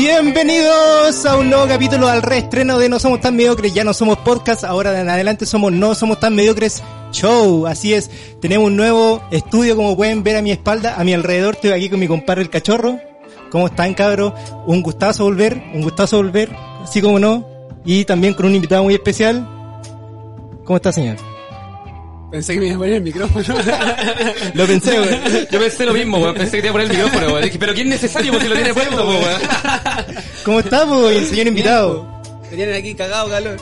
Bienvenidos 0.00 1.26
a 1.26 1.36
un 1.36 1.50
nuevo 1.50 1.66
capítulo 1.66 2.06
al 2.06 2.22
reestreno 2.22 2.78
de 2.78 2.88
No 2.88 3.00
Somos 3.00 3.20
Tan 3.20 3.34
Mediocres. 3.34 3.74
Ya 3.74 3.82
no 3.82 3.92
somos 3.92 4.18
podcast, 4.18 4.62
ahora 4.62 5.00
en 5.00 5.08
adelante 5.08 5.44
somos 5.44 5.72
No 5.72 5.92
Somos 5.96 6.20
Tan 6.20 6.36
Mediocres 6.36 6.84
Show. 7.10 7.66
Así 7.66 7.94
es, 7.94 8.08
tenemos 8.40 8.68
un 8.68 8.76
nuevo 8.76 9.20
estudio 9.32 9.74
como 9.74 9.96
pueden 9.96 10.22
ver 10.22 10.36
a 10.36 10.42
mi 10.42 10.52
espalda, 10.52 10.94
a 11.00 11.02
mi 11.02 11.14
alrededor. 11.14 11.56
Estoy 11.56 11.72
aquí 11.72 11.90
con 11.90 11.98
mi 11.98 12.06
compadre 12.06 12.42
el 12.42 12.48
cachorro. 12.48 13.00
¿Cómo 13.50 13.66
están, 13.66 13.92
cabros? 13.94 14.34
Un 14.68 14.82
gustazo 14.82 15.24
volver, 15.24 15.60
un 15.74 15.82
gustazo 15.82 16.18
volver, 16.18 16.54
así 16.80 17.02
como 17.02 17.18
no. 17.18 17.44
Y 17.84 18.04
también 18.04 18.34
con 18.34 18.46
un 18.46 18.54
invitado 18.54 18.84
muy 18.84 18.94
especial. 18.94 19.48
¿Cómo 20.64 20.76
está, 20.76 20.92
señor? 20.92 21.16
Pensé 22.30 22.54
que 22.54 22.60
me 22.60 22.66
iba 22.66 22.74
a 22.74 22.78
poner 22.78 22.94
el 22.94 23.02
micrófono. 23.02 23.44
Lo 24.54 24.66
pensé, 24.66 24.98
güey. 24.98 25.48
Yo 25.50 25.58
pensé 25.58 25.86
lo 25.86 25.94
mismo, 25.94 26.18
weón. 26.18 26.34
Pensé 26.34 26.56
que 26.56 26.62
te 26.62 26.68
iba 26.68 26.70
a 26.70 26.72
poner 26.82 26.90
el 26.90 26.96
micrófono. 27.04 27.38
Dije, 27.40 27.58
Pero 27.58 27.74
¿quién 27.74 27.86
es 27.92 28.02
necesario 28.02 28.32
porque 28.32 28.48
lo 28.50 28.54
tiene 28.54 28.74
puesto, 28.74 28.96
po, 28.96 29.04
weón? 29.08 29.40
¿Cómo 30.44 30.60
está, 30.60 30.86
po, 30.86 31.08
el 31.08 31.24
señor 31.26 31.46
invitado? 31.46 32.20
Me 32.50 32.56
tienen 32.56 32.74
aquí 32.74 32.94
cagado 32.94 33.28
calor. 33.30 33.56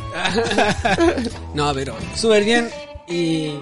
no, 1.54 1.72
pero 1.74 1.94
súper 2.14 2.44
bien 2.44 2.68
y 3.08 3.52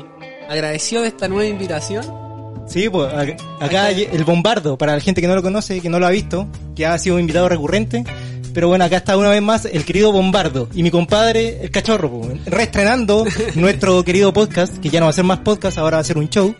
agradecido 0.49 1.03
de 1.03 1.09
esta 1.09 1.29
nueva 1.29 1.47
invitación. 1.49 2.05
Sí, 2.67 2.89
pues 2.89 3.13
ac- 3.13 3.37
acá 3.61 3.85
hay 3.87 4.09
el 4.11 4.25
bombardo, 4.25 4.79
para 4.79 4.95
la 4.95 5.01
gente 5.01 5.21
que 5.21 5.27
no 5.29 5.35
lo 5.35 5.43
conoce, 5.43 5.81
que 5.83 5.91
no 5.91 5.99
lo 5.99 6.07
ha 6.07 6.11
visto, 6.11 6.49
que 6.75 6.87
ha 6.87 6.97
sido 6.99 7.17
un 7.17 7.21
invitado 7.21 7.49
recurrente. 7.49 8.05
Pero 8.55 8.69
bueno, 8.69 8.85
acá 8.85 8.99
está 8.99 9.17
una 9.19 9.29
vez 9.31 9.43
más 9.43 9.65
el 9.67 9.85
querido 9.85 10.13
Bombardo 10.13 10.69
y 10.75 10.83
mi 10.85 10.91
compadre, 10.91 11.59
el 11.63 11.71
cachorro, 11.71 12.09
pues, 12.11 12.45
reestrenando 12.47 13.25
nuestro 13.57 14.03
querido 14.05 14.33
podcast, 14.33 14.79
que 14.79 14.89
ya 14.89 15.01
no 15.01 15.07
va 15.07 15.11
a 15.11 15.13
ser 15.13 15.25
más 15.25 15.41
podcast, 15.41 15.77
ahora 15.77 15.97
va 15.99 16.01
a 16.03 16.05
ser 16.05 16.17
un 16.19 16.29
show. 16.31 16.55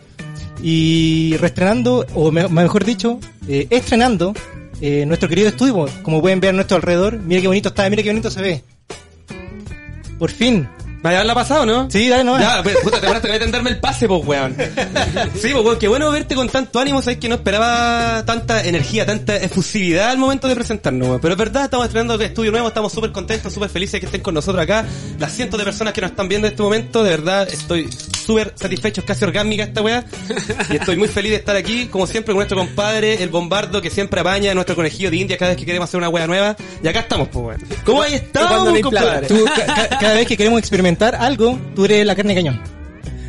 Y 0.61 1.35
reestrenando, 1.37 2.05
o 2.13 2.31
me- 2.31 2.47
mejor 2.49 2.83
dicho, 2.85 3.19
eh, 3.47 3.67
estrenando 3.69 4.33
eh, 4.81 5.05
nuestro 5.05 5.29
querido 5.29 5.47
estudio, 5.49 5.85
como 6.03 6.21
pueden 6.21 6.39
ver 6.39 6.49
a 6.49 6.53
nuestro 6.53 6.77
alrededor. 6.77 7.17
Mira 7.19 7.41
qué 7.41 7.47
bonito 7.47 7.69
está, 7.69 7.89
mira 7.89 8.03
qué 8.03 8.09
bonito 8.09 8.29
se 8.29 8.41
ve. 8.41 8.63
Por 10.19 10.31
fin. 10.31 10.67
¿Me 11.05 11.13
haberla 11.13 11.35
pasado, 11.35 11.67
no? 11.67 11.87
Sí, 11.91 12.09
dale 12.09 12.23
nomás. 12.23 12.41
Ya, 12.41 12.63
pues, 12.63 12.77
puta, 12.77 12.99
te 12.99 13.19
tener 13.19 13.37
que 13.51 13.69
el 13.69 13.77
pase, 13.79 14.07
pues, 14.07 14.25
weón. 14.25 14.55
Sí, 15.35 15.49
pues, 15.51 15.63
weón, 15.63 15.77
qué 15.77 15.87
bueno 15.87 16.09
verte 16.09 16.33
con 16.33 16.49
tanto 16.49 16.79
ánimo, 16.79 16.99
sabes 17.03 17.19
que 17.19 17.29
no 17.29 17.35
esperaba 17.35 18.23
tanta 18.25 18.63
energía, 18.63 19.05
tanta 19.05 19.35
efusividad 19.37 20.09
al 20.09 20.17
momento 20.17 20.47
de 20.47 20.55
presentarnos, 20.55 21.07
weón. 21.07 21.21
Pero 21.21 21.33
es 21.35 21.37
verdad, 21.37 21.65
estamos 21.65 21.85
estrenando 21.85 22.19
estudio 22.25 22.49
nuevo, 22.49 22.67
estamos 22.69 22.91
súper 22.91 23.11
contentos, 23.11 23.53
súper 23.53 23.69
felices 23.69 23.93
de 23.93 23.99
que 23.99 24.05
estén 24.07 24.21
con 24.21 24.33
nosotros 24.33 24.63
acá. 24.63 24.83
Las 25.19 25.31
cientos 25.31 25.59
de 25.59 25.63
personas 25.63 25.93
que 25.93 26.01
nos 26.01 26.09
están 26.09 26.27
viendo 26.27 26.47
en 26.47 26.53
este 26.53 26.63
momento, 26.63 27.03
de 27.03 27.11
verdad, 27.11 27.47
estoy 27.51 27.87
súper 28.25 28.53
satisfecho, 28.55 29.01
es 29.01 29.05
casi 29.05 29.25
orgánica 29.25 29.61
esta 29.65 29.83
weá. 29.83 30.03
Y 30.71 30.77
estoy 30.77 30.97
muy 30.97 31.07
feliz 31.07 31.29
de 31.33 31.37
estar 31.37 31.55
aquí, 31.55 31.85
como 31.85 32.07
siempre, 32.07 32.33
con 32.33 32.37
nuestro 32.37 32.57
compadre, 32.57 33.21
el 33.21 33.29
bombardo, 33.29 33.79
que 33.79 33.91
siempre 33.91 34.21
apaña, 34.21 34.55
nuestro 34.55 34.75
conejillo 34.75 35.11
de 35.11 35.17
India 35.17 35.37
cada 35.37 35.51
vez 35.51 35.59
que 35.59 35.67
queremos 35.67 35.87
hacer 35.87 35.99
una 35.99 36.09
weá 36.09 36.25
nueva. 36.25 36.55
Y 36.83 36.87
acá 36.87 37.01
estamos, 37.01 37.27
pues, 37.27 37.45
weón. 37.59 37.61
¿Cómo 37.85 37.99
no 37.99 38.75
hay 38.75 38.81
compadre? 38.81 39.27
Tú, 39.27 39.45
ca- 39.45 39.65
ca- 39.67 39.97
cada 39.99 40.13
vez 40.15 40.25
que 40.27 40.35
queremos 40.35 40.57
experimentar 40.57 40.94
algo, 41.03 41.59
tú 41.75 41.85
eres 41.85 42.05
la 42.05 42.15
carne 42.15 42.33
de 42.33 42.43
cañón. 42.43 42.61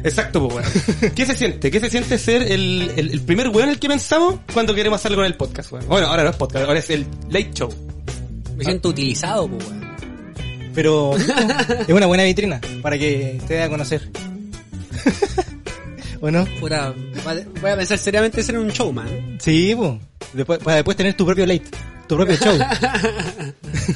Exacto, 0.04 0.49
pues, 0.49 0.66
weón. 1.00 1.12
¿Qué 1.15 1.27
se 1.27 1.34
siente? 1.34 1.71
¿Qué 1.71 1.81
se 1.81 1.91
siente 1.91 2.16
ser 2.19 2.43
el, 2.43 2.93
el, 2.97 3.10
el 3.10 3.21
primer 3.22 3.49
weón 3.49 3.65
en 3.65 3.71
el 3.71 3.78
que 3.81 3.88
pensamos 3.88 4.37
cuando 4.53 4.75
queremos 4.75 5.00
hacerlo 5.00 5.19
con 5.19 5.27
el 5.27 5.34
podcast, 5.34 5.72
weón? 5.72 5.88
Bueno, 5.88 6.06
ahora 6.06 6.22
no 6.22 6.31
es 6.31 6.37
podcast, 6.37 6.65
ahora 6.66 6.78
es 6.78 6.91
el 6.91 7.06
late 7.28 7.50
show. 7.53 7.69
Me 8.56 8.65
siento 8.65 8.91
utilizado, 8.91 9.49
pues, 9.49 9.66
weón. 9.66 9.87
Pero 10.75 11.16
es 11.16 11.88
una 11.88 12.06
buena 12.06 12.22
vitrina 12.25 12.60
para 12.82 12.99
que 12.99 13.41
te 13.49 13.55
dé 13.55 13.62
a 13.62 13.69
conocer. 13.69 14.09
¿O 16.21 16.31
no? 16.31 16.44
Pura, 16.60 16.94
voy 17.60 17.71
a 17.71 17.76
pensar 17.76 17.99
seriamente 17.99 18.43
ser 18.43 18.59
un 18.59 18.69
showman. 18.69 19.38
Sí, 19.41 19.75
pues. 19.76 19.94
Después, 20.32 20.59
para 20.60 20.76
después 20.76 20.97
tener 20.97 21.15
tu 21.15 21.25
propio 21.25 21.47
late, 21.47 21.65
tu 22.06 22.16
propio 22.16 22.37
show. 22.37 22.59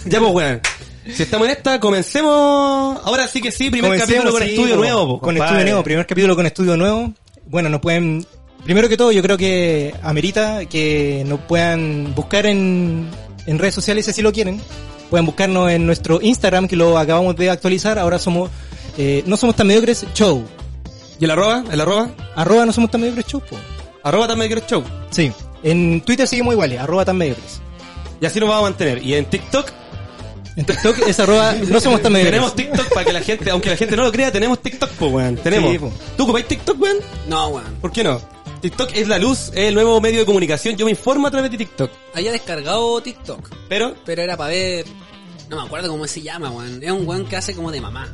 Ya, 0.06 0.20
pues, 0.20 0.32
weón. 0.32 0.60
Si 1.06 1.22
estamos 1.22 1.46
en 1.48 1.52
esta, 1.52 1.80
comencemos. 1.80 2.98
Ahora 3.04 3.26
sí 3.26 3.40
que 3.40 3.50
sí, 3.50 3.70
primer 3.70 3.90
Comencemos, 3.92 4.24
capítulo 4.24 4.32
con 4.32 4.42
sí, 4.42 4.48
estudio 4.50 4.76
nuevo, 4.76 5.06
po, 5.06 5.20
Con 5.20 5.34
compadre. 5.34 5.44
estudio 5.46 5.64
nuevo, 5.72 5.84
primer 5.84 6.06
capítulo 6.06 6.36
con 6.36 6.46
estudio 6.46 6.76
nuevo. 6.76 7.12
Bueno, 7.46 7.68
nos 7.68 7.80
pueden... 7.80 8.26
Primero 8.64 8.88
que 8.90 8.96
todo, 8.98 9.10
yo 9.10 9.22
creo 9.22 9.38
que 9.38 9.94
amerita 10.02 10.66
que 10.66 11.24
nos 11.26 11.40
puedan 11.40 12.14
buscar 12.14 12.44
en, 12.44 13.08
en 13.46 13.58
redes 13.58 13.74
sociales 13.74 14.04
si 14.04 14.20
lo 14.20 14.32
quieren. 14.32 14.60
Pueden 15.08 15.24
buscarnos 15.24 15.70
en 15.70 15.86
nuestro 15.86 16.20
Instagram, 16.20 16.68
que 16.68 16.76
lo 16.76 16.98
acabamos 16.98 17.34
de 17.36 17.48
actualizar. 17.50 17.98
Ahora 17.98 18.18
somos... 18.18 18.50
eh, 18.98 19.22
no 19.26 19.36
somos 19.38 19.56
tan 19.56 19.66
mediocres, 19.66 20.04
show. 20.14 20.44
¿Y 21.18 21.24
el 21.24 21.30
arroba? 21.30 21.64
¿El 21.72 21.80
arroba? 21.80 22.10
Arroba 22.36 22.66
no 22.66 22.72
somos 22.72 22.90
tan 22.90 23.00
mediocres, 23.00 23.26
show, 23.26 23.40
po. 23.40 23.56
Arroba 24.02 24.28
también 24.28 24.52
quiero 24.52 24.66
show. 24.66 24.84
Sí. 25.10 25.32
En 25.62 26.02
Twitter 26.02 26.28
seguimos 26.28 26.52
iguales, 26.52 26.78
arroba 26.78 27.04
tan 27.06 27.16
mediocres. 27.16 27.60
Y 28.20 28.26
así 28.26 28.38
nos 28.40 28.48
vamos 28.50 28.64
a 28.66 28.70
mantener. 28.70 29.02
Y 29.02 29.14
en 29.14 29.24
TikTok, 29.24 29.70
En 30.56 30.64
TikTok 30.66 30.98
es 31.06 31.20
arroba 31.20 31.54
no 31.54 31.80
somos 31.80 32.02
tan 32.02 32.12
mediocres. 32.12 32.32
tenemos 32.32 32.56
TikTok 32.56 32.92
para 32.92 33.06
que 33.06 33.12
la 33.12 33.20
gente, 33.20 33.50
aunque 33.50 33.70
la 33.70 33.76
gente 33.76 33.96
no 33.96 34.04
lo 34.04 34.12
crea, 34.12 34.32
tenemos 34.32 34.60
TikTok, 34.60 34.90
pues, 34.90 35.12
weón. 35.12 35.36
Tenemos. 35.36 35.70
Sí, 35.72 35.78
po. 35.78 35.92
¿Tú 36.16 36.24
ocupáis 36.24 36.46
TikTok, 36.48 36.80
weón? 36.80 36.96
No, 37.28 37.48
weón. 37.48 37.76
¿Por 37.80 37.92
qué 37.92 38.04
no? 38.04 38.20
TikTok 38.60 38.90
es 38.94 39.08
la 39.08 39.18
luz, 39.18 39.48
es 39.54 39.68
el 39.68 39.74
nuevo 39.74 40.00
medio 40.00 40.20
de 40.20 40.26
comunicación. 40.26 40.76
Yo 40.76 40.84
me 40.84 40.90
informo 40.90 41.28
a 41.28 41.30
través 41.30 41.50
de 41.50 41.58
TikTok. 41.58 41.90
Había 42.14 42.32
descargado 42.32 43.00
TikTok, 43.00 43.48
Pero, 43.68 43.94
pero 44.04 44.22
era 44.22 44.36
para 44.36 44.50
ver. 44.50 44.86
No 45.48 45.56
me 45.56 45.62
acuerdo 45.62 45.88
cómo 45.88 46.06
se 46.06 46.20
llama, 46.20 46.50
weón. 46.50 46.82
Es 46.82 46.90
un 46.90 47.06
weón 47.06 47.26
que 47.26 47.36
hace 47.36 47.54
como 47.54 47.70
de 47.72 47.80
mamá. 47.80 48.08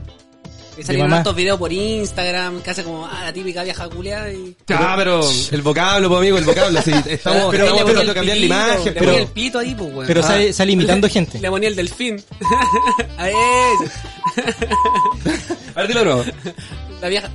Que 0.77 0.83
salieron 0.85 1.09
mamá. 1.09 1.23
estos 1.23 1.35
videos 1.35 1.59
por 1.59 1.73
Instagram, 1.73 2.61
que 2.61 2.71
hace 2.71 2.85
como, 2.85 3.07
ah, 3.07 3.23
la 3.25 3.33
típica 3.33 3.63
vieja 3.65 3.89
culiada 3.89 4.31
y. 4.31 4.55
Ah, 4.71 4.95
pero 4.97 5.21
el 5.51 5.63
vocablo, 5.63 6.09
pues, 6.09 6.19
amigo, 6.19 6.39
el 6.39 6.45
vocablo. 6.45 6.83
sí, 6.83 6.93
estamos 7.09 7.51
Pero 7.51 7.65
de 7.65 8.03
el 8.03 8.15
cambiar 8.15 8.37
la 8.37 8.45
imagen, 8.45 8.85
Le 8.85 8.93
pero... 8.93 9.07
ponía 9.07 9.21
el 9.23 9.29
pito 9.29 9.59
ahí, 9.59 9.75
pues, 9.75 9.91
weón. 9.93 10.07
Pero 10.07 10.21
Ah. 10.21 10.27
sale, 10.29 10.53
sale 10.53 10.73
imitando 10.73 11.09
gente. 11.09 11.39
Le 11.41 11.49
ponía 11.49 11.69
el 11.71 11.77
delfín. 11.77 12.23
a 13.19 13.29
ese. 13.31 13.37
A 15.75 15.79
ver, 15.81 15.89
dilo 15.89 16.05
nuevo. 16.05 16.25
La 17.01 17.09
vieja. 17.09 17.31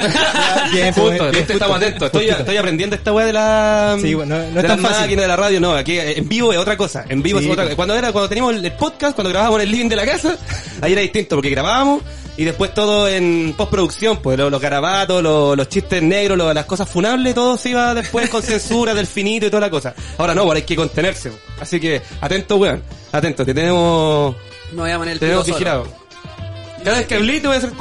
Bien, 0.72 0.94
Justo, 0.94 1.10
bien, 1.24 1.30
viste, 1.32 1.52
estamos 1.52 1.76
atentos. 1.76 2.10
Estoy, 2.14 2.56
aprendiendo 2.56 2.96
esta 2.96 3.12
weá 3.12 3.26
de 3.26 3.34
la... 3.34 3.98
Sí, 4.00 4.14
bueno, 4.14 4.34
no 4.38 4.42
es 4.44 4.54
de 4.54 4.62
tan 4.62 4.80
las 4.80 4.80
fácil. 4.80 5.00
máquinas 5.02 5.22
de 5.24 5.28
la 5.28 5.36
radio, 5.36 5.60
no. 5.60 5.74
Aquí 5.74 5.98
eh, 5.98 6.16
en 6.16 6.26
vivo 6.26 6.52
es 6.54 6.58
otra 6.58 6.74
cosa. 6.74 7.04
En 7.06 7.22
vivo 7.22 7.38
Sí, 7.38 7.44
es 7.44 7.50
otra 7.52 7.64
pues. 7.64 7.76
Cuando 7.76 7.94
era, 7.94 8.10
cuando 8.10 8.26
teníamos 8.30 8.54
el 8.54 8.72
podcast, 8.72 9.14
cuando 9.14 9.28
grabábamos 9.28 9.60
en 9.60 9.66
el 9.66 9.72
living 9.72 9.88
de 9.90 9.96
la 9.96 10.06
casa, 10.06 10.38
ahí 10.80 10.92
era 10.92 11.02
distinto, 11.02 11.36
porque 11.36 11.50
grabábamos 11.50 12.02
y 12.36 12.44
después 12.44 12.72
todo 12.72 13.08
en 13.08 13.54
postproducción, 13.56 14.18
pues 14.18 14.38
los, 14.38 14.50
los 14.50 14.60
garabatos, 14.60 15.22
los, 15.22 15.56
los 15.56 15.68
chistes 15.68 16.02
negros, 16.02 16.38
los- 16.38 16.54
las 16.54 16.64
cosas 16.66 16.88
funables, 16.88 17.34
todo 17.34 17.56
se 17.58 17.70
iba 17.70 17.94
después 17.94 18.30
con 18.30 18.42
censura 18.42 18.94
del 18.94 19.06
finito 19.06 19.46
y 19.46 19.50
toda 19.50 19.60
la 19.62 19.70
cosa. 19.70 19.94
Ahora 20.18 20.34
no, 20.34 20.42
ahora 20.42 20.56
hay 20.56 20.62
que 20.62 20.76
contenerse. 20.76 21.32
Así 21.60 21.78
que, 21.80 22.00
atento, 22.20 22.56
weón. 22.56 22.82
Atento, 23.12 23.44
te 23.44 23.52
tenemos, 23.54 24.34
Me 24.72 24.82
voy 24.82 24.90
a 24.90 24.98
poner 24.98 25.12
el 25.14 25.18
tenemos 25.20 25.46
vigilado. 25.46 25.86
Cada 26.84 26.96
vez 26.98 27.06
que 27.06 27.16
hablé 27.16 27.40
te 27.40 27.46
voy 27.46 27.56
a 27.56 27.58
hacer. 27.58 27.72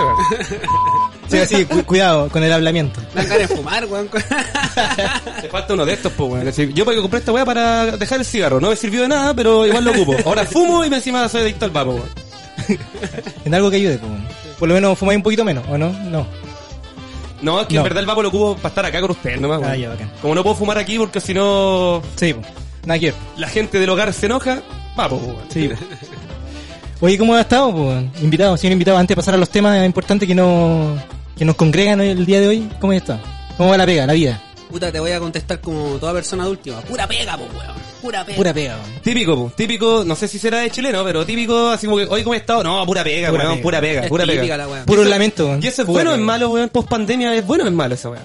Sí, 1.29 1.37
así, 1.37 1.63
cu- 1.65 1.83
cuidado 1.85 2.27
con 2.29 2.43
el 2.43 2.51
hablamiento. 2.51 2.99
Me 3.13 3.23
de 3.23 3.47
fumar, 3.47 3.85
weón. 3.85 4.09
Te 5.41 5.47
falta 5.47 5.75
uno 5.75 5.85
de 5.85 5.93
estos, 5.93 6.11
pues, 6.13 6.27
weón. 6.31 6.47
Es 6.47 6.55
decir, 6.57 6.73
Yo 6.73 6.83
porque 6.85 6.99
compré 7.01 7.19
esta 7.19 7.31
weá 7.31 7.45
para 7.45 7.85
dejar 7.97 8.17
el 8.17 8.25
cigarro. 8.25 8.59
No 8.59 8.71
me 8.71 8.75
sirvió 8.75 9.03
de 9.03 9.09
nada, 9.09 9.31
pero 9.35 9.63
igual 9.67 9.83
lo 9.85 9.91
ocupo. 9.91 10.15
Ahora 10.25 10.43
fumo 10.43 10.83
y 10.83 10.89
me 10.89 10.95
encima 10.95 11.29
soy 11.29 11.41
adicto 11.41 11.65
al 11.65 11.71
vapo, 11.71 11.91
weón. 11.91 12.09
En 13.45 13.53
algo 13.53 13.69
que 13.69 13.75
ayude, 13.75 13.99
pues. 13.99 14.11
Por 14.59 14.67
lo 14.67 14.75
menos 14.75 14.97
fumáis 14.99 15.17
un 15.17 15.23
poquito 15.23 15.43
menos, 15.45 15.63
¿o 15.69 15.77
no? 15.77 15.91
No. 16.09 16.27
No, 17.41 17.61
es 17.61 17.67
que 17.67 17.75
No. 17.75 17.79
en 17.81 17.83
verdad 17.85 18.01
el 18.01 18.05
vapo 18.05 18.21
lo 18.21 18.27
ocupo 18.29 18.55
para 18.57 18.67
estar 18.69 18.85
acá 18.85 18.99
con 19.01 19.11
ustedes 19.11 19.39
nomás. 19.39 19.61
Ah, 19.63 19.75
ya, 19.75 19.89
bacán. 19.89 20.11
Como 20.21 20.35
no 20.35 20.43
puedo 20.43 20.55
fumar 20.55 20.77
aquí 20.77 20.97
porque 20.97 21.21
si 21.21 21.33
no 21.33 22.01
Sí, 22.17 22.33
pues. 22.33 22.45
Nada 22.85 22.99
que 22.99 23.13
la 23.37 23.47
gente 23.47 23.79
del 23.79 23.89
hogar 23.89 24.11
se 24.13 24.25
enoja, 24.25 24.61
vapo. 24.95 25.21
Sí. 25.49 25.69
Oye, 27.01 27.17
¿cómo 27.17 27.33
ha 27.33 27.41
estado, 27.41 27.73
pues? 27.73 28.03
Invitado, 28.21 28.57
señor 28.57 28.73
invitado, 28.73 28.97
antes 28.97 29.15
de 29.15 29.15
pasar 29.15 29.33
a 29.33 29.37
los 29.37 29.49
temas 29.49 29.85
importantes 29.85 30.27
que 30.27 30.35
nos, 30.35 30.99
que 31.37 31.45
nos 31.45 31.55
congregan 31.55 32.01
el 32.01 32.25
día 32.25 32.41
de 32.41 32.47
hoy, 32.49 32.69
¿cómo 32.81 32.91
está? 32.91 33.19
¿Cómo 33.57 33.69
va 33.69 33.77
la 33.77 33.85
pega, 33.85 34.05
la 34.05 34.13
vida? 34.13 34.41
Puta, 34.69 34.91
te 34.91 34.99
voy 34.99 35.11
a 35.11 35.19
contestar 35.19 35.59
como 35.61 35.97
toda 35.97 36.13
persona 36.13 36.43
adulta. 36.43 36.81
Pura 36.81 37.07
pega, 37.07 37.35
pues, 37.37 37.49
weón. 37.51 37.75
Pura 38.01 38.23
pega. 38.23 38.37
Pura 38.37 38.53
pega, 38.53 38.75
weón. 38.77 39.01
Típico, 39.01 39.35
po. 39.35 39.51
típico, 39.55 40.03
no 40.05 40.15
sé 40.15 40.27
si 40.27 40.37
será 40.37 40.59
de 40.59 40.69
chileno, 40.69 41.03
pero 41.03 41.25
típico, 41.25 41.69
así 41.69 41.87
como 41.87 41.97
que, 41.97 42.05
hoy 42.05 42.23
cómo 42.23 42.35
he 42.35 42.37
estado, 42.37 42.63
no, 42.63 42.85
pura 42.85 43.03
pega, 43.03 43.29
Pura 43.31 43.43
weón, 43.45 43.53
pega. 43.55 43.63
pura 43.63 43.81
pega, 43.81 44.01
Es 44.03 44.09
pura 44.09 44.23
típica 44.25 44.41
pega. 44.41 44.57
la. 44.57 44.85
Puro 44.85 45.03
lamento, 45.05 45.47
weón. 45.47 45.59
Y 45.63 45.67
eso 45.67 45.81
es 45.81 45.85
Pura 45.87 45.93
bueno 45.97 46.11
o 46.11 46.15
es 46.15 46.19
malo, 46.21 46.49
weón, 46.49 46.69
post 46.69 46.87
pandemia, 46.87 47.33
es 47.35 47.45
bueno 47.45 47.63
o 47.63 47.67
es 47.67 47.73
malo 47.73 47.95
esa 47.95 48.09
weá. 48.11 48.21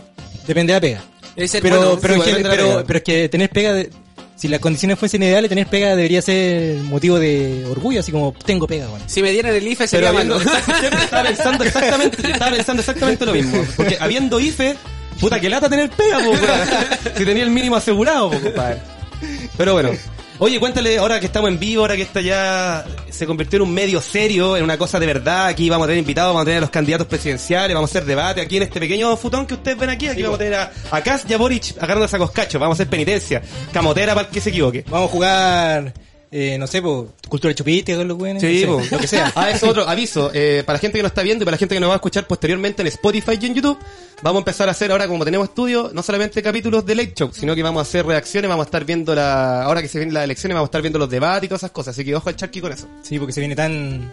Depende 0.47 0.73
de 0.75 0.77
la 0.77 0.81
pega. 0.81 1.49
Ser 1.49 1.63
Pero, 1.63 1.77
bueno. 1.79 1.99
pero, 2.01 2.15
sí, 2.15 2.21
es 2.21 2.27
que- 2.37 2.43
de 2.43 2.49
pero, 2.51 2.65
pega. 2.69 2.85
pero 2.87 2.97
es 2.99 3.03
que 3.05 3.29
tener 3.31 3.49
pega, 3.51 3.73
de- 3.73 3.91
si 4.37 4.49
las 4.49 4.61
condiciones 4.61 4.99
fuesen 4.99 5.23
ideales, 5.23 5.49
tener 5.49 5.67
pega 5.67 5.97
debería 5.97 6.21
ser 6.21 6.77
motivo 6.83 7.19
de 7.19 7.65
orgullo, 7.71 8.01
así 8.01 8.13
como 8.13 8.35
tengo 8.45 8.67
pega, 8.67 8.87
weón. 8.89 9.01
Si 9.07 9.23
me 9.23 9.31
dieran 9.33 9.55
el 9.55 9.67
IFE 9.67 9.77
Pero 9.77 9.89
sería 9.89 10.09
habiendo, 10.11 10.39
malo. 10.39 10.51
estaba 11.03 11.23
pensando 11.25 11.65
exactamente, 11.65 12.31
estaba 12.31 12.51
pensando 12.51 12.81
exactamente 12.81 13.25
lo 13.27 13.33
mismo. 13.33 13.65
Porque 13.77 13.97
habiendo 13.99 14.39
IFE, 14.39 14.77
puta 15.21 15.41
que 15.41 15.49
lata 15.49 15.69
tener 15.69 15.91
pega, 15.91 16.19
po. 16.19 16.33
Si 17.17 17.25
tenía 17.25 17.45
el 17.45 17.51
mínimo 17.51 17.77
asegurado, 17.77 18.31
po, 18.31 18.41
compadre. 18.41 18.79
Pero 19.57 19.75
bueno. 19.75 19.91
Oye, 20.41 20.59
cuéntale, 20.59 20.99
ahora 20.99 21.21
que 21.21 21.27
estamos 21.27 21.49
en 21.49 21.61
vivo, 21.61 21.83
ahora 21.83 21.95
que 21.95 22.03
esta 22.03 22.21
ya 22.21 22.85
se 23.09 23.25
convirtió 23.25 23.59
en 23.59 23.63
un 23.63 23.73
medio 23.73 24.01
serio, 24.01 24.57
en 24.57 24.65
una 24.65 24.77
cosa 24.77 24.99
de 24.99 25.07
verdad, 25.07 25.47
aquí 25.47 25.71
vamos 25.71 25.85
a 25.85 25.89
tener 25.89 26.01
invitados, 26.01 26.31
vamos 26.31 26.43
a 26.43 26.45
tener 26.45 26.59
a 26.59 26.61
los 26.63 26.71
candidatos 26.71 27.07
presidenciales, 27.07 27.73
vamos 27.73 27.89
a 27.89 27.93
hacer 27.93 28.05
debate 28.05 28.41
aquí 28.41 28.57
en 28.57 28.65
este 28.65 28.81
pequeño 28.81 29.17
futón 29.17 29.47
que 29.47 29.55
ustedes 29.55 29.79
ven 29.79 29.91
aquí, 29.91 30.09
aquí 30.09 30.23
vamos 30.23 30.35
a 30.35 30.39
tener 30.39 30.55
a, 30.55 30.73
a 30.91 31.01
Kass 31.03 31.25
y 31.29 31.35
a 31.35 31.39
Boric 31.39 31.77
agarrándose 31.79 32.17
a 32.17 32.19
coscacho, 32.19 32.59
vamos 32.59 32.75
a 32.75 32.83
hacer 32.83 32.91
penitencia, 32.91 33.43
camotera 33.73 34.13
para 34.17 34.29
que 34.29 34.41
se 34.41 34.51
equivoque. 34.51 34.85
Vamos 34.89 35.09
a 35.09 35.13
jugar, 35.13 35.95
eh, 36.31 36.57
no 36.59 36.67
sé, 36.67 36.83
po, 36.83 37.13
cultura 37.29 37.51
de 37.51 37.55
chupite 37.55 38.05
los 38.05 38.19
weones. 38.19 38.43
Sí, 38.43 38.65
no 38.67 38.79
po. 38.79 38.83
lo 38.91 38.99
que 38.99 39.07
sea. 39.07 39.33
Ah, 39.37 39.51
eso 39.51 39.69
otro 39.69 39.89
aviso. 39.89 40.31
eh, 40.35 40.63
para 40.67 40.77
la 40.77 40.81
gente 40.81 40.99
que 40.99 41.03
nos 41.03 41.11
está 41.11 41.23
viendo 41.23 41.43
y 41.43 41.45
para 41.45 41.55
la 41.55 41.59
gente 41.59 41.75
que 41.75 41.81
nos 41.81 41.89
va 41.91 41.95
a 41.95 41.97
escuchar 41.97 42.27
posteriormente 42.27 42.83
en 42.83 42.89
Spotify 42.89 43.39
y 43.41 43.47
en 43.47 43.55
YouTube, 43.55 43.79
vamos 44.23 44.39
a 44.39 44.43
empezar 44.43 44.69
a 44.69 44.73
hacer 44.73 44.91
ahora, 44.93 45.07
como 45.09 45.25
tenemos 45.25 45.49
estudio, 45.49 45.91
no 45.93 46.03
solamente 46.03 46.43
capítulos 46.43 46.85
de 46.87 46.95
Late 46.95 47.15
Show, 47.17 47.31
sino 47.33 47.55
que 47.55 47.63
vamos 47.63 47.81
a 47.81 47.83
hacer 47.83 48.05
reacciones, 48.07 48.49
vamos 48.49 48.65
a 48.65 48.69
estar 48.69 48.85
viendo 48.85 49.15
la, 49.15 49.63
ahora 49.63 49.81
que 49.83 49.89
se 49.89 49.99
vienen 49.99 50.15
las 50.15 50.25
elecciones, 50.25 50.55
vamos 50.55 50.67
a 50.67 50.71
estar 50.71 50.83
viendo 50.83 50.99
los 50.99 51.11
debates 51.11 51.45
y 51.45 51.49
todas 51.49 51.61
esas 51.61 51.71
cosas. 51.71 51.95
Así 51.95 52.05
que 52.05 52.15
ojo 52.15 52.29
al 52.29 52.37
charqui 52.37 52.61
con 52.61 52.73
eso. 52.73 52.87
Sí, 53.03 53.19
porque 53.19 53.33
se 53.33 53.41
viene 53.41 53.55
tan 53.57 54.13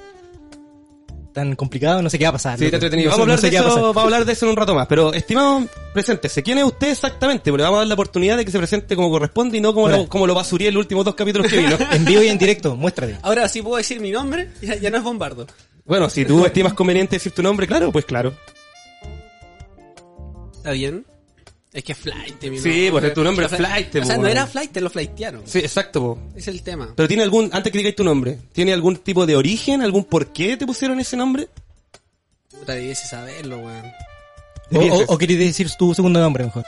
tan 1.33 1.55
complicado, 1.55 2.01
no 2.01 2.09
sé 2.09 2.17
qué 2.17 2.25
va 2.25 2.29
a 2.29 2.33
pasar. 2.33 2.57
Sí, 2.59 2.65
está 2.65 2.77
entretenido. 2.77 3.09
No 3.11 3.17
Vamos 3.17 3.23
a 3.23 3.27
no 3.27 3.33
hablar 3.33 3.39
sé 3.39 3.47
de 3.47 3.51
qué 3.51 3.59
va 3.59 3.65
a 3.65 3.67
eso, 3.67 3.75
pasar. 3.75 3.83
vamos 3.87 3.97
a 3.97 4.05
hablar 4.05 4.25
de 4.25 4.33
eso 4.33 4.45
en 4.45 4.49
un 4.51 4.57
rato 4.57 4.75
más. 4.75 4.87
Pero, 4.87 5.13
estimado, 5.13 5.63
preséntese. 5.93 6.43
¿Quién 6.43 6.57
es 6.57 6.63
usted 6.65 6.89
exactamente? 6.89 7.51
Porque 7.51 7.61
le 7.61 7.63
vamos 7.63 7.77
a 7.77 7.79
dar 7.81 7.87
la 7.87 7.93
oportunidad 7.93 8.37
de 8.37 8.45
que 8.45 8.51
se 8.51 8.57
presente 8.57 8.95
como 8.95 9.09
corresponde 9.09 9.57
y 9.57 9.61
no 9.61 9.73
como, 9.73 9.89
lo, 9.89 10.07
como 10.09 10.27
lo 10.27 10.35
basurié 10.35 10.67
en 10.69 10.73
los 10.75 10.81
últimos 10.81 11.05
dos 11.05 11.15
capítulos 11.15 11.47
que 11.49 11.57
vino. 11.57 11.77
En 11.91 12.05
vivo 12.05 12.21
y 12.21 12.27
en 12.27 12.37
directo, 12.37 12.75
muéstrate. 12.75 13.17
Ahora 13.21 13.47
sí 13.49 13.61
puedo 13.61 13.77
decir 13.77 13.99
mi 13.99 14.11
nombre, 14.11 14.49
ya, 14.61 14.75
ya 14.75 14.89
no 14.89 14.97
es 14.97 15.03
bombardo. 15.03 15.47
bueno, 15.85 16.09
si 16.09 16.25
tú 16.25 16.45
estimas 16.45 16.73
conveniente 16.73 17.15
decir 17.15 17.31
tu 17.31 17.41
nombre, 17.43 17.67
claro, 17.67 17.91
pues 17.91 18.05
claro. 18.05 18.33
¿Está 20.57 20.71
bien? 20.71 21.05
Es 21.73 21.83
que 21.85 21.93
es 21.93 21.97
flight, 21.97 22.43
mi 22.43 22.59
Sí, 22.59 22.89
pues, 22.91 23.05
es 23.05 23.13
tu 23.13 23.23
nombre 23.23 23.45
es 23.45 23.55
flight, 23.55 23.95
O 23.95 24.03
sea, 24.03 24.15
po, 24.15 24.23
no 24.23 24.27
era 24.27 24.45
flight, 24.45 24.71
te 24.73 24.81
lo 24.81 24.89
flightearon. 24.89 25.43
Sí, 25.45 25.59
exacto, 25.59 26.01
po. 26.01 26.19
Es 26.35 26.47
el 26.49 26.61
tema. 26.63 26.91
Pero 26.95 27.07
tiene 27.07 27.23
algún, 27.23 27.49
antes 27.53 27.71
que 27.71 27.77
digáis 27.77 27.95
tu 27.95 28.03
nombre, 28.03 28.37
¿tiene 28.51 28.73
algún 28.73 28.97
tipo 28.97 29.25
de 29.25 29.37
origen, 29.37 29.81
algún 29.81 30.03
por 30.03 30.33
qué 30.33 30.57
te 30.57 30.65
pusieron 30.65 30.99
ese 30.99 31.15
nombre? 31.15 31.47
Puta, 32.49 32.73
debiese 32.73 33.07
saberlo, 33.07 33.59
weón. 33.59 33.85
O, 34.73 34.79
o, 34.79 35.13
o 35.13 35.17
querés 35.17 35.39
decir 35.39 35.69
tu 35.77 35.93
segundo 35.93 36.19
nombre 36.19 36.43
mejor. 36.43 36.65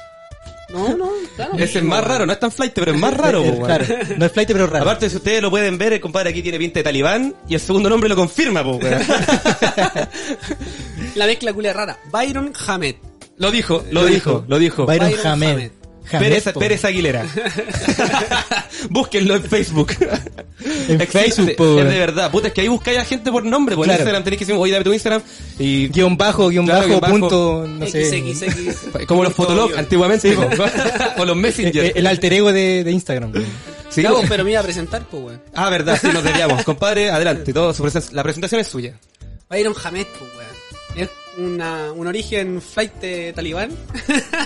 No, 0.70 0.96
no, 0.96 1.12
claro. 1.36 1.54
Ese 1.58 1.80
es 1.80 1.84
más 1.84 2.04
raro, 2.04 2.26
no 2.26 2.34
es 2.34 2.40
tan 2.40 2.52
flight, 2.52 2.74
pero 2.74 2.92
es 2.94 2.98
más 2.98 3.14
raro, 3.16 3.44
po, 3.44 3.50
weón. 3.50 3.66
Claro, 3.66 3.86
no 4.18 4.26
es 4.26 4.32
flight, 4.32 4.48
pero 4.52 4.68
raro. 4.68 4.84
Aparte, 4.86 5.10
si 5.10 5.18
ustedes 5.18 5.42
lo 5.42 5.50
pueden 5.50 5.78
ver, 5.78 5.92
el 5.94 6.00
compadre 6.00 6.30
aquí 6.30 6.42
tiene 6.42 6.58
pinta 6.58 6.80
de 6.80 6.84
talibán 6.86 7.36
y 7.50 7.56
el 7.56 7.60
segundo 7.60 7.90
nombre 7.90 8.08
lo 8.08 8.16
confirma, 8.16 8.64
po, 8.64 8.78
weón. 8.78 9.02
La 11.16 11.26
mezcla 11.26 11.52
culia 11.54 11.74
rara. 11.74 12.00
Byron 12.10 12.54
Hamed. 12.68 12.96
Lo 13.44 13.52
dijo, 13.52 13.84
lo 13.92 14.06
dijo, 14.06 14.44
lo 14.48 14.58
dijo. 14.58 14.86
Byron, 14.86 15.10
Byron 15.12 15.26
Hamed. 15.28 15.50
Hamed. 15.52 15.72
Hamed, 16.12 16.20
Pérez. 16.30 16.44
Pérez 16.60 16.84
Aguilera. 16.86 17.26
Búsquenlo 18.90 19.36
en 19.36 19.44
Facebook. 19.44 19.92
En 20.88 21.00
Existe, 21.02 21.08
Facebook, 21.20 21.56
po, 21.56 21.80
Es 21.80 21.86
de 21.90 21.98
verdad. 22.00 22.30
Puta, 22.32 22.48
es 22.50 22.54
que 22.54 22.62
ahí 22.62 22.68
buscáis 22.68 23.00
a 23.00 23.06
gente 23.06 23.32
por 23.32 23.46
nombre. 23.46 23.76
Por 23.76 23.86
Claro. 23.86 24.00
Instagram 24.00 24.24
tenéis 24.24 24.40
que 24.40 24.46
decir, 24.46 24.60
oye, 24.60 24.72
dame 24.74 24.84
tu 24.84 24.92
Instagram. 24.94 25.22
Y 25.60 25.88
Guión 25.88 26.18
bajo, 26.18 26.50
guion 26.50 26.66
Claro, 26.66 26.82
bajo, 26.82 26.88
guion 26.90 27.02
bajo. 27.02 27.14
punto, 27.14 27.68
no 27.68 27.88
sé. 27.88 28.06
XXX. 28.06 29.06
como 29.08 29.24
los 29.24 29.34
Fotolog 29.34 29.72
antiguamente. 29.78 30.34
po. 30.34 30.42
o 31.22 31.26
los 31.26 31.38
Eh, 31.38 31.40
Messenger. 31.40 31.86
eh, 31.86 31.94
El 31.96 32.08
alter 32.08 32.34
ego 32.34 32.52
de, 32.52 32.84
de 32.84 32.92
Instagram. 32.92 33.32
Sí, 33.90 34.02
Claro, 34.02 34.18
po. 34.22 34.24
pero 34.28 34.44
me 34.44 34.52
iba 34.52 34.60
a 34.60 34.64
presentar, 34.64 35.06
pues, 35.10 35.24
weón. 35.24 35.42
Ah, 35.54 35.70
verdad, 35.70 35.98
sí, 36.02 36.08
nos 36.14 36.24
debíamos. 36.24 36.64
Compadre, 36.64 37.12
adelante. 37.12 37.54
Todo 37.54 37.74
su 37.74 37.84
presen- 37.84 38.12
la 38.12 38.24
presentación 38.24 38.60
es 38.60 38.68
suya. 38.68 38.94
Byron 39.50 39.74
Hamed, 39.84 40.06
pues, 40.20 40.32
weón. 40.36 41.10
Una, 41.38 41.92
un 41.92 42.06
origen 42.08 42.62
flight 42.62 42.94
de 42.96 43.34
talibán. 43.34 43.72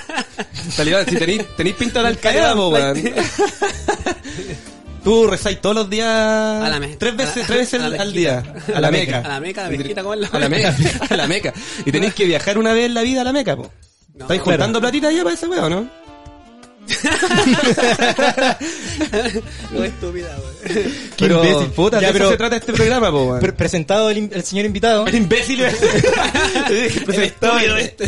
Talibán, 0.77 1.05
si 1.05 1.15
tenéis, 1.17 1.43
tenéis 1.57 1.75
pinta 1.75 2.01
de 2.01 2.07
Al-Qaeda, 2.07 2.55
weón. 2.55 3.03
Tú 5.03 5.27
rezáis 5.27 5.61
todos 5.61 5.75
los 5.75 5.89
días. 5.89 6.05
A 6.07 6.69
la 6.69 6.79
Tres 6.97 7.15
veces, 7.15 7.45
tres 7.47 7.59
veces 7.59 7.81
al 7.81 7.91
mezquita. 7.91 8.11
día. 8.11 8.43
A 8.75 8.81
la 8.81 8.91
Meca. 8.91 9.19
A 9.19 9.27
la 9.27 9.39
Meca, 9.39 9.61
a 9.61 9.63
la 9.65 9.77
mezquita, 9.77 10.01
¿cómo 10.01 10.13
es 10.13 10.19
la 10.19 10.27
A 10.27 10.39
la 10.39 10.49
Meca. 10.49 10.75
A 11.09 11.15
la 11.15 11.27
Meca. 11.27 11.53
Y 11.85 11.91
tenéis 11.91 12.13
que 12.13 12.25
viajar 12.25 12.57
una 12.57 12.73
vez 12.73 12.85
en 12.85 12.93
la 12.93 13.01
vida 13.03 13.21
a 13.21 13.23
la 13.23 13.31
Meca, 13.33 13.55
po. 13.55 13.71
No, 14.15 14.23
¿Estáis 14.25 14.41
juntando 14.41 14.79
platita 14.81 15.11
ya 15.11 15.23
para 15.23 15.35
ese 15.35 15.47
weón, 15.47 15.69
no? 15.69 16.06
No 19.71 19.83
estúpida. 19.83 20.35
Qué 20.63 20.91
Pero, 21.17 21.43
imbécil. 21.43 21.71
puta, 21.71 21.99
Ya, 22.01 22.07
de 22.07 22.13
pero- 22.13 22.25
eso 22.25 22.31
se 22.31 22.37
trata 22.37 22.55
este 22.57 22.73
programa, 22.73 23.11
po. 23.11 23.37
Pre- 23.39 23.53
presentado 23.53 24.09
el, 24.09 24.29
el 24.31 24.43
señor 24.43 24.65
invitado, 24.65 25.05
El 25.07 25.15
imbécil. 25.15 25.59
presentado 27.05 27.57
estúpido 27.59 27.75
el, 27.77 27.81
este. 27.81 28.07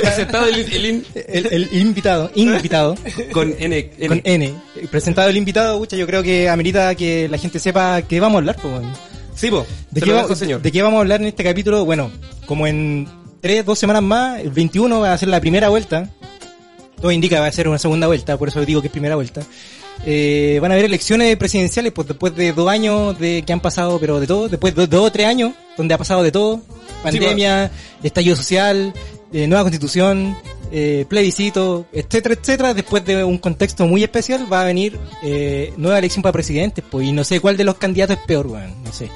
presentado 0.00 0.46
el, 0.48 0.54
el 0.72 0.86
in- 0.86 1.06
el, 1.14 1.46
el 1.46 1.68
invitado, 1.80 2.30
invitado, 2.34 2.96
con 3.32 3.54
N, 3.58 3.90
N. 3.98 4.08
con 4.08 4.20
N. 4.24 4.54
Presentado 4.90 5.28
el 5.28 5.36
invitado, 5.36 5.78
pucha, 5.78 5.96
yo 5.96 6.06
creo 6.06 6.22
que 6.22 6.48
amerita 6.48 6.94
que 6.94 7.28
la 7.28 7.38
gente 7.38 7.58
sepa 7.58 8.02
qué 8.02 8.20
vamos 8.20 8.36
a 8.36 8.38
hablar, 8.40 8.56
pues, 8.60 8.72
weón. 8.74 8.92
Sí, 9.34 9.50
po. 9.50 9.66
¿De 9.90 10.00
qué, 10.00 10.12
va- 10.12 10.22
dejo, 10.22 10.34
señor. 10.36 10.62
¿De 10.62 10.70
qué 10.72 10.82
vamos 10.82 10.98
a 10.98 11.00
hablar 11.00 11.20
en 11.20 11.26
este 11.28 11.42
capítulo? 11.44 11.84
Bueno, 11.84 12.10
como 12.46 12.66
en 12.66 13.08
tres, 13.40 13.64
dos 13.64 13.78
semanas 13.78 14.02
más, 14.02 14.40
el 14.40 14.50
21 14.50 15.00
va 15.00 15.12
a 15.12 15.18
ser 15.18 15.28
la 15.28 15.40
primera 15.40 15.68
vuelta. 15.68 16.08
Todo 17.04 17.12
indica 17.12 17.36
que 17.36 17.40
va 17.40 17.48
a 17.48 17.52
ser 17.52 17.68
una 17.68 17.78
segunda 17.78 18.06
vuelta, 18.06 18.38
por 18.38 18.48
eso 18.48 18.64
digo 18.64 18.80
que 18.80 18.86
es 18.86 18.90
primera 18.90 19.14
vuelta. 19.14 19.42
Eh, 20.06 20.58
van 20.62 20.70
a 20.70 20.74
haber 20.74 20.86
elecciones 20.86 21.36
presidenciales, 21.36 21.92
pues 21.92 22.08
después 22.08 22.34
de 22.34 22.54
dos 22.54 22.66
años 22.66 23.18
de 23.18 23.42
que 23.42 23.52
han 23.52 23.60
pasado, 23.60 24.00
pero 24.00 24.20
de 24.20 24.26
todo, 24.26 24.48
después 24.48 24.74
de 24.74 24.86
dos 24.86 25.08
o 25.08 25.12
tres 25.12 25.26
años, 25.26 25.52
donde 25.76 25.92
ha 25.92 25.98
pasado 25.98 26.22
de 26.22 26.32
todo, 26.32 26.62
pandemia, 27.02 27.70
estallido 28.02 28.36
social, 28.36 28.94
eh, 29.34 29.46
nueva 29.46 29.64
constitución, 29.64 30.34
eh, 30.72 31.04
plebiscito, 31.06 31.84
etcétera, 31.92 32.36
etcétera, 32.40 32.72
después 32.72 33.04
de 33.04 33.22
un 33.22 33.36
contexto 33.36 33.86
muy 33.86 34.02
especial 34.02 34.50
va 34.50 34.62
a 34.62 34.64
venir 34.64 34.98
eh, 35.22 35.74
nueva 35.76 35.98
elección 35.98 36.22
para 36.22 36.32
presidentes, 36.32 36.82
pues, 36.90 37.06
y 37.06 37.12
no 37.12 37.22
sé 37.22 37.38
cuál 37.38 37.58
de 37.58 37.64
los 37.64 37.74
candidatos 37.74 38.16
es 38.16 38.22
peor, 38.24 38.46
weón, 38.46 38.82
no 38.82 38.94
sé. 38.94 39.10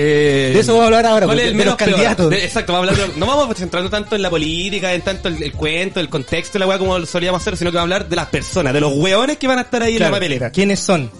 Eh, 0.00 0.52
De 0.54 0.60
eso 0.60 0.72
vamos 0.74 0.84
a 0.84 0.86
hablar 0.86 1.06
ahora, 1.06 1.26
¿Cuál 1.26 1.38
es 1.40 1.44
el 1.46 1.50
de 1.52 1.56
menos 1.58 1.72
los 1.72 1.76
peor? 1.76 1.90
candidatos. 1.90 2.30
De- 2.30 2.44
exacto, 2.44 2.72
vamos 2.72 2.88
a 2.88 2.92
hablar 2.92 3.08
de- 3.12 3.18
no 3.18 3.26
vamos 3.26 3.56
centrando 3.56 3.90
tanto 3.90 4.14
en 4.14 4.22
la 4.22 4.30
política, 4.30 4.94
en 4.94 5.02
tanto 5.02 5.28
el, 5.28 5.42
el 5.42 5.52
cuento, 5.52 5.98
el 5.98 6.08
contexto, 6.08 6.56
la 6.60 6.66
weá 6.68 6.78
como 6.78 7.04
solíamos 7.04 7.40
hacer, 7.42 7.56
sino 7.56 7.70
que 7.72 7.78
vamos 7.78 7.90
a 7.90 7.94
hablar 7.96 8.08
de 8.08 8.14
las 8.16 8.26
personas, 8.28 8.72
de 8.72 8.80
los 8.80 8.92
weones 8.94 9.38
que 9.38 9.48
van 9.48 9.58
a 9.58 9.62
estar 9.62 9.82
ahí 9.82 9.96
Claro, 9.96 10.06
en 10.06 10.12
la 10.12 10.16
papelera. 10.16 10.50
¿Quiénes 10.52 10.78
son? 10.78 11.10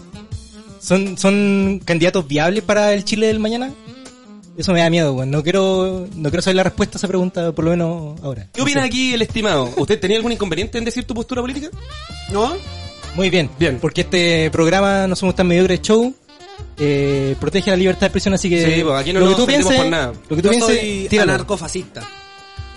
¿Son? 0.80 1.18
¿Son 1.18 1.80
candidatos 1.84 2.26
viables 2.28 2.62
para 2.62 2.94
el 2.94 3.04
Chile 3.04 3.26
del 3.26 3.40
mañana? 3.40 3.72
Eso 4.56 4.72
me 4.72 4.80
da 4.80 4.90
miedo, 4.90 5.12
weón. 5.12 5.30
No 5.30 5.42
quiero, 5.42 6.06
no 6.14 6.30
quiero 6.30 6.42
saber 6.42 6.56
la 6.56 6.62
respuesta 6.64 6.96
a 6.96 6.98
esa 6.98 7.08
pregunta, 7.08 7.50
por 7.52 7.64
lo 7.64 7.70
menos 7.72 8.20
ahora. 8.22 8.46
¿Qué 8.52 8.62
opina 8.62 8.84
aquí 8.84 9.12
el 9.14 9.22
estimado? 9.22 9.70
¿Usted 9.76 9.98
tenía 10.00 10.16
algún 10.16 10.32
inconveniente 10.32 10.78
en 10.78 10.84
decir 10.84 11.04
tu 11.04 11.14
postura 11.14 11.40
política? 11.40 11.68
¿No? 12.30 12.56
Muy 13.14 13.30
bien. 13.30 13.50
Bien. 13.58 13.78
Porque 13.80 14.02
este 14.02 14.50
programa 14.52 15.06
no 15.08 15.16
somos 15.16 15.34
tan 15.34 15.46
mediocres 15.48 15.80
show. 15.82 16.14
Eh, 16.80 17.34
protege 17.40 17.70
la 17.70 17.76
libertad 17.76 18.00
de 18.02 18.06
expresión, 18.06 18.34
así 18.34 18.48
que. 18.48 18.64
Sí, 18.76 18.82
pues, 18.84 18.94
aquí 19.00 19.12
no 19.12 19.20
lo 19.20 19.30
que 19.30 19.34
tú 19.34 19.46
pienses, 19.46 19.76
por 19.76 19.86
nada. 19.86 20.12
Lo 20.28 20.36
que 20.36 20.42
tú 20.42 20.48
Yo 20.48 20.50
pienses, 20.50 20.78
soy 20.78 21.06
tíralo. 21.10 21.32
anarcofascista. 21.32 22.02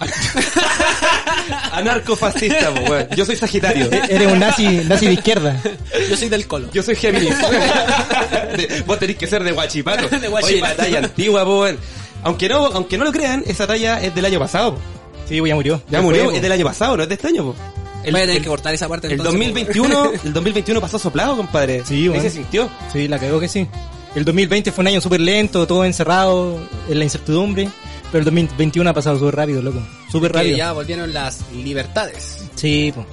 Anarcofascista, 1.71 2.73
po, 2.73 2.81
weón. 2.91 3.07
Yo 3.15 3.25
soy 3.25 3.35
Sagitario. 3.35 3.85
E- 3.91 4.01
Eres 4.09 4.31
un 4.31 4.39
nazi, 4.39 4.65
nazi 4.87 5.05
de 5.07 5.13
izquierda. 5.13 5.61
Yo 6.09 6.17
soy 6.17 6.29
del 6.29 6.47
colo. 6.47 6.69
Yo 6.73 6.83
soy 6.83 6.95
Géminis. 6.95 7.35
De- 8.57 8.83
vos 8.85 8.99
tenés 8.99 9.15
que 9.17 9.27
ser 9.27 9.43
de 9.43 9.51
Guachipato. 9.51 10.07
De 10.19 10.27
Huachipato. 10.29 10.45
Oye, 10.47 10.61
la 10.61 10.75
talla 10.75 10.99
antigua, 10.99 11.45
po, 11.45 11.61
weón. 11.61 11.77
Aunque 12.23 12.49
no, 12.49 12.65
aunque 12.67 12.97
no 12.97 13.05
lo 13.05 13.11
crean, 13.11 13.43
esa 13.47 13.65
talla 13.67 14.01
es 14.01 14.13
del 14.13 14.25
año 14.25 14.39
pasado. 14.39 14.75
po. 14.75 14.81
Sí, 15.27 15.39
pues 15.39 15.49
ya 15.49 15.55
murió. 15.55 15.81
Ya 15.89 16.01
murió, 16.01 16.31
es 16.31 16.41
del 16.41 16.51
año 16.51 16.65
pasado, 16.65 16.97
no 16.97 17.03
es 17.03 17.09
de 17.09 17.15
este 17.15 17.27
año, 17.29 17.43
po. 17.45 17.55
El, 18.03 18.11
Voy 18.13 18.21
a 18.21 18.23
tener 18.23 18.37
el- 18.37 18.43
que 18.43 18.49
cortar 18.49 18.73
esa 18.73 18.89
parte 18.89 19.07
el 19.07 19.13
entonces, 19.13 19.33
2021, 19.33 20.11
el 20.25 20.33
2021 20.33 20.81
pasó 20.81 20.97
soplado, 20.99 21.37
compadre. 21.37 21.83
Sí, 21.85 21.95
Ahí 21.95 22.09
weón. 22.09 22.21
se 22.23 22.29
sintió. 22.31 22.69
Sí, 22.91 23.07
la 23.07 23.19
cagó 23.19 23.39
que 23.39 23.47
sí. 23.47 23.67
El 24.15 24.25
2020 24.25 24.71
fue 24.71 24.81
un 24.81 24.87
año 24.87 25.01
súper 25.01 25.21
lento, 25.21 25.65
todo 25.65 25.85
encerrado 25.85 26.59
en 26.89 26.97
la 26.99 27.03
incertidumbre. 27.05 27.69
Pero 28.11 28.19
el 28.19 28.25
2021 28.25 28.89
ha 28.89 28.93
pasado 28.93 29.17
súper 29.17 29.35
rápido, 29.35 29.61
loco. 29.61 29.79
Súper 30.11 30.31
Que 30.33 30.37
rápido. 30.39 30.57
ya 30.57 30.73
volvieron 30.73 31.13
las 31.13 31.43
libertades. 31.53 32.39
Sí, 32.55 32.91
po. 32.93 33.05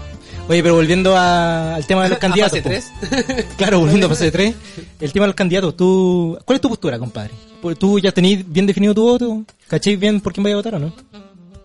Oye, 0.49 0.61
pero 0.62 0.75
volviendo 0.75 1.14
a- 1.17 1.76
al 1.76 1.87
tema 1.87 2.02
de 2.05 2.09
los 2.09 2.19
candidatos. 2.19 2.59
A 2.59 2.62
fase 2.62 2.93
po. 2.97 3.09
3. 3.35 3.47
Claro, 3.57 3.78
volviendo 3.81 4.07
a 4.07 4.09
fase 4.17 4.33
3. 4.33 4.55
El 5.00 5.12
tema 5.12 5.25
de 5.25 5.28
los 5.28 5.37
candidatos. 5.37 5.76
Tú, 5.76 6.37
¿Cuál 6.45 6.57
es 6.57 6.61
tu 6.61 6.69
postura, 6.69 6.99
compadre? 6.99 7.31
Pues, 7.62 7.78
¿Tú 7.78 8.00
ya 8.00 8.11
tenés 8.11 8.50
bien 8.50 8.67
definido 8.67 8.93
tu 8.95 9.02
voto? 9.02 9.45
¿Cachéis 9.69 10.00
bien 10.00 10.21
por 10.21 10.33
quién 10.33 10.43
vais 10.43 10.55
a 10.55 10.57
votar 10.57 10.75
o 10.75 10.78
no? 10.81 10.88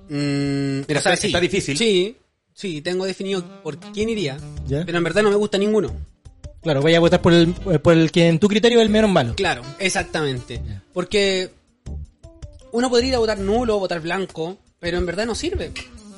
Mm, 0.09 0.85
Mira, 0.87 0.99
está- 0.99 1.13
está 1.13 1.39
difícil. 1.39 1.75
Sí, 1.77 2.15
sí, 2.53 2.81
tengo 2.81 3.05
definido 3.05 3.43
por 3.63 3.77
quién 3.77 4.09
iría. 4.09 4.37
¿Ya? 4.67 4.83
Pero 4.85 4.97
en 4.99 5.03
verdad 5.03 5.23
no 5.23 5.29
me 5.31 5.37
gusta 5.37 5.57
ninguno. 5.57 5.91
Claro, 6.63 6.81
vaya 6.81 6.97
a 6.97 7.01
votar 7.01 7.21
por 7.21 7.33
el, 7.33 7.53
por 7.53 7.93
el 7.93 8.11
que 8.11 8.27
en 8.27 8.39
tu 8.39 8.47
criterio 8.47 8.79
es 8.79 8.83
el 8.83 8.89
menos 8.89 9.11
malo. 9.11 9.35
Claro, 9.35 9.61
exactamente. 9.79 10.61
Porque 10.93 11.51
uno 12.71 12.89
podría 12.89 13.09
ir 13.09 13.15
a 13.15 13.19
votar 13.19 13.37
nulo 13.37 13.75
o 13.75 13.79
votar 13.79 13.99
blanco, 13.99 14.57
pero 14.79 14.97
en 14.97 15.05
verdad 15.05 15.25
no 15.25 15.35
sirve. 15.35 15.71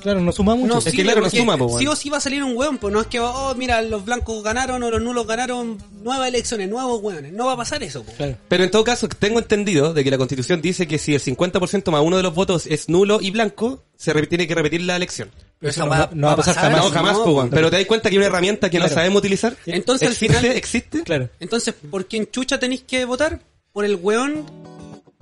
Claro, 0.06 0.20
no 0.20 0.30
suma 0.30 0.54
mucho. 0.54 0.74
No 0.74 0.78
Es 0.78 0.84
que 0.84 1.02
claro, 1.02 1.20
no 1.20 1.30
suma, 1.30 1.58
po, 1.58 1.78
sí 1.78 1.86
o 1.88 1.96
sí 1.96 2.10
va 2.10 2.18
a 2.18 2.20
salir 2.20 2.44
un 2.44 2.56
weón, 2.56 2.78
pues 2.78 2.92
no 2.92 3.00
es 3.00 3.08
que, 3.08 3.18
oh, 3.18 3.54
mira, 3.56 3.82
los 3.82 4.04
blancos 4.04 4.40
ganaron 4.44 4.80
o 4.84 4.90
los 4.90 5.02
nulos 5.02 5.26
ganaron 5.26 5.78
nuevas 6.02 6.28
elecciones, 6.28 6.68
nuevos 6.68 7.02
weones. 7.02 7.32
No 7.32 7.46
va 7.46 7.54
a 7.54 7.56
pasar 7.56 7.82
eso, 7.82 8.04
po. 8.04 8.12
Claro. 8.12 8.36
Pero 8.46 8.62
en 8.62 8.70
todo 8.70 8.84
caso, 8.84 9.08
tengo 9.08 9.40
entendido 9.40 9.94
de 9.94 10.04
que 10.04 10.10
la 10.12 10.18
constitución 10.18 10.62
dice 10.62 10.86
que 10.86 10.98
si 10.98 11.14
el 11.14 11.20
50% 11.20 11.90
más 11.90 12.02
uno 12.02 12.18
de 12.18 12.22
los 12.22 12.34
votos 12.34 12.66
es 12.66 12.88
nulo 12.88 13.18
y 13.20 13.32
blanco, 13.32 13.82
se 13.96 14.14
tiene 14.26 14.46
que 14.46 14.54
repetir 14.54 14.82
la 14.82 14.94
elección. 14.94 15.30
Pero 15.58 15.70
Eso 15.70 15.84
no 15.84 15.90
va- 15.90 16.10
no 16.12 16.26
va 16.26 16.32
a 16.34 16.36
pasar 16.36 16.54
jamás. 16.54 16.84
No, 16.84 16.90
jamás, 16.90 17.12
no, 17.16 17.24
weón. 17.24 17.50
Pero 17.50 17.70
te 17.70 17.76
das 17.76 17.86
cuenta 17.86 18.08
que 18.10 18.14
hay 18.14 18.18
una 18.18 18.26
herramienta 18.26 18.68
que 18.70 18.78
no 18.78 18.88
sabemos 18.88 19.20
utilizar. 19.20 19.56
Entonces, 19.66 20.06
al 20.06 20.12
¿Existe? 20.12 20.36
final- 20.38 20.56
¿Existe? 20.56 21.02
Claro. 21.02 21.28
Entonces, 21.40 21.74
¿por 21.90 22.06
quién 22.06 22.28
chucha 22.30 22.58
tenéis 22.58 22.82
que 22.82 23.04
votar? 23.06 23.40
Por 23.72 23.84
el 23.84 23.96
weón, 23.96 24.44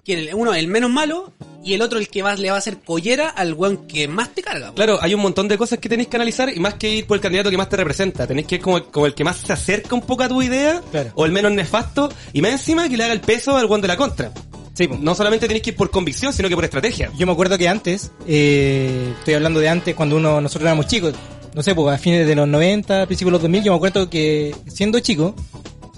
que 0.05 0.15
el- 0.15 0.35
uno 0.35 0.53
el 0.53 0.67
menos 0.69 0.91
malo 0.91 1.33
y 1.63 1.73
el 1.75 1.81
otro 1.83 1.99
el 1.99 2.09
que 2.09 2.23
va, 2.23 2.35
le 2.35 2.51
va 2.51 2.57
a 2.57 2.59
hacer 2.59 2.79
collera 2.85 3.29
al 3.31 3.55
weón 3.55 3.87
que 3.87 4.07
más 4.09 4.35
te 4.35 4.43
carga. 4.43 4.73
Claro, 4.75 4.99
hay 5.01 5.15
un 5.15 5.21
montón 5.23 5.49
de 5.49 5.57
cosas 5.57 5.79
que 5.79 5.89
tenéis 5.89 6.09
que 6.09 6.17
analizar 6.17 6.51
y 6.55 6.61
más 6.61 6.75
que 6.75 6.91
ir 6.91 7.07
por 7.07 7.17
el 7.17 7.21
candidato 7.23 7.49
que 7.51 7.57
más 7.57 7.69
te 7.71 7.77
representa. 7.77 8.27
Tenéis 8.27 8.47
que 8.49 8.57
ir 8.57 8.61
como, 8.61 8.85
como 8.91 9.07
el 9.07 9.15
que 9.15 9.25
más 9.25 9.37
se 9.39 9.53
acerca 9.53 9.95
un 9.95 10.03
poco 10.03 10.25
a 10.25 10.29
tu 10.29 10.43
idea 10.43 10.83
Claro. 10.91 11.11
o 11.15 11.25
el 11.25 11.33
menos 11.33 11.53
nefasto 11.53 12.13
y 12.33 12.43
más 12.43 12.51
encima 12.53 12.89
que 12.89 12.97
le 12.97 13.05
haga 13.05 13.13
el 13.15 13.21
peso 13.21 13.57
al 13.57 13.65
weón 13.67 13.81
de 13.81 13.89
la 13.89 13.97
contra. 13.97 14.31
Sí, 14.75 14.89
po. 14.89 14.99
No 15.01 15.15
solamente 15.15 15.47
tenéis 15.47 15.63
que 15.63 15.71
ir 15.71 15.77
por 15.77 15.91
convicción, 15.91 16.33
sino 16.33 16.49
que 16.49 16.55
por 16.55 16.65
estrategia. 16.65 17.11
Yo 17.17 17.27
me 17.27 17.33
acuerdo 17.33 17.57
que 17.57 17.69
antes, 17.69 18.11
eh, 18.27 19.13
estoy 19.19 19.35
hablando 19.35 19.61
de 19.61 19.69
antes, 19.69 19.95
cuando 19.95 20.17
uno 20.17 20.41
nosotros 20.41 20.67
éramos 20.67 20.89
chicos, 20.89 21.15
no 21.55 21.63
sé, 21.63 21.75
pues 21.75 21.95
a 21.95 21.99
fines 21.99 22.27
de 22.27 22.35
los 22.35 22.49
90, 22.49 23.07
principios 23.07 23.29
de 23.29 23.33
los 23.33 23.43
2000, 23.43 23.63
yo 23.63 23.73
me 23.73 23.77
acuerdo 23.77 24.11
que 24.11 24.55
siendo 24.67 24.99
chico, 24.99 25.37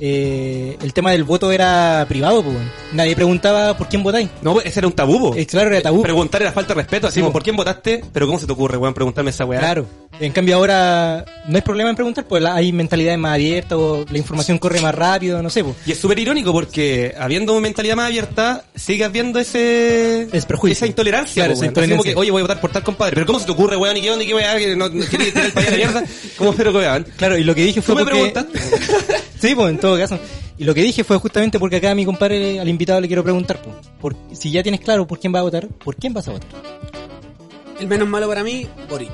eh, 0.00 0.76
el 0.82 0.92
tema 0.92 1.10
del 1.12 1.24
voto 1.24 1.50
era 1.52 2.04
privado, 2.08 2.42
pues. 2.42 2.56
Nadie 2.92 3.14
preguntaba 3.16 3.76
por 3.76 3.88
quién 3.88 4.02
votáis. 4.02 4.28
No, 4.42 4.60
ese 4.60 4.80
era 4.80 4.86
un 4.88 4.92
tabú. 4.94 5.34
Eh, 5.34 5.46
claro, 5.46 5.70
era 5.70 5.80
tabú. 5.80 6.02
Preguntar 6.02 6.42
era 6.42 6.52
falta 6.52 6.74
de 6.74 6.80
respeto, 6.82 7.06
así 7.08 7.14
Sí, 7.16 7.20
como, 7.20 7.30
po. 7.30 7.34
¿por 7.34 7.42
quién 7.42 7.56
votaste? 7.56 8.02
Pero 8.12 8.26
¿cómo 8.26 8.38
se 8.38 8.46
te 8.46 8.52
ocurre, 8.52 8.76
weón, 8.76 8.94
preguntarme 8.94 9.30
esa 9.30 9.44
weá? 9.44 9.60
Claro. 9.60 9.86
En 10.18 10.32
cambio 10.32 10.56
ahora 10.56 11.24
no 11.46 11.56
hay 11.56 11.62
problema 11.62 11.90
en 11.90 11.96
preguntar, 11.96 12.24
pues 12.26 12.42
hay 12.44 12.72
mentalidades 12.72 13.18
más 13.18 13.34
abiertas 13.34 13.78
o 13.78 14.04
la 14.10 14.16
información 14.18 14.58
corre 14.58 14.80
más 14.80 14.94
rápido, 14.94 15.42
no 15.42 15.50
sé, 15.50 15.62
pues. 15.62 15.76
Y 15.86 15.92
es 15.92 15.98
súper 15.98 16.18
irónico 16.18 16.52
porque 16.52 17.14
habiendo 17.18 17.58
mentalidad 17.60 17.96
más 17.96 18.06
abierta, 18.06 18.64
sigues 18.74 19.10
viendo 19.12 19.38
ese... 19.38 20.28
Es 20.32 20.46
prejuicio. 20.46 20.72
Esa 20.76 20.86
intolerancia, 20.86 21.44
Claro, 21.44 21.58
po, 21.58 21.64
esa 21.64 21.88
como 21.90 22.02
que, 22.02 22.14
oye, 22.14 22.30
voy 22.30 22.40
a 22.40 22.44
votar 22.44 22.60
por 22.60 22.70
tal 22.72 22.82
compadre. 22.82 23.14
Pero 23.14 23.26
¿cómo 23.26 23.38
se 23.38 23.46
te 23.46 23.52
ocurre, 23.52 23.76
weón? 23.76 23.96
¿Y 23.96 24.02
qué 24.02 24.10
onda? 24.10 24.24
¿Y 24.24 24.26
qué 24.28 24.34
weá? 24.34 24.56
¿Que 24.56 24.74
no, 24.76 24.88
no 24.88 25.04
quieres 25.04 25.28
tirar 25.32 25.46
el 25.46 25.52
país 25.52 25.70
la 25.70 25.76
mierda? 25.76 26.04
¿Cómo 26.38 26.50
espero 26.50 26.72
que 26.72 26.78
weón? 26.78 27.06
Claro, 27.16 27.36
y 27.36 27.44
lo 27.44 27.54
que 27.54 27.62
dije 27.64 27.80
Tú 27.80 27.92
fue 27.92 27.94
me 27.96 28.02
porque... 28.04 28.30
preguntaste. 28.32 28.58
Sí, 29.38 29.54
pues 29.54 29.70
todo 29.86 29.98
caso. 29.98 30.18
Y 30.58 30.64
lo 30.64 30.74
que 30.74 30.82
dije 30.82 31.04
fue 31.04 31.18
justamente 31.18 31.58
porque 31.58 31.76
acá 31.76 31.90
a 31.90 31.94
mi 31.94 32.04
compadre, 32.04 32.60
al 32.60 32.68
invitado 32.68 33.00
le 33.00 33.06
quiero 33.06 33.22
preguntar, 33.22 33.60
pues, 33.62 33.76
por, 34.00 34.16
si 34.32 34.50
ya 34.50 34.62
tienes 34.62 34.80
claro 34.80 35.06
por 35.06 35.18
quién 35.18 35.34
va 35.34 35.40
a 35.40 35.42
votar, 35.42 35.68
¿por 35.68 35.96
quién 35.96 36.12
vas 36.12 36.28
a 36.28 36.32
votar? 36.32 36.48
El 37.78 37.86
menos 37.86 38.08
malo 38.08 38.28
para 38.28 38.42
mí, 38.42 38.66
Boric. 38.88 39.12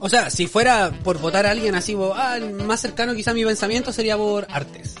O 0.00 0.08
sea, 0.08 0.30
si 0.30 0.46
fuera 0.46 0.92
por 1.02 1.18
votar 1.18 1.46
a 1.46 1.50
alguien 1.50 1.74
así, 1.74 1.96
ah, 2.14 2.36
el 2.36 2.52
más 2.52 2.80
cercano 2.80 3.14
quizá 3.14 3.32
a 3.32 3.34
mi 3.34 3.44
pensamiento 3.44 3.92
sería 3.92 4.16
por 4.16 4.46
Artes. 4.50 4.94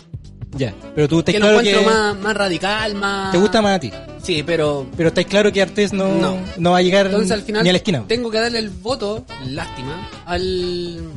Ya, 0.56 0.74
pero 0.94 1.06
tú 1.08 1.18
estás 1.18 1.34
Que 1.34 1.38
lo 1.38 1.46
claro 1.46 1.62
que 1.62 1.70
encuentro 1.70 1.92
más, 1.92 2.16
más 2.16 2.36
radical, 2.36 2.94
más... 2.94 3.30
te 3.30 3.38
gusta 3.38 3.62
más 3.62 3.76
a 3.76 3.80
ti. 3.80 3.92
Sí, 4.22 4.42
pero... 4.42 4.86
Pero 4.96 5.08
estáis 5.08 5.26
claro 5.26 5.52
que 5.52 5.62
Artés 5.62 5.92
no, 5.92 6.08
no. 6.14 6.38
No. 6.56 6.70
va 6.72 6.78
a 6.78 6.82
llegar 6.82 7.06
Entonces 7.06 7.30
al 7.30 7.42
final 7.42 7.62
ni 7.62 7.68
a 7.68 7.72
la 7.72 7.78
esquina. 7.78 8.04
tengo 8.08 8.30
que 8.30 8.40
darle 8.40 8.58
el 8.58 8.70
voto, 8.70 9.24
lástima, 9.46 10.08
al... 10.26 11.12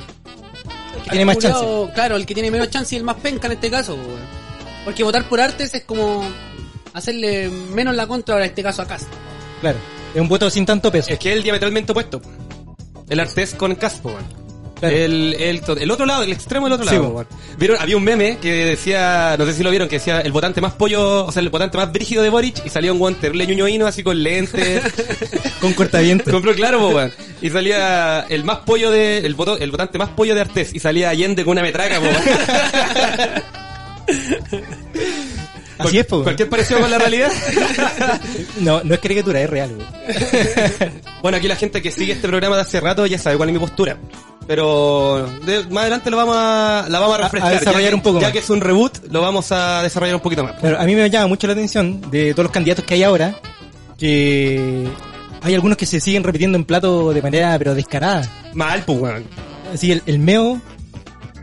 Que 1.04 1.10
tiene 1.12 1.26
más 1.26 1.38
culiao- 1.38 1.92
Claro, 1.94 2.16
el 2.16 2.26
que 2.26 2.34
tiene 2.34 2.52
menos 2.52 2.70
chance 2.70 2.96
y 2.96 2.98
el 2.98 3.04
más 3.04 3.16
penca 3.18 3.48
en 3.48 3.54
este 3.54 3.70
caso. 3.70 3.96
weón. 3.96 4.20
Porque 4.86 5.04
votar 5.04 5.28
por 5.28 5.40
Artes 5.40 5.74
es 5.74 5.84
como 5.84 6.24
hacerle 6.94 7.50
menos 7.50 7.96
la 7.96 8.08
contra 8.08 8.38
en 8.38 8.44
este 8.44 8.64
caso 8.64 8.82
a 8.82 8.88
Cast. 8.88 9.08
Claro. 9.62 9.78
Es 10.14 10.20
un 10.22 10.28
voto 10.28 10.50
sin 10.50 10.66
tanto 10.66 10.92
peso. 10.92 11.10
Es 11.12 11.20
que 11.20 11.32
es 11.32 11.38
el 11.38 11.44
diametralmente 11.44 11.92
opuesto. 11.92 12.22
El 13.10 13.20
Artés 13.20 13.54
con 13.56 13.76
Caspo, 13.76 14.10
weón. 14.10 14.41
Claro. 14.82 14.96
El, 14.96 15.36
el, 15.40 15.62
el 15.80 15.92
otro 15.92 16.08
lado, 16.08 16.24
el 16.24 16.32
extremo 16.34 16.66
del 16.66 16.74
otro 16.74 16.88
Sí, 16.88 16.96
lado. 16.96 17.24
¿Vieron? 17.58 17.78
Había 17.80 17.98
un 17.98 18.04
meme 18.04 18.40
que 18.42 18.66
decía, 18.66 19.36
no 19.38 19.46
sé 19.46 19.54
si 19.54 19.62
lo 19.62 19.70
vieron, 19.70 19.88
que 19.88 19.98
decía 19.98 20.22
el 20.22 20.32
votante 20.32 20.60
más 20.60 20.74
pollo, 20.74 21.26
o 21.26 21.32
sea, 21.32 21.44
el 21.44 21.50
votante 21.50 21.78
más 21.78 21.92
brígido 21.92 22.24
de 22.24 22.30
Boric, 22.30 22.66
y 22.66 22.70
salía 22.70 22.92
un 22.92 22.98
guante 22.98 23.30
ñoñoíno 23.30 23.86
así 23.86 24.02
con 24.02 24.22
lentes. 24.22 24.82
Con 25.62 25.74
cortaviento. 25.74 26.32
Compró 26.32 26.56
claro, 26.56 26.90
weón. 26.90 27.14
Y 27.40 27.52
salía 27.52 28.26
el 28.30 28.44
más 28.44 28.60
pollo 28.60 28.90
de, 28.90 29.20
el 29.20 29.36
voto, 29.36 29.60
el 29.60 29.70
votante 29.70 30.00
más 30.00 30.10
pollo 30.10 30.34
de 30.34 30.42
Artés, 30.42 30.74
y 30.74 30.80
salía 30.80 31.12
Allende 31.12 31.44
con 31.44 31.52
una 31.52 31.62
metraca, 31.62 32.00
weón. 32.00 32.16
Así 35.88 36.00
es, 36.00 36.06
po. 36.06 36.24
Cualquier 36.24 36.50
parecido 36.50 36.80
con 36.80 36.90
la 36.92 36.98
realidad. 36.98 37.32
No, 38.60 38.82
no 38.84 38.94
es 38.94 39.00
caricatura, 39.00 39.42
es 39.42 39.50
real, 39.50 39.72
güey. 39.76 39.88
Bueno, 41.22 41.38
aquí 41.38 41.48
la 41.48 41.56
gente 41.56 41.82
que 41.82 41.92
sigue 41.92 42.14
este 42.14 42.28
programa 42.28 42.56
de 42.56 42.62
hace 42.64 42.80
rato 42.80 43.06
ya 43.06 43.18
sabe 43.20 43.38
cuál 43.38 43.50
es 43.50 43.54
mi 43.54 43.60
postura. 43.60 43.98
Pero 44.48 45.28
de- 45.46 45.66
más 45.66 45.82
adelante 45.84 46.10
lo 46.10 46.18
vamos 46.18 46.36
a, 46.38 46.86
la 46.90 47.00
vamos 47.00 47.16
a 47.16 47.18
A- 47.18 47.20
a 47.20 47.24
refrescar. 47.30 47.60
desarrollar 47.60 47.90
que, 47.90 47.96
un 47.96 48.02
poco 48.02 48.20
Ya 48.20 48.28
más. 48.28 48.34
que 48.34 48.40
es 48.40 48.50
un 48.50 48.60
reboot, 48.62 48.98
lo 49.12 49.22
vamos 49.22 49.52
a 49.52 49.84
desarrollar 49.84 50.16
un 50.16 50.22
poquito 50.22 50.44
más. 50.44 50.54
Claro, 50.60 50.80
a 50.80 50.84
mí 50.84 50.96
me 50.96 51.10
llama 51.10 51.28
mucho 51.28 51.46
la 51.48 51.54
atención 51.54 52.02
de 52.10 52.32
todos 52.34 52.46
los 52.46 52.52
candidatos 52.52 52.84
que 52.86 52.96
hay 52.96 53.04
ahora, 53.04 53.36
que 53.98 54.88
hay 55.42 55.54
algunos 55.54 55.78
que 55.78 55.86
se 55.86 56.00
siguen 56.00 56.24
repitiendo 56.24 56.58
en 56.58 56.66
plato 56.66 57.14
de 57.14 57.22
manera 57.22 57.58
pero 57.60 57.76
descarada. 57.76 58.28
Mal, 58.54 58.84
pues, 58.86 59.00
weón. 59.00 59.24
Así 59.74 59.92
el, 59.92 60.02
el 60.08 60.20
meo, 60.20 60.60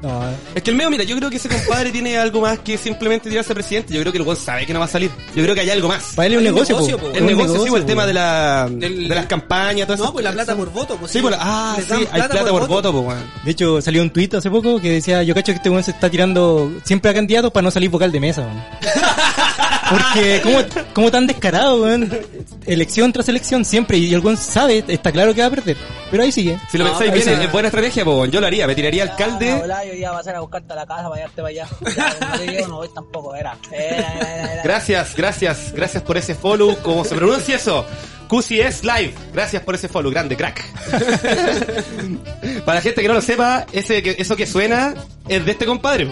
no, 0.02 0.22
Es 0.54 0.62
que 0.62 0.70
el 0.70 0.76
medio, 0.76 0.90
mira, 0.90 1.04
yo 1.04 1.16
creo 1.16 1.28
que 1.30 1.36
ese 1.36 1.48
compadre 1.48 1.90
tiene 1.90 2.16
algo 2.18 2.40
más 2.40 2.58
que 2.60 2.78
simplemente 2.78 3.28
tirarse 3.28 3.54
presidente. 3.54 3.92
Yo 3.94 4.00
creo 4.00 4.12
que 4.12 4.18
el 4.18 4.24
weón 4.24 4.36
sabe 4.36 4.64
que 4.66 4.72
no 4.72 4.78
va 4.78 4.84
a 4.84 4.88
salir. 4.88 5.10
Yo 5.34 5.42
creo 5.42 5.54
que 5.54 5.60
hay 5.62 5.70
algo 5.70 5.88
más. 5.88 6.12
para 6.14 6.26
él 6.26 6.32
es 6.34 6.38
un 6.38 6.44
negocio, 6.44 6.76
negocio, 6.76 6.98
po. 6.98 7.10
po. 7.10 7.16
El 7.16 7.26
negocio, 7.26 7.62
sí, 7.64 7.70
o 7.70 7.76
el 7.76 7.82
po, 7.82 7.86
tema 7.88 8.06
de, 8.06 8.12
la, 8.14 8.68
Del- 8.70 9.08
de 9.08 9.14
las 9.14 9.26
campañas, 9.26 9.86
todo 9.86 9.94
eso. 9.96 10.04
No, 10.04 10.12
pues 10.12 10.24
la 10.24 10.32
plata 10.32 10.54
por 10.56 10.70
voto. 10.72 10.96
Pues, 10.96 11.10
Sí, 11.12 11.20
pues 11.20 11.32
la- 11.32 11.38
ah, 11.40 11.76
sí, 11.76 11.92
hay 12.12 12.22
plata, 12.22 12.44
por, 12.46 12.66
voto, 12.68 12.92
pues, 12.92 13.04
weón. 13.06 13.30
De 13.44 13.50
hecho, 13.50 13.80
salió 13.82 14.02
un 14.02 14.10
tuit 14.10 14.32
hace 14.34 14.50
poco 14.50 14.80
que 14.80 14.92
decía, 14.92 15.22
yo 15.22 15.34
cacho 15.34 15.52
que 15.52 15.56
este 15.56 15.70
weón 15.70 15.82
se 15.82 15.90
está 15.90 16.08
tirando 16.10 16.70
siempre 16.84 17.10
a 17.10 17.14
candidatos 17.14 17.50
para 17.52 17.62
no 17.64 17.70
salir 17.70 17.90
vocal 17.90 18.12
de 18.12 18.20
mesa, 18.20 18.42
weón. 18.42 18.62
Porque, 19.90 20.40
¿cómo, 20.44 20.58
cómo 20.92 21.10
tan 21.10 21.26
descarado, 21.26 21.82
weón? 21.82 22.10
Elección 22.66 23.12
tras 23.12 23.28
elección 23.28 23.64
siempre, 23.64 23.98
y 23.98 24.12
el 24.12 24.20
weón 24.20 24.36
sabe, 24.36 24.84
está 24.88 25.10
claro 25.12 25.34
que 25.34 25.40
va 25.40 25.46
a 25.46 25.50
perder. 25.50 25.76
Pero 26.10 26.22
ahí 26.22 26.32
sigue. 26.32 26.58
Si 26.70 26.78
lo 26.78 26.84
No, 26.84 26.90
pensáis 26.90 27.12
bien, 27.24 27.38
sí. 27.38 27.44
es 27.44 27.52
buena 27.52 27.68
estrategia, 27.68 28.04
pues, 28.04 28.16
weón. 28.16 28.30
Yo 28.30 28.40
lo 28.40 28.46
haría, 28.46 28.66
me 28.66 28.74
tiraría 28.74 29.02
alcalde. 29.04 29.54
Hola, 29.54 29.84
yo 29.84 29.92
iba 29.94 30.10
a 30.10 30.12
pasar 30.14 30.36
a 30.36 30.40
buscarte 30.40 30.72
a 30.72 30.76
la 30.76 30.86
casa 30.86 31.08
para 31.08 31.16
llevarte 31.16 31.42
para 31.42 31.48
allá. 31.48 31.66
Ya, 31.96 32.28
no 32.32 32.38
te 32.38 32.46
llevo, 32.46 32.68
no 32.68 32.76
voy 32.76 32.88
tampoco, 32.94 33.34
era. 33.34 33.56
Era, 33.72 33.96
era, 34.14 34.34
era, 34.34 34.52
era. 34.54 34.62
Gracias, 34.62 35.14
gracias, 35.16 35.72
gracias 35.72 36.02
por 36.02 36.16
ese 36.16 36.34
follow. 36.34 36.76
¿Cómo 36.82 37.04
se 37.04 37.14
pronuncia 37.14 37.56
eso? 37.56 37.84
QCS 38.28 38.84
Live. 38.84 39.14
Gracias 39.32 39.62
por 39.62 39.74
ese 39.74 39.88
follow, 39.88 40.10
grande, 40.10 40.36
crack. 40.36 40.64
Para 42.64 42.76
la 42.76 42.80
gente 42.80 43.02
que 43.02 43.08
no 43.08 43.14
lo 43.14 43.20
sepa, 43.20 43.66
ese 43.72 44.02
que, 44.02 44.16
eso 44.18 44.36
que 44.36 44.46
suena 44.46 44.94
es 45.28 45.44
de 45.44 45.52
este 45.52 45.66
compadre. 45.66 46.08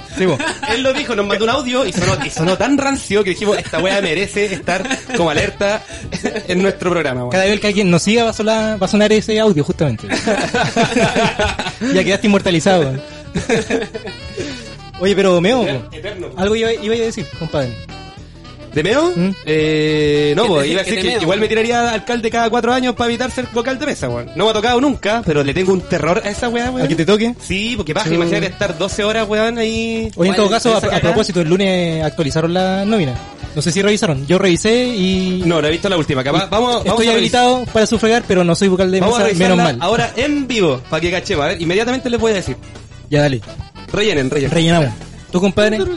Él 0.68 0.82
lo 0.82 0.92
dijo, 0.92 1.14
nos 1.14 1.26
mandó 1.26 1.44
un 1.44 1.50
audio 1.50 1.86
y 1.86 1.92
sonó, 1.92 2.24
y 2.24 2.30
sonó 2.30 2.56
tan 2.56 2.78
rancio 2.78 3.22
que 3.24 3.30
dijimos, 3.30 3.58
esta 3.58 3.78
wea 3.78 4.00
merece 4.00 4.46
estar 4.46 4.86
como 5.16 5.30
alerta 5.30 5.82
en 6.48 6.62
nuestro 6.62 6.90
programa. 6.90 7.28
Cada 7.30 7.44
vez 7.44 7.60
que 7.60 7.66
alguien 7.66 7.90
nos 7.90 8.02
siga 8.02 8.24
va 8.24 8.30
a 8.30 8.34
sonar, 8.34 8.82
va 8.82 8.86
a 8.86 8.88
sonar 8.88 9.12
ese 9.12 9.38
audio, 9.40 9.64
justamente. 9.64 10.08
ya 11.94 12.04
quedaste 12.04 12.26
inmortalizado. 12.26 12.94
Oye, 15.00 15.14
pero 15.14 15.40
Meo, 15.40 15.62
Eterno. 15.92 16.30
algo 16.36 16.56
iba, 16.56 16.72
iba 16.72 16.94
a 16.94 16.98
decir, 16.98 17.26
compadre. 17.38 17.74
¿De 18.76 18.82
meo? 18.82 19.10
¿Mm? 19.16 19.30
Eh, 19.46 20.34
no, 20.36 20.48
pues 20.48 20.68
iba 20.68 20.82
a 20.82 20.84
decir 20.84 21.00
que 21.00 21.08
meo. 21.08 21.22
igual 21.22 21.40
me 21.40 21.48
tiraría 21.48 21.90
alcalde 21.92 22.30
cada 22.30 22.50
cuatro 22.50 22.74
años 22.74 22.94
para 22.94 23.08
evitar 23.08 23.30
ser 23.30 23.46
vocal 23.54 23.78
de 23.78 23.86
mesa, 23.86 24.06
weón. 24.10 24.30
No 24.36 24.44
me 24.44 24.50
ha 24.50 24.52
tocado 24.52 24.78
nunca, 24.82 25.22
pero 25.24 25.42
le 25.42 25.54
tengo 25.54 25.72
un 25.72 25.80
terror 25.80 26.20
a 26.22 26.28
esa 26.28 26.50
weá, 26.50 26.68
¿A 26.68 26.70
weón. 26.72 26.86
que 26.86 26.94
te 26.94 27.06
toque? 27.06 27.34
Sí, 27.40 27.72
porque 27.74 27.94
baja, 27.94 28.10
Sí. 28.10 28.14
imagínate 28.16 28.48
estar 28.48 28.76
12 28.76 29.02
horas, 29.02 29.26
weón, 29.26 29.56
ahí. 29.56 30.10
Oye, 30.16 30.28
en 30.28 30.36
todo 30.36 30.50
caso, 30.50 30.74
a, 30.74 30.78
a 30.94 31.00
propósito, 31.00 31.40
el 31.40 31.48
lunes 31.48 32.04
actualizaron 32.04 32.52
la 32.52 32.84
nómina. 32.84 33.14
No 33.54 33.62
sé 33.62 33.72
si 33.72 33.80
revisaron. 33.80 34.26
Yo 34.26 34.36
revisé 34.36 34.84
y 34.94 35.42
No, 35.46 35.62
no 35.62 35.68
he 35.68 35.70
visto 35.70 35.88
la 35.88 35.96
última. 35.96 36.22
Capaz, 36.22 36.50
vamos, 36.50 36.74
vamos 36.74 36.86
estoy 36.86 37.08
a 37.08 37.12
habilitado 37.12 37.64
para 37.72 37.86
sufragar, 37.86 38.24
pero 38.28 38.44
no 38.44 38.54
soy 38.54 38.68
vocal 38.68 38.90
de 38.90 39.00
Vamos 39.00 39.18
a 39.18 39.24
mesa, 39.24 39.38
menos 39.38 39.56
revisarla 39.56 39.78
mal. 39.78 39.78
ahora 39.80 40.12
en 40.16 40.46
vivo, 40.46 40.82
para 40.90 41.00
que 41.00 41.10
cachemos. 41.10 41.46
A 41.46 41.48
ver, 41.48 41.62
inmediatamente 41.62 42.10
les 42.10 42.20
voy 42.20 42.32
a 42.32 42.34
decir. 42.34 42.58
Ya, 43.08 43.22
dale. 43.22 43.40
Rellenen, 43.90 44.28
rellenen. 44.28 44.50
Rellenamos. 44.54 44.90
¿Tu 45.32 45.40
compadre? 45.40 45.78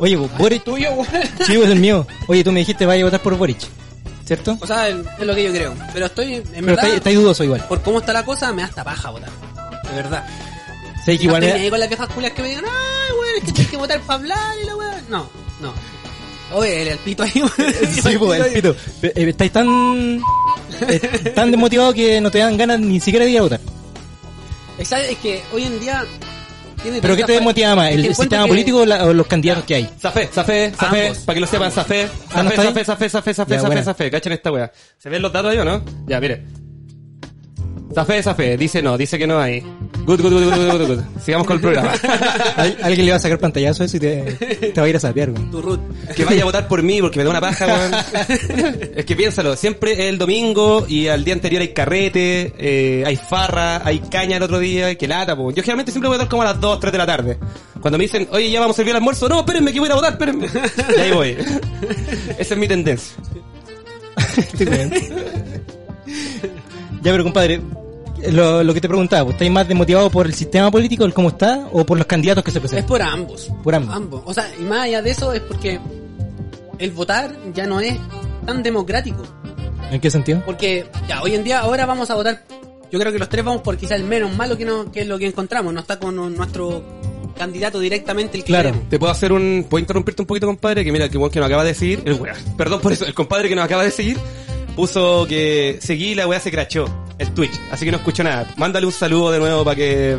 Oye, 0.00 0.16
pues, 0.18 0.38
Boric. 0.38 0.64
Tuyo, 0.64 0.90
weón. 0.92 1.06
Sí, 1.46 1.56
pues 1.56 1.70
el 1.70 1.78
mío. 1.78 2.06
Oye, 2.26 2.42
tú 2.42 2.50
me 2.52 2.60
dijiste 2.60 2.86
vaya 2.86 3.02
a 3.02 3.04
votar 3.04 3.20
por 3.22 3.36
Boric. 3.36 3.58
¿Cierto? 4.24 4.56
O 4.60 4.66
sea, 4.66 4.88
es 4.88 4.96
lo 5.20 5.34
que 5.34 5.44
yo 5.44 5.50
creo. 5.52 5.74
Pero 5.92 6.06
estoy, 6.06 6.34
en 6.34 6.42
Pero 6.44 6.66
verdad, 6.66 6.84
estáis 6.84 6.94
estáis 6.96 7.16
dudoso 7.16 7.44
igual. 7.44 7.64
por 7.68 7.82
cómo 7.82 7.98
está 7.98 8.12
la 8.12 8.24
cosa, 8.24 8.52
me 8.52 8.62
da 8.62 8.68
hasta 8.68 8.84
paja 8.84 9.10
votar. 9.10 9.28
De 9.88 9.96
verdad. 9.96 10.24
Sé 11.04 11.12
que 11.18 11.24
no 11.26 11.30
igual 11.30 11.42
estoy 11.42 11.52
me 11.52 11.58
ni 11.58 11.64
ahí 11.64 11.70
con 11.70 11.80
las 11.80 11.88
viejas 11.88 12.08
culias 12.10 12.32
que 12.32 12.42
me 12.42 12.48
digan, 12.48 12.64
ay, 12.66 13.12
weón, 13.18 13.36
es 13.38 13.44
que 13.44 13.52
tienes 13.52 13.70
que 13.70 13.76
votar 13.76 14.00
para 14.02 14.18
hablar 14.20 14.54
y 14.62 14.66
la 14.66 14.76
weón. 14.76 15.04
No, 15.08 15.28
no. 15.60 15.72
Oye, 16.56 16.82
el, 16.82 16.88
el 16.88 16.98
pito 16.98 17.22
ahí, 17.24 17.32
weón. 17.34 17.52
Sí, 18.02 18.18
pues, 18.18 18.40
el 18.46 18.52
pito. 18.52 18.76
Eh, 19.02 19.12
estáis 19.28 19.52
tan... 19.52 20.20
eh, 20.88 21.32
tan 21.34 21.50
desmotivados 21.50 21.94
que 21.94 22.20
no 22.20 22.30
te 22.30 22.38
dan 22.38 22.56
ganas 22.56 22.78
ni 22.80 23.00
siquiera 23.00 23.24
de 23.26 23.32
ir 23.32 23.38
a 23.38 23.42
votar. 23.42 23.60
Es 24.78 24.92
es 24.92 25.18
que 25.18 25.42
hoy 25.52 25.64
en 25.64 25.78
día 25.80 26.04
¿Pero 26.82 27.16
qué 27.16 27.24
te 27.24 27.32
desmotiva 27.32 27.74
más? 27.74 27.90
¿El, 27.92 28.14
sistema 28.14 28.46
político 28.46 28.82
o, 28.82 29.12
los 29.12 29.26
candidatos 29.26 29.64
que 29.64 29.74
hay? 29.74 29.90
Zafé, 30.00 30.28
Zafé, 30.32 30.72
Zafé, 30.72 31.12
para 31.24 31.34
que 31.34 31.40
lo 31.40 31.46
sepan, 31.46 31.70
Zafé, 31.70 32.08
Ah, 32.32 32.42
¿no 32.42 32.50
Zafé? 32.50 32.62
Zafé, 32.62 32.84
Zafé, 32.84 32.84
Zafé, 32.84 33.34
Zafé, 33.34 33.34
Zafé, 33.34 33.66
buena. 33.66 33.82
Zafé, 33.82 34.10
cachen 34.10 34.32
esta 34.32 34.50
wea. 34.50 34.72
¿Se 34.98 35.08
ven 35.08 35.22
los 35.22 35.32
datos 35.32 35.50
ahí 35.52 35.58
o 35.58 35.64
no? 35.64 35.82
Ya, 36.06 36.20
mire. 36.20 36.44
Zafé, 37.92 38.22
Zafé, 38.22 38.56
dice 38.56 38.80
no, 38.82 38.96
dice 38.96 39.18
que 39.18 39.26
no 39.26 39.40
hay. 39.40 39.60
Good, 40.06 40.20
good, 40.22 40.32
good, 40.32 40.44
good, 40.44 40.54
good, 40.54 40.78
good, 40.78 40.86
good. 40.96 41.04
Sigamos 41.24 41.46
con 41.46 41.56
el 41.56 41.60
programa. 41.60 41.92
Al- 42.56 42.76
Alguien 42.82 43.06
le 43.06 43.10
va 43.12 43.16
a 43.16 43.20
sacar 43.20 43.38
pantallazo 43.38 43.82
a 43.82 43.86
eso 43.86 43.96
y 43.96 44.00
te, 44.00 44.22
te 44.72 44.80
va 44.80 44.86
a 44.86 44.88
ir 44.88 44.96
a 44.96 45.00
sapear, 45.00 45.30
güey. 45.32 45.50
Tu 45.50 45.60
root. 45.60 45.80
Que 46.14 46.24
vaya 46.24 46.42
a 46.42 46.44
votar 46.44 46.68
por 46.68 46.82
mí 46.84 47.00
porque 47.00 47.18
me 47.18 47.24
da 47.24 47.30
una 47.30 47.40
paja, 47.40 47.66
weón. 47.66 47.92
es 48.96 49.04
que 49.04 49.16
piénsalo, 49.16 49.56
siempre 49.56 49.92
es 49.92 49.98
el 50.00 50.18
domingo 50.18 50.86
y 50.88 51.08
al 51.08 51.24
día 51.24 51.34
anterior 51.34 51.62
hay 51.62 51.68
carrete, 51.74 52.54
eh, 52.58 53.02
hay 53.04 53.16
farra, 53.16 53.82
hay 53.84 53.98
caña 53.98 54.36
el 54.36 54.42
otro 54.44 54.60
día, 54.60 54.94
que 54.94 55.08
lata, 55.08 55.34
po. 55.36 55.50
Yo 55.50 55.56
generalmente 55.62 55.90
siempre 55.90 56.08
voy 56.08 56.14
a 56.14 56.18
votar 56.18 56.28
como 56.30 56.42
a 56.42 56.46
las 56.46 56.60
2, 56.60 56.78
3 56.80 56.92
de 56.92 56.98
la 56.98 57.06
tarde. 57.06 57.38
Cuando 57.80 57.98
me 57.98 58.04
dicen, 58.04 58.28
oye, 58.30 58.50
ya 58.50 58.60
vamos 58.60 58.76
a 58.76 58.78
servir 58.78 58.90
el 58.90 58.96
almuerzo, 58.98 59.28
no, 59.28 59.40
espérenme 59.40 59.72
que 59.72 59.80
voy 59.80 59.86
a 59.86 59.88
ir 59.88 59.92
a 59.92 59.96
votar, 59.96 60.12
espérenme. 60.12 60.46
Y 60.96 61.00
ahí 61.00 61.10
voy. 61.12 61.36
Esa 62.38 62.54
es 62.54 62.56
mi 62.60 62.68
tendencia. 62.68 63.16
Este 64.36 64.64
weón. 64.64 64.92
Ya, 67.02 67.12
pero 67.12 67.24
compadre, 67.24 67.60
lo, 68.30 68.62
lo 68.62 68.74
que 68.74 68.80
te 68.80 68.88
preguntaba, 68.88 69.24
¿pues, 69.24 69.34
¿estáis 69.34 69.50
más 69.50 69.66
desmotivado 69.66 70.10
por 70.10 70.26
el 70.26 70.34
sistema 70.34 70.70
político, 70.70 71.04
el 71.04 71.14
cómo 71.14 71.28
está, 71.30 71.66
o 71.72 71.84
por 71.86 71.96
los 71.98 72.06
candidatos 72.06 72.44
que 72.44 72.50
se 72.50 72.58
Es 72.58 72.62
presentan? 72.62 72.86
por 72.88 73.02
ambos. 73.02 73.50
Por 73.62 73.74
ambos. 73.74 74.22
O 74.26 74.34
sea, 74.34 74.48
y 74.58 74.62
más 74.64 74.80
allá 74.80 75.02
de 75.02 75.10
eso 75.10 75.32
es 75.32 75.40
porque 75.40 75.80
el 76.78 76.90
votar 76.92 77.34
ya 77.54 77.66
no 77.66 77.80
es 77.80 77.94
tan 78.46 78.62
democrático. 78.62 79.22
¿En 79.90 80.00
qué 80.00 80.10
sentido? 80.10 80.42
Porque 80.46 80.86
ya 81.08 81.22
hoy 81.22 81.34
en 81.34 81.42
día 81.44 81.60
ahora 81.60 81.86
vamos 81.86 82.10
a 82.10 82.14
votar. 82.14 82.42
Yo 82.92 82.98
creo 82.98 83.12
que 83.12 83.18
los 83.18 83.28
tres 83.28 83.44
vamos 83.44 83.62
por 83.62 83.76
quizá 83.76 83.94
el 83.94 84.04
menos 84.04 84.34
malo 84.36 84.56
que, 84.56 84.64
no, 84.64 84.90
que 84.90 85.02
es 85.02 85.06
lo 85.06 85.18
que 85.18 85.26
encontramos. 85.26 85.72
No 85.72 85.80
está 85.80 85.98
con 85.98 86.14
nuestro 86.34 86.82
candidato 87.36 87.78
directamente 87.80 88.36
el 88.36 88.44
que 88.44 88.48
Claro. 88.48 88.70
queremos. 88.70 88.88
Te 88.88 88.98
puedo 88.98 89.12
hacer 89.12 89.32
un... 89.32 89.64
¿Puedo 89.68 89.80
interrumpirte 89.80 90.22
un 90.22 90.26
poquito, 90.26 90.46
compadre? 90.46 90.84
Que 90.84 90.92
mira, 90.92 91.08
que 91.08 91.18
que 91.30 91.38
nos 91.40 91.46
acaba 91.46 91.64
de 91.64 91.74
seguir... 91.74 92.02
El. 92.04 92.20
Perdón 92.56 92.80
por 92.80 92.92
eso. 92.92 93.04
El 93.06 93.14
compadre 93.14 93.48
que 93.48 93.54
nos 93.54 93.64
acaba 93.64 93.82
de 93.84 93.90
seguir 93.90 94.18
puso 94.70 95.26
que 95.28 95.78
seguí 95.80 96.10
y 96.10 96.14
la 96.14 96.26
weá 96.26 96.40
se 96.40 96.50
crachó. 96.50 96.86
El 97.18 97.32
Twitch. 97.32 97.60
Así 97.70 97.84
que 97.84 97.90
no 97.90 97.98
escucho 97.98 98.24
nada. 98.24 98.50
Mándale 98.56 98.86
un 98.86 98.92
saludo 98.92 99.30
de 99.32 99.38
nuevo 99.38 99.64
para 99.64 99.76
que... 99.76 100.18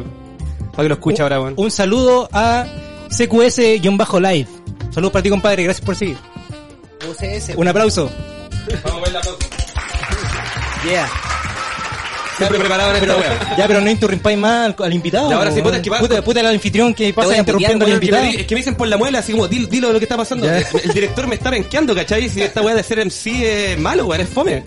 Para 0.72 0.84
que 0.84 0.90
lo 0.90 0.94
escuche 0.96 1.22
ahora, 1.22 1.42
weón. 1.42 1.54
Un 1.58 1.72
saludo 1.72 2.30
a 2.32 2.66
CQS-Live. 3.10 4.48
Saludos 4.92 5.12
para 5.12 5.24
ti, 5.24 5.30
compadre, 5.30 5.64
gracias 5.64 5.86
por 5.86 5.96
seguir. 5.96 6.18
UCS. 7.10 7.56
Un 7.56 7.68
aplauso. 7.68 8.12
Vamos 8.84 9.00
a 9.00 9.04
ver 9.06 9.14
la 9.14 9.22
Yeah. 10.84 11.31
Siempre 12.48 12.60
preparado 12.60 12.90
en 12.96 13.04
esta 13.04 13.16
weá. 13.18 13.56
Ya, 13.58 13.68
pero 13.68 13.82
no 13.82 13.90
interrumpáis 13.90 14.38
más 14.38 14.66
al, 14.68 14.76
al 14.86 14.94
invitado. 14.94 15.30
Ya, 15.30 15.36
ahora 15.38 15.52
sí, 15.52 15.62
puta, 15.62 15.78
es 15.78 15.82
que 15.84 15.90
va- 15.90 16.00
puta, 16.00 16.22
puta 16.24 16.40
el 16.40 16.46
anfitrión 16.48 16.94
que 16.94 17.14
pasa 17.14 17.38
interrumpiendo 17.38 17.86
al 17.86 17.92
invitado. 17.94 18.24
di- 18.24 18.36
es 18.38 18.46
que 18.48 18.56
me 18.56 18.60
dicen 18.60 18.76
por 18.76 18.88
la 18.88 18.98
muela, 18.98 19.20
así 19.20 19.32
como, 19.32 19.48
dilo, 19.48 19.68
dilo 19.68 19.92
lo 19.94 20.00
que 20.00 20.06
está 20.06 20.18
pasando. 20.18 20.46
Ya. 20.46 20.58
El 20.58 20.94
director 20.94 21.28
me 21.28 21.36
está 21.36 21.50
benqueando, 21.50 21.94
¿cachai? 21.96 22.28
Si 22.30 22.42
esta 22.42 22.62
weá 22.62 22.76
de 22.76 22.84
ser 22.84 23.00
MC 23.00 23.72
es 23.74 23.80
malo, 23.80 24.06
weón, 24.06 24.22
es 24.22 24.30
fome. 24.30 24.64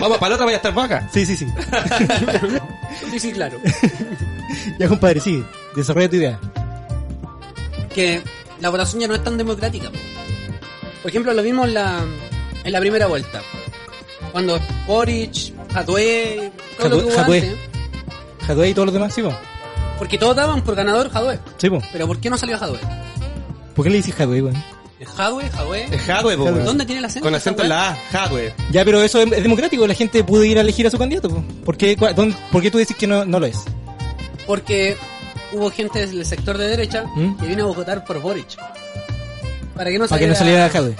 Vamos, 0.00 0.16
para 0.18 0.30
la 0.30 0.34
otra 0.36 0.46
vaya 0.46 0.56
a 0.56 0.60
estar 0.60 0.72
vaca. 0.74 1.08
Sí, 1.12 1.24
sí, 1.26 1.36
sí. 1.36 1.46
Sí, 3.10 3.20
sí, 3.20 3.32
claro. 3.32 3.58
ya, 4.78 4.88
compadre, 4.88 5.20
sigue. 5.20 5.44
Desarrolla 5.74 6.08
tu 6.08 6.16
idea. 6.16 6.40
que 7.94 8.22
la 8.60 8.70
votación 8.70 9.00
ya 9.00 9.08
no 9.08 9.14
es 9.14 9.22
tan 9.22 9.36
democrática. 9.36 9.90
po. 9.90 9.98
Por 11.02 11.10
ejemplo, 11.10 11.32
lo 11.34 11.42
vimos 11.42 11.66
en 11.68 11.74
la, 11.74 12.04
en 12.64 12.72
la 12.72 12.80
primera 12.80 13.06
vuelta. 13.06 13.42
Cuando 14.32 14.58
Boric, 14.86 15.52
Jadwe, 15.76 16.52
todo 16.78 16.88
lo 16.88 16.98
que 16.98 17.04
hubo 17.04 17.14
Jadwe. 17.16 17.56
Jadwe 18.46 18.68
y 18.70 18.74
todos 18.74 18.86
los 18.86 18.94
demás, 18.94 19.12
sí, 19.14 19.22
po. 19.22 19.32
Porque 19.98 20.16
todos 20.18 20.34
daban 20.36 20.62
por 20.62 20.74
ganador 20.74 21.10
Jadwe. 21.10 21.38
Sí, 21.58 21.68
po. 21.68 21.82
Pero 21.92 22.06
¿por 22.06 22.18
qué 22.18 22.30
no 22.30 22.38
salió 22.38 22.58
Jadwe? 22.58 22.78
¿Por 23.74 23.84
qué 23.84 23.90
le 23.90 23.96
dices 23.98 24.14
Jadwe, 24.14 24.40
weón? 24.42 24.64
¿Es 24.98 25.08
Jadwe? 25.08 25.50
¿Jadwe? 25.50 25.84
Es 25.94 26.08
Hadwe, 26.08 26.36
po, 26.38 26.44
weón. 26.44 26.64
¿Dónde 26.64 26.86
tiene 26.86 27.00
el 27.00 27.04
acento? 27.04 27.26
Con 27.26 27.34
acento 27.34 27.62
en 27.62 27.68
la 27.68 27.90
A, 27.90 27.98
Hadwe. 28.24 28.54
Ya, 28.72 28.84
pero 28.86 29.02
eso 29.02 29.20
es, 29.20 29.30
es 29.30 29.42
democrático, 29.42 29.86
la 29.86 29.92
gente 29.94 30.24
puede 30.24 30.46
ir 30.48 30.56
a 30.56 30.62
elegir 30.62 30.86
a 30.86 30.90
su 30.90 30.96
candidato. 30.98 31.28
po. 31.28 31.44
¿Por 31.64 31.76
qué, 31.76 31.96
cua- 31.96 32.14
dónde- 32.14 32.36
por 32.50 32.62
qué 32.62 32.70
tú 32.70 32.78
decís 32.78 32.96
que 32.96 33.06
no, 33.06 33.26
no 33.26 33.38
lo 33.38 33.44
es? 33.46 33.58
Porque 34.46 34.96
hubo 35.52 35.70
gente 35.70 36.06
del 36.06 36.24
sector 36.24 36.56
de 36.56 36.68
derecha 36.68 37.04
¿Mm? 37.14 37.36
que 37.36 37.46
vino 37.46 37.64
a 37.64 37.74
votar 37.76 38.02
por 38.04 38.20
Boric. 38.22 38.56
Para 39.74 39.90
que 39.90 39.98
no 39.98 40.08
Para 40.08 40.18
que 40.20 40.34
saliera, 40.34 40.66
no 40.66 40.70
saliera 40.70 40.70
Jadwe. 40.70 40.96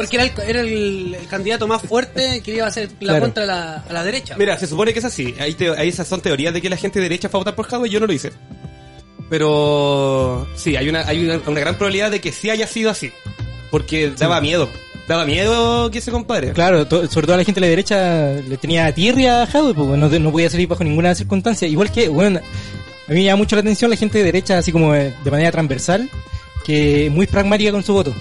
Porque 0.00 0.16
era, 0.16 0.24
el, 0.24 0.32
era 0.48 0.60
el, 0.60 1.14
el 1.20 1.26
candidato 1.26 1.66
más 1.68 1.82
fuerte 1.82 2.40
que 2.42 2.54
iba 2.54 2.64
a 2.64 2.68
hacer 2.68 2.88
la 3.00 3.12
Claro. 3.12 3.20
contra 3.26 3.44
la, 3.44 3.74
a 3.88 3.92
la 3.92 4.02
derecha. 4.02 4.34
Mira, 4.38 4.58
se 4.58 4.66
supone 4.66 4.92
que 4.92 4.98
es 5.00 5.04
así. 5.04 5.34
Ahí, 5.38 5.54
te- 5.54 5.70
ahí 5.70 5.88
esas 5.88 6.08
son 6.08 6.20
teorías 6.22 6.54
de 6.54 6.62
que 6.62 6.70
la 6.70 6.76
gente 6.76 6.98
de 7.00 7.04
derecha 7.04 7.28
fue 7.28 7.38
a 7.38 7.40
votar 7.42 7.54
por 7.54 7.66
Hadwe, 7.72 7.90
yo 7.90 8.00
no 8.00 8.06
lo 8.06 8.12
hice. 8.12 8.32
Pero 9.28 10.46
sí, 10.56 10.76
hay 10.76 10.88
una, 10.88 11.06
hay 11.06 11.24
una, 11.24 11.40
una 11.46 11.60
gran 11.60 11.74
probabilidad 11.76 12.10
de 12.10 12.20
que 12.20 12.32
sí 12.32 12.50
haya 12.50 12.66
sido 12.66 12.90
así. 12.90 13.12
Porque 13.70 14.10
daba 14.18 14.40
miedo. 14.40 14.68
Daba 15.06 15.24
miedo 15.24 15.90
que 15.90 15.98
ese 15.98 16.10
compadre. 16.10 16.52
Claro, 16.52 16.86
to- 16.86 17.06
sobre 17.08 17.26
todo 17.26 17.34
a 17.34 17.38
la 17.38 17.44
gente 17.44 17.60
de 17.60 17.66
la 17.66 17.70
derecha 17.70 18.32
le 18.46 18.56
tenía 18.56 18.92
tirria 18.94 19.42
a 19.42 19.46
Jadwe, 19.46 19.74
pues 19.74 19.88
no, 19.98 20.08
no 20.08 20.32
podía 20.32 20.50
salir 20.50 20.66
bajo 20.68 20.82
ninguna 20.84 21.14
circunstancia. 21.14 21.68
Igual 21.68 21.90
que, 21.92 22.08
bueno, 22.08 22.38
a 22.40 23.10
mí 23.12 23.16
me 23.16 23.24
llama 23.24 23.38
mucho 23.38 23.56
la 23.56 23.60
atención 23.60 23.90
la 23.90 23.96
gente 23.96 24.18
de 24.18 24.24
derecha, 24.24 24.58
así 24.58 24.72
como 24.72 24.92
de, 24.92 25.12
de 25.22 25.30
manera 25.30 25.50
transversal, 25.52 26.08
que 26.64 27.06
es 27.06 27.12
muy 27.12 27.26
pragmática 27.26 27.70
con 27.72 27.82
su 27.82 27.92
voto. 27.92 28.14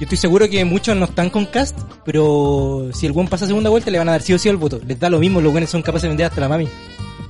Yo 0.00 0.04
estoy 0.06 0.16
seguro 0.16 0.48
que 0.48 0.64
muchos 0.64 0.96
no 0.96 1.04
están 1.04 1.28
con 1.28 1.44
Cast, 1.44 1.78
pero 2.06 2.88
si 2.94 3.04
el 3.04 3.12
buen 3.12 3.28
pasa 3.28 3.46
segunda 3.46 3.68
vuelta 3.68 3.90
le 3.90 3.98
van 3.98 4.08
a 4.08 4.12
dar 4.12 4.22
sí 4.22 4.32
o 4.32 4.38
sí 4.38 4.48
el 4.48 4.56
voto. 4.56 4.80
Les 4.86 4.98
da 4.98 5.10
lo 5.10 5.18
mismo, 5.18 5.42
los 5.42 5.52
buenos 5.52 5.68
son 5.68 5.82
capaces 5.82 6.04
de 6.04 6.08
vender 6.08 6.24
hasta 6.24 6.40
la 6.40 6.48
mami. 6.48 6.66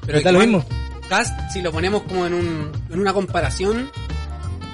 Pero 0.07 0.19
les 0.19 0.25
da 0.25 0.31
lo 0.31 0.39
mismo. 0.39 0.65
Cast, 1.09 1.35
si 1.53 1.63
lo 1.63 1.73
ponemos 1.73 2.03
como 2.03 2.29
en, 2.29 2.35
un, 2.35 2.71
en 2.89 3.01
una 3.01 3.13
comparación, 3.13 3.91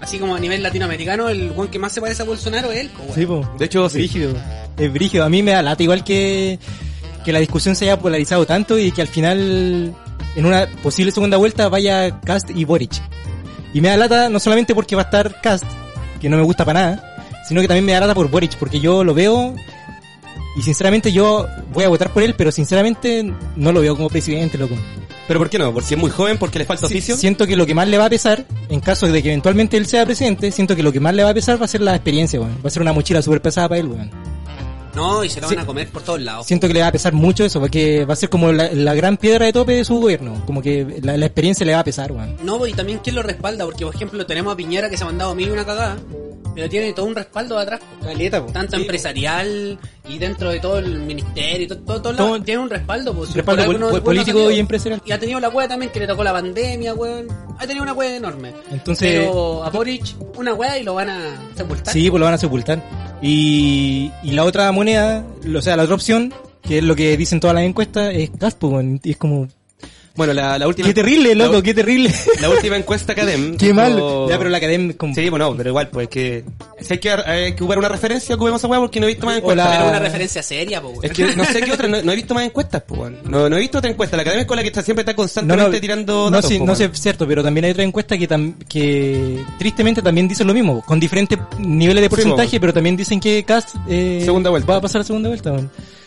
así 0.03 0.19
como 0.19 0.37
a 0.37 0.39
nivel 0.39 0.63
latinoamericano, 0.63 1.31
el 1.31 1.55
one 1.57 1.71
que 1.71 1.79
más 1.79 1.91
se 1.91 2.03
parece 2.03 2.21
a 2.21 2.27
Bolsonaro 2.27 2.71
es 2.71 2.81
él. 2.81 2.91
Sí, 3.15 3.25
po. 3.25 3.51
De 3.59 3.65
hecho, 3.65 3.89
sí. 3.89 4.01
Brígido. 4.01 4.35
Es 4.77 4.93
brígido. 4.93 5.25
A 5.25 5.31
mí 5.31 5.43
me 5.43 5.53
da 5.53 5.63
lata 5.63 5.83
igual 5.83 6.05
que, 6.05 6.59
que 7.25 7.33
la 7.33 7.39
discusión 7.39 7.75
se 7.77 7.87
haya 7.87 7.99
polarizado 7.99 8.45
tanto 8.45 8.79
y 8.79 8.93
que 8.93 9.01
al 9.01 9.09
final, 9.09 9.95
en 10.37 10.45
una 10.45 10.67
posible 10.83 11.13
segunda 11.13 11.39
vuelta, 11.39 11.71
vaya 11.71 12.21
Cast 12.21 12.51
y 12.51 12.67
Boric. 12.67 12.93
Y 13.73 13.81
me 13.81 13.89
da 13.89 13.97
lata 13.97 14.29
no 14.29 14.39
solamente 14.39 14.75
porque 14.75 14.97
va 14.97 15.01
a 15.01 15.07
estar 15.07 15.41
Cast, 15.41 15.65
que 16.21 16.29
no 16.29 16.37
me 16.37 16.43
gusta 16.43 16.67
para 16.67 16.81
nada, 16.81 17.06
sino 17.49 17.61
que 17.61 17.69
también 17.69 17.85
me 17.85 17.93
da 17.93 18.01
lata 18.01 18.15
por 18.15 18.29
Boric, 18.31 18.57
porque 18.57 18.81
yo 18.81 19.05
lo 19.05 19.15
veo 19.15 19.55
y 20.57 20.63
sinceramente 20.63 21.13
yo 21.13 21.47
voy 21.73 21.85
a 21.85 21.89
votar 21.89 22.13
por 22.13 22.23
él, 22.23 22.35
pero 22.37 22.51
sinceramente 22.53 23.31
no 23.57 23.73
lo 23.73 23.81
veo 23.81 23.95
como 23.97 24.09
presidente, 24.09 24.57
loco. 24.59 24.75
¿Pero 25.29 25.41
por 25.41 25.51
qué 25.51 25.59
no? 25.59 25.73
¿Porque 25.75 25.95
es 25.95 26.01
muy 26.01 26.11
joven? 26.11 26.39
¿Porque 26.39 26.61
le 26.61 26.65
falta 26.65 26.87
oficio? 26.87 27.17
Siento 27.17 27.47
que 27.49 27.57
lo 27.57 27.67
que 27.67 27.75
más 27.75 27.89
le 27.89 27.99
va 27.99 28.05
a 28.07 28.11
pesar, 28.11 28.45
en 28.69 28.79
caso 28.81 29.07
de 29.09 29.23
que 29.23 29.29
eventualmente 29.31 29.77
él 29.77 29.87
sea 29.87 30.07
presidente, 30.07 30.53
siento 30.53 30.77
que 30.77 30.85
lo 30.85 30.93
que 30.93 31.01
más 31.01 31.15
le 31.15 31.25
va 31.25 31.31
a 31.31 31.35
pesar 31.35 31.61
va 31.61 31.65
a 31.65 31.69
ser 31.69 31.81
la 31.81 31.95
experiencia, 31.97 32.41
weón. 32.41 32.55
Va 32.65 32.69
a 32.69 32.71
ser 32.71 32.81
una 32.81 32.93
mochila 32.93 33.21
súper 33.21 33.43
pesada 33.43 33.69
para 33.69 33.81
él, 33.81 33.89
weón. 33.89 34.11
No, 34.95 35.23
y 35.25 35.29
se 35.29 35.41
Sí. 35.41 35.47
van 35.55 35.59
a 35.59 35.67
comer 35.67 35.89
por 35.89 36.03
todos 36.03 36.23
lados. 36.23 36.47
Siento 36.47 36.69
que 36.69 36.73
le 36.75 36.81
va 36.81 36.87
a 36.87 36.93
pesar 36.93 37.13
mucho 37.13 37.45
eso, 37.45 37.61
porque 37.61 38.05
va 38.07 38.15
a 38.15 38.17
ser 38.17 38.31
como 38.31 38.51
la, 38.53 38.71
la 38.73 38.95
gran 38.95 39.17
piedra 39.19 39.45
de 39.47 39.53
tope 39.53 39.73
de 39.73 39.85
su 39.85 40.01
gobierno. 40.01 40.43
Como 40.47 40.63
que 40.63 41.01
la, 41.03 41.17
la 41.19 41.27
experiencia 41.27 41.67
le 41.67 41.75
va 41.75 41.81
a 41.81 41.85
pesar, 41.85 42.13
weón. 42.13 42.37
No, 42.45 42.65
y 42.67 42.73
también 42.73 43.01
quién 43.05 43.15
lo 43.17 43.23
respalda, 43.23 43.65
porque 43.67 43.85
por 43.85 43.95
ejemplo 43.95 44.25
tenemos 44.25 44.55
a 44.55 44.57
Piñera 44.57 44.89
que 44.89 44.97
se 44.97 45.03
ha 45.03 45.07
mandado 45.07 45.33
a 45.33 45.35
mil 45.35 45.49
y 45.49 45.51
una 45.51 45.67
cagada, 45.67 45.97
pero 46.55 46.69
tiene 46.69 46.93
todo 46.93 47.07
un 47.07 47.15
respaldo 47.15 47.57
de 47.57 47.63
atrás. 47.63 47.81
po. 48.41 48.53
Tanto 48.53 48.77
empresarial 48.77 49.79
y 50.09 50.19
dentro 50.19 50.51
de 50.51 50.61
todo 50.61 50.79
el 50.79 50.99
ministerio 51.01 51.65
y 51.65 51.67
todo, 51.69 51.79
todo, 51.81 52.03
todo 52.03 52.15
Todo- 52.17 52.33
lado, 52.33 52.43
tiene 52.45 52.61
un 52.63 52.71
respaldo. 52.71 53.15
Pues, 53.15 53.31
si 53.31 53.35
Respaldo 53.37 53.91
pol- 53.91 54.03
político 54.03 54.51
y 54.51 54.59
empresarial. 54.59 55.03
Y 55.05 55.13
ha 55.13 55.19
tenido 55.19 55.41
la 55.41 55.49
wea 55.49 55.69
también 55.69 55.91
que 55.93 56.01
le 56.01 56.07
tocó 56.07 56.23
la 56.25 56.33
pandemia, 56.33 56.95
weón. 56.95 57.27
Ha 57.59 57.67
tenido 57.67 57.83
una 57.83 57.93
wea 57.93 58.17
enorme. 58.17 58.53
Entonces- 58.71 59.25
Pero 59.27 59.65
a 59.65 59.71
Boric, 59.71 60.15
una 60.37 60.55
wea 60.55 60.79
y 60.79 60.85
lo 60.85 60.95
van 60.95 61.11
a 61.11 61.37
sepultar. 61.57 61.93
Sí, 61.93 62.09
pues 62.11 62.19
lo 62.21 62.25
van 62.27 62.35
a 62.35 62.39
sepultar. 62.39 62.83
Y, 63.23 64.11
y 64.23 64.33
la 64.33 64.45
otra 64.45 64.71
moneda, 64.73 65.25
o 65.57 65.63
sea, 65.63 65.77
la 65.77 65.83
otra 65.85 65.95
opción, 65.95 66.33
que 66.63 66.79
es 66.79 66.85
lo 66.85 66.95
que 66.97 67.17
dicen 67.17 67.41
todas 67.41 67.55
las 67.55 67.65
encuestas, 67.65 68.13
es 68.15 68.31
Cast, 68.39 68.59
pues, 68.59 68.73
weón. 68.73 69.01
Y 69.03 69.11
es 69.13 69.17
como, 69.17 69.49
Bueno, 70.17 70.33
la, 70.33 70.59
la 70.59 70.67
última... 70.67 70.89
qué 70.89 70.95
terrible, 70.95 71.35
loco, 71.35 71.55
la- 71.55 71.63
qué 71.63 71.75
terrible. 71.75 72.13
La 72.41 72.49
última 72.51 72.77
encuesta 72.77 73.13
Academ. 73.13 73.57
qué 73.59 73.73
mal. 73.75 73.97
Ya, 74.29 74.39
pero 74.39 74.51
la 74.51 74.59
academia 74.59 74.97
como... 74.97 75.15
Sí, 75.15 75.29
bueno, 75.29 75.55
pero 75.57 75.71
igual, 75.71 75.89
pues 75.89 76.09
que... 76.09 76.45
Si 76.81 76.95
hay 76.95 76.99
que, 76.99 77.11
hay 77.11 77.53
que 77.55 77.63
ocupar 77.63 77.79
una 77.79 77.89
referencia, 77.89 78.35
ocupemos 78.35 78.61
esa 78.61 78.69
weá 78.69 78.81
porque 78.81 79.01
no 79.01 79.07
he 79.07 79.11
visto 79.11 79.27
más 79.27 79.39
encuestas. 79.39 79.69
Pero 79.77 79.89
una 79.89 79.99
referencia 79.99 80.43
seria, 80.43 80.81
po, 80.81 80.89
weón. 80.89 81.05
Es 81.05 81.13
que 81.13 81.37
no 81.37 81.45
sé 81.45 81.61
qué 81.63 81.73
otra, 81.73 81.89
no, 81.89 82.03
no 82.03 82.13
he 82.13 82.17
visto 82.17 82.35
más 82.35 82.45
encuestas, 82.45 82.83
pues, 82.87 83.13
no, 83.25 83.49
no 83.49 83.57
he 83.57 83.61
visto 83.61 83.79
otra 83.79 83.91
encuesta. 83.91 84.17
La 84.17 84.23
academia 84.23 84.43
es 84.43 84.47
con 84.49 84.57
la 84.57 84.63
que 84.63 84.69
está, 84.69 84.83
siempre 84.83 85.03
está 85.03 85.15
constantemente 85.15 85.71
no, 85.77 85.81
tirando 85.81 86.15
no, 86.31 86.31
datos, 86.37 86.51
sí, 86.51 86.59
po, 86.59 86.67
no 86.67 86.75
sé, 86.75 86.85
es 86.93 87.01
cierto, 87.01 87.27
pero 87.27 87.43
también 87.43 87.65
hay 87.67 87.71
otra 87.73 87.85
encuesta 87.85 88.17
que, 88.19 88.29
tam- 88.29 88.55
que 88.69 89.45
tristemente 89.59 90.03
también 90.03 90.29
dicen 90.29 90.47
lo 90.47 90.55
mismo, 90.55 90.83
con 90.83 90.99
diferentes 91.01 91.39
niveles 91.59 92.03
de 92.03 92.11
porcentaje, 92.11 92.57
po. 92.59 92.61
pero 92.63 92.73
también 92.73 92.97
dicen 92.97 93.21
que 93.21 93.45
Cast 93.45 93.75
eh, 93.89 94.23
Segunda 94.25 94.51
vuelta. 94.51 94.73
va 94.73 94.79
a 94.79 94.81
pasar 94.81 95.01
a 95.01 95.05
segunda 95.05 95.29
vuelta. 95.29 95.57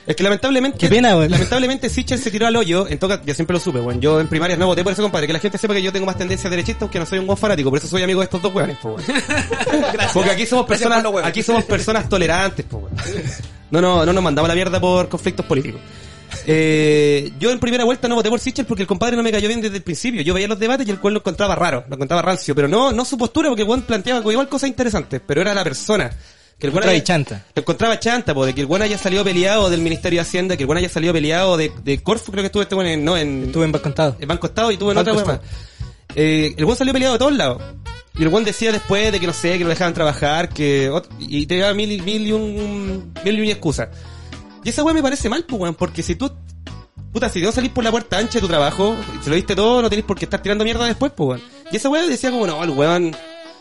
Es 0.09 0.15
que 0.15 0.23
lamentablemente... 0.23 0.75
Qué 0.79 0.89
pena. 0.89 1.13
Lamentablemente 1.13 1.87
Sichel 1.87 2.17
se 2.17 2.31
tiró 2.31 2.47
al 2.47 2.55
hoyo, 2.55 2.87
en 2.89 2.97
toca, 2.97 3.21
yo 3.23 3.35
siempre 3.35 3.53
lo 3.53 3.59
supe, 3.59 3.79
weón. 3.79 4.01
Yo 4.01 4.19
en 4.19 4.27
primarias 4.27 4.57
no 4.57 4.65
voté 4.65 4.83
por 4.83 4.91
eso, 4.91 5.03
compadre. 5.03 5.27
Que 5.27 5.33
la 5.33 5.39
gente 5.39 5.59
sepa 5.59 5.75
que 5.75 5.83
yo 5.83 5.93
tengo 5.93 6.07
más 6.07 6.17
tendencia 6.17 6.49
derechista, 6.49 6.83
aunque 6.85 6.97
no 6.97 7.05
soy 7.05 7.19
un 7.19 7.27
buen 7.27 7.37
fanático. 7.37 7.69
Por 7.69 7.77
eso 7.77 7.87
soy 7.87 8.01
amigo 8.01 8.19
de 8.19 8.23
estos 8.23 8.41
dos 8.41 8.51
weones, 8.51 8.75
po, 8.77 8.95
weón. 8.95 9.03
Porque 10.15 10.31
aquí 10.31 10.47
somos 10.47 10.65
personas, 10.65 11.03
por 11.03 11.23
aquí 11.23 11.43
somos 11.43 11.63
personas 11.63 12.09
tolerantes, 12.09 12.65
po, 12.65 12.77
weón. 12.77 12.95
No, 13.69 13.81
no, 13.81 14.03
no 14.03 14.11
nos 14.11 14.23
mandamos 14.23 14.49
la 14.49 14.55
mierda 14.55 14.81
por 14.81 15.07
conflictos 15.09 15.45
políticos. 15.45 15.79
Eh, 16.47 17.31
yo 17.39 17.51
en 17.51 17.59
primera 17.59 17.83
vuelta 17.83 18.07
no 18.07 18.15
voté 18.15 18.31
por 18.31 18.39
Sichel 18.39 18.65
porque 18.65 18.81
el 18.81 18.87
compadre 18.87 19.15
no 19.15 19.21
me 19.21 19.31
cayó 19.31 19.47
bien 19.47 19.61
desde 19.61 19.77
el 19.77 19.83
principio. 19.83 20.23
Yo 20.23 20.33
veía 20.33 20.47
los 20.47 20.57
debates 20.57 20.87
y 20.87 20.89
el 20.89 20.99
cual 20.99 21.13
lo 21.13 21.19
encontraba 21.19 21.53
raro, 21.53 21.85
lo 21.87 21.93
encontraba 21.93 22.23
rancio, 22.23 22.55
pero 22.55 22.67
no, 22.67 22.91
no 22.91 23.05
su 23.05 23.15
postura 23.15 23.49
porque 23.49 23.61
weón 23.61 23.83
planteaba 23.83 24.19
igual 24.31 24.49
cosas 24.49 24.69
interesantes, 24.69 25.21
pero 25.23 25.41
era 25.41 25.53
la 25.53 25.63
persona. 25.63 26.09
Que 26.59 26.67
el 26.67 26.77
haya- 26.77 27.03
chanta. 27.03 27.45
Lo 27.55 27.61
encontraba 27.61 27.99
chanta, 27.99 28.33
po, 28.33 28.45
de 28.45 28.53
que 28.53 28.61
el 28.61 28.67
weón 28.67 28.81
haya 28.81 28.97
salido 28.97 29.23
peleado 29.23 29.69
del 29.69 29.81
Ministerio 29.81 30.17
de 30.17 30.21
Hacienda, 30.21 30.57
que 30.57 30.63
el 30.63 30.69
weón 30.69 30.77
haya 30.79 30.89
salido 30.89 31.13
peleado 31.13 31.55
de, 31.57 31.71
de 31.83 32.03
Corfo, 32.03 32.31
creo 32.31 32.41
que 32.43 32.47
estuvo 32.47 32.61
este 32.63 32.75
en, 32.93 33.03
no, 33.05 33.15
en, 33.17 33.45
Estuve 33.45 33.65
en 33.65 33.71
Contado. 33.71 34.15
en 34.19 34.27
Banco 34.27 34.47
Estado 34.47 34.71
y 34.71 34.77
tuvo 34.77 34.91
en 34.91 34.95
Banco 34.97 35.11
otra 35.11 35.21
Estado. 35.35 35.41
más. 35.41 36.15
Eh, 36.15 36.53
el 36.57 36.65
weón 36.65 36.77
salió 36.77 36.91
peleado 36.93 37.13
de 37.13 37.19
todos 37.19 37.33
lados. 37.35 37.61
Y 38.17 38.23
el 38.23 38.27
weón 38.27 38.43
decía 38.43 38.71
después 38.73 39.11
de 39.11 39.19
que 39.21 39.27
no 39.27 39.31
sé, 39.33 39.57
que 39.57 39.63
lo 39.63 39.69
dejaban 39.69 39.93
trabajar, 39.93 40.49
que 40.49 40.91
y 41.19 41.45
te 41.45 41.57
daba 41.59 41.73
mil, 41.73 41.91
y- 41.91 42.01
mil 42.01 42.27
y 42.27 42.31
un 42.33 43.13
mil 43.23 43.37
y 43.37 43.41
una 43.41 43.51
excusas. 43.51 43.87
Y 44.63 44.69
esa 44.69 44.83
weá 44.83 44.93
me 44.93 45.01
parece 45.01 45.29
mal, 45.29 45.45
pues 45.47 45.61
weón, 45.61 45.75
porque 45.75 46.03
si 46.03 46.15
tú 46.15 46.29
puta, 47.13 47.29
si 47.29 47.41
no 47.41 47.51
salís 47.53 47.71
por 47.71 47.83
la 47.83 47.91
puerta 47.91 48.17
ancha 48.17 48.33
de 48.33 48.41
tu 48.41 48.47
trabajo, 48.47 48.95
y 49.19 49.23
se 49.23 49.29
lo 49.29 49.35
diste 49.37 49.55
todo, 49.55 49.81
no 49.81 49.89
tenés 49.89 50.03
por 50.05 50.17
qué 50.19 50.25
estar 50.25 50.41
tirando 50.41 50.63
mierda 50.65 50.85
después, 50.85 51.11
pues 51.15 51.27
weón. 51.29 51.41
Y 51.71 51.77
esa 51.77 51.87
weá 51.89 52.05
decía 52.05 52.29
como, 52.31 52.45
no, 52.45 52.61
el 52.63 52.71
weón, 52.71 53.15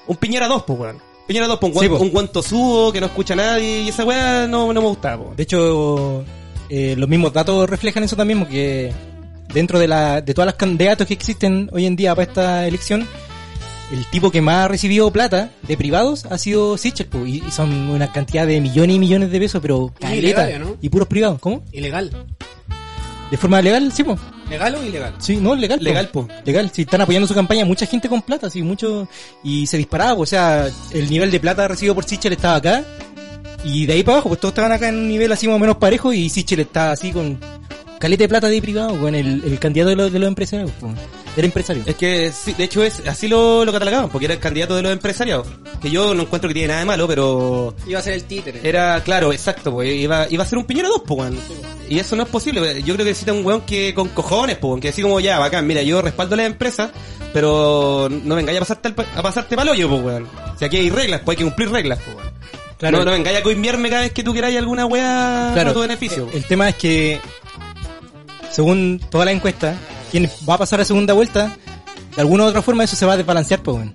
un 0.09 0.17
piñera 0.17 0.49
dos, 0.49 0.65
pues 0.67 0.79
weón. 0.79 0.99
Piñera 1.29 1.47
dos, 1.47 1.59
pues, 1.61 1.73
un, 1.77 1.81
Sí, 1.83 1.87
guan- 1.89 1.99
po. 1.99 2.05
un 2.05 2.11
guanto 2.11 2.43
subo 2.43 2.91
que 2.93 3.01
no 3.01 3.07
escucha 3.07 3.35
a 3.35 3.37
nadie, 3.37 3.83
y 3.83 3.89
esa 3.91 4.05
weá 4.05 4.47
no, 4.49 4.73
no 4.73 4.81
me 4.83 4.89
gustaba. 4.89 5.35
De 5.37 5.43
hecho, 5.45 6.25
eh, 6.71 6.95
los 6.99 7.09
mismos 7.09 7.33
datos 7.33 7.69
reflejan 7.71 8.03
eso 8.03 8.17
también, 8.17 8.41
porque 8.41 8.93
dentro 9.55 9.79
de, 9.79 9.87
la, 9.89 10.21
de 10.23 10.35
todas 10.35 10.47
las 10.47 10.55
candidatos 10.57 11.07
que 11.07 11.15
existen 11.15 11.69
hoy 11.73 11.87
en 11.87 11.95
día 11.97 12.15
para 12.15 12.29
esta 12.29 12.67
elección, 12.67 13.07
el 13.93 14.05
tipo 14.07 14.31
que 14.31 14.41
más 14.43 14.65
ha 14.65 14.69
recibido 14.69 15.11
plata 15.11 15.51
de 15.63 15.77
privados 15.77 16.25
ha 16.27 16.37
sido 16.39 16.77
Sichel, 16.77 17.07
po, 17.07 17.25
y, 17.27 17.43
y 17.47 17.51
son 17.51 17.73
una 17.91 18.11
cantidad 18.13 18.47
de 18.47 18.61
millones 18.61 18.97
y 18.97 18.99
millones 18.99 19.31
de 19.31 19.39
pesos, 19.39 19.61
pero 19.63 19.93
caleta, 20.01 20.17
ilegales, 20.19 20.61
¿no? 20.61 20.77
y 20.81 20.89
puros 20.89 21.09
privados. 21.09 21.39
¿Cómo? 21.41 21.63
Ilegal. 21.73 22.11
¿De 23.31 23.37
forma 23.37 23.61
legal? 23.63 23.93
Sí, 23.93 24.03
pues. 24.05 24.19
¿Legal 24.51 24.75
o 24.75 24.83
ilegal? 24.83 25.15
Sí, 25.19 25.37
no, 25.37 25.55
legal. 25.55 25.79
Legal, 25.83 26.09
po. 26.09 26.27
Legal, 26.45 26.71
si 26.73 26.83
están 26.83 27.01
apoyando 27.03 27.29
su 27.29 27.35
campaña, 27.35 27.65
mucha 27.65 27.87
gente 27.87 28.09
con 28.09 28.23
plata, 28.23 28.49
sí, 28.49 28.63
mucho. 28.63 29.09
Y 29.43 29.67
se 29.67 29.77
disparaba, 29.77 30.17
po, 30.17 30.23
o 30.23 30.27
sea, 30.27 30.69
el 30.93 31.11
nivel 31.11 31.31
de 31.31 31.41
plata 31.41 31.69
recibido 31.69 31.95
por 31.95 32.05
Sichel 32.05 32.33
estaba 32.33 32.57
acá. 32.57 32.85
Y 33.65 33.87
de 33.87 33.93
ahí 33.95 34.03
para 34.03 34.17
abajo, 34.17 34.29
pues 34.31 34.41
todos 34.41 34.53
estaban 34.53 34.73
acá 34.73 34.89
en 34.89 34.97
un 34.97 35.09
nivel 35.09 35.31
así 35.33 35.47
más 35.47 35.57
o 35.57 35.59
menos 35.59 35.77
parejo. 35.77 36.13
Y 36.13 36.29
Sichel 36.29 36.61
estaba 36.61 36.93
así 36.93 37.13
con 37.13 37.39
caleta 37.99 38.25
de 38.25 38.29
plata 38.29 38.49
de 38.49 38.63
privado, 38.63 38.99
con 38.99 39.15
el, 39.15 39.43
el 39.45 39.59
candidato 39.59 39.91
de 39.91 39.97
los, 39.97 40.13
de 40.13 40.19
los 40.19 40.29
empresarios. 40.29 40.71
po. 40.73 40.89
Era 41.39 41.47
empresario. 41.47 41.85
Es 41.87 41.95
que, 41.95 42.33
sí, 42.33 42.53
de 42.53 42.65
hecho, 42.65 42.83
es 42.83 43.01
así 43.07 43.29
lo, 43.29 43.65
lo 43.65 43.73
catalogaban, 43.73 44.11
porque 44.11 44.25
era 44.27 44.35
el 44.35 44.41
candidato 44.41 44.75
de 44.75 44.83
los 44.83 44.91
empresarios. 44.93 45.47
Que 45.81 45.89
yo 45.89 46.13
no 46.13 46.23
encuentro 46.23 46.49
que 46.49 46.55
tiene 46.55 46.69
nada 46.69 46.81
de 46.81 46.87
malo, 46.87 47.07
pero 47.07 47.75
Iba 47.87 48.01
a 48.01 48.03
ser 48.03 48.15
el 48.15 48.25
títere. 48.25 48.61
era, 48.63 49.01
claro, 49.05 49.33
exacto, 49.33 49.71
pues 49.73 49.95
iba, 49.95 50.27
iba 50.29 50.43
a 50.43 50.47
ser 50.47 50.59
un 50.59 50.65
piñero 50.65 50.89
dos, 50.89 51.03
pues, 51.07 51.21
weón. 51.21 51.39
Y 51.89 51.99
eso 52.01 52.17
no 52.17 52.25
es 52.25 52.29
posible. 52.29 52.61
Yo 52.83 52.95
creo 52.95 52.99
que 52.99 53.05
necesita 53.05 53.33
un 53.33 53.47
weón 53.47 53.61
que 53.61 53.95
con 53.95 54.09
cojones, 54.09 54.57
pues, 54.59 54.81
que 54.83 54.89
así 54.89 55.01
como 55.01 55.21
ya, 55.21 55.39
bacán, 55.39 55.65
mira, 55.67 55.81
yo 55.83 56.03
respaldo 56.03 56.35
a 56.35 56.39
la 56.39 56.45
empresa, 56.47 56.91
pero 57.33 58.09
no 58.11 58.35
vengáis 58.35 58.57
a 58.59 58.61
pasarte, 58.63 58.89
al 58.89 58.95
pa- 58.97 59.07
a 59.15 59.23
pasarte 59.23 59.55
pa'l 59.57 59.69
hoyo, 59.69 59.89
pues, 59.89 60.03
weón. 60.03 60.29
Si 60.59 60.65
aquí 60.65 60.77
hay 60.79 60.91
reglas, 60.91 61.21
pues 61.25 61.35
hay 61.37 61.39
que 61.39 61.45
cumplir 61.49 61.71
reglas, 61.71 62.01
pues, 62.05 62.17
weón. 62.17 62.29
Claro. 62.79 62.99
No, 62.99 63.05
no 63.05 63.11
vengáis 63.13 63.39
a 63.39 63.43
coimbiarme 63.43 63.89
cada 63.91 64.03
vez 64.03 64.13
que 64.13 64.23
tú 64.25 64.35
queráis 64.35 64.59
alguna 64.59 64.87
weá 64.87 65.53
para 65.55 65.73
tu 65.73 65.81
beneficio. 65.81 66.29
El, 66.33 66.39
el 66.39 66.45
tema 66.47 66.69
es 66.69 66.75
que, 66.75 67.21
según 68.51 69.01
toda 69.11 69.25
la 69.25 69.33
encuesta, 69.33 69.77
quien 70.11 70.31
va 70.49 70.55
a 70.55 70.59
pasar 70.59 70.81
a 70.81 70.85
segunda 70.85 71.15
vuelta, 71.15 71.57
de 72.15 72.21
alguna 72.21 72.45
u 72.45 72.47
otra 72.49 72.63
forma 72.63 72.85
eso 72.85 72.97
se 72.97 73.07
va 73.07 73.15
a 73.15 73.17
desbalancear, 73.17 73.63
pues, 73.63 73.77
weón. 73.77 73.95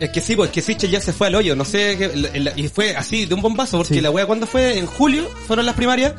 Es 0.00 0.10
que 0.10 0.20
sí, 0.20 0.34
pues 0.34 0.50
que 0.50 0.60
Sichel 0.60 0.90
ya 0.90 1.00
se 1.00 1.12
fue 1.12 1.28
al 1.28 1.34
hoyo, 1.36 1.54
no 1.54 1.64
sé, 1.64 1.92
el- 1.92 2.26
el- 2.34 2.52
y 2.56 2.66
fue 2.68 2.96
así 2.96 3.24
de 3.24 3.34
un 3.34 3.42
bombazo, 3.42 3.78
porque 3.78 3.94
Sí. 3.94 4.00
la 4.00 4.10
wea 4.10 4.26
cuando 4.26 4.46
fue 4.48 4.76
en 4.78 4.86
julio 4.86 5.28
fueron 5.46 5.64
las 5.64 5.76
primarias, 5.76 6.14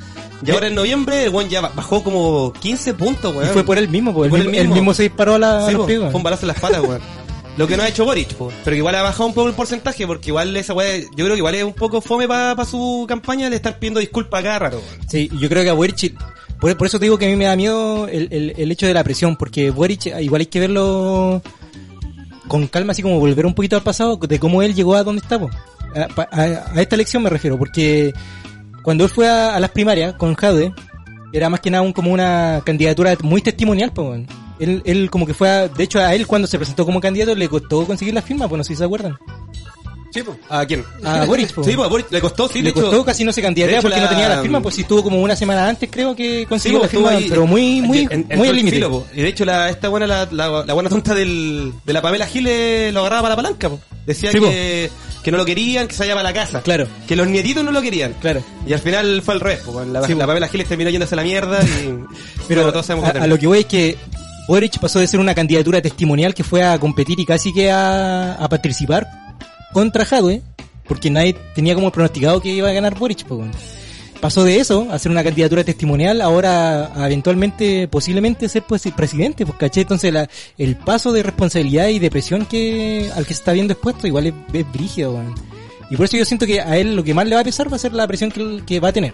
y 0.46 0.52
ahora 0.52 0.68
en 0.68 0.76
noviembre 0.76 1.26
el 1.26 1.30
weón 1.32 1.50
ya 1.50 1.60
bajó 1.60 2.02
como 2.02 2.54
15 2.54 2.94
puntos, 2.94 3.34
Y 3.34 3.38
weón. 3.40 3.50
fue 3.50 3.66
por 3.66 3.78
él 3.78 3.90
mismo, 3.90 4.14
pues. 4.14 4.30
Por 4.30 4.40
Él, 4.40 4.46
él 4.46 4.52
mismo, 4.52 4.64
él 4.64 4.70
mismo. 4.74 4.94
se 4.94 5.04
disparó 5.04 5.36
a, 5.36 5.40
la, 5.40 5.66
a 5.66 5.68
Sí, 5.70 5.74
los 5.74 5.86
pies, 5.86 6.00
fue 6.00 6.14
un 6.16 6.24
balazo 6.24 6.44
en 6.44 6.48
la 6.48 6.54
espalda, 6.54 6.82
weón. 6.82 7.02
Lo 7.58 7.68
que 7.68 7.76
no 7.78 7.84
ha 7.84 7.88
hecho 7.90 8.04
Boric, 8.06 8.34
po. 8.36 8.52
pero 8.64 8.74
que 8.74 8.78
igual 8.80 8.96
ha 8.96 9.04
bajado 9.04 9.26
un 9.28 9.34
poco 9.34 9.48
el 9.50 9.54
porcentaje, 9.54 10.08
porque 10.08 10.30
igual 10.30 10.56
esa 10.58 10.74
weá, 10.74 10.98
yo 11.00 11.08
creo 11.26 11.32
que 11.32 11.38
igual 11.38 11.54
es 11.56 11.64
un 11.64 11.74
poco 11.74 12.00
fome 12.02 12.26
para 12.28 12.64
su 12.66 13.06
campaña 13.08 13.50
de 13.50 13.58
estar 13.58 13.78
pidiendo 13.80 14.00
disculpas 14.00 14.40
a 14.40 14.44
cada 14.44 14.60
rato. 14.60 14.82
Sí, 15.10 15.30
yo 15.40 15.50
creo 15.50 15.62
que 15.62 15.70
a 15.70 15.74
Boric, 15.74 16.16
por, 16.64 16.78
por 16.78 16.88
eso 16.88 16.98
te 16.98 17.06
digo 17.06 17.18
que 17.18 17.26
a 17.26 17.30
mí 17.30 17.36
me 17.36 17.44
da 17.44 17.58
miedo 17.58 18.08
el, 18.08 18.54
el, 18.56 18.72
hecho 18.72 18.88
de 18.88 18.94
la 18.94 19.04
presión, 19.04 19.36
porque 19.36 19.70
Boric 19.70 20.06
eh, 20.06 20.24
igual 20.24 20.40
hay 20.40 20.46
que 20.46 20.62
verlo 20.62 21.42
con 22.48 22.68
calma, 22.68 22.94
así 22.94 23.02
como 23.02 23.20
volver 23.20 23.46
un 23.46 23.54
poquito 23.54 23.76
al 23.76 23.84
pasado, 23.84 24.16
de 24.16 24.40
cómo 24.40 24.62
él 24.62 24.74
llegó 24.74 24.96
a 24.96 25.04
donde 25.04 25.22
está, 25.22 25.38
po. 25.38 25.50
a, 25.94 26.80
esta 26.80 26.96
elección 26.96 27.22
me 27.22 27.30
refiero, 27.30 27.58
porque 27.58 28.14
cuando 28.82 29.04
él 29.04 29.10
fue 29.10 29.28
a, 29.28 29.60
las 29.60 29.72
primarias 29.72 30.14
con 30.14 30.36
Jade, 30.36 30.74
era 31.34 31.50
más 31.50 31.60
que 31.60 31.70
nada 31.70 31.84
un, 31.84 31.92
como 31.92 32.14
una 32.14 32.62
candidatura 32.66 33.14
muy 33.24 33.42
testimonial, 33.42 33.92
pues. 33.92 34.26
Él, 34.60 34.82
él 34.86 35.10
como 35.12 35.26
que 35.26 35.34
fue 35.34 35.68
de 35.68 35.84
hecho 35.84 36.00
a 36.00 36.16
él 36.16 36.28
cuando 36.28 36.48
se 36.48 36.58
presentó 36.58 36.86
como 36.86 37.02
candidato 37.02 37.36
le 37.36 37.50
costó 37.50 37.86
conseguir 37.86 38.14
la 38.14 38.22
firma, 38.22 38.48
pues 38.48 38.58
no 38.58 38.64
sé 38.64 38.70
si 38.70 38.78
se 38.78 38.86
acuerdan. 38.86 39.18
Sí, 40.14 40.22
po. 40.22 40.38
¿A 40.50 40.66
quién? 40.66 40.86
A 41.04 41.26
Boric, 41.26 41.52
po. 41.54 41.64
Sí, 41.64 41.72
a 41.74 41.88
Boric 41.88 42.12
le 42.12 42.22
costó, 42.22 42.48
sí, 42.48 42.60
de 42.60 42.66
le 42.66 42.70
hecho- 42.70 42.82
costó 42.82 43.04
casi 43.04 43.24
no 43.24 43.34
se 43.34 43.42
candidatea 43.42 43.82
porque 43.82 43.98
la- 43.98 44.04
no 44.04 44.10
tenía 44.10 44.30
la 44.30 44.42
firma, 44.42 44.62
pues 44.62 44.76
si 44.76 44.82
estuvo 44.82 45.02
como 45.04 45.22
una 45.22 45.36
semana 45.36 45.68
antes 45.68 45.90
creo 45.92 46.16
que 46.16 46.46
consiguió 46.48 46.82
la 46.82 46.88
firma, 46.88 47.10
ahí- 47.12 47.28
pero 47.30 47.48
muy, 47.48 47.82
muy, 47.82 48.08
en- 48.12 48.28
en- 48.30 48.38
muy 48.38 48.48
al 48.48 48.56
límite. 48.56 48.80
po. 48.88 49.08
Y 49.14 49.22
de 49.24 49.28
hecho, 49.30 49.44
la, 49.46 49.70
esta 49.70 49.90
buena, 49.90 50.06
la, 50.06 50.28
la, 50.32 50.64
la 50.66 50.74
buena 50.74 50.90
tonta 50.90 51.16
del, 51.16 51.74
de 51.84 51.94
la 51.94 52.02
Pamela 52.02 52.28
Giles 52.28 52.94
lo 52.94 53.00
agarraba 53.00 53.24
para 53.24 53.36
la 53.36 53.42
palanca, 53.42 53.70
po. 53.70 53.80
Decía 54.06 54.32
Sí, 54.32 54.40
que, 54.40 54.92
que 55.24 55.32
no 55.32 55.38
lo 55.38 55.46
querían, 55.46 55.88
que 55.88 55.94
se 55.96 56.04
vaya 56.04 56.14
para 56.14 56.24
la 56.30 56.34
casa. 56.34 56.62
Claro. 56.62 56.88
Que 57.08 57.16
los 57.16 57.26
nietitos 57.28 57.64
no 57.64 57.72
lo 57.72 57.82
querían. 57.82 58.14
Claro. 58.22 58.44
Y 58.68 58.74
al 58.74 58.80
final 58.80 59.22
fue 59.24 59.34
al 59.34 59.40
revés, 59.40 59.60
po. 59.62 59.84
La, 59.84 60.04
Sí, 60.06 60.14
la 60.14 60.26
po. 60.26 60.28
Pamela 60.28 60.48
Giles 60.48 60.68
terminó 60.68 60.90
yéndose 60.90 61.16
a 61.16 61.18
la 61.18 61.24
mierda 61.24 61.60
y... 61.64 61.98
Pero 62.48 62.72
todos 62.72 62.86
sabemos 62.86 63.10
a, 63.10 63.14
que 63.14 63.20
a 63.20 63.28
lo 63.28 63.40
que 63.40 63.48
voy 63.48 63.60
es 63.60 63.66
que 63.66 63.98
Boric 64.48 64.78
pasó 64.80 65.00
de 65.00 65.08
ser 65.08 65.20
una 65.22 65.34
candidatura 65.34 65.82
testimonial 65.82 66.34
que 66.34 66.44
fue 66.44 66.64
a 66.64 66.78
competir 66.78 67.18
y 67.20 67.26
casi 67.26 67.54
que 67.54 67.72
a, 67.72 68.34
a 68.34 68.50
participar 68.50 69.08
contra 69.74 70.06
Jadwe, 70.06 70.42
porque 70.88 71.10
nadie 71.10 71.36
tenía 71.56 71.76
como 71.76 71.92
pronosticado 71.92 72.42
que 72.42 72.50
iba 72.50 72.70
a 72.70 72.74
ganar 72.74 72.98
Boric. 72.98 73.26
pues. 73.26 73.50
Pasó 74.22 74.46
de 74.46 74.56
eso 74.56 74.88
a 74.90 74.98
ser 75.00 75.12
una 75.12 75.22
candidatura 75.22 75.66
testimonial, 75.66 76.22
ahora 76.22 76.94
a 76.96 77.08
eventualmente, 77.08 77.90
posiblemente 77.90 78.48
ser 78.48 78.64
pues, 78.64 78.84
presidente, 78.96 79.46
pues 79.46 79.58
caché, 79.58 79.82
entonces 79.82 80.14
la, 80.14 80.30
el 80.58 80.78
paso 80.78 81.12
de 81.12 81.24
responsabilidad 81.24 81.90
y 81.90 82.00
de 82.00 82.10
presión 82.10 82.46
que 82.46 83.12
al 83.16 83.26
que 83.26 83.34
se 83.34 83.42
está 83.42 83.52
viendo 83.52 83.74
expuesto 83.74 84.08
igual 84.08 84.28
es, 84.28 84.34
es 84.54 84.72
brígido. 84.72 85.22
Y 85.90 85.98
por 85.98 86.06
eso 86.06 86.16
yo 86.16 86.24
siento 86.24 86.46
que 86.46 86.62
a 86.62 86.78
él 86.78 86.96
lo 86.96 87.04
que 87.04 87.14
más 87.14 87.28
le 87.28 87.36
va 87.36 87.42
a 87.42 87.44
pesar 87.44 87.70
va 87.70 87.76
a 87.76 87.80
ser 87.80 87.92
la 87.92 88.08
presión 88.08 88.32
que, 88.32 88.64
que 88.66 88.80
va 88.80 88.90
a 88.90 88.94
tener. 88.94 89.14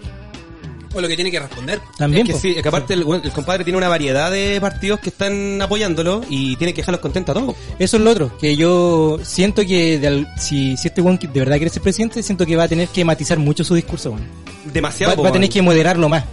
O 0.92 1.00
lo 1.00 1.06
que 1.06 1.14
tiene 1.14 1.30
que 1.30 1.38
responder. 1.38 1.80
También, 1.96 2.26
es 2.26 2.34
que 2.34 2.40
sí, 2.40 2.54
es 2.56 2.62
que 2.62 2.68
aparte 2.68 2.94
el, 2.94 3.06
el 3.22 3.30
compadre 3.32 3.62
tiene 3.62 3.76
una 3.76 3.88
variedad 3.88 4.30
de 4.30 4.60
partidos 4.60 4.98
que 4.98 5.10
están 5.10 5.62
apoyándolo 5.62 6.22
y 6.28 6.56
tiene 6.56 6.74
que 6.74 6.82
dejarlos 6.82 7.00
contentos 7.00 7.36
a 7.36 7.40
todos. 7.40 7.54
Eso 7.78 7.96
es 7.96 8.02
lo 8.02 8.10
otro, 8.10 8.36
que 8.38 8.56
yo 8.56 9.18
siento 9.22 9.64
que 9.64 9.98
de 9.98 10.26
si, 10.36 10.76
si 10.76 10.88
este 10.88 11.00
weón 11.00 11.18
de 11.18 11.28
verdad 11.28 11.56
quiere 11.56 11.70
ser 11.70 11.82
presidente, 11.82 12.22
siento 12.22 12.44
que 12.44 12.56
va 12.56 12.64
a 12.64 12.68
tener 12.68 12.88
que 12.88 13.04
matizar 13.04 13.38
mucho 13.38 13.62
su 13.62 13.74
discurso, 13.74 14.10
weón. 14.10 14.26
Demasiado. 14.72 15.12
Va, 15.12 15.16
po, 15.16 15.22
va 15.22 15.28
a 15.28 15.32
tener 15.32 15.48
que 15.48 15.62
moderarlo 15.62 16.08
más. 16.08 16.24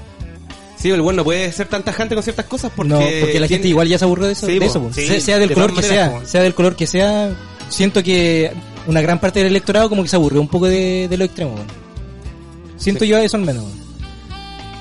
Sí, 0.77 0.89
el 0.89 1.01
bueno 1.01 1.17
no 1.17 1.23
puede 1.23 1.51
ser 1.51 1.67
tan 1.67 1.83
tajante 1.83 2.13
con 2.15 2.23
ciertas 2.23 2.45
cosas 2.45 2.71
porque... 2.75 2.89
no, 2.93 2.99
porque 2.99 3.39
la 3.39 3.47
gente 3.47 3.67
igual 3.67 3.87
ya 3.87 3.97
se 3.97 4.05
aburrió 4.05 4.27
de 4.27 4.33
eso, 4.33 4.45
Sí, 4.45 4.59
de 4.59 4.65
eso 4.65 4.89
sí, 4.93 5.07
sea, 5.07 5.21
sea 5.21 5.39
del 5.39 5.49
de 5.49 5.55
color 5.55 5.73
que 5.73 5.81
sea, 5.81 6.21
sea 6.25 6.41
del 6.43 6.53
color 6.53 6.75
que 6.75 6.85
sea, 6.85 7.31
siento 7.69 8.03
que 8.03 8.51
una 8.85 9.01
gran 9.01 9.19
parte 9.19 9.39
del 9.39 9.47
electorado 9.49 9.89
como 9.89 10.03
que 10.03 10.09
se 10.09 10.15
aburrió 10.15 10.39
un 10.39 10.47
poco 10.47 10.67
de, 10.67 11.07
de 11.07 11.17
lo 11.17 11.25
extremo, 11.25 11.53
weón. 11.55 11.67
Siento 12.77 13.05
Sí. 13.05 13.09
yo 13.09 13.17
eso 13.17 13.37
al 13.37 13.43
menos, 13.43 13.63
weón. 13.63 13.86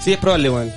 Sí, 0.06 0.12
es 0.12 0.18
probable, 0.20 0.48
weón. 0.48 0.72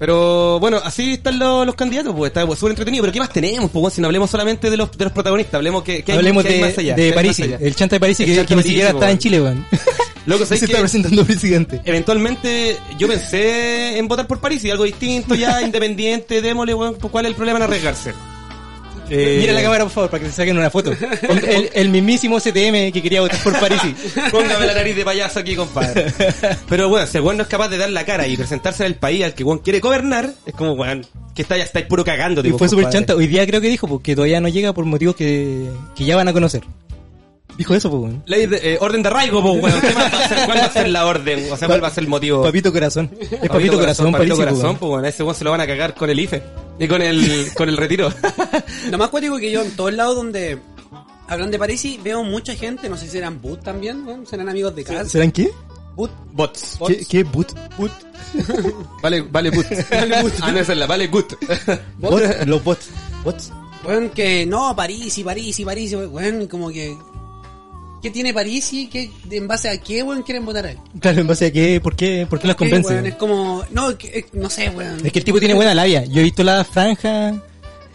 Pero 0.00 0.58
bueno, 0.58 0.80
así 0.82 1.12
están 1.12 1.38
los, 1.38 1.64
los 1.64 1.76
candidatos, 1.76 2.12
pues 2.12 2.30
está 2.30 2.40
súper 2.56 2.70
entretenido. 2.70 3.02
Pero 3.02 3.12
¿qué 3.12 3.20
más 3.20 3.32
tenemos? 3.32 3.70
Pues, 3.70 3.94
si 3.94 4.00
no 4.00 4.08
hablemos 4.08 4.28
solamente 4.28 4.68
de 4.68 4.76
los, 4.76 4.90
de 4.98 5.04
los 5.04 5.12
protagonistas, 5.12 5.54
hablemos 5.54 5.84
que, 5.84 6.02
que 6.02 6.10
hay, 6.10 6.18
Hablemos 6.18 6.44
hay 6.44 6.54
de, 6.54 6.60
más 6.62 6.76
allá. 6.76 6.96
de 6.96 7.12
París, 7.12 7.38
el 7.38 7.76
chanta 7.76 7.94
de 7.94 8.00
París 8.00 8.18
que, 8.18 8.44
que 8.44 8.56
ni 8.56 8.62
siquiera 8.64 8.90
está 8.90 9.12
en. 9.12 9.18
Chile, 9.18 9.40
weón. 9.40 9.64
Loco, 10.26 10.40
se 10.40 10.56
¿sabes 10.56 10.64
está 10.64 10.80
presentando 10.80 11.24
presidente. 11.24 11.80
Eventualmente 11.84 12.76
yo 12.98 13.06
pensé 13.06 13.96
en 13.96 14.08
votar 14.08 14.26
por 14.26 14.40
París 14.40 14.64
y 14.64 14.72
algo 14.72 14.82
distinto 14.82 15.36
ya, 15.36 15.62
independiente, 15.62 16.42
démosle, 16.42 16.74
weón, 16.74 16.94
¿cuál 16.96 17.26
es 17.26 17.30
el 17.30 17.36
problema 17.36 17.58
en 17.58 17.62
arriesgarse? 17.62 18.12
Eh, 19.10 19.38
Mira 19.40 19.52
la 19.52 19.62
cámara, 19.62 19.84
por 19.84 19.92
favor, 19.92 20.10
para 20.10 20.22
que 20.24 20.30
se 20.30 20.36
saquen 20.36 20.58
una 20.58 20.70
foto. 20.70 20.92
El, 21.22 21.70
el- 21.72 21.88
mismísimo 21.88 22.38
CTM 22.38 22.92
que 22.92 23.00
quería 23.02 23.20
votar 23.20 23.42
por 23.42 23.58
París. 23.58 23.80
Póngame 24.30 24.66
la 24.66 24.74
nariz 24.74 24.94
de 24.96 25.04
payaso 25.04 25.40
aquí, 25.40 25.54
compadre. 25.56 26.06
Pero 26.68 26.88
bueno, 26.88 27.06
si 27.06 27.16
el 27.16 27.22
weón 27.24 27.36
no 27.38 27.42
es 27.44 27.48
capaz 27.48 27.68
de 27.68 27.78
dar 27.78 27.90
la 27.90 28.04
cara 28.04 28.26
y 28.26 28.36
presentarse 28.36 28.84
en 28.84 28.88
el 28.92 28.94
país 28.96 29.24
al 29.24 29.34
que 29.34 29.44
weón 29.44 29.58
quiere 29.60 29.80
gobernar, 29.80 30.30
es 30.44 30.54
como, 30.54 30.72
weón, 30.72 31.06
que 31.34 31.42
está 31.42 31.56
ya 31.56 31.64
estáis 31.64 31.86
puro 31.86 32.04
cagando, 32.04 32.46
Y 32.46 32.50
fue 32.52 32.68
súper 32.68 32.88
chanta. 32.90 33.14
Hoy 33.14 33.26
día 33.26 33.46
creo 33.46 33.60
que 33.60 33.68
dijo 33.68 33.86
porque 33.88 34.14
todavía 34.14 34.40
no 34.40 34.48
llega 34.48 34.72
por 34.72 34.84
motivos 34.84 35.16
que, 35.16 35.66
que 35.96 36.04
ya 36.04 36.16
van 36.16 36.28
a 36.28 36.32
conocer. 36.32 36.62
Dijo 37.58 37.74
eso, 37.74 37.90
pues, 37.90 38.02
weón. 38.04 38.22
Ley 38.26 38.46
de- 38.46 38.74
eh, 38.74 38.78
orden 38.80 39.02
de 39.02 39.08
arraigo, 39.08 39.42
pues, 39.42 39.62
weón. 39.62 39.80
¿Qué 39.80 39.92
más 39.94 40.14
va 40.14 40.24
a 40.24 40.28
ser? 40.28 40.46
¿Cuál 40.46 40.58
va 40.60 40.64
a 40.64 40.72
ser 40.72 40.88
la 40.88 41.06
orden? 41.06 41.52
O 41.52 41.56
sea, 41.56 41.68
¿cuál 41.68 41.82
va 41.82 41.88
a 41.88 41.90
ser 41.90 42.04
el 42.04 42.08
motivo? 42.08 42.42
Papito 42.42 42.72
corazón. 42.72 43.10
Es 43.20 43.48
papito, 43.48 43.78
corazón, 43.78 44.12
papito 44.12 44.36
corazón, 44.36 44.76
pues, 44.76 44.90
weón. 44.90 45.04
A 45.04 45.08
ese 45.08 45.22
weón 45.24 45.34
se 45.34 45.44
lo 45.44 45.50
van 45.50 45.60
a 45.60 45.66
cagar 45.66 45.94
con 45.94 46.08
el 46.08 46.18
IFE. 46.20 46.42
Y 46.78 46.86
con 46.88 47.02
el, 47.02 47.48
con 47.54 47.68
el 47.68 47.76
retiro. 47.76 48.08
Lo 48.90 48.96
más 48.98 49.08
cuático 49.08 49.34
es 49.34 49.40
que 49.40 49.50
yo 49.50 49.62
en 49.62 49.72
todos 49.72 49.92
lados 49.92 50.14
donde 50.14 50.58
hablan 51.26 51.50
de 51.50 51.58
París 51.58 51.84
veo 52.04 52.22
mucha 52.22 52.54
gente, 52.54 52.88
no 52.88 52.96
sé 52.96 53.06
si 53.06 53.10
serán 53.10 53.42
boot 53.42 53.62
también, 53.64 54.06
weón, 54.06 54.24
serán 54.24 54.48
amigos 54.48 54.76
de 54.76 54.84
casa. 54.84 55.04
¿Serán 55.04 55.32
qué? 55.32 55.50
Boot. 55.96 56.12
Bots. 56.32 56.78
¿Qué, 56.86 57.04
qué 57.04 57.24
boot? 57.24 57.52
Vale, 59.02 59.22
vale, 59.22 59.50
boot. 59.50 59.66
vale, 59.90 60.22
boot. 60.22 60.32
Ah, 60.42 60.52
no, 60.52 60.60
esa 60.60 60.72
es 60.72 60.78
la, 60.78 60.86
vale, 60.86 61.08
good. 61.08 61.24
Bot, 61.98 62.22
los 62.46 62.62
bots. 62.62 62.88
Bots. 63.24 63.52
Weón, 63.84 64.10
que 64.10 64.46
no, 64.46 64.76
París 64.76 65.18
y 65.18 65.24
París 65.24 65.58
y 65.58 65.64
París, 65.64 65.92
y 65.92 65.96
weón, 65.96 66.46
como 66.46 66.68
que... 66.70 66.96
¿Qué 68.02 68.10
tiene 68.10 68.32
París 68.32 68.72
y 68.72 68.86
qué, 68.86 69.10
en 69.30 69.48
base 69.48 69.68
a 69.68 69.76
qué, 69.80 70.02
weón, 70.02 70.22
quieren 70.22 70.44
votar 70.46 70.66
a 70.66 70.70
él? 70.70 70.78
Claro, 71.00 71.20
en 71.20 71.26
base 71.26 71.46
a 71.46 71.52
qué, 71.52 71.80
¿por 71.80 71.96
qué, 71.96 72.26
por 72.30 72.38
qué 72.38 72.46
las 72.46 72.56
¿Qué, 72.56 72.64
convence? 72.64 72.92
weón? 72.94 73.06
Es 73.06 73.14
como... 73.16 73.64
No, 73.70 73.96
que- 73.98 74.24
no 74.34 74.48
sé, 74.48 74.68
weón. 74.70 75.04
Es 75.04 75.12
que 75.12 75.18
el 75.18 75.24
tipo 75.24 75.38
tiene 75.40 75.54
buena 75.54 75.74
labia. 75.74 76.04
Yo 76.04 76.20
he 76.20 76.24
visto 76.24 76.44
la 76.44 76.64
franja 76.64 77.34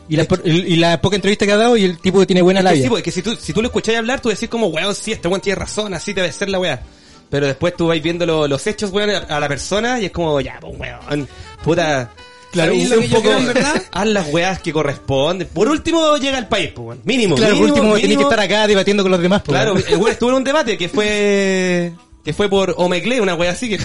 y 0.09 0.17
la, 0.17 0.27
y 0.43 0.75
la 0.75 0.99
poca 1.01 1.15
entrevista 1.15 1.45
que 1.45 1.53
ha 1.53 1.57
dado 1.57 1.77
y 1.77 1.85
el 1.85 1.97
tipo 1.99 2.25
tiene 2.27 2.41
buena 2.41 2.59
Es 2.59 2.63
que 2.65 2.69
labia. 2.71 2.83
sí, 2.83 2.89
porque 2.89 3.11
si 3.11 3.21
tú, 3.21 3.35
si 3.39 3.53
tú 3.53 3.61
lo 3.61 3.67
escuchás 3.69 3.95
hablar, 3.95 4.19
tú 4.19 4.27
decís 4.29 4.49
como, 4.49 4.67
weón, 4.67 4.93
sí, 4.93 5.13
este 5.13 5.27
weón 5.29 5.39
tiene 5.41 5.55
razón, 5.59 5.93
así 5.93 6.11
debe 6.11 6.31
ser 6.33 6.49
la 6.49 6.59
weá. 6.59 6.81
Pero 7.29 7.47
después 7.47 7.73
tú 7.75 7.87
vas 7.87 8.01
viendo 8.01 8.25
lo- 8.25 8.47
los 8.47 8.67
hechos, 8.67 8.91
weón, 8.91 9.09
a, 9.09 9.17
a 9.19 9.39
la 9.39 9.47
persona 9.47 9.99
y 10.01 10.05
es 10.05 10.11
como, 10.11 10.39
ya, 10.41 10.59
pues, 10.59 10.77
weón, 10.77 11.27
puta. 11.63 12.11
Claro, 12.53 12.71
¿sabéis 12.71 12.89
lo 12.89 12.95
lo 12.95 13.01
que 13.01 13.07
yo 13.09 13.21
creo, 13.21 13.37
en 13.39 13.47
verdad? 13.47 13.83
Haz 13.91 14.07
las 14.07 14.31
weas 14.31 14.59
que 14.59 14.71
corresponden. 14.71 15.47
Por 15.47 15.67
último, 15.67 16.15
llega 16.17 16.37
al 16.37 16.47
país, 16.47 16.71
pues. 16.73 16.99
Mínimo. 17.03 17.35
claro, 17.35 17.57
por 17.57 17.65
último 17.65 17.95
tenés 17.95 18.17
que 18.17 18.23
estar 18.23 18.39
acá 18.39 18.67
debatiendo 18.67 19.03
con 19.03 19.11
los 19.11 19.21
demás. 19.21 19.41
pues. 19.43 19.57
Claro, 19.57 19.75
el 19.75 20.07
estuvo 20.07 20.29
en 20.29 20.35
un 20.35 20.43
debate 20.43 20.77
que 20.77 20.87
fue, 20.87 21.91
que 22.23 22.33
fue 22.33 22.49
por 22.49 22.73
Omegle, 22.77 23.21
una 23.21 23.35
wea 23.35 23.51
así 23.51 23.69
que... 23.69 23.75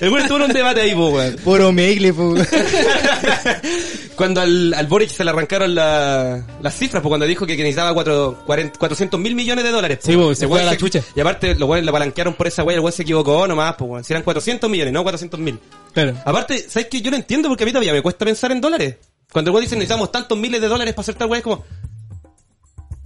el 0.00 0.16
estuvo 0.16 0.36
en 0.36 0.42
un 0.44 0.52
debate 0.52 0.80
ahí, 0.82 0.94
pues, 0.94 1.12
weón. 1.12 1.36
Por 1.42 1.60
Omegle, 1.60 2.12
pues. 2.12 2.48
Cuando 4.16 4.40
al, 4.40 4.72
al 4.74 4.86
Boric 4.86 5.10
se 5.10 5.24
le 5.24 5.30
arrancaron 5.30 5.74
la- 5.74 6.44
las 6.62 6.74
cifras, 6.74 7.02
pues 7.02 7.08
cuando 7.08 7.26
dijo 7.26 7.46
que 7.46 7.56
necesitaba 7.56 7.94
cuatro, 7.94 8.44
400 8.46 9.18
mil 9.18 9.34
millones 9.34 9.64
de 9.64 9.70
dólares. 9.70 9.98
Sí, 10.02 10.12
se 10.34 10.46
fue 10.46 10.60
a 10.60 10.64
la 10.64 10.76
chucha. 10.76 11.00
Y 11.16 11.20
aparte, 11.20 11.54
los 11.54 11.68
weones 11.68 11.86
le 11.86 11.92
palanquearon 11.92 12.34
por 12.34 12.46
esa 12.46 12.62
wea, 12.62 12.76
el 12.76 12.80
weón 12.80 12.92
se 12.92 13.02
equivocó 13.02 13.48
nomás, 13.48 13.74
pues 13.76 13.90
weón. 13.90 14.04
Si 14.04 14.12
eran 14.12 14.22
400 14.22 14.68
millones, 14.70 14.92
no 14.92 15.02
400 15.02 15.40
mil. 15.40 15.58
Claro. 15.92 16.14
Aparte, 16.24 16.66
¿sabes 16.68 16.88
qué? 16.90 17.00
Yo 17.00 17.10
no 17.10 17.16
entiendo 17.16 17.48
porque 17.48 17.64
a 17.64 17.66
mí 17.66 17.72
todavía 17.72 17.92
me 17.92 18.02
cuesta 18.02 18.24
pensar 18.24 18.52
en 18.52 18.60
dólares. 18.60 18.96
Cuando 19.32 19.50
el 19.50 19.54
weón 19.54 19.64
dice 19.64 19.76
necesitamos 19.76 20.12
tantos 20.12 20.36
miles 20.38 20.60
de 20.60 20.68
dólares 20.68 20.92
para 20.94 21.02
hacer 21.02 21.14
tal 21.14 21.28
wea, 21.28 21.38
es 21.38 21.44
como... 21.44 21.64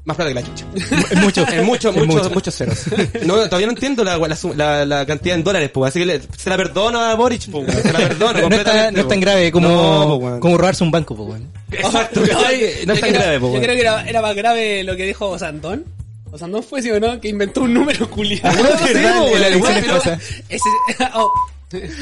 Más 0.05 0.17
plata 0.17 0.29
que 0.29 0.35
la 0.35 0.43
chucha. 0.43 0.67
Es 0.75 1.17
mucho. 1.19 1.43
Es 1.49 1.63
mucho, 1.65 1.89
Es 1.91 1.97
mucho, 1.97 2.19
mucho. 2.19 2.31
muchos 2.31 2.55
ceros. 2.55 2.79
No, 3.25 3.37
todavía 3.47 3.67
no 3.67 3.73
entiendo 3.73 4.05
la, 4.05 4.19
la, 4.19 4.37
sum- 4.37 4.55
la, 4.55 4.85
la 4.85 5.07
cantidad 5.07 5.35
en 5.35 5.43
dólares, 5.43 5.71
pues. 5.73 5.89
Así 5.89 6.01
que 6.01 6.05
le- 6.07 6.21
se 6.37 6.51
la 6.51 6.57
perdono 6.59 7.01
a 7.01 7.15
Boric, 7.15 7.51
pues. 7.51 7.67
weón. 7.69 7.83
Se 7.83 7.91
la 7.93 7.99
perdono 8.01 8.33
No, 8.33 8.39
está, 8.39 8.43
completamente. 8.43 8.93
no 8.93 8.99
es 8.99 9.09
tan 9.09 9.09
pues. 9.09 9.21
grave 9.21 9.51
como, 9.53 9.69
No, 9.69 10.19
pues, 10.21 10.41
como 10.41 10.59
robarse 10.59 10.85
un 10.85 10.91
banco, 10.91 11.17
pues. 11.17 11.41
Exacto, 11.73 12.21
No, 12.21 12.27
yo- 12.27 12.35
no 12.37 12.43
es 12.43 12.85
yo 12.85 12.87
tan 12.87 12.97
creo- 13.01 13.13
grave, 13.13 13.41
po, 13.41 13.47
Yo 13.47 13.53
weón. 13.53 13.63
creo 13.63 13.75
que 13.77 13.81
era, 13.81 14.05
era 14.07 14.21
más 14.21 14.35
grave 14.37 14.85
lo 14.85 14.95
que 14.95 15.07
dijo 15.07 15.29
Osandón. 15.31 15.85
Osandón 16.31 16.63
fue, 16.63 16.83
¿sí 16.83 16.91
o 16.91 17.01
no? 17.01 17.19
Que 17.21 17.29
inventó 17.29 17.63
un 17.63 17.73
número 17.73 18.11
culiado. 18.11 18.59
Ah, 18.63 18.79
Sí, 18.87 18.93
El, 18.93 19.61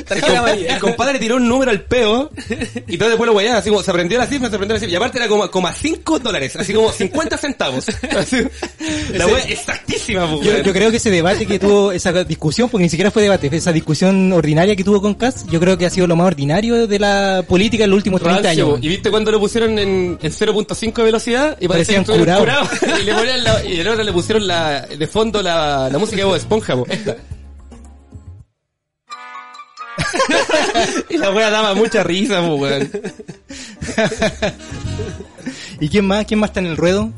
tarjeta 0.06 0.26
compa- 0.26 0.38
amarilla. 0.38 0.74
el 0.74 0.80
compadre 0.80 1.18
tiró 1.18 1.36
un 1.36 1.48
número 1.48 1.70
al 1.70 1.82
peo 1.82 2.30
y 2.86 2.98
todo 2.98 3.08
después 3.08 3.26
lo 3.28 3.34
weá, 3.34 3.58
así 3.58 3.70
como 3.70 3.82
se 3.82 3.90
aprendió 3.90 4.18
la 4.18 4.26
cifra, 4.26 4.48
se 4.48 4.54
aprendió 4.56 4.74
la 4.74 4.80
cifra. 4.80 4.92
Y 4.92 4.96
aparte 4.96 5.18
era 5.18 5.28
como, 5.28 5.50
como 5.50 5.68
a 5.68 5.72
5 5.72 6.18
dólares, 6.18 6.56
así 6.56 6.72
como 6.72 6.90
50 6.92 7.36
centavos. 7.38 7.86
Así, 8.16 8.42
la 9.14 9.26
weá 9.26 9.44
exactísima, 9.44 10.30
po, 10.30 10.42
Yo, 10.42 10.72
creo 10.72 10.90
que 10.90 10.96
ese 10.98 11.10
debate 11.10 11.46
que 11.46 11.58
tuvo, 11.58 11.92
esa 11.92 12.12
discusión, 12.24 12.68
porque 12.68 12.82
ni 12.84 12.88
siquiera 12.90 13.10
fue 13.10 13.22
debate, 13.22 13.48
fue 13.48 13.58
esa 13.58 13.72
discusión 13.72 14.32
ordinaria 14.32 14.76
que 14.76 14.84
tuvo 14.84 15.00
con 15.00 15.14
Kass, 15.14 15.46
yo 15.50 15.58
creo 15.60 15.76
que 15.78 15.86
ha 15.86 15.90
sido 15.90 16.06
lo 16.06 16.16
más 16.16 16.26
ordinario 16.26 16.86
de 16.86 16.98
la 16.98 17.44
política 17.48 17.84
en 17.84 17.90
los 17.90 17.96
últimos 17.98 18.20
30 18.20 18.42
Rancio, 18.42 18.66
años. 18.66 18.78
Y 18.82 18.88
viste 18.88 19.10
cuando 19.10 19.30
lo 19.32 19.40
pusieron 19.40 19.78
en, 19.78 20.18
en 20.20 20.32
0.5 20.32 20.92
de 20.94 21.02
velocidad 21.02 21.56
y 21.60 21.68
Parecían 21.68 22.04
curados. 22.04 22.40
curados. 22.42 22.68
y 23.00 23.04
le 23.04 23.14
ponían 23.14 23.44
la, 23.44 23.64
y 23.64 23.80
el 23.80 23.88
otro 23.88 24.02
le 24.04 24.12
pusieron 24.12 24.46
la, 24.46 24.82
de 24.82 25.06
fondo 25.06 25.42
la, 25.42 25.88
la 25.90 25.98
música 25.98 26.18
de 26.18 26.24
Bob 26.24 26.36
Esponja, 26.36 26.74
po. 26.76 26.86
Y 31.10 31.18
la 31.18 31.30
wea 31.30 31.50
daba 31.50 31.74
mucha 31.74 32.02
risa, 32.02 32.40
po, 32.40 32.54
weón. 32.56 32.90
¿Y 35.80 35.88
quién 35.88 36.06
más? 36.06 36.24
¿Quién 36.26 36.40
más 36.40 36.50
está 36.50 36.60
en 36.60 36.66
el 36.66 36.76
ruedo? 36.76 37.10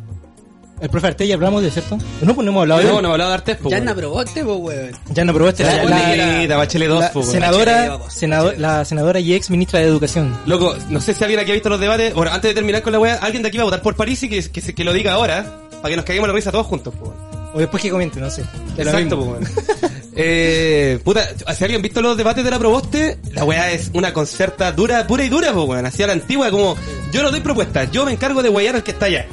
El 0.80 0.90
profe 0.90 1.06
Artella 1.06 1.34
hablamos 1.34 1.62
de, 1.62 1.70
¿cierto? 1.70 1.96
No, 2.20 2.34
pues 2.34 2.44
no 2.44 2.50
hemos 2.50 2.62
hablado 2.62 2.80
de 2.80 2.86
No, 2.88 2.96
él. 2.98 3.02
no 3.04 3.12
hablaba 3.12 3.30
de 3.30 3.34
Artes, 3.36 3.56
po. 3.58 3.70
Ya 3.70 3.76
weón. 3.76 3.84
no 3.86 3.94
probaste, 3.94 4.44
po, 4.44 4.54
weón. 4.56 4.90
Ya 5.10 5.24
no 5.24 5.32
probaste 5.32 5.62
la, 5.62 5.84
La, 5.84 6.16
la- 6.16 6.26
negrita, 6.26 6.56
Bachelet 6.56 6.88
2, 6.88 7.00
la 7.00 7.12
po, 7.12 7.20
weón. 7.20 7.32
senadora, 7.32 7.96
Bachelet, 7.96 8.58
la 8.58 8.84
senadora 8.84 9.20
y 9.20 9.34
ex 9.34 9.50
ministra 9.50 9.78
de 9.80 9.86
Educación. 9.86 10.36
Loco, 10.46 10.74
no 10.90 11.00
sé 11.00 11.14
si 11.14 11.22
alguien 11.22 11.40
aquí 11.40 11.50
ha 11.52 11.54
visto 11.54 11.68
los 11.68 11.80
debates. 11.80 12.12
Bueno, 12.12 12.32
antes 12.32 12.50
de 12.50 12.54
terminar 12.54 12.82
con 12.82 12.92
la 12.92 12.98
wea, 12.98 13.14
alguien 13.22 13.42
de 13.42 13.48
aquí 13.48 13.56
va 13.58 13.62
a 13.62 13.66
votar 13.66 13.82
por 13.82 13.94
París 13.94 14.22
y 14.24 14.28
que, 14.28 14.50
que, 14.50 14.60
se- 14.60 14.74
que 14.74 14.84
lo 14.84 14.92
diga 14.92 15.12
ahora, 15.12 15.60
para 15.80 15.90
que 15.90 15.96
nos 15.96 16.04
caguemos 16.04 16.28
la 16.28 16.34
risa 16.34 16.50
todos 16.50 16.66
juntos, 16.66 16.92
po. 16.94 17.04
weón. 17.06 17.34
O 17.54 17.58
después 17.60 17.80
que 17.80 17.90
comente, 17.90 18.18
no 18.20 18.28
sé. 18.30 18.42
Da 18.76 18.84
lo 18.84 18.90
Exacto, 18.90 19.16
mismo. 19.16 19.24
po, 19.26 19.30
weón. 19.32 19.44
Eh, 20.16 20.98
puta, 21.02 21.26
si 21.56 21.64
alguien 21.64 21.82
visto 21.82 22.00
los 22.00 22.16
debates 22.16 22.44
de 22.44 22.50
la 22.50 22.58
Proboste, 22.58 23.18
la 23.32 23.44
weá 23.44 23.72
es 23.72 23.90
una 23.94 24.12
concerta 24.12 24.70
dura, 24.72 25.06
pura 25.06 25.24
y 25.24 25.28
dura, 25.28 25.52
pues 25.52 25.66
weón, 25.68 25.86
así 25.86 26.02
a 26.02 26.06
la 26.06 26.12
antigua, 26.12 26.50
como, 26.50 26.76
yo 27.12 27.22
no 27.22 27.30
doy 27.30 27.40
propuestas, 27.40 27.90
yo 27.90 28.04
me 28.06 28.12
encargo 28.12 28.42
de 28.42 28.48
guayar 28.48 28.76
al 28.76 28.82
que 28.84 28.92
está 28.92 29.06
allá. 29.06 29.26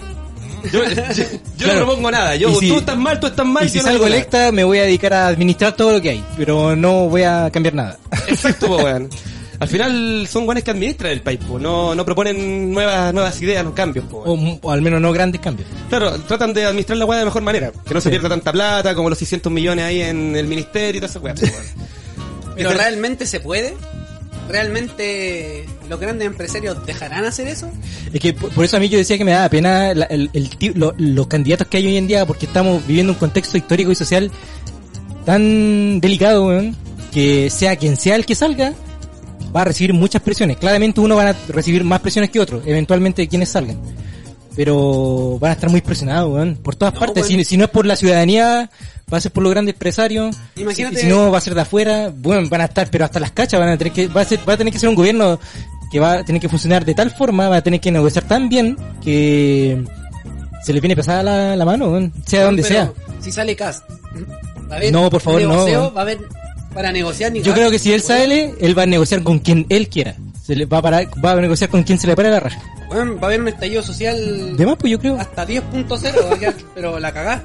Yo, 0.71 0.83
yo, 0.89 0.93
yo 1.13 1.23
Claro. 1.65 1.79
no 1.81 1.85
propongo 1.85 2.11
nada, 2.11 2.35
yo, 2.35 2.53
si- 2.59 2.69
tú 2.69 2.79
estás 2.79 2.97
mal, 2.97 3.19
tú 3.19 3.27
estás 3.27 3.45
mal, 3.45 3.65
Y 3.65 3.69
si 3.69 3.77
yo 3.77 3.83
no 3.83 3.89
salgo 3.89 4.07
electa, 4.07 4.51
me 4.51 4.63
voy 4.63 4.79
a 4.79 4.83
dedicar 4.83 5.13
a 5.13 5.27
administrar 5.27 5.75
todo 5.75 5.91
lo 5.91 6.01
que 6.01 6.09
hay, 6.11 6.23
pero 6.37 6.75
no 6.75 7.07
voy 7.09 7.23
a 7.23 7.49
cambiar 7.51 7.75
nada. 7.75 7.97
Exacto, 8.27 8.67
po, 8.67 8.77
weón. 8.77 9.09
Al 9.61 9.67
final 9.67 10.27
son 10.27 10.45
guanes 10.45 10.63
que 10.63 10.71
administran 10.71 11.11
el 11.11 11.21
país, 11.21 11.39
po. 11.47 11.59
No, 11.59 11.93
no 11.95 12.03
proponen 12.03 12.71
nuevas, 12.73 13.13
nuevas 13.13 13.39
ideas, 13.41 13.63
no 13.63 13.73
cambios. 13.75 14.05
O, 14.11 14.33
o 14.61 14.71
al 14.71 14.81
menos 14.81 14.99
no 14.99 15.13
grandes 15.13 15.39
cambios. 15.39 15.69
Claro, 15.87 16.19
tratan 16.21 16.51
de 16.53 16.65
administrar 16.65 16.97
la 16.97 17.05
weá 17.05 17.19
de 17.19 17.25
mejor 17.25 17.43
manera. 17.43 17.71
Que 17.85 17.93
no 17.93 18.01
se 18.01 18.09
pierda 18.09 18.27
tanta 18.27 18.51
plata, 18.51 18.95
como 18.95 19.07
los 19.09 19.17
600 19.19 19.51
millones 19.51 19.85
ahí 19.85 20.01
en 20.01 20.35
el 20.35 20.47
ministerio 20.47 20.97
y 20.97 21.01
toda 21.01 21.09
esa 21.11 21.19
weá. 21.19 21.35
Pero 22.55 22.71
realmente 22.73 23.25
se 23.27 23.39
puede. 23.39 23.75
¿Realmente 24.49 25.65
los 25.87 25.99
grandes 25.99 26.25
empresarios 26.27 26.85
dejarán 26.85 27.23
hacer 27.25 27.47
eso? 27.47 27.69
Es 28.11 28.19
que 28.19 28.33
por, 28.33 28.49
por 28.51 28.65
eso 28.65 28.77
a 28.77 28.79
mí 28.79 28.89
yo 28.89 28.97
decía 28.97 29.17
que 29.17 29.23
me 29.23 29.31
daba 29.31 29.47
pena 29.47 29.93
la- 29.93 30.05
el, 30.05 30.29
el 30.33 30.49
ti- 30.57 30.73
lo- 30.73 30.93
los 30.97 31.27
candidatos 31.27 31.67
que 31.67 31.77
hay 31.77 31.87
hoy 31.87 31.97
en 31.97 32.07
día, 32.07 32.25
porque 32.25 32.47
estamos 32.47 32.85
viviendo 32.85 33.13
un 33.13 33.19
contexto 33.19 33.57
histórico 33.57 33.91
y 33.91 33.95
social 33.95 34.31
tan 35.25 35.99
delicado, 36.01 36.47
weón, 36.47 36.75
que 37.13 37.49
sea 37.49 37.75
quien 37.75 37.95
sea 37.95 38.15
el 38.15 38.25
que 38.25 38.35
salga, 38.35 38.73
va 39.55 39.61
a 39.61 39.65
recibir 39.65 39.93
muchas 39.93 40.21
presiones. 40.21 40.57
Claramente 40.57 40.99
uno 41.01 41.15
va 41.15 41.29
a 41.29 41.35
recibir 41.49 41.83
más 41.83 41.99
presiones 41.99 42.29
que 42.31 42.39
otro, 42.39 42.61
eventualmente 42.65 43.27
quienes 43.27 43.49
salgan. 43.49 43.79
Pero 44.55 45.37
van 45.39 45.51
a 45.51 45.53
estar 45.53 45.69
muy 45.69 45.81
presionados, 45.81 46.33
weón, 46.33 46.55
por 46.57 46.75
todas 46.75 46.93
No, 46.93 46.99
partes. 46.99 47.25
Si, 47.25 47.43
si 47.45 47.57
no 47.57 47.63
es 47.65 47.69
por 47.69 47.85
la 47.85 47.95
ciudadanía, 47.95 48.69
va 49.11 49.17
a 49.17 49.21
ser 49.21 49.31
por 49.31 49.43
los 49.43 49.51
grandes 49.51 49.73
empresarios. 49.75 50.35
Imagínate- 50.57 50.97
Si, 50.97 51.01
si 51.03 51.07
no 51.07 51.31
va 51.31 51.37
a 51.37 51.41
ser 51.41 51.55
de 51.55 51.61
afuera, 51.61 52.11
bueno, 52.13 52.47
van 52.49 52.61
a 52.61 52.65
estar, 52.65 52.89
pero 52.91 53.05
hasta 53.05 53.19
las 53.19 53.31
cachas 53.31 53.59
van 53.59 53.69
a 53.69 53.77
tener 53.77 53.93
que, 53.93 54.07
va 54.07 54.21
a 54.21 54.25
ser, 54.25 54.39
va 54.47 54.53
a 54.53 54.57
tener 54.57 54.73
que 54.73 54.79
ser 54.79 54.89
un 54.89 54.95
gobierno 54.95 55.39
que 55.91 55.99
va 55.99 56.13
a 56.13 56.23
tener 56.25 56.41
que 56.41 56.49
funcionar 56.49 56.83
de 56.85 56.93
tal 56.93 57.11
forma, 57.11 57.47
va 57.49 57.57
a 57.57 57.61
tener 57.61 57.79
que 57.79 57.91
negociar 57.91 58.25
tan 58.25 58.49
bien 58.49 58.77
que 59.01 59.81
se 60.63 60.73
le 60.73 60.79
viene 60.81 60.95
pesada 60.97 61.23
la, 61.23 61.55
la 61.55 61.65
mano, 61.65 61.89
weón, 61.89 62.13
sea 62.25 62.43
donde 62.45 62.63
sea. 62.63 62.91
Si 63.21 63.31
sale 63.31 63.55
Cast, 63.55 63.89
¿va 64.69 64.75
a 64.75 64.77
haber 64.77 64.91
No, 64.91 65.09
por 65.09 65.21
favor, 65.21 65.41
no, 65.43 65.63
weón. 65.65 65.93
¿Va 65.95 65.99
a 65.99 66.01
haber 66.03 66.19
para 66.73 66.91
negociar? 66.91 67.31
ni 67.31 67.41
Yo 67.41 67.53
creo 67.53 67.69
que 67.71 67.79
si 67.79 67.91
él 67.93 68.01
sale, 68.01 68.53
él 68.59 68.77
va 68.77 68.83
a 68.83 68.87
negociar 68.87 69.23
con 69.23 69.39
quien 69.39 69.65
él 69.69 69.87
quiera. 69.89 70.15
Se 70.45 70.55
le 70.55 70.65
va 70.65 70.79
a 70.79 70.81
parar, 70.81 71.07
va 71.23 71.31
a 71.33 71.35
negociar 71.41 71.69
con 71.69 71.83
quien 71.83 71.99
se 71.99 72.07
le 72.07 72.15
pare 72.15 72.29
la 72.31 72.39
raja. 72.39 72.61
Weón, 72.89 73.17
va 73.17 73.21
a 73.23 73.25
haber 73.27 73.41
un 73.41 73.47
estallido 73.47 73.81
social 73.81 74.57
De 74.57 74.65
más, 74.65 74.75
pues 74.77 74.91
yo 74.91 74.99
creo. 74.99 75.15
hasta 75.17 75.45
10.0, 75.47 76.29
va 76.29 76.35
a 76.35 76.39
quedar- 76.39 76.55
pero 76.75 76.99
la 76.99 77.13
cagá. 77.13 77.43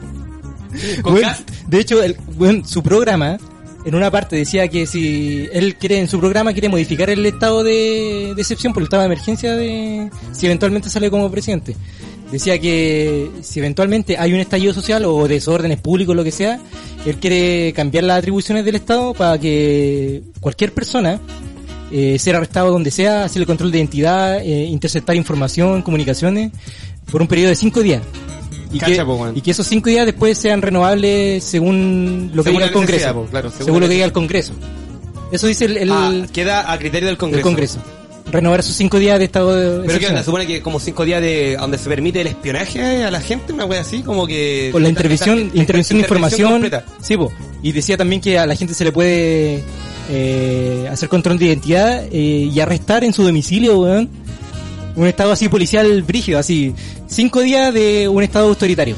Cast. 1.23 1.49
de 1.69 1.81
hecho, 1.81 2.03
el, 2.03 2.17
weón, 2.37 2.67
su 2.67 2.83
programa, 2.83 3.39
en 3.85 3.95
una 3.95 4.11
parte 4.11 4.37
decía 4.37 4.69
que 4.69 4.87
si 4.87 5.49
él 5.53 5.77
quiere, 5.77 5.99
en 6.01 6.09
su 6.09 6.19
programa, 6.19 6.53
quiere 6.53 6.69
modificar 6.69 7.09
el 7.11 7.25
estado 7.25 7.63
de, 7.63 8.33
de 8.35 8.43
excepción 8.43 8.73
por 8.73 8.83
el 8.83 8.87
estado 8.87 9.03
de 9.03 9.07
emergencia 9.07 9.55
de, 9.57 10.11
si 10.33 10.47
eventualmente 10.47 10.91
sale 10.91 11.11
como 11.11 11.31
presidente. 11.31 11.77
Decía 12.31 12.59
que 12.59 13.31
si 13.43 13.61
eventualmente 13.61 14.19
hay 14.19 14.33
un 14.33 14.41
estallido 14.41 14.75
social 14.75 15.05
o 15.05 15.29
desórdenes 15.29 15.79
públicos, 15.79 16.17
lo 16.17 16.25
que 16.25 16.33
sea, 16.33 16.59
él 17.05 17.17
quiere 17.19 17.73
cambiar 17.73 18.05
las 18.05 18.19
atribuciones 18.19 18.65
del 18.65 18.75
Estado 18.75 19.15
para 19.15 19.39
que 19.39 20.23
cualquier 20.41 20.73
persona 20.73 21.21
eh, 21.93 22.19
ser 22.19 22.35
arrestado 22.35 22.73
donde 22.73 22.91
sea, 22.91 23.25
hacer 23.25 23.43
el 23.43 23.47
control 23.47 23.71
de 23.71 23.79
identidad, 23.79 24.41
eh, 24.41 24.65
interceptar 24.65 25.15
información, 25.15 25.83
comunicaciones, 25.83 26.51
por 27.11 27.23
un 27.23 27.29
periodo 27.29 27.51
de 27.51 27.57
cinco 27.57 27.81
días. 27.81 28.03
Y, 28.73 28.81
Cacha, 28.81 28.97
que, 28.97 29.05
po, 29.05 29.15
weón. 29.15 29.37
y 29.37 29.41
que 29.41 29.53
esos 29.53 29.67
cinco 29.67 29.89
días 29.89 30.05
después 30.05 30.37
sean 30.37 30.61
renovables 30.63 31.45
según 31.45 32.33
lo 32.35 32.43
que 32.43 32.49
Según 32.49 32.59
diga 32.59 32.67
el 32.67 32.73
Congreso. 32.73 33.15
po, 33.15 33.27
claro, 33.27 33.51
según 33.51 33.67
según 33.67 33.81
lo 33.81 33.89
que 33.89 33.95
diga 33.95 34.05
el 34.05 34.13
Congreso. 34.13 34.53
Eso 35.31 35.47
dice 35.47 35.67
el, 35.67 35.77
el, 35.77 35.93
Ah, 35.93 36.27
queda 36.33 36.73
a 36.73 36.79
criterio 36.79 37.07
del 37.07 37.15
el 37.35 37.43
Congreso. 37.43 37.81
Renovar 38.31 38.61
esos 38.61 38.75
cinco 38.75 38.99
días 38.99 39.19
de 39.19 39.27
estado 39.27 39.55
de 39.55 39.87
Pero 39.87 39.99
que 40.01 40.23
supone 40.25 40.47
que 40.47 40.61
como 40.61 40.81
cinco 40.81 41.05
días 41.05 41.23
de 41.23 41.57
donde 41.59 41.79
se 41.79 41.89
permite 41.89 42.21
el 42.21 42.27
espionaje 42.27 43.05
a 43.05 43.11
la 43.11 43.21
gente, 43.21 43.53
una 43.53 43.65
wea 43.65 43.81
así, 43.81 44.03
como 44.03 44.27
que... 44.27 44.71
Con 44.73 44.83
la 44.83 44.89
intervención, 44.89 45.51
intervención 45.55 45.99
de 45.99 46.03
información. 46.03 46.53
completa. 46.53 46.85
Sí, 47.01 47.17
po. 47.17 47.33
Y 47.63 47.73
decía 47.73 47.97
también 47.97 48.21
que 48.21 48.39
a 48.39 48.47
la 48.47 48.57
gente 48.57 48.75
se 48.75 48.85
le 48.85 48.91
puede 48.91 49.63
eh, 50.11 50.89
hacer 50.91 51.09
control 51.09 51.39
de 51.39 51.47
identidad 51.47 52.05
eh, 52.11 52.51
y 52.53 52.61
arrestar 52.61 53.05
en 53.05 53.13
su 53.13 53.23
domicilio, 53.23 53.79
weón. 53.81 54.11
Un 54.97 55.07
estado 55.07 55.31
así 55.31 55.49
policial 55.49 56.03
brígido, 56.03 56.39
así. 56.39 56.75
Cinco 57.07 57.43
días 57.43 57.73
de 57.73 58.09
un 58.09 58.23
estado 58.23 58.49
autoritario. 58.49 58.97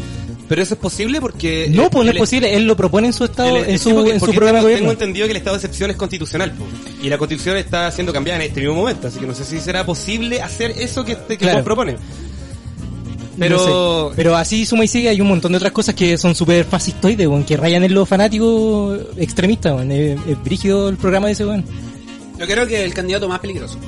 Pero 0.49 0.63
eso 0.63 0.75
es 0.75 0.81
posible 0.81 1.21
porque... 1.21 1.69
No, 1.71 1.91
pues 1.91 2.05
no 2.07 2.11
es 2.11 2.17
el- 2.17 2.19
posible, 2.21 2.57
él 2.57 2.67
lo 2.67 2.75
propone 2.77 3.09
en 3.09 3.13
su 3.13 3.25
estado, 3.25 3.57
el- 3.59 3.65
en 3.71 3.79
sí, 3.79 3.91
su, 3.91 3.95
porque- 3.95 4.13
en 4.13 4.21
su 4.21 4.33
programa 4.33 4.59
de 4.61 4.65
tengo, 4.65 4.79
tengo 4.79 4.93
entendido 4.93 5.27
que 5.27 5.33
el 5.33 5.37
estado 5.37 5.57
de 5.57 5.59
excepción 5.59 5.91
es 5.91 5.97
constitucional, 5.97 6.53
po. 6.53 6.65
y 7.03 7.09
la 7.11 7.19
constitución 7.19 7.57
está 7.59 7.91
siendo 7.91 8.13
cambiada 8.13 8.41
en 8.43 8.49
este 8.49 8.61
mismo 8.61 8.75
momento, 8.77 9.09
así 9.09 9.19
que 9.19 9.27
no 9.27 9.35
sé 9.35 9.45
si 9.45 9.61
será 9.61 9.85
posible 9.85 10.41
hacer 10.41 10.71
eso 10.79 11.05
que, 11.05 11.13
este- 11.13 11.37
que 11.37 11.45
Claro. 11.45 11.59
vos 11.59 11.65
propones. 11.65 11.97
Pero... 13.39 13.57
No 13.57 14.09
sé. 14.11 14.17
Pero 14.17 14.37
así 14.37 14.67
suma 14.67 14.85
y 14.85 14.89
sigue, 14.89 15.09
hay 15.11 15.21
un 15.21 15.29
montón 15.29 15.53
de 15.53 15.59
otras 15.59 15.73
cosas 15.73 15.95
que 15.95 16.17
son 16.19 16.35
súper 16.35 16.65
fascistoides, 16.65 17.27
weón, 17.29 17.45
que 17.45 17.57
rayan 17.57 17.85
en 17.85 17.95
los 17.95 18.09
fanáticos 18.09 18.99
extremistas, 19.17 19.75
weón. 19.75 19.93
Es, 19.93 20.19
es 20.27 20.43
brígido 20.43 20.89
el 20.89 20.97
programa 20.97 21.27
de 21.29 21.35
ese 21.35 21.45
weón. 21.47 21.65
Yo 22.39 22.47
creo 22.47 22.67
que 22.67 22.85
el 22.85 22.95
candidato 22.95 23.29
más 23.29 23.39
peligroso. 23.41 23.79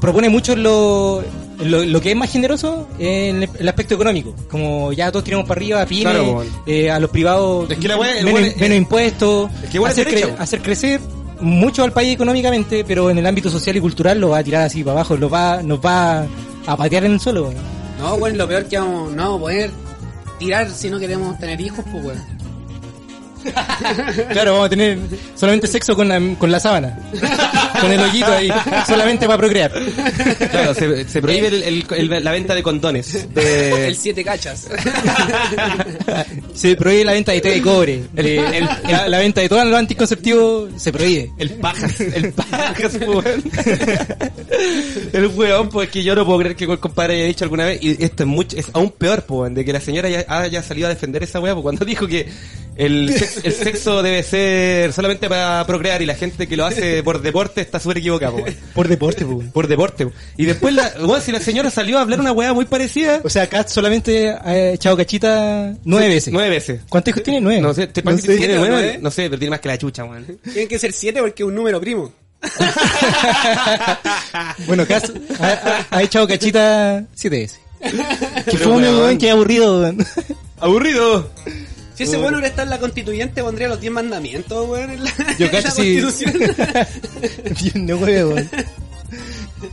Propone 0.00 0.28
mucho 0.28 0.54
lo, 0.56 1.22
lo, 1.64 1.84
lo 1.84 2.00
que 2.00 2.10
es 2.10 2.16
más 2.16 2.30
generoso 2.30 2.88
en 2.98 3.42
el, 3.44 3.50
el 3.58 3.68
aspecto 3.68 3.94
económico. 3.94 4.34
Como 4.50 4.92
ya 4.92 5.10
todos 5.10 5.24
tiramos 5.24 5.46
para 5.46 5.58
arriba, 5.58 5.82
a 5.82 5.86
pymes, 5.86 6.12
Claro, 6.12 6.44
eh, 6.66 6.90
a 6.90 6.98
los 7.00 7.10
privados, 7.10 7.70
Es 7.70 7.78
que 7.78 7.88
la 7.88 7.96
menos, 7.98 8.40
es- 8.40 8.70
impuestos, 8.76 9.50
es 9.64 9.70
que 9.70 9.78
es 9.78 9.84
hacer, 9.84 10.06
cre- 10.08 10.62
crecer 10.62 11.00
mucho 11.40 11.84
al 11.84 11.92
país 11.92 12.14
económicamente, 12.14 12.84
pero 12.86 13.10
en 13.10 13.18
el 13.18 13.26
ámbito 13.26 13.50
social 13.50 13.76
y 13.76 13.80
cultural 13.80 14.18
lo 14.20 14.30
va 14.30 14.38
a 14.38 14.44
tirar 14.44 14.62
así 14.62 14.82
para 14.82 14.92
abajo, 14.92 15.16
lo 15.16 15.28
va, 15.28 15.62
nos 15.62 15.78
va 15.80 16.26
a 16.66 16.76
patear 16.76 17.04
en 17.04 17.12
el 17.12 17.20
suelo. 17.20 17.52
No, 17.98 18.18
bueno, 18.18 18.36
lo 18.36 18.48
peor 18.48 18.66
que 18.66 18.78
vamos, 18.78 19.12
no 19.12 19.22
vamos 19.22 19.38
a 19.38 19.40
poder 19.40 19.70
tirar 20.38 20.70
si 20.70 20.90
no 20.90 20.98
queremos 20.98 21.38
tener 21.38 21.60
hijos, 21.60 21.84
pues, 21.90 22.04
weón. 22.04 22.35
Claro, 24.32 24.52
vamos 24.52 24.66
a 24.66 24.70
tener 24.70 24.98
solamente 25.34 25.66
sexo 25.66 25.94
con 25.96 26.08
la, 26.08 26.20
con 26.38 26.50
la 26.50 26.60
sábana. 26.60 26.98
con 27.80 27.92
el 27.92 28.00
hoyito 28.00 28.32
ahí. 28.32 28.50
Solamente 28.86 29.26
para 29.26 29.38
procrear. 29.38 29.72
Claro, 30.50 30.74
se, 30.74 31.08
se 31.08 31.20
prohíbe 31.22 31.48
el- 31.48 31.62
el- 31.62 31.86
el- 32.12 32.24
la 32.24 32.30
venta 32.32 32.54
de 32.54 32.62
condones. 32.62 33.32
De, 33.34 33.86
El 33.88 33.96
siete 33.96 34.24
cachas. 34.24 34.66
Se 36.54 36.74
prohíbe 36.76 37.04
la 37.04 37.12
venta 37.12 37.32
de 37.32 37.40
té 37.40 37.50
de 37.50 37.62
cobre. 37.62 38.02
la, 38.88 39.08
la 39.08 39.18
venta 39.18 39.40
de 39.42 39.48
todos 39.48 39.64
los 39.66 39.78
anticonceptivos 39.78 40.70
se 40.76 40.92
prohíbe. 40.92 41.30
El 41.38 41.50
pajas, 41.54 42.00
el 42.00 42.32
pajas, 42.32 42.94
weón. 43.06 43.42
El 45.12 45.26
weón, 45.28 45.68
pues 45.68 45.90
que 45.90 46.02
yo 46.02 46.14
no 46.14 46.24
puedo 46.24 46.38
creer 46.40 46.56
que 46.56 46.64
el 46.64 46.78
compadre 46.78 47.14
haya 47.16 47.24
dicho 47.26 47.44
alguna 47.44 47.64
vez, 47.66 47.78
y 47.82 48.02
esto 48.02 48.22
es 48.22 48.28
mucho, 48.28 48.56
es 48.56 48.66
aún 48.72 48.90
peor, 48.90 49.24
pues, 49.24 49.40
weón, 49.40 49.54
de 49.54 49.64
que 49.64 49.72
la 49.72 49.80
señora 49.80 50.08
ya 50.08 50.24
haya 50.28 50.62
salido 50.62 50.86
a 50.86 50.90
defender 50.90 51.22
esa 51.22 51.40
weá, 51.40 51.52
pues 51.54 51.62
cuando 51.62 51.84
dijo 51.84 52.06
que 52.06 52.28
el 52.76 53.12
sexo, 53.18 53.35
el 53.42 53.52
sexo 53.52 54.02
debe 54.02 54.22
ser 54.22 54.92
solamente 54.92 55.28
para 55.28 55.64
procrear 55.66 56.02
y 56.02 56.06
la 56.06 56.14
gente 56.14 56.46
que 56.46 56.56
lo 56.56 56.66
hace 56.66 57.02
por 57.02 57.20
deporte 57.22 57.60
está 57.60 57.78
súper 57.80 57.98
equivocada, 57.98 58.32
weón. 58.32 58.54
Por 58.74 58.88
deporte, 58.88 59.24
pues. 59.24 59.48
Por 59.52 59.68
deporte, 59.68 60.06
pues. 60.06 60.16
Y 60.36 60.44
después, 60.46 60.74
la, 60.74 60.92
weón, 61.00 61.20
si 61.22 61.32
la 61.32 61.40
señora 61.40 61.70
salió 61.70 61.98
a 61.98 62.02
hablar 62.02 62.20
una 62.20 62.32
weá 62.32 62.52
muy 62.52 62.64
parecida, 62.64 63.20
O 63.24 63.30
sea, 63.30 63.48
Kat 63.48 63.68
solamente 63.68 64.30
ha 64.30 64.70
echado 64.70 64.96
cachita 64.96 65.74
nueve 65.84 66.08
veces. 66.08 66.32
nueve 66.32 66.50
veces. 66.50 66.80
¿Cuántos 66.88 67.10
hijos 67.10 67.22
tiene? 67.22 67.40
Nueve. 67.40 67.60
No 67.60 67.74
sé, 67.74 67.86
¿te 67.88 68.02
No 68.02 68.10
sé. 68.12 68.16
que 68.22 68.28
tiene 68.28 68.38
¿Siete 68.38 68.56
o 68.56 68.60
nueve? 68.60 68.74
nueve? 68.82 68.98
No 69.02 69.10
sé, 69.10 69.22
pero 69.30 69.38
tiene 69.38 69.50
más 69.50 69.60
que 69.60 69.68
la 69.68 69.78
chucha, 69.78 70.04
weón. 70.04 70.24
Tienen 70.42 70.68
que 70.68 70.78
ser 70.78 70.92
siete 70.92 71.20
porque 71.20 71.42
es 71.42 71.48
un 71.48 71.54
número 71.54 71.80
primo. 71.80 72.12
Bueno, 74.66 74.86
Kat 74.86 75.04
ha, 75.40 75.46
ha- 75.48 75.86
ha 75.90 76.02
echado 76.02 76.26
cachita 76.28 77.04
siete 77.14 77.38
veces. 77.40 77.60
Que 78.46 78.52
Pero, 78.58 78.70
fome, 78.70 78.88
weón. 78.88 79.18
qué 79.18 79.30
aburrido, 79.30 79.80
weón. 79.80 80.06
Aburrido. 80.60 81.30
Si 81.96 82.02
ese 82.04 82.16
bueno 82.18 82.36
hubiera 82.38 82.48
estado 82.48 82.64
en 82.64 82.70
la 82.70 82.78
constituyente, 82.78 83.42
pondría 83.42 83.68
los 83.68 83.80
10 83.80 83.92
mandamientos, 83.92 84.68
weón, 84.68 84.90
en 84.90 85.04
la, 85.04 85.10
Yo 85.38 85.46
en 85.46 85.50
cacho 85.52 85.68
la 85.68 85.70
sí. 85.74 86.00
constitución. 86.02 86.56
Bien, 87.62 87.86
no 87.86 87.96
weón. 87.96 88.50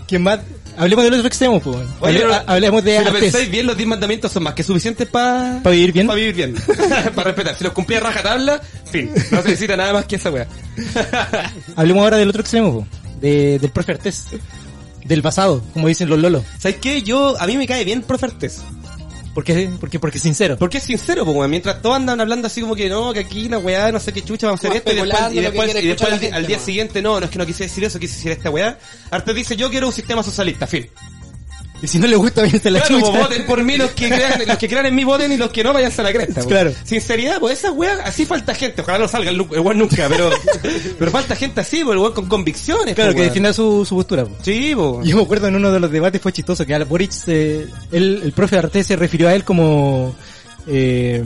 ¿Quién 0.07 0.23
más? 0.23 0.39
Hablemos 0.77 1.03
del 1.03 1.13
otro 1.15 1.27
extremo, 1.27 1.59
pues. 1.59 1.75
weón. 1.75 1.88
Oye, 1.99 2.13
Hable- 2.17 2.19
pero- 2.21 2.33
ha- 2.33 2.43
hablemos 2.47 2.83
de 2.83 2.97
Si 2.99 3.03
lo 3.05 3.13
pensáis 3.13 3.51
bien, 3.51 3.67
los 3.67 3.77
10 3.77 3.89
mandamientos 3.89 4.31
son 4.31 4.43
más 4.43 4.53
que 4.53 4.63
suficientes 4.63 5.07
para... 5.07 5.59
¿Para 5.62 5.75
vivir 5.75 5.91
bien? 5.91 6.07
Para 6.07 6.15
vivir 6.17 6.33
bien. 6.36 6.55
para 7.15 7.23
respetar. 7.25 7.57
Si 7.57 7.63
los 7.63 7.73
cumplía 7.73 7.99
a 7.99 8.01
rajatabla, 8.01 8.62
fin. 8.91 9.12
No 9.31 9.41
se 9.41 9.49
necesita 9.49 9.75
nada 9.75 9.93
más 9.93 10.05
que 10.05 10.15
esa 10.15 10.31
weá. 10.31 10.47
Hablemos 11.75 12.03
ahora 12.03 12.17
del 12.17 12.29
otro 12.29 12.41
extremo. 12.41 12.88
De, 13.21 13.59
del 13.59 13.69
profe 13.71 13.91
Artés. 13.93 14.25
Del 15.05 15.21
pasado, 15.21 15.62
como 15.73 15.89
dicen 15.89 16.09
los 16.09 16.17
lolos. 16.19 16.43
¿Sabes 16.57 16.77
qué? 16.77 17.01
Yo, 17.03 17.36
a 17.39 17.45
mí 17.47 17.57
me 17.57 17.67
cae 17.67 17.83
bien 17.83 18.01
profe 18.01 18.27
Artés. 18.27 18.62
¿Por 19.33 19.43
qué? 19.43 19.69
Porque, 19.79 19.99
porque 19.99 20.17
es 20.17 20.23
sincero. 20.23 20.57
Porque 20.57 20.77
es 20.77 20.83
sincero, 20.83 21.25
pues. 21.25 21.49
Mientras 21.49 21.81
todos 21.81 21.95
andan 21.95 22.21
hablando 22.21 22.47
así 22.47 22.61
como 22.61 22.75
que 22.75 22.87
no, 22.87 23.13
que 23.13 23.21
aquí 23.21 23.49
la 23.49 23.57
weá, 23.57 23.91
no 23.91 23.99
sé 23.99 24.13
qué 24.13 24.21
chucha, 24.21 24.47
vamos 24.47 24.63
a 24.63 24.67
hacer 24.67 24.77
esto. 24.77 24.91
Y 24.91 24.95
después, 24.95 25.33
y 25.33 25.39
después, 25.39 25.83
y 25.83 25.87
después 25.87 26.33
al, 26.33 26.45
día 26.45 26.57
¿no? 26.57 26.63
siguiente, 26.63 27.01
no, 27.01 27.19
no 27.19 27.25
es 27.25 27.31
que 27.31 27.39
no 27.39 27.45
quise 27.45 27.63
decir 27.63 27.83
eso, 27.83 27.99
quise 27.99 28.15
decir 28.15 28.31
esta 28.31 28.51
weá. 28.51 28.77
Artés 29.09 29.35
dice, 29.35 29.55
yo 29.55 29.69
quiero 29.71 29.87
un 29.87 29.93
sistema 29.93 30.21
socialista, 30.21 30.67
fin. 30.67 30.87
Y 31.83 31.87
si 31.87 31.99
no 31.99 32.07
le 32.07 32.15
gusta, 32.15 32.41
váyanse 32.41 32.69
a 32.69 32.71
la 32.71 32.79
Claro, 32.79 32.95
chucha. 33.01 33.11
pues 33.11 33.23
voten 33.23 33.45
por 33.45 33.61
mí 33.61 33.75
los 33.77 33.91
que 33.91 34.07
crean, 34.09 34.41
los 34.47 34.57
que 34.57 34.69
crean 34.69 34.85
en 34.85 34.95
mí 34.95 35.03
voten 35.03 35.31
y 35.33 35.37
los 35.37 35.51
que 35.51 35.63
no 35.65 35.73
vayan 35.73 35.91
a 35.95 36.01
la 36.01 36.11
cresta. 36.13 36.33
pues. 36.35 36.45
Claro. 36.47 36.71
Sinceridad, 36.85 37.39
pues 37.41 37.59
esa 37.59 37.71
weá, 37.73 37.99
así 38.05 38.25
falta 38.25 38.55
gente. 38.55 38.81
Ojalá 38.81 38.99
no 38.99 39.07
salga 39.09 39.29
el, 39.31 39.41
weón 39.41 39.77
nunca, 39.77 40.07
pero, 40.07 40.29
pero 40.97 41.11
falta 41.11 41.35
gente 41.35 41.59
así, 41.59 41.83
pues 41.83 41.93
el 41.95 41.99
weón 41.99 42.13
con 42.13 42.27
convicciones. 42.27 42.95
Claro, 42.95 43.11
pues, 43.11 43.21
que 43.21 43.27
defienda 43.27 43.51
su, 43.51 43.83
su 43.83 43.95
postura. 43.95 44.23
po. 44.25 44.31
Sí, 44.41 44.71
pues. 44.73 45.05
Yo 45.07 45.17
me 45.17 45.23
acuerdo 45.23 45.47
en 45.49 45.55
uno 45.57 45.71
de 45.73 45.79
los 45.81 45.91
debates 45.91 46.21
fue 46.21 46.31
chistoso 46.31 46.65
que 46.65 46.73
a 46.73 46.83
Boric, 46.85 47.11
él- 47.27 47.69
el 47.91 48.31
profe 48.31 48.57
Artés 48.57 48.87
se 48.87 48.95
refirió 48.95 49.27
a 49.27 49.35
él 49.35 49.43
como 49.43 50.15
eh, 50.67 51.21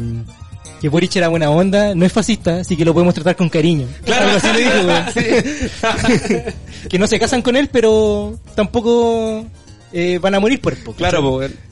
que 0.81 0.89
Boric 0.89 1.15
era 1.17 1.27
buena 1.27 1.51
onda, 1.51 1.93
no 1.93 2.03
es 2.03 2.11
fascista, 2.11 2.61
así 2.61 2.75
que 2.75 2.83
lo 2.83 2.93
podemos 2.93 3.13
tratar 3.13 3.35
con 3.35 3.47
cariño. 3.49 3.85
Claro. 4.03 4.31
Así 4.37 4.47
le 4.53 4.59
dijo, 4.59 4.87
weón. 4.87 5.05
que 6.89 6.97
no 6.99 7.05
se 7.05 7.19
casan 7.19 7.43
con 7.43 7.55
él, 7.55 7.69
pero 7.71 8.39
tampoco 8.55 9.45
eh, 9.93 10.19
van 10.19 10.35
a 10.35 10.39
morir 10.39 10.59
por 10.61 10.73
él. 10.73 10.79
po, 10.83 10.93
Claro, 10.93 11.21
pues. 11.21 11.51
weón. 11.51 11.67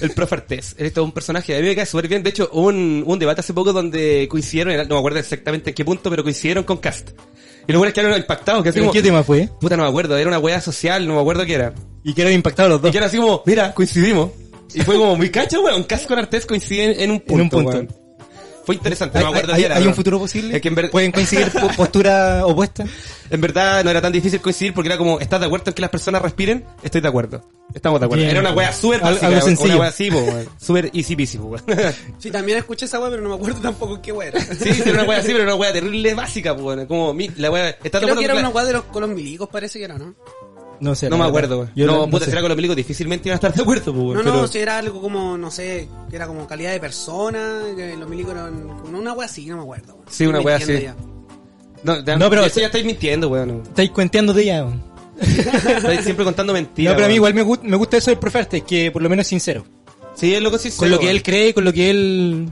El 0.00 0.10
profe 0.12 0.36
Artés, 0.36 0.76
él 0.78 0.86
es 0.86 0.92
todo 0.92 1.04
un 1.04 1.10
personaje, 1.10 1.56
a 1.56 1.60
mí 1.60 1.66
me 1.66 1.74
cae 1.74 1.84
súper 1.84 2.06
bien. 2.06 2.22
De 2.22 2.30
hecho, 2.30 2.48
hubo 2.52 2.68
un, 2.68 3.02
un 3.04 3.18
debate 3.18 3.40
hace 3.40 3.52
poco 3.52 3.72
donde 3.72 4.28
coincidieron, 4.30 4.76
no 4.88 4.94
me 4.94 4.98
acuerdo 4.98 5.18
exactamente 5.18 5.70
en 5.70 5.74
qué 5.74 5.84
punto, 5.84 6.08
pero 6.10 6.22
coincidieron 6.22 6.62
con 6.62 6.76
Cast. 6.76 7.10
Y 7.66 7.72
los 7.72 7.80
buenos 7.80 7.92
quedaron 7.92 8.16
impactados, 8.16 8.62
que 8.62 8.68
así 8.68 8.76
¿Pero 8.76 8.84
como, 8.86 8.92
¿Qué 8.92 9.02
tema 9.02 9.24
fue? 9.24 9.48
puta, 9.60 9.76
no 9.76 9.82
me 9.82 9.88
acuerdo, 9.88 10.16
era 10.16 10.28
una 10.28 10.38
weá 10.38 10.60
social, 10.60 11.08
no 11.08 11.14
me 11.16 11.20
acuerdo 11.20 11.44
qué 11.44 11.54
era. 11.54 11.74
Y 12.04 12.14
que 12.14 12.22
eran 12.22 12.34
impactados 12.34 12.70
los 12.70 12.78
Y 12.78 12.82
dos. 12.84 12.92
que 12.92 12.98
era 12.98 13.06
así 13.08 13.16
como, 13.16 13.42
mira, 13.46 13.74
coincidimos. 13.74 14.30
Y 14.74 14.80
fue 14.82 14.94
como 14.96 15.16
muy 15.16 15.28
cacho, 15.30 15.60
weón. 15.62 15.82
Cas 15.84 16.06
con 16.06 16.18
Artés 16.20 16.46
coinciden 16.46 16.94
en 17.00 17.10
un 17.10 17.18
punto. 17.20 17.34
En 17.34 17.40
un 17.40 17.48
punto. 17.50 17.70
weón. 17.70 17.88
Fue 18.68 18.74
interesante, 18.74 19.16
¿Hay, 19.16 19.24
no 19.24 19.30
me 19.32 19.38
acuerdo 19.38 19.54
hay- 19.54 19.64
era, 19.64 19.76
hay 19.76 19.86
un 19.86 19.94
futuro 19.94 20.18
posible? 20.18 20.54
Es 20.56 20.60
que 20.60 20.68
en, 20.68 20.74
ver- 20.74 20.90
¿Pueden 20.90 21.10
coincidir 21.10 21.50
po- 21.52 21.68
posturas 21.74 22.42
opuestas? 22.44 22.86
en 23.30 23.40
verdad 23.40 23.82
no 23.82 23.90
era 23.90 24.02
tan 24.02 24.12
difícil 24.12 24.40
coincidir 24.42 24.74
porque 24.74 24.88
era 24.88 24.98
como, 24.98 25.18
¿estás 25.20 25.40
de 25.40 25.46
acuerdo 25.46 25.70
en 25.70 25.74
que 25.74 25.80
las 25.80 25.90
personas 25.90 26.20
respiren? 26.20 26.66
Estoy 26.82 27.00
de 27.00 27.08
acuerdo. 27.08 27.42
Estamos 27.74 27.98
de 27.98 28.04
acuerdo. 28.04 28.24
Bien. 28.24 28.30
Era 28.36 28.40
una 28.40 28.52
wea 28.52 28.70
súper 28.72 29.00
básica. 29.00 29.26
algo 29.26 29.36
Una 29.38 29.44
sencillo. 29.46 29.78
wea 29.80 29.88
así. 29.88 30.10
Súper 30.60 30.90
easy 30.92 31.16
peasy, 31.16 31.38
po. 31.38 31.56
Sí, 32.18 32.30
también 32.30 32.58
escuché 32.58 32.84
esa 32.84 33.00
weá, 33.00 33.08
pero 33.08 33.22
no 33.22 33.30
me 33.30 33.34
acuerdo 33.36 33.60
tampoco 33.60 33.94
en 33.96 34.02
qué 34.02 34.12
weá 34.12 34.28
era. 34.28 34.40
Sí, 34.42 34.74
sí, 34.74 34.82
era 34.84 34.92
una 34.92 35.04
wea 35.04 35.18
así, 35.18 35.28
pero 35.28 35.38
era 35.44 35.46
una 35.54 35.54
wea 35.62 35.72
terrible 35.72 36.12
básica, 36.14 36.54
po, 36.54 36.64
weón. 36.64 36.84
Como, 36.86 37.14
mi- 37.14 37.30
la 37.36 37.50
wea, 37.50 37.70
¿estás 37.70 38.00
de 38.02 38.06
Creo 38.06 38.16
que 38.18 38.24
era 38.26 38.34
una 38.34 38.48
weá 38.50 38.64
de 38.66 38.72
los, 38.74 38.84
milicos, 39.08 39.48
parece 39.50 39.78
que 39.78 39.84
era, 39.86 39.96
¿no? 39.98 40.14
No 40.80 40.94
sé. 40.94 41.08
No 41.10 41.18
me 41.18 41.24
acuerdo. 41.24 41.68
Yo 41.74 41.86
No, 41.86 41.98
no 42.06 42.10
puta, 42.10 42.24
sé. 42.24 42.30
si 42.30 42.32
era 42.32 42.40
con 42.40 42.48
los 42.50 42.56
milicos 42.56 42.76
difícilmente 42.76 43.28
iban 43.28 43.34
a 43.34 43.36
estar 43.36 43.54
de 43.54 43.62
acuerdo, 43.62 43.92
weón. 43.92 44.24
No, 44.24 44.32
no, 44.34 44.46
si 44.46 44.58
era 44.58 44.78
algo 44.78 45.00
como, 45.00 45.36
no 45.36 45.50
sé, 45.50 45.88
que 46.08 46.16
era 46.16 46.26
como 46.26 46.46
calidad 46.46 46.72
de 46.72 46.80
persona, 46.80 47.60
que 47.76 47.96
los 47.96 48.08
milicos 48.08 48.32
eran 48.32 48.68
como 48.80 48.98
una 48.98 49.12
weá 49.12 49.26
así, 49.26 49.46
no 49.46 49.56
me 49.56 49.62
acuerdo. 49.62 49.98
Sí, 50.08 50.26
una 50.26 50.38
mintiendo 50.38 50.74
así. 50.74 52.18
No, 52.18 52.30
pero- 52.30 52.44
eso 52.44 52.60
ya 52.60 52.66
estáis 52.66 52.84
mintiendo, 52.84 53.28
weón. 53.28 53.62
Estáis 53.66 53.90
cuenteándote 53.90 54.44
ya. 54.44 54.64
weón. 54.64 54.82
Estáis 55.20 56.04
siempre 56.04 56.24
contando 56.24 56.52
mentiras. 56.52 56.92
No, 56.92 56.96
pero 56.96 57.06
a 57.06 57.08
mí 57.08 57.14
igual 57.16 57.34
me, 57.34 57.44
gu- 57.44 57.60
me 57.62 57.76
gusta 57.76 57.96
eso 57.96 58.10
del 58.10 58.18
profe 58.20 58.62
que 58.62 58.90
por 58.92 59.02
lo 59.02 59.08
menos 59.08 59.24
es 59.24 59.28
sincero. 59.28 59.64
Sí, 60.14 60.34
es 60.34 60.42
lo 60.42 60.50
que 60.50 60.58
sí 60.58 60.70
con 60.76 60.90
lo 60.90 60.98
que 60.98 61.10
él 61.10 61.22
cree, 61.22 61.54
con 61.54 61.64
lo 61.64 61.72
que 61.72 61.90
él 61.90 62.48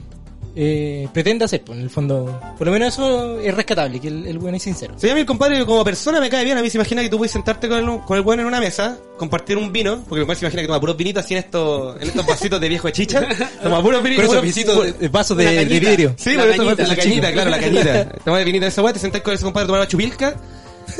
eh, 0.59 1.07
pretende 1.13 1.45
hacer, 1.45 1.61
pues, 1.63 1.77
en 1.77 1.83
el 1.83 1.89
fondo. 1.91 2.41
Por 2.57 2.65
lo 2.65 2.73
menos 2.73 2.91
eso 2.91 3.39
es 3.39 3.53
rescatable, 3.53 3.99
que 3.99 4.07
el, 4.07 4.25
el 4.25 4.39
bueno 4.39 4.57
es 4.57 4.63
sincero. 4.63 4.95
Sí, 4.97 5.07
a 5.07 5.13
mí 5.13 5.19
el 5.19 5.25
compadre 5.27 5.63
como 5.67 5.83
persona 5.83 6.19
me 6.19 6.31
cae 6.31 6.43
bien. 6.43 6.57
A 6.57 6.63
mí 6.63 6.69
se 6.71 6.79
imagina 6.79 7.03
que 7.03 7.09
tú 7.09 7.17
puedes 7.17 7.31
sentarte 7.31 7.69
con 7.69 7.77
el, 7.77 7.99
con 8.01 8.17
el 8.17 8.23
bueno 8.23 8.41
en 8.41 8.47
una 8.47 8.59
mesa, 8.59 8.97
compartir 9.17 9.55
un 9.55 9.71
vino, 9.71 10.03
porque 10.09 10.15
el 10.15 10.21
compadre 10.21 10.39
se 10.39 10.45
imagina 10.45 10.63
que 10.63 10.67
toma 10.67 10.79
puros 10.79 10.97
vinitos 10.97 11.23
así 11.23 11.35
en 11.35 11.41
estos, 11.41 12.01
en 12.01 12.07
estos 12.07 12.25
vasitos 12.25 12.59
de 12.59 12.69
viejo 12.69 12.87
de 12.87 12.93
chicha. 12.93 13.27
Toma 13.61 13.83
puros 13.83 14.01
vinitos. 14.01 14.25
Esos 14.25 14.41
visitos, 14.41 14.99
de, 14.99 15.09
vasos 15.09 15.37
de, 15.37 15.65
vidrio. 15.65 16.15
Sí, 16.17 16.33
La 16.35 16.47
cañita, 16.47 16.83
la 16.83 16.87
la 16.87 16.95
cañita, 16.95 17.31
claro, 17.31 17.49
la 17.51 17.59
cañita. 17.59 18.09
Toma 18.25 18.39
de 18.39 18.45
vinito 18.45 18.63
de 18.63 18.69
esa 18.69 18.81
weá, 18.81 18.93
te 18.93 18.99
sentás 18.99 19.21
con 19.21 19.35
ese 19.35 19.43
compadre 19.43 19.65
a 19.65 19.67
tomar 19.67 19.81
una 19.81 19.87
chupilca 19.87 20.35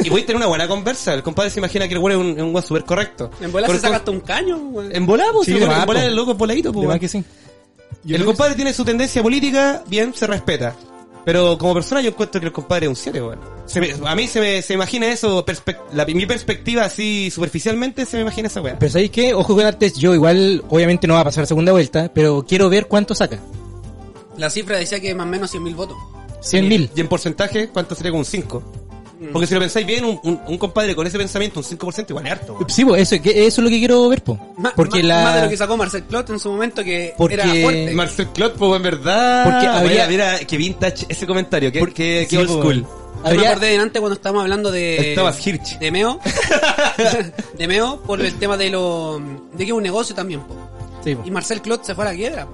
y 0.03 0.09
podéis 0.09 0.27
tener 0.27 0.37
una 0.37 0.47
buena 0.47 0.67
conversa. 0.67 1.15
El 1.15 1.23
compadre 1.23 1.49
se 1.49 1.59
imagina 1.59 1.87
que 1.87 1.95
el 1.95 1.99
weón 1.99 2.31
es 2.31 2.41
un, 2.41 2.55
un 2.55 2.61
súper 2.61 2.83
correcto. 2.83 3.31
En 3.41 3.51
bola 3.51 3.67
se 3.67 3.79
saca 3.79 3.95
hasta 3.95 4.11
un 4.11 4.19
caño, 4.19 4.57
weón. 4.57 4.95
En 4.95 5.07
pues, 5.07 5.21
Sí, 5.45 5.57
en 5.57 5.97
el 5.97 6.15
loco 6.15 6.33
es 6.33 6.37
voladito, 6.37 6.71
pues. 6.71 6.99
Que 6.99 7.07
sí. 7.07 7.23
El 8.07 8.25
compadre 8.25 8.55
tiene 8.55 8.73
su 8.73 8.83
tendencia 8.85 9.21
política, 9.23 9.83
bien, 9.87 10.13
se 10.13 10.27
respeta. 10.27 10.75
Pero 11.25 11.57
como 11.57 11.73
persona 11.73 11.99
yo 12.01 12.09
encuentro 12.11 12.39
que 12.39 12.47
el 12.47 12.53
compadre 12.53 12.85
es 12.85 12.89
un 12.89 12.95
7, 12.95 13.21
weón. 13.21 13.39
A 14.05 14.15
mí 14.15 14.27
se 14.27 14.39
me 14.39 14.61
se 14.61 14.73
imagina 14.75 15.07
eso, 15.07 15.45
la- 15.91 16.05
mi 16.05 16.25
perspectiva 16.25 16.85
así 16.85 17.29
superficialmente 17.29 18.05
se 18.05 18.15
me 18.15 18.21
imagina 18.21 18.47
esa 18.47 18.61
weá. 18.61 18.79
Pero 18.79 18.89
¿sabéis 18.93 19.11
qué? 19.11 19.33
Ojo 19.33 19.53
con 19.55 19.65
Artés, 19.65 19.95
yo 19.95 20.13
igual, 20.13 20.63
obviamente 20.69 21.05
no 21.05 21.15
va 21.15 21.19
a 21.21 21.23
pasar 21.25 21.43
a 21.43 21.47
segunda 21.47 21.73
vuelta, 21.73 22.09
pero 22.13 22.45
quiero 22.47 22.69
ver 22.69 22.87
cuánto 22.87 23.13
saca. 23.13 23.39
La 24.37 24.49
cifra 24.49 24.77
decía 24.77 25.01
que 25.01 25.13
más 25.13 25.27
o 25.27 25.29
menos 25.29 25.51
100.000 25.53 25.75
votos. 25.75 25.97
100 26.39 26.67
mil. 26.69 26.89
Y 26.95 27.01
en 27.01 27.09
porcentaje, 27.09 27.67
¿cuánto 27.69 27.93
sería 27.95 28.11
como 28.11 28.19
un 28.19 28.25
5? 28.25 28.86
Porque 29.33 29.47
si 29.47 29.53
lo 29.55 29.59
pensáis 29.59 29.85
bien, 29.85 30.05
un, 30.05 30.19
un, 30.23 30.39
un 30.47 30.57
compadre 30.57 30.95
con 30.95 31.05
ese 31.07 31.17
pensamiento, 31.17 31.59
un 31.59 31.65
5% 31.65 32.05
igual 32.09 32.25
es 32.27 32.31
harto. 32.33 32.53
weón. 32.53 32.69
Sí, 32.69 32.85
pues 32.85 33.01
eso, 33.11 33.21
que- 33.21 33.47
eso 33.47 33.61
es 33.61 33.63
lo 33.63 33.69
que 33.69 33.79
quiero 33.79 34.07
ver, 34.09 34.23
po. 34.23 34.37
Porque 34.75 35.01
ma- 35.01 35.07
la... 35.07 35.23
Más 35.23 35.35
de 35.35 35.41
lo 35.43 35.49
que 35.49 35.57
sacó 35.57 35.75
Marcel 35.77 36.03
Clot 36.03 36.29
en 36.29 36.39
su 36.39 36.49
momento, 36.51 36.83
que 36.83 37.13
Porque- 37.17 37.33
era 37.35 37.45
fuerte. 37.45 37.91
Marcel 37.93 38.27
Clot, 38.27 38.53
pues 38.55 38.75
en 38.75 38.83
verdad. 38.83 39.43
Porque 39.43 39.67
había- 39.67 40.07
Mira, 40.07 40.07
mira, 40.33 40.39
que 40.45 40.57
vintage 40.57 41.05
ese 41.09 41.25
comentario, 41.25 41.71
que, 41.71 41.79
Por- 41.79 41.93
que, 41.93 42.27
que 42.29 42.35
sí, 42.35 42.37
old 42.37 42.47
po, 42.47 42.59
school. 42.61 42.75
Yo 42.83 43.23
me 43.23 43.29
Habría- 43.29 43.49
acordé 43.51 43.67
de 43.71 43.77
antes 43.79 43.99
cuando 43.99 44.13
estábamos 44.15 44.43
hablando 44.43 44.71
de... 44.71 45.09
El 45.11 45.15
Thomas 45.15 45.45
Hirsch. 45.47 45.79
De 45.79 45.91
Meo. 45.91 46.19
de 47.57 47.67
Meo 47.67 47.99
por 48.05 48.21
el 48.21 48.33
tema 48.35 48.57
de 48.57 48.69
lo... 48.69 49.19
De 49.53 49.57
que 49.65 49.71
es 49.71 49.71
un 49.71 49.83
negocio 49.83 50.15
también, 50.15 50.41
po. 50.41 50.55
Sí, 51.03 51.15
po. 51.15 51.23
Y 51.25 51.31
Marcel 51.31 51.61
Clot 51.61 51.83
se 51.83 51.95
fue 51.95 52.05
a 52.05 52.11
la 52.11 52.15
quiebra, 52.15 52.45
po, 52.45 52.51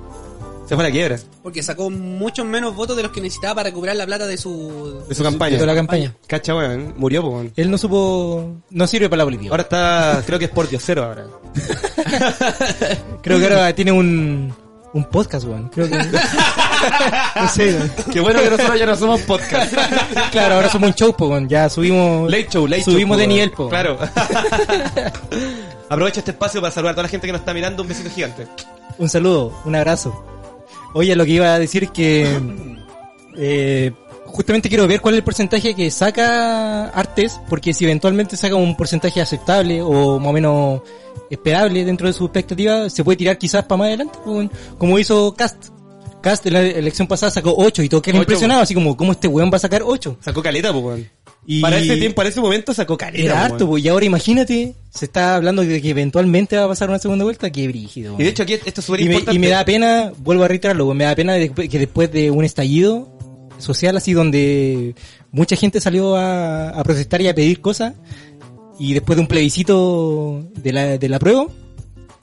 Se 0.67 0.75
fue 0.75 0.85
a 0.85 0.87
la 0.87 0.91
quiebra 0.91 1.17
porque 1.41 1.61
sacó 1.61 1.89
muchos 1.89 2.45
menos 2.45 2.73
votos 2.73 2.95
de 2.95 3.03
los 3.03 3.11
que 3.11 3.19
necesitaba 3.19 3.55
para 3.55 3.69
recuperar 3.69 3.97
la 3.97 4.05
plata 4.05 4.25
de 4.25 4.37
su... 4.37 5.03
de 5.09 5.13
su 5.13 5.21
campaña. 5.21 5.57
de 5.57 5.65
la 5.65 5.75
campaña. 5.75 6.15
Cacha, 6.25 6.55
weón. 6.55 6.93
Murió, 6.97 7.21
weón. 7.25 7.51
Él 7.57 7.69
no 7.69 7.77
supo... 7.77 8.55
No 8.69 8.87
sirve 8.87 9.09
para 9.09 9.19
la 9.19 9.25
política. 9.25 9.51
Ahora 9.51 9.63
está, 9.63 10.23
creo 10.25 10.39
que 10.39 10.45
es 10.45 10.51
por 10.51 10.69
Diosero 10.69 11.03
ahora. 11.03 11.25
Creo 13.21 13.39
que 13.39 13.45
ahora 13.45 13.73
tiene 13.75 13.91
un... 13.91 14.53
Un 14.93 15.05
podcast, 15.05 15.45
weón. 15.45 15.69
Creo 15.69 15.89
que... 15.89 15.97
no 17.35 17.49
sé, 17.49 17.75
weón. 17.75 17.91
Qué 18.11 18.19
bueno 18.21 18.39
que 18.41 18.49
nosotros 18.51 18.79
ya 18.79 18.85
no 18.85 18.95
somos 18.95 19.21
podcast. 19.21 19.73
Claro, 20.31 20.55
ahora 20.55 20.69
somos 20.69 20.89
un 20.89 20.95
show, 20.95 21.13
po, 21.15 21.27
weón. 21.27 21.49
Ya 21.49 21.69
subimos... 21.69 22.31
Late 22.31 22.47
show, 22.49 22.65
late 22.67 22.83
show, 22.83 22.93
Subimos 22.93 23.15
po, 23.15 23.19
de 23.19 23.23
weón. 23.27 23.35
nivel, 23.35 23.51
po. 23.51 23.69
Claro. 23.69 23.97
Aprovecho 25.89 26.19
este 26.19 26.31
espacio 26.31 26.61
para 26.61 26.71
saludar 26.71 26.93
a 26.93 26.95
toda 26.95 27.03
la 27.03 27.09
gente 27.09 27.27
que 27.27 27.33
nos 27.33 27.41
está 27.41 27.53
mirando. 27.53 27.83
Un 27.83 27.89
besito 27.89 28.09
gigante. 28.09 28.47
Un 28.97 29.09
saludo, 29.09 29.53
un 29.65 29.75
abrazo. 29.75 30.23
Oye, 30.93 31.15
lo 31.15 31.25
que 31.25 31.31
iba 31.31 31.53
a 31.53 31.59
decir 31.59 31.85
es 31.85 31.91
que 31.91 32.39
eh, 33.35 33.91
justamente 34.25 34.69
quiero 34.69 34.87
ver 34.87 35.01
cuál 35.01 35.15
es 35.15 35.19
el 35.19 35.23
porcentaje 35.23 35.75
que 35.75 35.89
saca 35.91 36.89
Artes, 36.89 37.39
porque 37.49 37.73
si 37.73 37.85
eventualmente 37.85 38.37
saca 38.37 38.55
un 38.55 38.75
porcentaje 38.75 39.21
aceptable 39.21 39.81
o 39.81 40.19
más 40.19 40.29
o 40.29 40.33
menos 40.33 40.81
esperable 41.29 41.85
dentro 41.85 42.07
de 42.07 42.13
su 42.13 42.25
expectativa, 42.25 42.89
se 42.89 43.03
puede 43.03 43.17
tirar 43.17 43.37
quizás 43.37 43.63
para 43.65 43.77
más 43.77 43.87
adelante, 43.87 44.19
pues, 44.23 44.49
como 44.77 44.99
hizo 44.99 45.33
Cast. 45.33 45.69
Cast 46.21 46.45
en 46.45 46.53
la 46.53 46.61
elección 46.61 47.07
pasada 47.07 47.31
sacó 47.31 47.53
8 47.57 47.83
y 47.83 47.89
todo 47.89 48.01
quedó 48.01 48.15
Ocho, 48.15 48.23
impresionado, 48.23 48.61
así 48.61 48.73
como, 48.73 48.95
¿cómo 48.95 49.11
este 49.11 49.27
weón 49.27 49.51
va 49.51 49.57
a 49.57 49.59
sacar 49.59 49.81
8? 49.83 50.17
Sacó 50.21 50.41
caleta, 50.41 50.71
pues, 50.71 50.83
weón. 50.83 51.09
Y- 51.45 51.59
Para 51.61 51.77
ese 51.77 51.97
tiempo, 51.97 52.15
para 52.15 52.29
ese 52.29 52.39
momento 52.39 52.73
sacó 52.73 52.97
caleta. 52.97 53.21
Era 53.23 53.43
harto, 53.45 53.67
pues, 53.67 53.83
y 53.83 53.89
ahora 53.89 54.05
imagínate, 54.05 54.75
se 54.89 55.05
está 55.05 55.35
hablando 55.35 55.61
de 55.63 55.81
que 55.81 55.89
eventualmente 55.89 56.55
va 56.55 56.63
a 56.63 56.67
pasar 56.69 56.89
una 56.89 56.99
segunda 56.99 57.25
vuelta, 57.25 57.49
qué 57.51 57.67
brígido. 57.67 58.15
Y 58.17 58.23
de 58.23 58.29
hecho 58.29 58.43
aquí 58.43 58.53
esto 58.53 58.79
es 58.79 58.85
súper 58.85 59.01
importante. 59.01 59.35
y 59.35 59.39
me 59.39 59.49
da 59.49 59.65
pena, 59.65 60.13
vuelvo 60.19 60.43
a 60.45 60.47
reiterarlo, 60.47 60.93
me 60.93 61.03
da 61.03 61.15
pena 61.15 61.35
que 61.37 61.79
después 61.79 62.11
de 62.13 62.31
un 62.31 62.45
estallido 62.45 63.09
social 63.57 63.95
así 63.97 64.13
donde 64.13 64.95
mucha 65.31 65.55
gente 65.55 65.79
salió 65.81 66.15
a, 66.15 66.69
a 66.69 66.83
protestar 66.83 67.21
y 67.21 67.27
a 67.27 67.35
pedir 67.35 67.59
cosas 67.61 67.93
y 68.79 68.93
después 68.93 69.15
de 69.17 69.21
un 69.21 69.27
plebiscito 69.27 70.43
de 70.55 70.71
la, 70.73 70.97
de 70.97 71.09
la 71.09 71.19
prueba, 71.19 71.45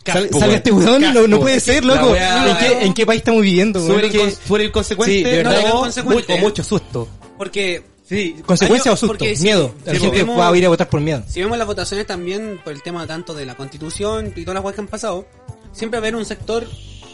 sal- 0.04 0.28
Caspo, 0.28 0.38
salga 0.38 0.46
weón. 0.46 0.56
este 0.56 0.72
weón, 0.72 1.02
no, 1.14 1.26
no 1.28 1.40
puede 1.40 1.60
ser, 1.60 1.84
loco. 1.84 2.14
¿En 2.16 2.56
qué, 2.56 2.86
en 2.86 2.94
qué 2.94 3.06
país 3.06 3.18
estamos 3.20 3.42
viviendo? 3.42 3.80
weón? 3.80 3.96
Súper 4.00 4.10
Que- 4.10 4.18
incon- 4.18 4.38
súper 4.46 4.60
inconsecuente. 4.62 5.14
Sí, 5.18 5.22
de 5.24 5.36
verdad. 5.36 5.62
No, 5.68 5.80
o 5.82 6.38
mucho 6.38 6.64
susto. 6.64 7.08
Porque 7.38 7.82
sí, 8.16 8.36
consecuencia 8.44 8.92
o 8.92 8.96
susto, 8.96 9.06
porque 9.08 9.36
si- 9.36 9.44
miedo. 9.44 9.74
si 9.86 9.98
gente 9.98 10.18
vemos- 10.18 10.38
va 10.38 10.48
a 10.48 10.56
ir 10.56 10.66
a 10.66 10.68
votar 10.68 10.88
por 10.88 11.00
miedo. 11.00 11.22
si 11.28 11.40
vemos 11.40 11.56
las 11.56 11.66
votaciones 11.66 12.06
también 12.06 12.60
por 12.62 12.72
el 12.72 12.82
tema 12.82 13.06
tanto 13.06 13.32
de 13.34 13.46
la 13.46 13.56
constitución 13.56 14.32
y 14.36 14.42
todas 14.42 14.54
las 14.54 14.62
cosas 14.62 14.74
que 14.74 14.80
han 14.82 14.88
pasado, 14.88 15.26
siempre 15.72 15.98
va 16.00 16.04
a 16.04 16.08
haber 16.08 16.16
un 16.16 16.24
sector 16.24 16.66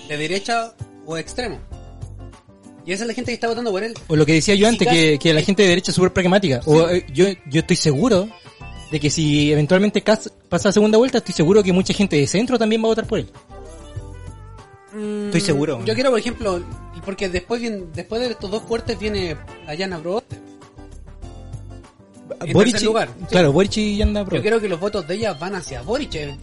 de 0.09 0.17
derecha 0.17 0.75
o 1.05 1.17
extremo. 1.19 1.59
Y 2.87 2.93
esa 2.93 3.03
es 3.03 3.09
la 3.09 3.15
gente 3.15 3.31
que 3.33 3.35
está 3.35 3.49
votando 3.49 3.71
por 3.73 3.83
él. 3.83 3.95
O 4.09 4.17
lo 4.17 4.25
que 4.25 4.33
decía 4.35 4.55
yo 4.55 4.69
antes, 4.69 4.87
que, 4.89 5.19
que 5.19 5.35
la 5.35 5.43
gente 5.43 5.63
de 5.65 5.69
derecha 5.71 5.91
es 5.91 5.95
súper 5.97 6.13
pragmática. 6.13 6.61
O 6.67 6.89
eh, 6.89 7.05
yo, 7.13 7.27
yo 7.51 7.61
estoy 7.61 7.77
seguro 7.77 8.29
de 8.93 9.01
que 9.01 9.11
si 9.11 9.51
eventualmente 9.53 10.03
pasa 10.49 10.69
a 10.69 10.73
segunda 10.73 10.97
vuelta, 10.97 11.19
estoy 11.19 11.35
seguro 11.35 11.63
que 11.65 11.73
mucha 11.73 11.93
gente 11.93 12.17
de 12.17 12.27
centro 12.29 12.57
también 12.59 12.81
va 12.81 12.87
a 12.87 12.89
votar 12.91 13.07
por 13.07 13.19
él. 13.19 13.29
Estoy 15.27 15.41
seguro. 15.41 15.79
Mm, 15.81 15.85
Yo 15.85 15.95
quiero, 15.95 16.11
por 16.11 16.19
ejemplo, 16.19 16.63
porque 17.05 17.29
después 17.29 17.61
después 17.93 18.21
de 18.21 18.29
estos 18.29 18.51
dos 18.51 18.63
fuertes 18.63 18.99
viene 18.99 19.37
la 19.67 19.75
Yana 19.75 19.99
Proboste. 19.99 20.39
En 22.41 22.53
Boric, 22.53 22.73
tercer 22.73 22.87
lugar, 22.87 23.09
sí. 23.21 23.27
claro, 23.31 23.53
Boric 23.53 23.77
y 23.77 23.97
Yanda 23.99 24.25
Pro. 24.25 24.37
Yo 24.37 24.43
creo 24.43 24.61
que 24.61 24.69
los 24.69 24.81
votos 24.81 25.07
de 25.07 25.15
ella 25.15 25.33
van 25.35 25.55
hacia 25.55 25.83
Boric. 25.83 26.15
eh. 26.17 26.37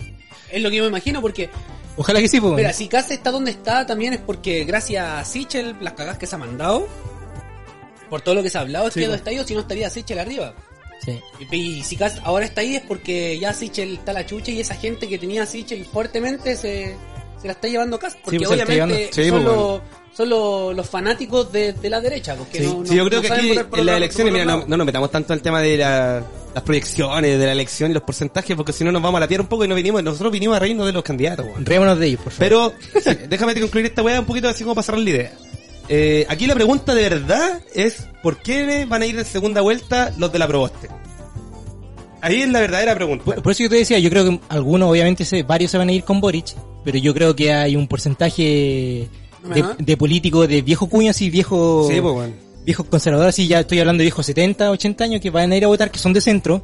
Es 0.51 0.61
lo 0.61 0.69
que 0.69 0.77
yo 0.77 0.83
me 0.83 0.89
imagino 0.89 1.19
porque, 1.21 1.49
Ojalá 1.97 2.19
que 2.21 2.27
sí, 2.27 2.39
pues. 2.41 2.53
mira, 2.53 2.73
si 2.73 2.87
Kast 2.87 3.11
está 3.11 3.31
donde 3.31 3.51
está 3.51 3.85
también 3.85 4.13
es 4.13 4.19
porque 4.19 4.63
gracias 4.65 5.05
a 5.05 5.25
Sichel, 5.25 5.75
las 5.81 5.93
cagas 5.93 6.17
que 6.17 6.25
se 6.27 6.35
ha 6.35 6.37
mandado, 6.37 6.87
por 8.09 8.21
todo 8.21 8.35
lo 8.35 8.43
que 8.43 8.49
se 8.49 8.57
ha 8.57 8.61
hablado, 8.61 8.87
es 8.87 8.93
Sí, 8.93 8.99
que 9.01 9.05
po. 9.07 9.11
no 9.11 9.15
está 9.15 9.29
ahí 9.31 9.39
o 9.39 9.43
si 9.47 9.53
no 9.55 9.61
estaría 9.61 9.89
Sichel 9.89 10.19
arriba. 10.19 10.53
Sí. 11.03 11.19
Y, 11.51 11.55
y 11.79 11.83
si 11.83 11.95
Kast 11.97 12.19
ahora 12.23 12.45
está 12.45 12.61
ahí 12.61 12.75
es 12.75 12.81
porque 12.83 13.37
ya 13.39 13.53
Sichel 13.53 13.95
está 13.95 14.13
la 14.13 14.25
chucha 14.25 14.51
y 14.51 14.59
esa 14.61 14.75
gente 14.75 15.07
que 15.07 15.17
tenía 15.17 15.43
a 15.43 15.45
Sichel 15.45 15.85
fuertemente 15.85 16.55
se, 16.55 16.95
se 17.41 17.47
la 17.47 17.53
está 17.53 17.67
llevando 17.67 17.99
Kast. 17.99 18.19
Porque 18.23 18.37
pues, 18.39 18.49
obviamente 18.51 18.75
llevando. 18.75 18.95
Sí, 19.11 19.29
pues, 19.31 19.43
los, 19.43 19.81
son 20.15 20.29
los, 20.29 20.75
los 20.75 20.89
fanáticos 20.89 21.51
de, 21.51 21.73
de 21.73 21.89
la 21.89 21.99
derecha. 22.01 22.35
Porque 22.35 22.59
Sí. 22.59 22.65
no, 22.67 22.79
no- 22.81 22.85
Sí, 22.85 22.95
yo 22.95 23.05
creo 23.05 23.21
no 23.21 23.27
que 23.27 23.33
aquí 23.33 23.51
en 23.51 23.85
las 23.85 23.97
elecciones, 23.97 24.33
mira, 24.33 24.45
no, 24.45 24.63
no 24.67 24.77
nos 24.77 24.85
metamos 24.85 25.09
tanto 25.11 25.33
en 25.33 25.37
el 25.39 25.43
tema 25.43 25.61
de 25.61 25.77
la- 25.77 26.23
las 26.53 26.63
proyecciones 26.63 27.39
de 27.39 27.45
la 27.47 27.51
elección 27.51 27.89
y 27.89 27.93
los 27.95 28.03
porcentajes, 28.03 28.55
porque 28.55 28.71
si 28.73 28.83
no 28.83 28.91
nos 28.91 29.01
vamos 29.01 29.17
a 29.17 29.21
latear 29.21 29.41
un 29.41 29.47
poco 29.47 29.65
y 29.65 29.67
no 29.67 29.73
vinimos, 29.73 30.03
nosotros 30.03 30.31
vinimos 30.31 30.55
a 30.55 30.59
reírnos 30.59 30.85
de 30.85 30.93
los 30.93 31.01
candidatos, 31.03 31.45
weón. 31.47 31.65
Rémonos 31.65 31.97
de 31.97 32.05
ellos, 32.07 32.21
por 32.21 32.31
favor. 32.31 32.73
Pero, 32.93 33.01
sí, 33.01 33.17
déjame 33.27 33.59
concluir 33.59 33.87
esta 33.87 34.03
weá 34.03 34.19
un 34.19 34.25
poquito 34.27 34.47
así 34.47 34.63
como 34.63 34.75
para 34.75 34.83
cerrar 34.85 35.01
la 35.01 35.09
idea. 35.09 35.33
Eh, 35.89 36.25
aquí 36.29 36.45
la 36.47 36.53
pregunta 36.53 36.93
de 36.93 37.09
verdad 37.09 37.59
es, 37.73 38.07
¿por 38.21 38.37
qué 38.37 38.85
van 38.87 39.01
a 39.01 39.05
ir 39.07 39.17
en 39.17 39.25
segunda 39.25 39.61
vuelta 39.61 40.13
los 40.17 40.31
de 40.31 40.39
la 40.39 40.47
Proboste? 40.47 40.87
Ahí 42.21 42.41
es 42.41 42.49
la 42.49 42.61
verdadera 42.61 42.95
pregunta. 42.95 43.25
Por, 43.25 43.41
por 43.41 43.51
eso 43.51 43.63
yo 43.63 43.69
te 43.69 43.75
decía, 43.75 43.99
yo 43.99 44.09
creo 44.09 44.23
que 44.29 44.39
algunos, 44.47 44.89
obviamente, 44.89 45.25
se, 45.25 45.43
varios 45.43 45.71
se 45.71 45.77
van 45.77 45.89
a 45.89 45.91
ir 45.91 46.03
con 46.05 46.21
Boric, 46.21 46.55
pero 46.85 46.97
yo 46.97 47.13
creo 47.13 47.35
que 47.35 47.51
hay 47.51 47.75
un 47.75 47.87
porcentaje 47.87 49.09
de, 49.43 49.65
de 49.79 49.97
políticos 49.97 50.47
de 50.47 50.61
viejo 50.61 50.87
cuño, 50.87 51.11
así, 51.11 51.29
viejo, 51.29 51.87
Sí, 51.89 51.99
pues, 52.01 52.31
viejos 52.65 52.85
conservadores, 52.87 53.33
así 53.35 53.47
ya 53.47 53.59
estoy 53.61 53.79
hablando 53.79 53.99
de 53.99 54.05
viejos 54.05 54.25
70, 54.25 54.71
80 54.71 55.03
años 55.03 55.21
que 55.21 55.29
van 55.29 55.51
a 55.51 55.57
ir 55.57 55.65
a 55.65 55.67
votar, 55.67 55.91
que 55.91 55.99
son 55.99 56.13
de 56.13 56.21
centro. 56.21 56.63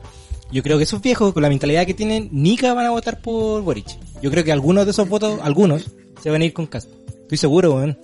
Yo 0.52 0.64
creo 0.64 0.78
que 0.78 0.84
esos 0.86 1.02
viejos, 1.02 1.32
con 1.34 1.44
la 1.44 1.50
mentalidad 1.50 1.86
que 1.86 1.94
tienen, 1.94 2.30
nica 2.32 2.74
van 2.74 2.86
a 2.86 2.90
votar 2.90 3.22
por 3.22 3.62
Boric. 3.62 3.86
Yo 4.22 4.32
creo 4.32 4.44
que 4.44 4.52
algunos 4.52 4.86
de 4.86 4.92
esos 4.92 5.08
votos, 5.08 5.40
algunos, 5.44 5.92
se 6.24 6.30
van 6.32 6.42
a 6.42 6.46
ir 6.46 6.54
con 6.54 6.66
Cast. 6.66 6.90
Estoy 7.22 7.38
seguro, 7.38 7.76
weón. 7.76 7.98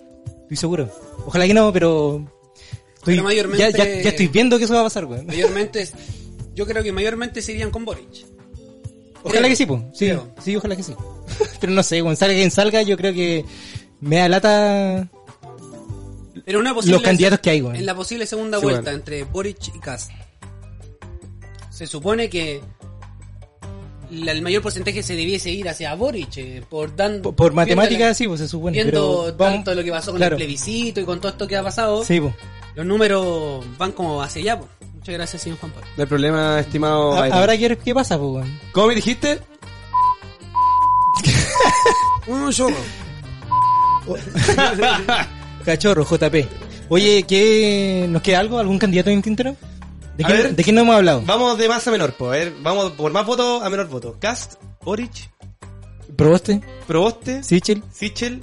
Estoy 0.43 0.57
seguro. 0.57 0.89
Ojalá 1.25 1.47
que 1.47 1.53
no, 1.55 1.73
pero... 1.73 2.23
Estoy, 2.95 3.15
Pero 3.15 3.23
mayormente- 3.23 3.71
ya, 3.71 3.71
ya, 3.71 4.01
ya 4.01 4.09
estoy 4.09 4.27
viendo 4.27 4.57
que 4.59 4.65
eso 4.65 4.73
va 4.75 4.81
a 4.81 4.83
pasar, 4.83 5.05
weón. 5.05 5.25
Mayormente, 5.25 5.81
es- 5.81 5.93
yo 6.53 6.65
creo 6.67 6.83
que 6.83 6.91
mayormente 6.91 7.41
se 7.41 7.53
irían 7.53 7.71
con 7.71 7.83
Boric. 7.83 8.25
Ojalá 9.23 9.39
Creo. 9.39 9.49
que 9.49 9.55
sí, 9.55 9.65
pues. 9.65 9.81
Sí, 9.93 10.05
Creo. 10.05 10.27
sí, 10.43 10.55
ojalá 10.55 10.75
que 10.75 10.83
sí. 10.83 10.93
Pero 11.59 11.73
no 11.73 11.81
sé, 11.81 11.99
salga 12.15 12.35
quien 12.35 12.51
salga, 12.51 12.81
yo 12.83 12.95
creo 12.95 13.11
que 13.13 13.43
me 14.05 14.17
da 14.17 14.29
lata 14.29 15.07
Pero 16.45 16.59
una 16.59 16.73
posible 16.73 16.93
los 16.97 17.03
candidatos 17.03 17.39
que 17.39 17.49
hay, 17.49 17.61
weón. 17.61 17.75
En 17.75 17.85
la 17.85 17.95
posible 17.95 18.25
segunda 18.27 18.57
Sí, 18.59 18.63
vuelta 18.63 18.81
bueno. 18.83 18.97
entre 18.97 19.23
Boric 19.23 19.75
y 19.75 19.79
Kast. 19.79 20.11
Se 21.69 21.87
supone 21.87 22.29
que 22.29 22.61
la- 24.11 24.31
el 24.31 24.41
mayor 24.41 24.61
porcentaje 24.61 25.01
se 25.03 25.15
debiese 25.15 25.49
ir 25.49 25.67
hacia 25.67 25.93
Boric 25.95 26.37
eh, 26.37 26.63
por 26.69 26.95
dando 26.95 27.23
Por, 27.23 27.35
por 27.35 27.51
viendo 27.51 27.75
matemáticas, 27.75 28.15
sí, 28.17 28.27
pues 28.27 28.39
se 28.39 28.47
supone. 28.47 28.73
viendo 28.73 29.23
pero 29.25 29.37
vamos- 29.37 29.55
tanto 29.55 29.73
lo 29.75 29.83
que 29.83 29.91
pasó 29.91 30.11
con 30.11 30.17
claro. 30.19 30.35
el 30.35 30.37
plebiscito 30.39 30.99
y 31.01 31.05
con 31.05 31.19
todo 31.19 31.31
esto 31.31 31.47
que 31.47 31.57
ha 31.57 31.63
pasado, 31.63 32.03
Sí, 32.05 32.19
pues. 32.21 32.33
los 32.75 32.85
números 32.85 33.65
van 33.77 33.91
como 33.91 34.21
hacia 34.21 34.41
allá. 34.41 34.59
pues. 34.59 34.69
Muchas 34.93 35.13
gracias, 35.15 35.41
señor 35.41 35.59
Juan 35.59 35.71
Pablo. 35.71 35.87
No 35.97 36.03
hay 36.03 36.07
problema, 36.09 36.59
estimado. 36.59 37.13
Ha- 37.13 37.21
Byron. 37.21 37.37
Habrá 37.37 37.57
que 37.57 37.67
ver 37.69 37.77
qué 37.77 37.93
pasa, 37.93 38.17
pues, 38.17 38.29
weón. 38.31 38.59
¿Cómo 38.71 38.87
me 38.87 38.95
dijiste? 38.95 39.39
Un 42.27 42.51
chorro. 42.51 42.75
Cachorro, 45.65 46.05
JP. 46.05 46.35
Oye, 46.89 47.23
¿qué, 47.27 48.05
¿nos 48.09 48.21
queda 48.21 48.39
algo? 48.39 48.59
¿Algún 48.59 48.77
candidato 48.77 49.09
en 49.09 49.21
tintero? 49.21 49.55
¿De 50.17 50.23
quién, 50.23 50.37
ver. 50.37 50.55
¿De 50.55 50.63
quién 50.63 50.75
no 50.75 50.81
hemos 50.83 50.95
hablado? 50.95 51.23
Vamos 51.25 51.57
de 51.57 51.67
más 51.67 51.85
a 51.87 51.91
menor, 51.91 52.13
pues. 52.13 52.29
A 52.29 52.45
ver, 52.45 52.53
vamos 52.61 52.91
por 52.93 53.11
más 53.11 53.25
votos 53.25 53.63
a 53.63 53.69
menor 53.69 53.87
voto. 53.87 54.17
Cast, 54.19 54.53
Boric, 54.83 55.29
Proboste, 56.15 56.61
Proboste, 56.87 57.43
Sichel, 57.43 57.83
Sichel, 57.91 58.41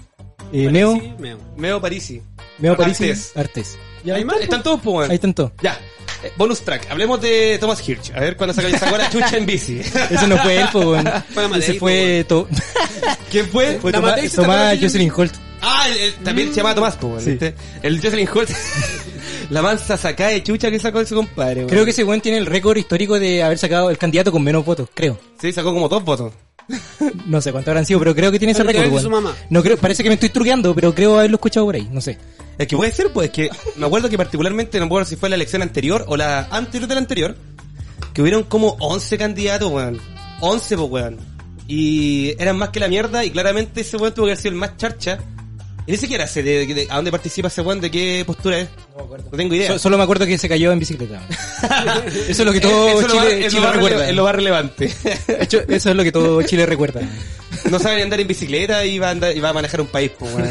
eh, 0.52 0.68
Meo, 0.70 1.00
Meo. 1.18 1.38
Meo 1.56 1.80
Parisi. 1.80 2.20
Meo 2.58 2.76
Parisi, 2.76 3.04
Artés. 3.04 3.32
Artes. 3.36 3.78
Ya, 4.04 4.16
ahí 4.16 4.22
está, 4.22 4.36
están 4.40 4.62
todos, 4.62 4.80
pues. 4.82 5.08
Ahí 5.08 5.14
están 5.14 5.32
todos. 5.32 5.52
Ya. 5.62 5.78
Eh, 6.24 6.32
bonus 6.36 6.60
track. 6.60 6.88
Hablemos 6.90 7.20
de 7.22 7.56
Thomas 7.58 7.88
Hirsch. 7.88 8.10
A 8.14 8.20
ver 8.20 8.36
cuándo 8.36 8.52
sacó, 8.52 8.68
sacó 8.78 8.96
la 8.98 9.08
chucha 9.08 9.36
en 9.36 9.46
bici. 9.46 9.78
Ese 9.80 10.26
no 10.26 10.36
fue 10.38 10.60
él, 10.60 10.68
pues, 10.72 11.04
Ese 11.58 11.74
fue, 11.74 12.24
to- 12.28 12.48
¿Quién 13.30 13.48
fue? 13.48 13.78
fue 13.80 13.92
Tomás. 13.92 14.20
Jocelyn 14.80 15.12
Holt. 15.16 15.34
Ah, 15.62 15.86
el- 15.88 15.96
el- 15.98 16.14
también 16.24 16.48
se 16.50 16.56
llama 16.56 16.74
Tomás, 16.74 16.96
pues, 16.96 17.10
weón, 17.12 17.24
Sí. 17.24 17.30
¿viste? 17.30 17.54
El 17.82 18.00
Jocelyn 18.02 18.28
Holt. 18.34 18.50
la 19.50 19.62
mansa 19.62 19.96
sacada 19.96 20.30
de 20.30 20.42
chucha 20.42 20.70
que 20.70 20.78
sacó 20.78 21.04
su 21.04 21.14
compadre, 21.14 21.60
weón. 21.60 21.68
Creo 21.70 21.84
que 21.84 21.92
ese 21.92 22.04
weón 22.04 22.20
tiene 22.20 22.38
el 22.38 22.46
récord 22.46 22.76
histórico 22.76 23.18
de 23.18 23.42
haber 23.42 23.58
sacado 23.58 23.88
el 23.90 23.98
candidato 23.98 24.32
con 24.32 24.42
menos 24.42 24.64
votos, 24.64 24.88
creo. 24.92 25.18
Sí, 25.40 25.52
sacó 25.52 25.72
como 25.72 25.88
dos 25.88 26.04
votos. 26.04 26.32
No 27.26 27.40
sé 27.40 27.50
cuánto 27.52 27.70
habrán 27.70 27.84
sido, 27.84 27.98
pero 27.98 28.14
creo 28.14 28.30
que 28.30 28.38
tiene 28.38 28.52
ese 28.52 28.62
récord, 28.62 28.84
de 28.84 28.88
weón. 29.08 29.34
No 29.50 29.62
creo, 29.62 29.76
parece 29.76 30.02
que 30.02 30.08
me 30.08 30.14
estoy 30.14 30.28
truqueando, 30.30 30.74
pero 30.74 30.94
creo 30.94 31.18
haberlo 31.18 31.36
escuchado 31.36 31.66
por 31.66 31.74
ahí, 31.74 31.88
no 31.92 32.00
sé. 32.00 32.18
Es 32.58 32.66
que 32.66 32.76
puede 32.76 32.92
ser, 32.92 33.12
pues, 33.12 33.26
es 33.28 33.32
que 33.32 33.50
me 33.76 33.86
acuerdo 33.86 34.08
que 34.08 34.16
particularmente, 34.16 34.78
no 34.78 34.84
me 34.84 34.88
acuerdo 34.88 35.08
si 35.08 35.16
fue 35.16 35.28
la 35.28 35.34
elección 35.36 35.62
anterior 35.62 36.04
o 36.08 36.16
la 36.16 36.46
anterior 36.50 36.88
de 36.88 36.94
la 36.94 37.00
anterior, 37.00 37.36
que 38.14 38.22
hubieron 38.22 38.44
como 38.44 38.76
11 38.80 39.18
candidatos, 39.18 39.70
weón. 39.70 40.00
11, 40.40 40.76
pues, 40.76 40.90
weón. 40.90 41.18
Y 41.68 42.34
eran 42.40 42.56
más 42.58 42.70
que 42.70 42.80
la 42.80 42.88
mierda 42.88 43.24
y 43.24 43.30
claramente 43.30 43.80
ese 43.80 43.96
weón 43.96 44.14
tuvo 44.14 44.26
que 44.26 44.32
haber 44.32 44.38
sido 44.38 44.50
el 44.52 44.58
más 44.58 44.76
charcha. 44.76 45.18
Y 45.84 45.90
ni 45.92 45.96
siquiera 45.98 46.26
sé 46.28 46.42
de, 46.44 46.64
de- 46.66 46.86
a 46.88 46.94
dónde 46.96 47.10
participa 47.10 47.48
ese 47.48 47.60
weón, 47.60 47.80
de 47.80 47.90
qué 47.90 48.22
postura 48.24 48.60
es. 48.60 48.68
No 48.96 49.36
tengo 49.36 49.52
idea. 49.54 49.68
So- 49.72 49.78
solo 49.80 49.96
me 49.98 50.04
acuerdo 50.04 50.24
que 50.26 50.38
se 50.38 50.48
cayó 50.48 50.70
en 50.70 50.78
bicicleta. 50.78 51.20
Eso 52.28 52.42
es 52.42 52.46
lo 52.46 52.52
que 52.52 52.60
todo 52.60 52.88
Eso 52.88 53.08
lo 53.08 53.14
Chile, 53.14 53.46
es 53.46 53.52
lo 53.52 53.58
Chile 53.58 53.60
más 53.62 53.70
rele- 53.70 53.74
recuerda. 53.74 54.08
es 54.08 54.14
lo 54.16 54.24
más 54.24 54.34
relevante. 54.36 54.94
Hecho, 55.40 55.60
eso 55.68 55.90
es 55.90 55.96
lo 55.96 56.04
que 56.04 56.12
todo 56.12 56.40
Chile 56.42 56.66
recuerda. 56.66 57.00
no 57.70 57.78
sabe 57.80 57.96
ni 57.96 58.02
andar 58.02 58.20
en 58.20 58.28
bicicleta 58.28 58.84
y 58.84 58.98
va 59.00 59.08
a, 59.08 59.10
andar, 59.10 59.36
y 59.36 59.40
va 59.40 59.48
a 59.48 59.52
manejar 59.52 59.80
un 59.80 59.88
país, 59.88 60.12
pues, 60.16 60.32
weón. 60.34 60.48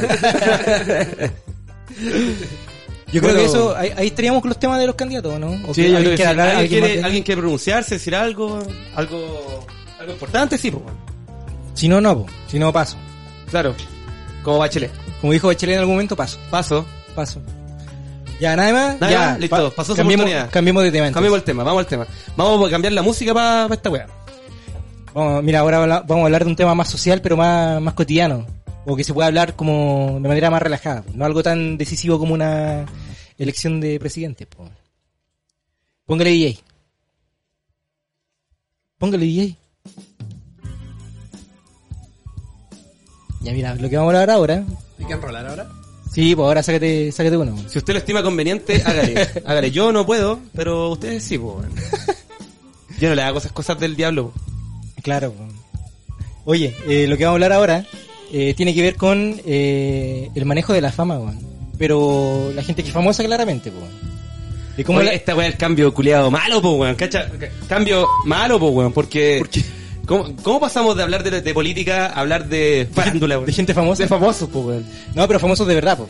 Yo 3.13 3.19
creo 3.19 3.33
Bueno. 3.33 3.39
que 3.39 3.45
eso, 3.45 3.75
ahí, 3.75 3.91
ahí 3.97 4.07
estaríamos 4.07 4.41
con 4.41 4.49
los 4.49 4.59
temas 4.59 4.79
de 4.79 4.87
los 4.87 4.95
candidatos, 4.95 5.37
¿no? 5.39 5.51
O 5.67 5.73
Sí, 5.73 5.81
que 5.83 5.89
yo 5.91 5.95
creo 5.95 5.97
alguien 5.97 6.11
que 6.11 6.15
quiere 6.15 6.29
hablar, 6.29 6.47
¿Alguien, 6.49 6.67
quiere, 6.69 6.87
más 6.87 6.95
de- 6.97 7.03
alguien 7.03 7.23
quiere 7.23 7.41
pronunciarse, 7.41 7.95
decir 7.95 8.15
algo, 8.15 8.59
algo, 8.95 9.65
algo 9.99 10.11
importante, 10.13 10.57
sí, 10.57 10.71
pues, 10.71 10.83
weón. 10.85 10.97
Si 11.73 11.87
no, 11.89 11.99
no, 12.01 12.19
po. 12.19 12.25
si 12.47 12.57
no, 12.59 12.71
paso. 12.71 12.97
Claro. 13.49 13.75
Como 14.43 14.57
Bachelet. 14.57 14.91
Como 15.19 15.33
dijo 15.33 15.47
Bachelet 15.47 15.75
en 15.75 15.79
algún 15.79 15.95
momento, 15.95 16.15
paso, 16.15 16.39
Paso. 16.49 16.85
paso. 17.15 17.41
Ya, 18.39 18.55
nada 18.55 18.73
más. 18.73 18.99
Nada 18.99 19.11
ya, 19.13 19.19
más, 19.19 19.39
listo, 19.39 19.71
pasó 19.75 19.95
cambiemos, 19.95 20.23
oportunidad. 20.25 20.49
cambiemos 20.51 20.83
de 20.83 20.91
tema. 20.91 21.07
entonces. 21.07 21.13
Cambiemos 21.15 21.37
el 21.39 21.43
tema, 21.43 21.63
vamos 21.63 21.79
al 21.81 21.85
tema. 21.87 22.07
Vamos 22.35 22.67
a 22.67 22.71
cambiar 22.71 22.93
la 22.93 23.01
música 23.03 23.33
para 23.35 23.71
esta 23.71 23.89
weá. 23.91 24.07
Vamos, 25.13 25.43
mira, 25.43 25.59
ahora 25.59 25.77
vamos 25.79 26.23
a 26.23 26.25
hablar 26.25 26.43
de 26.43 26.49
un 26.49 26.55
tema 26.55 26.73
más 26.73 26.89
social, 26.89 27.21
pero 27.21 27.37
más, 27.37 27.79
más 27.81 27.93
cotidiano. 27.93 28.47
O 28.85 28.95
que 28.95 29.03
se 29.03 29.13
pueda 29.13 29.27
hablar 29.27 29.55
como 29.55 30.17
de 30.19 30.27
manera 30.27 30.49
más 30.49 30.61
relajada. 30.61 31.03
No 31.13 31.23
algo 31.25 31.43
tan 31.43 31.77
decisivo 31.77 32.17
como 32.17 32.33
una 32.33 32.85
elección 33.37 33.79
de 33.79 33.99
presidente. 33.99 34.47
po. 34.47 34.67
Póngale 36.07 36.31
DJ. 36.31 36.57
Póngale 38.97 39.25
DJ. 39.25 39.55
Ya 43.41 43.51
mira, 43.53 43.75
lo 43.75 43.89
que 43.89 43.97
vamos 43.97 44.13
a 44.13 44.21
hablar 44.21 44.35
ahora. 44.35 44.63
¿Hay 44.99 45.05
que 45.05 45.13
enrolar 45.13 45.45
ahora? 45.47 45.67
Sí, 46.13 46.35
pues 46.35 46.45
ahora 46.45 46.61
sácate, 46.61 47.11
sácate 47.11 47.37
uno. 47.37 47.55
Si 47.67 47.77
usted 47.77 47.93
lo 47.93 47.99
estima 47.99 48.21
conveniente, 48.21 48.81
hágale. 48.85 49.27
hágale. 49.45 49.71
Yo 49.71 49.91
no 49.91 50.05
puedo, 50.05 50.39
pero 50.53 50.89
ustedes 50.89 51.23
sí, 51.23 51.37
pues. 51.37 51.55
weón. 51.55 51.71
Yo 52.99 53.09
no 53.09 53.15
le 53.15 53.21
hago 53.23 53.39
esas 53.39 53.51
cosas 53.51 53.79
del 53.79 53.95
diablo. 53.95 54.31
Claro. 55.01 55.31
po. 55.33 55.43
Oye, 56.45 56.75
eh, 56.87 57.07
lo 57.07 57.17
que 57.17 57.23
vamos 57.25 57.35
a 57.35 57.37
hablar 57.45 57.53
ahora 57.53 57.85
eh, 58.31 58.53
tiene 58.55 58.75
que 58.75 58.81
ver 58.81 58.95
con 58.95 59.41
eh, 59.45 60.29
el 60.35 60.45
manejo 60.45 60.73
de 60.73 60.81
la 60.81 60.91
fama, 60.91 61.17
weón. 61.17 61.39
Pero 61.79 62.51
la 62.53 62.61
gente 62.63 62.83
que 62.83 62.89
es 62.89 62.93
famosa, 62.93 63.23
claramente, 63.23 63.71
pues. 63.71 63.85
Y 64.77 64.83
cómo 64.83 64.99
Oye, 64.99 65.07
la- 65.07 65.13
esta 65.13 65.35
weá 65.35 65.47
es 65.47 65.53
el 65.53 65.57
cambio 65.59 65.91
culiado 65.93 66.29
malo, 66.29 66.61
pues, 66.61 66.73
weón. 66.75 66.95
¿Cacha? 66.95 67.27
Cambio 67.67 68.07
malo, 68.25 68.59
pues, 68.59 68.71
weón. 68.73 68.93
Porque. 68.93 69.41
¿Cómo, 70.05 70.35
cómo 70.43 70.59
pasamos 70.59 70.95
de 70.97 71.03
hablar 71.03 71.23
de, 71.23 71.41
de 71.41 71.53
política 71.53 72.07
a 72.07 72.19
hablar 72.21 72.47
de 72.47 72.87
farándula, 72.93 73.37
de 73.39 73.53
gente 73.53 73.73
famosa. 73.73 74.03
De 74.03 74.09
famosos, 74.09 74.49
pues. 74.51 74.81
No, 75.15 75.27
pero 75.27 75.39
famosos 75.39 75.67
de 75.67 75.75
verdad, 75.75 75.97
pues. 75.97 76.09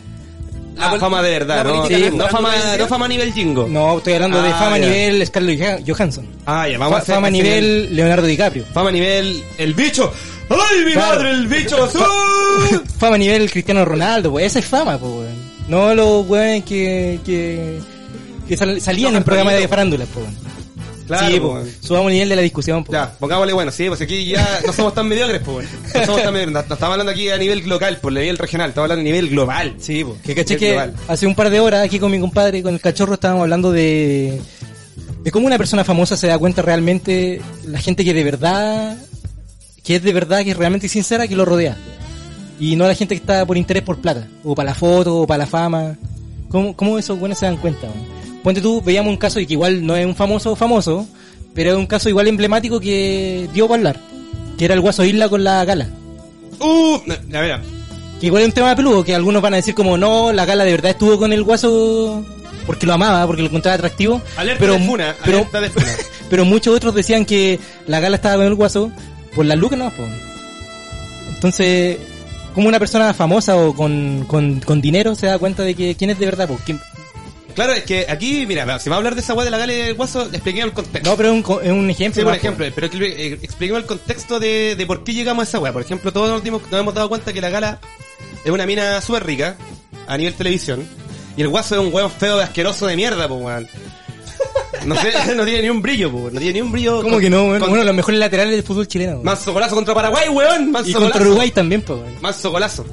Ah, 0.78 0.96
fama 0.98 1.22
de 1.22 1.30
verdad, 1.30 1.64
¿no? 1.64 1.86
Sí, 1.86 1.94
no 2.10 2.16
no, 2.24 2.28
fama, 2.28 2.48
farándula, 2.50 2.76
no 2.78 2.88
fama 2.88 3.04
a 3.04 3.08
nivel 3.08 3.32
jingo. 3.32 3.68
No, 3.68 3.98
estoy 3.98 4.14
hablando 4.14 4.42
de 4.42 4.48
Ah, 4.48 4.54
fama 4.58 4.76
a 4.76 4.78
nivel 4.78 5.24
Scarlett 5.26 5.60
Joh- 5.60 5.84
Johansson. 5.94 6.26
Ah, 6.46 6.66
ya, 6.66 6.78
vamos 6.78 6.92
Fa- 6.94 6.98
a 6.98 7.02
hacer 7.02 7.14
fama 7.16 7.28
a 7.28 7.30
nivel 7.30 7.94
Leonardo 7.94 8.26
DiCaprio. 8.26 8.64
Fama 8.72 8.88
a 8.88 8.92
nivel. 8.92 9.44
¡El 9.58 9.74
bicho! 9.74 10.10
¡Ay, 10.48 10.84
mi 10.84 10.92
Claro. 10.92 11.16
madre, 11.16 11.30
el 11.30 11.46
bicho! 11.46 11.84
¡Azul! 11.84 12.02
Fama 12.98 13.14
a 13.14 13.18
nivel 13.18 13.50
Cristiano 13.50 13.84
Ronaldo, 13.84 14.30
pues. 14.32 14.46
Esa 14.46 14.58
es 14.58 14.64
fama, 14.66 14.98
pues. 14.98 15.28
No 15.68 15.94
los 15.94 16.26
weones 16.26 16.64
que, 16.64 17.20
que, 17.24 17.78
que 18.48 18.56
sal- 18.56 18.80
salían 18.80 19.12
Los 19.12 19.18
en 19.20 19.24
programas 19.24 19.52
de 19.52 19.64
Antonito. 19.64 19.70
farándulas, 19.70 20.08
pues. 20.12 20.26
Claro, 21.06 21.64
sí. 21.64 21.76
Subamos 21.80 22.08
el 22.08 22.14
nivel 22.14 22.28
de 22.28 22.36
la 22.36 22.42
discusión. 22.42 22.84
Ya, 22.90 23.12
pongámosle 23.18 23.52
bueno, 23.52 23.70
sí, 23.70 23.88
pues 23.88 24.00
aquí 24.00 24.24
ya 24.26 24.60
no 24.66 24.72
somos 24.72 24.94
tan 24.94 25.08
mediocres, 25.08 25.42
pues. 25.44 25.68
No 25.94 26.06
somos 26.06 26.22
tan 26.22 26.32
mediocres, 26.32 26.54
no, 26.54 26.62
no 26.68 26.74
estamos 26.74 26.92
hablando 26.92 27.12
aquí 27.12 27.28
a 27.30 27.38
nivel 27.38 27.68
local, 27.68 27.98
por 28.00 28.12
nivel 28.12 28.38
regional, 28.38 28.70
estamos 28.70 28.86
hablando 28.86 29.00
a 29.00 29.04
nivel 29.04 29.28
global. 29.28 29.74
Sí, 29.78 30.04
pues. 30.04 30.20
Que 30.22 30.34
caché 30.34 30.56
que 30.56 30.70
global. 30.70 30.94
hace 31.08 31.26
un 31.26 31.34
par 31.34 31.50
de 31.50 31.60
horas 31.60 31.84
aquí 31.84 31.98
con 31.98 32.10
mi 32.10 32.20
compadre, 32.20 32.62
con 32.62 32.74
el 32.74 32.80
cachorro, 32.80 33.14
estábamos 33.14 33.42
hablando 33.42 33.72
de, 33.72 34.40
de 35.22 35.30
cómo 35.30 35.46
una 35.46 35.58
persona 35.58 35.84
famosa 35.84 36.16
se 36.16 36.28
da 36.28 36.38
cuenta 36.38 36.62
realmente 36.62 37.40
la 37.66 37.80
gente 37.80 38.04
que 38.04 38.14
de 38.14 38.24
verdad, 38.24 38.96
que 39.84 39.96
es 39.96 40.02
de 40.02 40.12
verdad, 40.12 40.44
que 40.44 40.52
es 40.52 40.56
realmente 40.56 40.88
sincera, 40.88 41.26
que 41.26 41.36
lo 41.36 41.44
rodea. 41.44 41.76
Y 42.60 42.76
no 42.76 42.86
la 42.86 42.94
gente 42.94 43.16
que 43.16 43.20
está 43.20 43.44
por 43.44 43.56
interés 43.56 43.82
por 43.82 43.98
plata, 43.98 44.28
o 44.44 44.54
para 44.54 44.70
la 44.70 44.74
foto, 44.74 45.18
o 45.22 45.26
para 45.26 45.38
la 45.38 45.46
fama. 45.46 45.96
¿Cómo, 46.48 46.76
cómo 46.76 46.98
esos 46.98 47.18
buenos 47.18 47.38
se 47.38 47.46
dan 47.46 47.56
cuenta? 47.56 47.88
Ponte 48.42 48.60
tú, 48.60 48.82
veíamos 48.82 49.10
un 49.10 49.16
caso 49.16 49.40
y 49.40 49.46
que 49.46 49.54
igual 49.54 49.86
no 49.86 49.96
es 49.96 50.04
un 50.04 50.16
famoso 50.16 50.56
famoso, 50.56 51.06
pero 51.54 51.70
es 51.70 51.76
un 51.76 51.86
caso 51.86 52.08
igual 52.08 52.28
emblemático 52.28 52.80
que 52.80 53.48
dio 53.52 53.68
para 53.68 53.78
hablar. 53.78 54.00
Que 54.58 54.64
era 54.64 54.74
el 54.74 54.80
Guaso 54.80 55.04
Isla 55.04 55.28
con 55.28 55.44
la 55.44 55.64
gala. 55.64 55.88
Uh, 56.60 56.98
no, 57.06 57.38
a 57.38 57.40
ver, 57.40 57.60
Que 58.20 58.26
igual 58.26 58.42
es 58.42 58.48
un 58.48 58.54
tema 58.54 58.76
peludo, 58.76 59.04
que 59.04 59.14
algunos 59.14 59.42
van 59.42 59.54
a 59.54 59.56
decir 59.56 59.74
como 59.74 59.96
no, 59.96 60.32
la 60.32 60.44
gala 60.44 60.64
de 60.64 60.72
verdad 60.72 60.92
estuvo 60.92 61.18
con 61.18 61.32
el 61.32 61.42
guaso 61.42 62.24
porque 62.66 62.86
lo 62.86 62.92
amaba, 62.92 63.26
porque 63.26 63.42
lo 63.42 63.48
encontraba 63.48 63.74
atractivo. 63.74 64.20
alerta 64.36 64.60
pero, 64.60 64.74
de 64.74 64.86
funa, 64.86 65.16
pero, 65.24 65.38
alerta 65.38 65.60
de 65.60 65.70
funa. 65.70 65.86
pero 66.30 66.44
muchos 66.44 66.74
otros 66.74 66.94
decían 66.94 67.24
que 67.24 67.58
la 67.86 68.00
gala 68.00 68.16
estaba 68.16 68.36
con 68.36 68.46
el 68.46 68.54
guaso 68.54 68.92
por 69.34 69.44
las 69.44 69.58
lucas 69.58 69.78
no 69.78 69.90
po. 69.90 70.04
Entonces, 71.34 71.98
como 72.54 72.68
una 72.68 72.78
persona 72.78 73.12
famosa 73.14 73.56
o 73.56 73.74
con, 73.74 74.24
con, 74.28 74.60
con 74.60 74.80
dinero 74.80 75.14
se 75.14 75.26
da 75.26 75.38
cuenta 75.38 75.62
de 75.62 75.74
que 75.74 75.96
quién 75.96 76.10
es 76.10 76.18
de 76.18 76.26
verdad, 76.26 76.48
po? 76.48 76.58
¿Quién- 77.52 77.54
Claro, 77.54 77.72
es 77.72 77.84
que 77.84 78.06
aquí, 78.08 78.46
mira, 78.46 78.78
si 78.78 78.88
va 78.88 78.96
a 78.96 78.98
hablar 78.98 79.14
de 79.14 79.20
esa 79.20 79.34
weá 79.34 79.44
de 79.44 79.50
la 79.50 79.58
gala 79.58 79.72
del 79.72 79.94
guaso, 79.94 80.22
expliquemos 80.22 80.68
el 80.68 80.72
contexto. 80.72 81.10
No, 81.10 81.16
pero 81.16 81.32
es 81.32 81.44
un, 81.70 81.72
un 81.78 81.90
ejemplo. 81.90 82.20
Sí, 82.20 82.24
por 82.24 82.32
po. 82.32 82.36
ejemplo, 82.38 82.66
pero 82.74 82.86
eh, 83.04 83.38
expliquemos 83.42 83.82
el 83.82 83.86
contexto 83.86 84.40
de, 84.40 84.74
de 84.76 84.86
por 84.86 85.04
qué 85.04 85.12
llegamos 85.14 85.42
a 85.42 85.48
esa 85.48 85.58
weá. 85.58 85.72
Por 85.72 85.82
ejemplo, 85.82 86.12
todos 86.12 86.28
nos, 86.30 86.42
dimos- 86.42 86.62
nos 86.70 86.80
hemos 86.80 86.94
dado 86.94 87.08
cuenta 87.08 87.32
que 87.32 87.40
la 87.40 87.50
gala 87.50 87.80
es 88.44 88.50
una 88.50 88.66
mina 88.66 89.00
súper 89.00 89.24
rica 89.26 89.56
a 90.06 90.16
nivel 90.16 90.34
televisión. 90.34 90.86
Y 91.36 91.42
el 91.42 91.48
guaso 91.48 91.74
es 91.76 91.80
un 91.80 91.92
weón 91.92 92.10
feo, 92.10 92.40
asqueroso 92.40 92.86
de 92.86 92.96
mierda, 92.96 93.26
pues 93.28 93.40
weón. 93.40 93.68
No 94.84 94.96
sé, 94.96 95.12
no 95.36 95.44
tiene 95.44 95.62
ni 95.62 95.68
un 95.70 95.80
brillo, 95.80 96.10
pues. 96.10 96.32
No 96.34 96.40
tiene 96.40 96.54
ni 96.54 96.60
un 96.62 96.72
brillo. 96.72 96.96
¿Cómo 97.02 97.12
con- 97.14 97.20
que 97.20 97.30
no, 97.30 97.44
weón? 97.44 97.60
con- 97.60 97.70
Uno 97.70 97.78
de 97.80 97.86
los 97.86 97.94
mejores 97.94 98.18
laterales 98.20 98.52
del 98.54 98.62
fútbol 98.64 98.88
chileno. 98.88 99.12
weón. 99.12 99.24
Manso 99.24 99.52
golazo 99.52 99.74
contra 99.74 99.94
Paraguay, 99.94 100.28
weón. 100.28 100.70
Manso 100.72 100.90
y 100.90 100.92
contra 100.92 101.10
golazo. 101.12 101.28
Uruguay 101.30 101.50
también, 101.50 101.82
po, 101.82 101.94
weón. 101.94 102.20
Manso 102.20 102.50
golazo. 102.50 102.84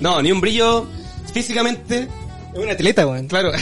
No, 0.00 0.20
ni 0.22 0.30
un 0.32 0.40
brillo 0.40 0.86
físicamente. 1.32 2.08
Es 2.52 2.58
un 2.58 2.68
atleta, 2.70 3.06
weón. 3.06 3.26
Claro, 3.28 3.52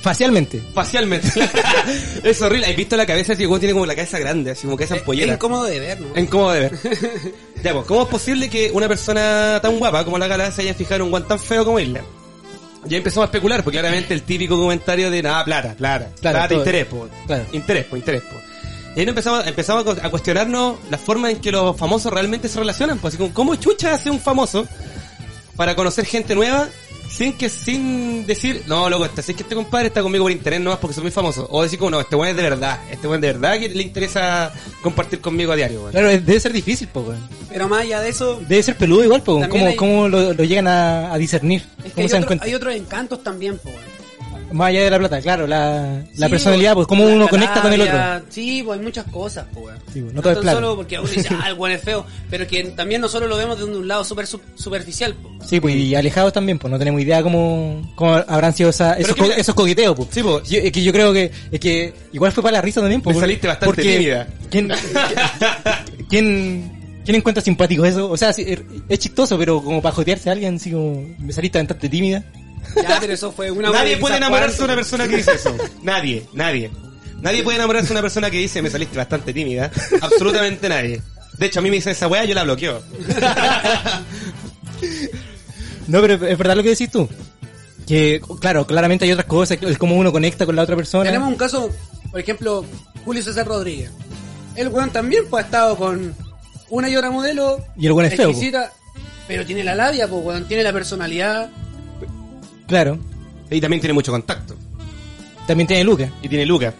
Facialmente. 0.00 0.62
facialmente. 0.74 1.28
es 2.24 2.40
horrible. 2.42 2.66
¿Has 2.66 2.76
visto 2.76 2.96
la 2.96 3.06
cabeza? 3.06 3.32
Así, 3.34 3.46
tiene 3.58 3.72
como 3.72 3.86
la 3.86 3.94
cabeza 3.94 4.18
grande, 4.18 4.52
así 4.52 4.62
como 4.64 4.76
cabeza 4.76 4.94
Es 4.94 5.00
ampollera. 5.00 5.34
incómodo 5.34 5.64
de 5.64 5.80
ver, 5.80 6.00
¿no? 6.00 6.14
Es 6.14 6.22
incómodo 6.22 6.52
de 6.52 6.60
ver. 6.60 6.72
ya, 7.62 7.72
pues, 7.74 7.86
¿cómo 7.86 8.02
es 8.02 8.08
posible 8.08 8.48
que 8.48 8.70
una 8.72 8.88
persona 8.88 9.58
tan 9.62 9.78
guapa 9.78 10.04
como 10.04 10.18
la 10.18 10.26
gala 10.26 10.50
se 10.50 10.62
haya 10.62 10.74
fijado 10.74 10.96
en 10.96 11.02
un 11.02 11.10
guan 11.10 11.26
tan 11.28 11.38
feo 11.38 11.64
como 11.64 11.78
Isla? 11.80 12.00
Ya 12.86 12.96
empezamos 12.96 13.24
a 13.24 13.30
especular, 13.30 13.62
porque 13.62 13.78
claramente 13.78 14.14
el 14.14 14.22
típico 14.22 14.58
comentario 14.58 15.10
de 15.10 15.22
nada, 15.22 15.44
plata, 15.44 15.74
plata, 15.74 16.08
Claro, 16.20 16.38
plata, 16.38 16.54
interés, 16.54 16.86
po. 16.86 17.08
Claro. 17.26 17.44
Interés, 17.52 17.84
po, 17.84 17.96
interés, 17.96 18.22
po. 18.22 18.36
Y 18.96 19.00
ahí 19.00 19.06
empezamos, 19.08 19.46
empezamos 19.46 19.98
a 20.02 20.08
cuestionarnos 20.08 20.76
la 20.88 20.96
forma 20.96 21.30
en 21.30 21.40
que 21.40 21.52
los 21.52 21.76
famosos 21.76 22.10
realmente 22.10 22.48
se 22.48 22.58
relacionan, 22.58 22.98
pues 22.98 23.12
así 23.14 23.18
como, 23.22 23.34
¿cómo 23.34 23.54
chucha 23.56 23.92
hace 23.92 24.10
un 24.10 24.18
famoso 24.18 24.66
para 25.56 25.76
conocer 25.76 26.06
gente 26.06 26.34
nueva 26.34 26.68
sin 27.10 27.32
que, 27.34 27.48
sin 27.48 28.24
decir, 28.26 28.62
no, 28.66 28.88
loco, 28.88 29.04
este, 29.04 29.22
si 29.22 29.32
es 29.32 29.36
que 29.36 29.42
este 29.42 29.54
compadre 29.54 29.88
está 29.88 30.00
conmigo 30.02 30.24
por 30.24 30.32
interés 30.32 30.60
nomás 30.60 30.78
porque 30.78 30.94
soy 30.94 31.02
muy 31.02 31.10
famoso. 31.10 31.46
O 31.50 31.62
decir 31.62 31.78
como, 31.78 31.90
no, 31.90 32.00
este 32.00 32.14
weón 32.16 32.30
es 32.30 32.36
de 32.36 32.42
verdad, 32.42 32.78
este 32.90 33.06
weón 33.08 33.20
de 33.20 33.32
verdad 33.32 33.58
que 33.58 33.68
le 33.68 33.82
interesa 33.82 34.52
compartir 34.82 35.20
conmigo 35.20 35.52
a 35.52 35.56
diario, 35.56 35.80
weón. 35.80 35.90
Claro, 35.92 36.08
debe 36.08 36.38
ser 36.40 36.52
difícil, 36.52 36.88
po, 36.88 37.00
weón. 37.00 37.20
Pero 37.48 37.68
más 37.68 37.82
allá 37.82 38.00
de 38.00 38.08
eso, 38.10 38.40
Debe 38.48 38.62
ser 38.62 38.76
peludo 38.76 39.04
igual, 39.04 39.22
po. 39.22 39.40
También 39.40 39.50
¿Cómo, 39.50 39.66
hay- 39.66 39.76
cómo 39.76 40.08
lo, 40.08 40.32
lo 40.34 40.44
llegan 40.44 40.68
a, 40.68 41.12
a 41.12 41.18
discernir? 41.18 41.62
es 41.78 41.84
que 41.84 41.90
¿Cómo 41.92 42.02
hay, 42.02 42.08
se 42.08 42.12
dan 42.14 42.22
otro- 42.22 42.28
cuenta? 42.28 42.44
hay 42.46 42.54
otros 42.54 42.74
encantos 42.74 43.22
también, 43.22 43.58
po. 43.58 43.68
weón. 43.70 43.99
Más 44.52 44.68
allá 44.68 44.82
de 44.84 44.90
la 44.90 44.98
plata, 44.98 45.20
claro, 45.20 45.46
la, 45.46 46.02
la 46.16 46.26
Sí, 46.26 46.30
personalidad, 46.30 46.74
pues 46.74 46.86
cómo 46.86 47.04
uno 47.06 47.28
conecta 47.28 47.62
con 47.62 47.72
el 47.72 47.80
otro. 47.82 47.98
Sí, 48.30 48.62
pues 48.64 48.78
hay 48.78 48.84
muchas 48.84 49.04
cosas, 49.06 49.46
pues. 49.54 49.76
Sí, 49.92 50.00
pues, 50.00 50.12
no 50.12 50.12
no 50.14 50.22
todo 50.22 50.32
es 50.32 50.36
tan 50.38 50.42
plata. 50.42 50.56
solo 50.56 50.76
porque 50.76 50.98
uno 50.98 51.08
dice, 51.08 51.28
ah, 51.40 51.48
el 51.48 51.54
buen 51.54 51.72
es 51.72 51.80
feo, 51.82 52.04
pero 52.28 52.46
que 52.46 52.64
también 52.64 53.00
nosotros 53.00 53.28
lo 53.30 53.36
vemos 53.36 53.58
desde 53.58 53.70
un 53.76 53.86
lado 53.86 54.04
súper 54.04 54.26
su- 54.26 54.40
superficial, 54.56 55.14
po. 55.14 55.30
Sí, 55.46 55.60
pues 55.60 55.76
y 55.76 55.94
alejados 55.94 56.32
también, 56.32 56.58
pues 56.58 56.70
no 56.70 56.78
tenemos 56.78 57.00
idea 57.00 57.22
cómo, 57.22 57.92
cómo 57.94 58.14
habrán 58.26 58.54
sido 58.54 58.70
esa- 58.70 58.94
esos, 58.94 59.14
co- 59.14 59.24
esos 59.30 59.54
coqueteos, 59.54 59.94
pues. 59.96 60.08
Sí, 60.12 60.22
pues. 60.22 60.48
Yo- 60.48 60.58
es 60.58 60.72
que 60.72 60.82
yo 60.82 60.92
creo 60.92 61.12
que, 61.12 61.30
es 61.52 61.60
que 61.60 61.94
igual 62.12 62.32
fue 62.32 62.42
para 62.42 62.54
la 62.54 62.62
risa 62.62 62.80
también, 62.80 63.00
pues. 63.00 63.14
Me 63.16 63.20
porque- 63.20 63.26
saliste 63.32 63.46
bastante 63.46 63.66
porque 63.66 63.92
tímida. 63.98 64.26
¿quién, 64.50 64.68
quién, 66.08 66.72
quién 67.04 67.16
encuentra 67.16 67.42
simpático 67.42 67.84
eso? 67.84 68.10
O 68.10 68.16
sea, 68.16 68.30
er- 68.30 68.64
es 68.88 68.98
chistoso, 68.98 69.38
pero 69.38 69.62
como 69.62 69.80
para 69.82 69.94
jotearse 69.94 70.28
a 70.28 70.32
alguien, 70.32 70.56
así 70.56 70.70
como, 70.70 71.04
me 71.18 71.32
saliste 71.32 71.58
bastante 71.58 71.88
tímida. 71.88 72.24
Ya, 72.76 72.98
pero 73.00 73.12
eso 73.12 73.32
fue 73.32 73.50
una 73.50 73.70
Nadie 73.70 73.96
puede 73.96 74.16
enamorarse 74.16 74.58
de 74.58 74.64
una 74.64 74.74
persona 74.74 75.08
que 75.08 75.16
dice 75.16 75.32
eso. 75.32 75.56
Nadie, 75.82 76.26
nadie. 76.32 76.70
Nadie 77.20 77.42
puede 77.42 77.56
enamorarse 77.56 77.88
de 77.88 77.94
una 77.94 78.02
persona 78.02 78.30
que 78.30 78.38
dice 78.38 78.62
me 78.62 78.70
saliste 78.70 78.96
bastante 78.96 79.32
tímida. 79.32 79.70
Absolutamente 80.00 80.68
nadie. 80.68 81.02
De 81.36 81.46
hecho, 81.46 81.60
a 81.60 81.62
mí 81.62 81.70
me 81.70 81.76
dice 81.76 81.90
esa 81.90 82.06
weá, 82.06 82.24
yo 82.24 82.34
la 82.34 82.44
bloqueo. 82.44 82.82
No, 85.86 86.00
pero 86.00 86.14
es 86.14 86.38
verdad 86.38 86.54
lo 86.54 86.62
que 86.62 86.70
decís 86.70 86.90
tú. 86.90 87.08
Que, 87.86 88.20
claro, 88.40 88.66
claramente 88.66 89.04
hay 89.04 89.12
otras 89.12 89.26
cosas, 89.26 89.58
es 89.60 89.78
como 89.78 89.96
uno 89.96 90.12
conecta 90.12 90.46
con 90.46 90.54
la 90.54 90.62
otra 90.62 90.76
persona. 90.76 91.04
Tenemos 91.04 91.28
un 91.28 91.34
caso, 91.34 91.70
por 92.10 92.20
ejemplo, 92.20 92.64
Julio 93.04 93.22
César 93.22 93.46
Rodríguez. 93.46 93.90
El 94.54 94.68
weón 94.68 94.90
también 94.90 95.24
pues 95.28 95.42
ha 95.42 95.46
estado 95.46 95.76
con 95.76 96.14
una 96.68 96.88
y 96.88 96.96
otra 96.96 97.10
modelo. 97.10 97.64
Y 97.76 97.86
el 97.86 97.92
weón 97.92 98.06
es 98.06 98.16
feo, 98.16 98.30
exquisita, 98.30 98.72
Pero 99.26 99.44
tiene 99.44 99.64
la 99.64 99.74
labia, 99.74 100.06
pues 100.06 100.24
weón, 100.24 100.46
tiene 100.46 100.62
la 100.62 100.72
personalidad. 100.72 101.50
Claro. 102.70 102.98
Y 103.50 103.60
también 103.60 103.80
tiene 103.80 103.92
mucho 103.94 104.12
contacto. 104.12 104.54
También 105.46 105.66
tiene 105.66 105.82
Lucas. 105.84 106.10
Y 106.22 106.28
tiene 106.28 106.46
Lucas. 106.46 106.72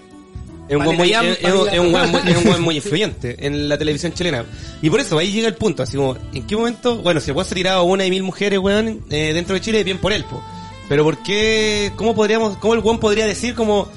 Es 0.68 0.76
un 0.76 0.84
muy, 0.84 0.96
callam, 1.10 1.26
es- 1.26 1.38
es 1.38 1.42
vale, 1.42 1.56
un- 1.58 1.68
es 1.68 1.78
un 1.80 1.92
weón 1.94 2.10
muy- 2.12 2.20
callam. 2.20 2.28
es 2.28 2.42
un 2.44 2.48
weón 2.48 2.62
muy 2.62 2.76
influyente 2.82 3.36
en 3.44 3.68
la 3.68 3.76
televisión 3.76 4.12
chilena. 4.14 4.44
Y 4.80 4.88
por 4.88 5.00
eso 5.00 5.18
ahí 5.18 5.32
llega 5.32 5.48
el 5.48 5.54
punto, 5.56 5.82
así 5.82 5.96
como, 5.96 6.16
¿en 6.32 6.46
qué 6.46 6.56
momento? 6.56 6.98
Bueno, 6.98 7.18
si 7.20 7.30
el 7.30 7.36
weón 7.36 7.46
se 7.48 7.54
ha 7.54 7.56
tirado 7.56 7.82
una 7.82 8.06
y 8.06 8.10
mil 8.10 8.22
mujeres, 8.22 8.60
weón, 8.60 9.02
eh, 9.10 9.32
dentro 9.34 9.54
de 9.54 9.60
Chile, 9.60 9.82
bien 9.82 9.98
por 9.98 10.12
él, 10.12 10.24
po. 10.24 10.40
Pero 10.88 11.02
¿por 11.02 11.22
qué? 11.24 11.90
¿Cómo 11.96 12.14
podríamos, 12.14 12.56
cómo 12.58 12.74
el 12.74 12.80
weón 12.80 13.00
podría 13.00 13.26
decir 13.26 13.54
como, 13.56 13.88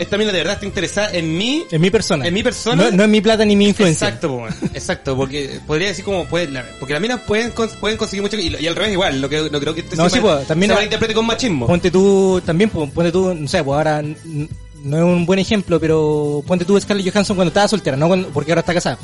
esta 0.00 0.18
mina 0.18 0.32
de 0.32 0.38
verdad 0.38 0.54
está 0.54 0.66
interesada 0.66 1.10
en 1.12 1.36
mí? 1.36 1.64
En 1.70 1.80
mi 1.80 1.90
persona. 1.90 2.26
En 2.26 2.34
mi 2.34 2.42
persona. 2.42 2.84
No, 2.84 2.90
no 2.90 3.04
en 3.04 3.10
mi 3.10 3.20
plata 3.20 3.44
ni 3.44 3.54
mi 3.54 3.68
influencia. 3.68 4.08
Exacto, 4.08 4.28
po, 4.28 4.36
weón. 4.38 4.54
exacto, 4.74 5.16
porque 5.16 5.60
podría 5.66 5.88
decir 5.88 6.04
como 6.04 6.24
puede, 6.26 6.48
la- 6.50 6.64
porque 6.78 6.92
las 6.94 7.02
minas 7.02 7.20
pueden 7.20 7.52
pueden 7.80 7.96
conseguir 7.98 8.22
mucho 8.22 8.36
y, 8.36 8.56
y 8.58 8.66
al 8.66 8.74
revés 8.74 8.92
igual, 8.92 9.20
lo 9.20 9.28
que 9.28 9.48
no 9.50 9.60
creo 9.60 9.74
que 9.74 9.84
No, 9.96 10.08
se 10.08 10.16
sí, 10.16 10.20
pues, 10.20 10.46
también 10.46 10.70
se 10.70 10.74
malinterprete 10.74 11.14
con 11.14 11.26
machismo. 11.26 11.66
Ponte 11.66 11.90
tú, 11.90 12.42
también, 12.44 12.70
po, 12.70 12.88
ponte 12.88 13.12
tú, 13.12 13.34
no 13.34 13.46
sé, 13.48 13.62
pues 13.62 13.76
ahora 13.76 14.02
no 14.02 14.96
es 14.96 15.02
un 15.04 15.26
buen 15.26 15.38
ejemplo, 15.38 15.78
pero 15.78 16.42
ponte 16.46 16.64
tú 16.64 16.80
Scarlett 16.80 17.12
Johansson 17.12 17.36
cuando 17.36 17.48
estaba 17.50 17.68
soltera, 17.68 17.96
no 17.96 18.08
cuando- 18.08 18.28
porque 18.30 18.50
ahora 18.52 18.60
está 18.60 18.74
casada. 18.74 18.98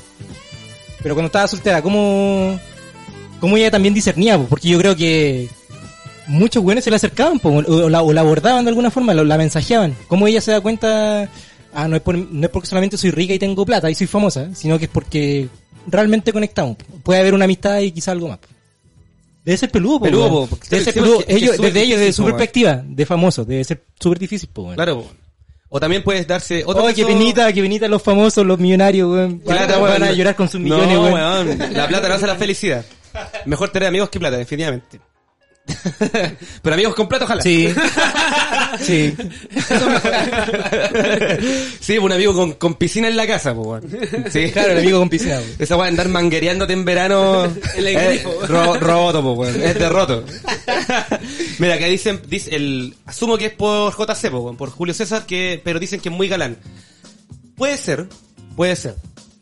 Pero 1.02 1.14
cuando 1.14 1.26
estaba 1.26 1.46
soltera, 1.46 1.82
¿cómo, 1.82 2.58
cómo 3.38 3.56
ella 3.56 3.70
también 3.70 3.94
discernía? 3.94 4.36
po? 4.38 4.44
Porque 4.46 4.68
yo 4.68 4.78
creo 4.78 4.96
que 4.96 5.48
muchos 6.28 6.62
güeyes 6.62 6.84
se 6.84 6.90
le 6.90 6.96
acercaban 6.96 7.38
po, 7.38 7.50
o, 7.50 7.88
la, 7.88 8.02
o 8.02 8.12
la 8.12 8.20
abordaban 8.20 8.64
de 8.64 8.70
alguna 8.70 8.90
forma, 8.90 9.14
lo- 9.14 9.24
la 9.24 9.38
mensajeaban. 9.38 9.96
¿Cómo 10.08 10.26
ella 10.26 10.40
se 10.40 10.52
da 10.52 10.60
cuenta? 10.60 11.28
Ah, 11.74 11.88
no 11.88 11.96
es, 11.96 12.02
por- 12.02 12.16
no 12.16 12.44
es 12.46 12.50
porque 12.50 12.68
solamente 12.68 12.96
soy 12.96 13.10
rica 13.10 13.34
y 13.34 13.38
tengo 13.38 13.64
plata 13.66 13.90
y 13.90 13.94
soy 13.94 14.06
famosa, 14.06 14.54
sino 14.54 14.78
que 14.78 14.86
es 14.86 14.90
porque 14.90 15.48
realmente 15.86 16.32
conectamos. 16.32 16.76
Puede 17.02 17.20
haber 17.20 17.34
una 17.34 17.44
amistad 17.44 17.78
y 17.80 17.92
quizá 17.92 18.12
algo 18.12 18.28
más. 18.28 18.38
Debe 19.44 19.58
ser 19.58 19.70
peludo, 19.70 19.98
po, 20.00 20.04
Peludo, 20.06 20.28
po, 20.28 20.46
porque 20.48 20.66
Debe 20.70 20.84
ser 20.84 20.94
sí, 20.94 21.00
peludo. 21.00 21.16
porque 21.18 21.32
es 21.32 21.38
que 21.38 21.44
Ellos, 21.44 21.54
es 21.56 21.60
desde 21.62 21.82
ellos, 21.82 21.98
desde 22.00 22.12
su 22.14 22.24
perspectiva 22.24 22.82
de 22.84 23.06
famoso, 23.06 23.44
debe 23.44 23.62
ser 23.62 23.84
súper 24.00 24.18
difícil, 24.18 24.48
po. 24.52 24.72
Claro. 24.74 25.02
po. 25.02 25.10
O 25.68 25.78
también 25.80 26.02
puedes 26.02 26.26
darse 26.26 26.62
otro 26.66 26.84
Oh, 26.84 26.86
caso- 26.86 27.06
penita, 27.06 27.52
qué 27.52 27.60
penita 27.62 27.86
los 27.88 28.02
famosos, 28.02 28.44
los 28.46 28.58
millonarios, 28.58 29.08
weón. 29.10 29.38
Claro, 29.40 29.82
van 29.82 30.02
a 30.02 30.12
llorar 30.12 30.34
con 30.34 30.48
sus 30.48 30.60
millones, 30.60 30.96
weón. 30.98 31.58
La 31.74 31.86
plata 31.86 32.08
no 32.08 32.14
hace 32.14 32.26
la 32.26 32.36
felicidad. 32.36 32.84
Mejor 33.44 33.68
tener 33.70 33.88
amigos 33.88 34.08
que 34.10 34.18
plata, 34.18 34.36
definitivamente. 34.36 34.98
Pero 36.62 36.74
amigos 36.74 36.94
con 36.94 37.08
plata, 37.08 37.24
ojalá. 37.24 37.42
Sí. 37.42 37.68
sí. 38.80 39.14
sí, 41.80 41.98
un 41.98 42.12
amigo 42.12 42.34
con, 42.34 42.52
con 42.52 42.74
piscina 42.74 43.08
en 43.08 43.16
la 43.16 43.26
casa, 43.26 43.54
pues, 43.54 43.66
weón. 43.66 44.30
Sí, 44.30 44.50
Claro, 44.50 44.72
el 44.72 44.78
amigo 44.78 44.98
con 44.98 45.08
piscina, 45.08 45.36
weón. 45.38 45.50
Esa 45.58 45.76
weá 45.76 45.88
andar 45.88 46.08
manguereándote 46.08 46.72
en 46.72 46.84
verano. 46.84 47.44
El 47.76 47.86
eh, 47.88 48.22
ro- 48.46 48.78
roto, 48.78 49.22
pues, 49.22 49.54
weón. 49.54 49.62
Es 49.62 49.78
de 49.78 49.88
roto. 49.88 50.24
Mira, 51.58 51.74
acá 51.74 51.86
dicen, 51.86 52.20
dice 52.28 52.54
el, 52.54 52.94
asumo 53.06 53.36
que 53.38 53.46
es 53.46 53.52
por 53.52 53.92
JC, 53.92 54.30
pues, 54.30 54.32
weón, 54.32 54.56
por 54.56 54.70
Julio 54.70 54.94
César, 54.94 55.26
que, 55.26 55.60
pero 55.64 55.78
dicen 55.80 56.00
que 56.00 56.08
es 56.08 56.14
muy 56.14 56.28
galán. 56.28 56.58
Puede 57.56 57.76
ser, 57.76 58.06
puede 58.54 58.76
ser. 58.76 58.96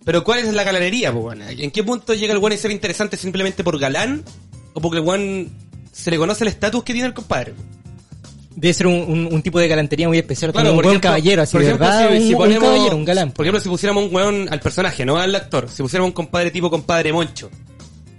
Pero 0.04 0.22
¿cuál 0.22 0.40
es 0.40 0.52
la 0.52 0.64
galanería, 0.64 1.12
pues, 1.12 1.24
weón? 1.24 1.42
¿En 1.42 1.70
qué 1.70 1.82
punto 1.82 2.14
llega 2.14 2.32
el 2.32 2.38
weón 2.38 2.52
a 2.52 2.56
ser 2.56 2.70
interesante 2.70 3.16
simplemente 3.16 3.64
por 3.64 3.78
galán? 3.78 4.24
¿O 4.74 4.80
porque 4.80 4.98
el 4.98 5.04
weón 5.04 5.50
se 5.94 6.10
le 6.10 6.18
conoce 6.18 6.44
el 6.44 6.48
estatus 6.48 6.82
que 6.84 6.92
tiene 6.92 7.08
el 7.08 7.14
compadre? 7.14 7.54
Debe 8.56 8.72
ser 8.74 8.86
un, 8.86 8.94
un, 8.94 9.28
un 9.32 9.42
tipo 9.42 9.58
de 9.58 9.66
galantería 9.68 10.06
muy 10.08 10.18
especial, 10.18 10.52
como 10.52 10.68
un 10.68 10.76
buen 10.76 10.86
ejemplo- 10.88 11.00
caballero, 11.00 11.42
así 11.42 11.52
por 11.52 11.60
de 11.62 11.66
ejemplo, 11.68 11.86
verdad, 11.86 12.08
si- 12.10 12.14
un, 12.16 12.22
si 12.22 12.34
un 12.34 12.38
ponemos- 12.40 12.62
caballero, 12.64 12.96
un 12.96 13.04
galán. 13.04 13.32
Por 13.32 13.44
ejemplo, 13.46 13.60
si 13.60 13.68
pusiéramos 13.68 14.04
un 14.04 14.14
weón 14.14 14.48
al 14.50 14.60
personaje, 14.60 15.04
no 15.04 15.16
al 15.16 15.34
actor, 15.34 15.68
si 15.68 15.82
pusiéramos 15.82 16.08
un 16.10 16.14
compadre 16.14 16.50
tipo 16.50 16.70
compadre 16.70 17.12
Moncho, 17.12 17.50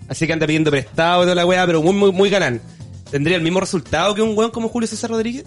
así 0.09 0.25
que 0.27 0.33
anda 0.33 0.45
pidiendo 0.45 0.71
prestado 0.71 1.21
y 1.21 1.25
toda 1.25 1.35
la 1.35 1.45
weá, 1.45 1.65
pero 1.65 1.81
muy, 1.81 1.93
muy, 1.93 2.11
muy 2.11 2.29
galán, 2.29 2.61
¿tendría 3.11 3.37
el 3.37 3.43
mismo 3.43 3.59
resultado 3.61 4.13
que 4.15 4.21
un 4.21 4.37
weón 4.37 4.51
como 4.51 4.67
Julio 4.67 4.87
César 4.87 5.09
Rodríguez? 5.11 5.45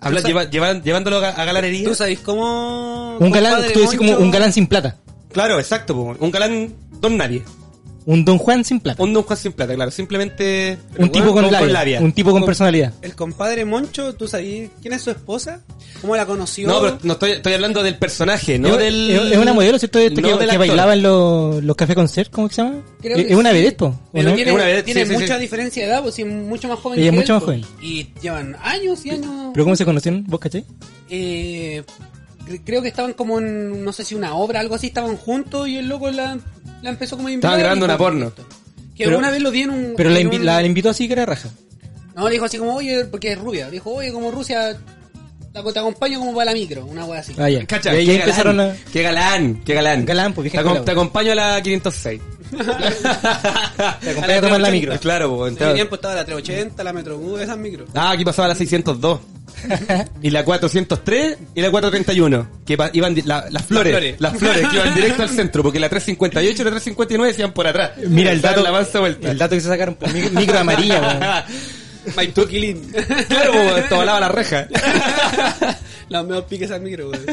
Habla, 0.00 0.20
lleva- 0.20 0.44
lleva- 0.50 0.82
llevándolo 0.82 1.16
a, 1.18 1.30
a 1.30 1.44
galanería. 1.44 1.88
¿Tú 1.88 1.94
sabes 1.94 2.18
cómo... 2.20 3.16
Un 3.18 3.30
galán, 3.30 3.62
tú 3.72 3.80
decís 3.80 3.96
como 3.96 4.12
un 4.18 4.30
galán 4.30 4.52
sin 4.52 4.66
plata. 4.66 4.98
Claro, 5.32 5.58
exacto, 5.58 5.94
un 5.96 6.30
galán 6.30 6.74
don 7.00 7.16
nadie. 7.16 7.42
Un 8.06 8.24
Don 8.24 8.36
Juan 8.38 8.64
sin 8.64 8.80
plata. 8.80 9.02
Un 9.02 9.14
don 9.14 9.22
Juan 9.22 9.38
sin 9.38 9.52
plata, 9.52 9.74
claro, 9.74 9.90
simplemente... 9.90 10.76
Un 10.98 11.10
tipo 11.10 11.32
con, 11.32 11.50
labia, 11.50 11.68
labia. 11.72 12.00
Un 12.00 12.12
tipo 12.12 12.32
con 12.32 12.40
Con- 12.42 12.46
personalidad. 12.46 12.92
El 13.00 13.14
compadre 13.14 13.64
Moncho, 13.64 14.14
¿tú 14.14 14.28
sabes 14.28 14.68
quién 14.82 14.92
es 14.92 15.00
su 15.02 15.10
esposa? 15.10 15.62
¿Cómo 16.02 16.14
la 16.14 16.26
conoció? 16.26 16.68
No, 16.68 16.80
pero 16.82 16.98
no 17.02 17.14
estoy, 17.14 17.30
estoy 17.32 17.54
hablando 17.54 17.82
del 17.82 17.96
personaje, 17.96 18.58
no 18.58 18.68
es, 18.68 18.78
del... 18.78 19.10
es- 19.10 19.32
es 19.32 19.38
una 19.38 19.54
modelo, 19.54 19.78
¿cierto? 19.78 19.98
Este 19.98 20.20
no 20.20 20.38
que, 20.38 20.46
que 20.46 20.58
bailaba 20.58 20.92
en 20.92 21.02
los, 21.02 21.64
los 21.64 21.76
cafés 21.76 21.96
concert, 21.96 22.30
¿cómo 22.30 22.50
se 22.50 22.56
llama? 22.62 22.82
Creo 23.00 23.16
es 23.16 23.24
que 23.24 23.32
es 23.32 23.38
una 23.38 23.50
sí. 23.50 23.56
vedette, 23.56 23.76
po, 23.78 23.86
¿o 23.86 24.00
Pero 24.12 24.28
no? 24.28 24.34
tiene, 24.34 24.50
Es 24.50 24.54
una 24.54 24.64
vedette, 24.66 24.84
tiene 24.84 25.06
sí, 25.06 25.12
mucha 25.14 25.34
sí. 25.36 25.40
diferencia 25.40 25.82
de 25.84 25.88
edad, 25.90 26.02
pues 26.02 26.14
sí, 26.14 26.24
mucho 26.24 26.68
más 26.68 26.78
joven 26.78 26.98
Ella 26.98 27.08
es 27.08 27.14
mucho 27.14 27.32
él, 27.32 27.36
más 27.36 27.42
joven. 27.44 27.64
Y 27.80 28.08
llevan 28.20 28.56
años 28.62 29.06
y 29.06 29.10
años. 29.10 29.30
¿Pero 29.54 29.64
cómo 29.64 29.76
se 29.76 29.84
conocieron? 29.86 30.24
¿Vos 30.26 30.40
caché? 30.40 30.64
Eh, 31.08 31.82
creo 32.64 32.82
que 32.82 32.88
estaban 32.88 33.12
como 33.14 33.38
en, 33.38 33.84
no 33.84 33.92
sé 33.92 34.04
si 34.04 34.14
una 34.14 34.34
obra, 34.34 34.60
algo 34.60 34.74
así, 34.74 34.88
estaban 34.88 35.16
juntos 35.16 35.68
y 35.68 35.76
el 35.78 35.88
loco 35.88 36.10
la, 36.10 36.38
la 36.82 36.90
empezó 36.90 37.16
como 37.16 37.28
a 37.28 37.32
invitar. 37.32 37.50
Estaban 37.50 37.60
grabando 37.60 37.84
una 37.86 37.98
porno. 37.98 38.32
Que 38.94 39.04
Pero- 39.04 39.18
una 39.18 39.30
vez 39.30 39.42
lo 39.42 39.50
vi 39.50 39.62
en 39.62 39.70
un... 39.70 39.94
Pero 39.96 40.10
la, 40.10 40.18
en 40.20 40.30
invi- 40.30 40.38
un- 40.38 40.44
la 40.46 40.62
invitó 40.64 40.90
así 40.90 41.06
que 41.06 41.14
era 41.14 41.26
raja. 41.26 41.48
No, 42.14 42.26
le 42.28 42.34
dijo 42.34 42.44
así 42.44 42.58
como, 42.58 42.74
oye, 42.76 43.04
porque 43.06 43.32
es 43.32 43.38
rubia. 43.38 43.68
Dijo, 43.70 43.90
oye, 43.90 44.12
como 44.12 44.30
Rusia, 44.30 44.76
te 45.62 45.78
acompaño 45.78 46.18
como 46.18 46.34
para 46.34 46.46
la 46.46 46.52
micro, 46.52 46.84
una 46.84 47.04
wea 47.04 47.20
así. 47.20 47.32
Ah, 47.38 47.48
ya. 47.48 47.64
Cacha, 47.66 47.92
qué 47.92 48.16
empezaron 48.16 48.56
galán, 48.56 48.76
a... 48.76 48.90
Qué 48.92 49.02
galán, 49.02 49.62
qué 49.64 49.74
galán. 49.74 50.04
Galán, 50.04 50.32
pues, 50.32 50.50
te, 50.50 50.58
acom- 50.58 50.84
te 50.84 50.90
acompaño 50.90 51.32
a 51.32 51.34
la 51.34 51.62
506. 51.62 52.20
Te 52.54 54.10
acompaña 54.10 54.38
a 54.38 54.40
tomar 54.40 54.60
la 54.60 54.70
micro. 54.70 54.96
Claro, 55.00 55.36
pues. 55.36 55.56
En 55.56 55.62
ese 55.62 55.74
tiempo 55.74 55.94
estaba 55.96 56.14
la 56.14 56.24
380, 56.24 56.84
la 56.84 56.92
Metrobús, 56.92 57.40
esas 57.40 57.56
micros. 57.58 57.88
Ah, 57.94 58.10
aquí 58.12 58.24
pasaba 58.24 58.48
la 58.48 58.54
602. 58.54 59.20
y 60.22 60.30
la 60.30 60.44
403 60.44 61.38
y 61.54 61.60
la 61.60 61.70
431. 61.70 62.48
Que 62.66 62.76
iban 62.92 63.14
la- 63.24 63.46
las 63.50 63.64
flores. 63.64 63.92
flores. 63.92 64.20
Las 64.20 64.36
flores 64.38 64.68
que 64.68 64.76
iban 64.76 64.94
directo 64.94 65.22
al 65.22 65.30
centro. 65.30 65.62
Porque 65.62 65.80
la 65.80 65.88
358 65.88 66.62
y 66.62 66.64
la 66.64 66.70
359 66.70 67.32
se 67.34 67.40
iban 67.40 67.52
por 67.52 67.66
atrás. 67.66 67.92
Mira 68.08 68.30
el 68.32 68.40
dato, 68.40 68.62
La 68.62 68.70
vuelta. 69.00 69.30
el 69.30 69.38
dato 69.38 69.54
que 69.54 69.60
se 69.60 69.68
sacaron 69.68 69.94
por 69.94 70.12
micro, 70.12 70.30
micro 70.38 70.58
amarilla, 70.58 71.46
Maipú 72.16 72.46
Quilín. 72.46 72.92
claro, 73.28 73.76
esto 73.76 73.96
volaba 73.96 74.20
la 74.20 74.28
reja. 74.28 74.66
Las 76.08 76.24
mejor 76.26 76.46
piques 76.46 76.70
esas 76.70 76.80
micros, 76.80 77.12
weón. 77.12 77.26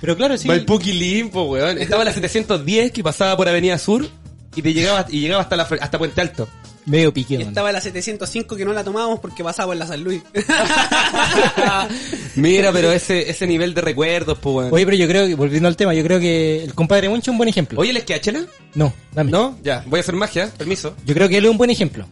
Pero 0.00 0.16
claro, 0.16 0.36
sí. 0.36 0.48
Maipú 0.48 0.78
Limpo, 0.78 1.44
weón. 1.44 1.78
Estaba 1.78 2.04
la 2.04 2.12
710 2.12 2.92
que 2.92 3.02
pasaba 3.02 3.36
por 3.36 3.48
Avenida 3.48 3.78
Sur 3.78 4.06
y 4.54 4.62
te 4.62 4.72
llegaba, 4.72 5.06
y 5.08 5.20
llegaba 5.20 5.42
hasta 5.42 5.56
la, 5.56 5.62
hasta 5.80 5.98
Puente 5.98 6.20
Alto. 6.20 6.48
Medio 6.86 7.12
pique, 7.12 7.34
Y 7.34 7.36
weón. 7.38 7.48
estaba 7.48 7.72
la 7.72 7.80
705 7.80 8.56
que 8.56 8.64
no 8.64 8.72
la 8.72 8.84
tomábamos 8.84 9.18
porque 9.20 9.42
pasaba 9.42 9.68
por 9.68 9.76
la 9.76 9.86
San 9.86 10.02
Luis. 10.04 10.22
Mira, 12.36 12.72
pero 12.72 12.92
ese, 12.92 13.28
ese 13.28 13.46
nivel 13.46 13.74
de 13.74 13.80
recuerdos, 13.80 14.38
pues, 14.38 14.54
weón. 14.54 14.72
Oye, 14.72 14.84
pero 14.84 14.96
yo 14.96 15.08
creo 15.08 15.26
que, 15.26 15.34
volviendo 15.34 15.68
al 15.68 15.76
tema, 15.76 15.94
yo 15.94 16.02
creo 16.04 16.20
que 16.20 16.64
el 16.64 16.74
compadre 16.74 17.08
Moncho 17.08 17.30
es 17.30 17.32
un 17.32 17.38
buen 17.38 17.48
ejemplo. 17.48 17.80
Oye, 17.80 17.92
¿les 17.92 18.04
queda 18.04 18.20
chela? 18.20 18.44
No, 18.74 18.92
dame. 19.12 19.30
¿No? 19.30 19.58
Ya, 19.62 19.82
voy 19.86 19.98
a 19.98 20.00
hacer 20.02 20.14
magia, 20.14 20.50
permiso. 20.56 20.94
Yo 21.04 21.14
creo 21.14 21.28
que 21.28 21.38
él 21.38 21.44
es 21.46 21.50
un 21.50 21.58
buen 21.58 21.70
ejemplo. 21.70 22.06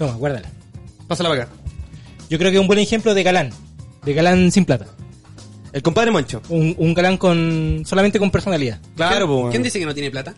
Toma, 0.00 0.14
guárdala. 0.14 0.48
Pásala 1.06 1.28
para 1.28 1.42
acá. 1.42 1.52
Yo 2.30 2.38
creo 2.38 2.50
que 2.50 2.56
es 2.56 2.60
un 2.60 2.66
buen 2.66 2.78
ejemplo 2.78 3.12
de 3.12 3.22
galán. 3.22 3.50
De 4.02 4.14
galán 4.14 4.50
sin 4.50 4.64
plata. 4.64 4.86
El 5.74 5.82
compadre 5.82 6.10
Moncho. 6.10 6.40
Un, 6.48 6.74
un 6.78 6.94
galán 6.94 7.18
con 7.18 7.82
solamente 7.84 8.18
con 8.18 8.30
personalidad. 8.30 8.80
Claro, 8.96 9.26
pues, 9.26 9.38
weón. 9.38 9.50
¿Quién 9.50 9.62
dice 9.62 9.78
que 9.78 9.84
no 9.84 9.92
tiene 9.92 10.10
plata? 10.10 10.32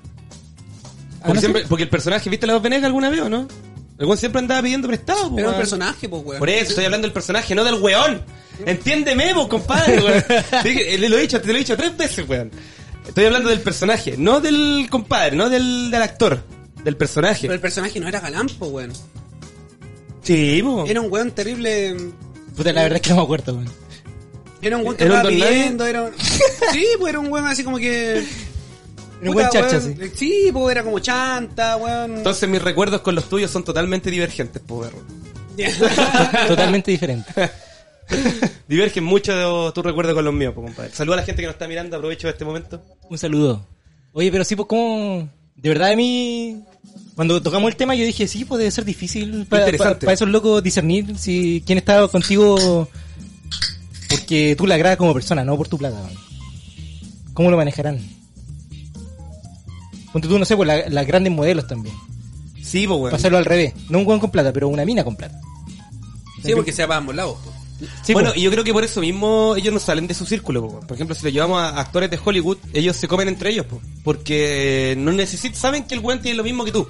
Ah, 1.21 1.27
Porque, 1.27 1.39
siempre- 1.39 1.63
el 1.79 1.89
personaje, 1.89 2.29
¿viste 2.29 2.45
la 2.45 2.55
dos 2.55 2.63
Venegas 2.63 2.87
alguna 2.87 3.09
vez 3.09 3.21
o 3.21 3.29
no? 3.29 3.47
El 4.01 4.07
weón 4.07 4.19
siempre 4.19 4.41
andaba 4.41 4.63
pidiendo 4.63 4.89
prestado, 4.89 5.29
po, 5.31 5.37
Pero 5.37 5.47
un 5.49 5.53
weón. 5.55 5.61
personaje, 5.61 6.09
pues, 6.09 6.23
weón. 6.25 6.39
Por 6.41 6.51
eso 6.51 6.71
estoy 6.71 6.85
hablando 6.87 7.07
del 7.07 7.13
personaje, 7.13 7.55
no 7.55 7.63
del 7.63 7.75
weón. 7.81 8.21
Entiéndeme, 8.67 9.33
vos, 9.33 9.47
compadre, 9.47 10.03
weón. 10.03 10.25
Dije, 10.65 10.99
Le 10.99 11.09
lo 11.09 11.19
he 11.19 11.21
dicho, 11.21 11.41
te 11.41 11.47
lo 11.47 11.55
he 11.55 11.59
dicho 11.59 11.77
tres 11.77 11.97
veces, 11.97 12.29
weón. 12.29 12.51
Estoy 13.07 13.27
hablando 13.27 13.49
del 13.49 13.61
personaje, 13.61 14.17
no 14.19 14.41
del 14.41 14.89
compadre, 14.91 15.37
no 15.37 15.49
del, 15.49 15.89
del 15.89 16.03
actor, 16.03 16.43
del 16.83 16.97
personaje. 16.97 17.43
Pero 17.43 17.55
el 17.55 17.61
personaje 17.61 18.01
no 18.01 18.09
era 18.09 18.19
galán, 18.19 18.49
pues, 18.59 18.69
weón. 18.73 18.93
Sí, 20.23 20.61
po. 20.63 20.85
Era 20.87 21.01
un 21.01 21.13
weón 21.13 21.31
terrible. 21.33 21.97
Puta, 22.57 22.73
la 22.73 22.83
verdad 22.83 22.97
es 22.97 23.03
que 23.03 23.11
no 23.11 23.17
me 23.17 23.23
acuerdo, 23.23 23.55
weón. 23.55 23.71
Era 24.61 24.77
un 24.77 24.85
weón 24.85 24.97
que 24.97 25.05
¿Era 25.05 25.17
estaba 25.17 25.29
pidiendo, 25.31 25.87
era 25.87 26.03
un... 26.03 26.13
Sí, 26.73 26.87
pues 26.99 27.11
era 27.11 27.19
un 27.19 27.33
weón 27.33 27.47
así 27.47 27.65
como 27.65 27.79
que... 27.79 28.19
Era 29.21 29.31
un 29.31 29.35
buen 29.35 29.49
weón. 29.53 29.83
sí. 29.83 30.11
Sí, 30.15 30.51
pues 30.53 30.73
era 30.73 30.85
como 30.85 30.99
chanta, 31.01 31.77
weón. 31.77 32.19
Entonces 32.19 32.49
mis 32.49 32.63
recuerdos 32.63 33.01
con 33.01 33.15
los 33.15 33.29
tuyos 33.29 33.51
son 33.51 33.65
totalmente 33.65 34.11
divergentes, 34.11 34.63
perro. 34.63 35.03
Totalmente 36.49 36.91
diferente. 36.91 37.33
Divergen 38.69 39.05
mucho 39.05 39.33
de 39.35 39.73
tus 39.73 39.85
recuerdos 39.85 40.15
con 40.15 40.25
los 40.25 40.35
míos, 40.35 40.55
po, 40.55 40.63
compadre. 40.63 40.93
Saluda 40.93 41.17
a 41.17 41.21
la 41.21 41.27
gente 41.27 41.43
que 41.43 41.47
nos 41.47 41.55
está 41.55 41.69
mirando, 41.69 41.97
aprovecho 41.97 42.29
este 42.29 42.45
momento. 42.45 42.83
Un 43.09 43.19
saludo. 43.19 43.67
Oye, 44.13 44.31
pero 44.31 44.45
sí, 44.45 44.57
pues, 44.57 44.69
¿cómo...? 44.69 45.29
De 45.57 45.69
verdad, 45.69 45.91
a 45.91 45.97
mí... 45.97 46.65
Cuando 47.15 47.43
tocamos 47.43 47.71
el 47.71 47.77
tema, 47.77 47.95
yo 47.95 48.05
dije, 48.05 48.27
sí, 48.27 48.45
pues 48.45 48.59
debe 48.59 48.71
ser 48.71 48.85
difícil 48.85 49.47
para 49.47 50.13
esos 50.15 50.29
locos 50.29 50.63
discernir 50.63 51.17
si 51.19 51.63
quién 51.67 51.79
estaba 51.79 52.09
contigo 52.09 52.57
por 52.57 52.89
porque 54.09 54.55
tú 54.57 54.67
la 54.67 54.75
agradas 54.77 54.99
como 54.99 55.13
persona, 55.15 55.45
no 55.45 55.57
por 55.57 55.69
tu 55.69 55.79
plata. 55.79 55.99
¿Cómo 57.35 57.51
lo 57.51 57.57
manejarán? 57.57 57.99
Ponte 60.13 60.29
tú, 60.29 60.39
no 60.39 60.45
sé, 60.45 60.57
pues 60.57 60.67
la- 60.67 60.89
las 60.89 61.07
grandes 61.07 61.33
modelos 61.33 61.67
también. 61.67 61.95
Sí, 62.63 62.87
pues, 62.87 62.99
weón. 63.01 63.11
Pasarlo 63.11 63.39
al 63.39 63.45
revés. 63.47 63.73
No 63.89 63.99
un 63.99 64.07
weón 64.07 64.21
con 64.21 64.31
plata, 64.31 64.53
pero 64.53 64.69
una 64.69 64.85
mina 64.85 65.03
con 65.05 65.17
plata. 65.17 65.41
Sí, 66.45 66.53
porque 66.55 66.73
sea 66.73 66.87
para 66.87 66.99
ambos 66.99 67.15
lados. 67.15 67.39
po. 67.43 67.53
Sí, 68.03 68.13
bueno, 68.13 68.31
pues. 68.31 68.41
y 68.41 68.43
yo 68.43 68.51
creo 68.51 68.65
que 68.65 68.73
por 68.73 68.85
eso 68.85 69.01
mismo 69.01 69.55
ellos 69.57 69.73
no 69.73 69.81
salen 69.81 70.07
de 70.07 70.15
su 70.15 70.27
círculo. 70.27 70.63
po. 70.63 70.81
Por 70.81 70.95
ejemplo, 70.95 71.15
si 71.15 71.25
lo 71.25 71.31
llevamos 71.31 71.61
a 71.61 71.81
actores 71.81 72.11
de 72.11 72.19
Hollywood, 72.23 72.59
ellos 72.73 72.97
se 72.97 73.09
comen 73.09 73.29
entre 73.29 73.51
ellos, 73.51 73.67
po, 73.67 73.81
porque 74.05 74.95
no 74.99 75.13
necesitan, 75.13 75.59
saben 75.59 75.85
que 75.85 75.95
el 75.95 76.01
weón 76.01 76.21
tiene 76.21 76.37
lo 76.37 76.45
mismo 76.45 76.65
que 76.65 76.73
tú. 76.73 76.89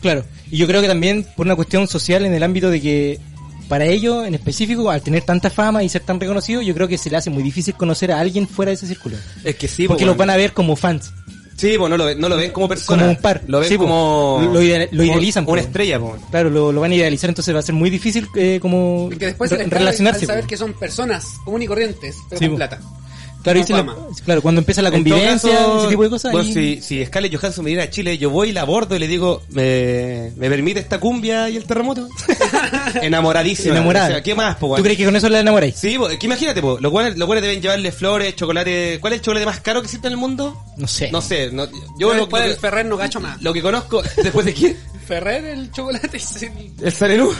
Claro. 0.00 0.24
Y 0.50 0.56
yo 0.56 0.66
creo 0.66 0.80
que 0.80 0.88
también 0.88 1.26
por 1.36 1.46
una 1.46 1.56
cuestión 1.56 1.86
social 1.86 2.24
en 2.24 2.34
el 2.34 2.42
ámbito 2.42 2.70
de 2.70 2.80
que 2.80 3.20
para 3.68 3.84
ellos 3.84 4.26
en 4.26 4.34
específico, 4.34 4.90
al 4.90 5.00
tener 5.00 5.22
tanta 5.22 5.48
fama 5.48 5.82
y 5.84 5.88
ser 5.88 6.02
tan 6.02 6.18
reconocido, 6.18 6.60
yo 6.60 6.74
creo 6.74 6.88
que 6.88 6.98
se 6.98 7.08
le 7.08 7.16
hace 7.16 7.30
muy 7.30 7.42
difícil 7.42 7.74
conocer 7.74 8.10
a 8.10 8.18
alguien 8.18 8.48
fuera 8.48 8.70
de 8.70 8.74
ese 8.74 8.86
círculo. 8.86 9.16
Es 9.44 9.54
que 9.56 9.68
sí, 9.68 9.86
porque 9.86 10.04
los 10.04 10.16
van 10.16 10.30
a 10.30 10.36
ver 10.36 10.52
como 10.52 10.74
fans. 10.74 11.12
Sí, 11.60 11.74
pues 11.76 11.90
no 11.90 11.96
lo, 11.98 12.06
ven, 12.06 12.18
no 12.18 12.28
lo 12.28 12.36
ven 12.36 12.52
como 12.52 12.68
persona. 12.68 13.02
Como 13.02 13.10
un 13.10 13.20
par. 13.20 13.42
Lo 13.46 13.60
ven 13.60 13.68
Sí, 13.68 13.76
como. 13.76 14.40
Lo 14.52 14.62
idea- 14.62 14.80
lo 14.80 14.88
como 14.90 15.02
idealizan, 15.04 15.44
Una 15.46 15.60
estrella, 15.60 16.00
po. 16.00 16.16
Claro, 16.30 16.48
lo, 16.48 16.72
lo 16.72 16.80
van 16.80 16.92
a 16.92 16.94
idealizar, 16.94 17.28
entonces 17.28 17.54
va 17.54 17.58
a 17.58 17.62
ser 17.62 17.74
muy 17.74 17.90
difícil 17.90 18.26
eh, 18.34 18.58
como 18.62 19.08
Porque 19.10 19.26
después 19.26 19.50
se 19.50 19.56
re- 19.58 19.64
relacionarse. 19.66 20.20
al 20.22 20.26
saber 20.26 20.44
que 20.46 20.56
son 20.56 20.72
personas 20.72 21.34
comunes 21.44 21.66
y 21.66 21.68
corrientes, 21.68 22.16
pero 22.28 22.38
Sí, 22.38 22.44
con 22.46 22.52
po. 22.52 22.56
plata. 22.56 22.80
Claro, 23.42 23.64
fama. 23.66 23.96
claro, 24.24 24.42
cuando 24.42 24.60
empieza 24.60 24.82
la 24.82 24.90
convivencia, 24.90 25.50
caso, 25.50 25.78
ese 25.80 25.88
tipo 25.88 26.02
de 26.02 26.10
cosas. 26.10 26.32
Bueno, 26.32 26.52
si, 26.52 26.80
si 26.82 27.04
Scarlett 27.06 27.34
Johansson 27.34 27.64
me 27.64 27.70
viene 27.70 27.82
a 27.84 27.90
Chile, 27.90 28.18
yo 28.18 28.28
voy, 28.30 28.52
la 28.52 28.60
abordo 28.62 28.96
y 28.96 28.98
le 28.98 29.08
digo, 29.08 29.42
¿me, 29.50 30.30
me 30.36 30.48
permite 30.50 30.80
esta 30.80 31.00
cumbia 31.00 31.48
y 31.48 31.56
el 31.56 31.64
terremoto? 31.64 32.08
Enamoradísima. 33.02 33.74
Enamorada. 33.74 34.06
O 34.08 34.10
sea, 34.10 34.22
¿Qué 34.22 34.34
más, 34.34 34.56
po, 34.56 34.76
¿Tú 34.76 34.82
crees 34.82 34.98
que 34.98 35.04
con 35.04 35.16
eso 35.16 35.28
la 35.28 35.40
enamoráis? 35.40 35.74
Sí, 35.76 35.96
po, 35.98 36.08
que 36.08 36.26
imagínate, 36.26 36.60
po, 36.60 36.78
los 36.80 36.92
guanes, 36.92 37.16
los 37.16 37.26
guanes 37.26 37.42
deben 37.42 37.60
llevarle 37.62 37.92
flores, 37.92 38.36
chocolate. 38.36 38.98
¿Cuál 39.00 39.14
es 39.14 39.18
el 39.20 39.24
chocolate 39.24 39.46
más 39.46 39.60
caro 39.60 39.80
que 39.80 39.86
existe 39.86 40.06
en 40.08 40.12
el 40.12 40.18
mundo? 40.18 40.62
No 40.76 40.86
sé. 40.86 41.10
No 41.10 41.20
sé, 41.20 41.50
no- 41.50 41.66
yo 41.98 42.12
lo, 42.12 42.20
después 42.20 42.42
lo 42.42 42.46
del 42.48 42.56
que, 42.56 42.60
Ferrer 42.60 42.86
no 42.86 42.96
gacho 42.96 43.20
más. 43.20 43.40
lo 43.42 43.52
que 43.52 43.62
conozco, 43.62 44.02
después 44.22 44.44
de 44.46 44.54
quién? 44.54 44.76
Ferrer, 45.06 45.44
el 45.46 45.70
chocolate 45.72 46.16
es 46.16 46.42
el... 46.42 46.52
El 46.82 46.92
Sanelú. 46.92 47.34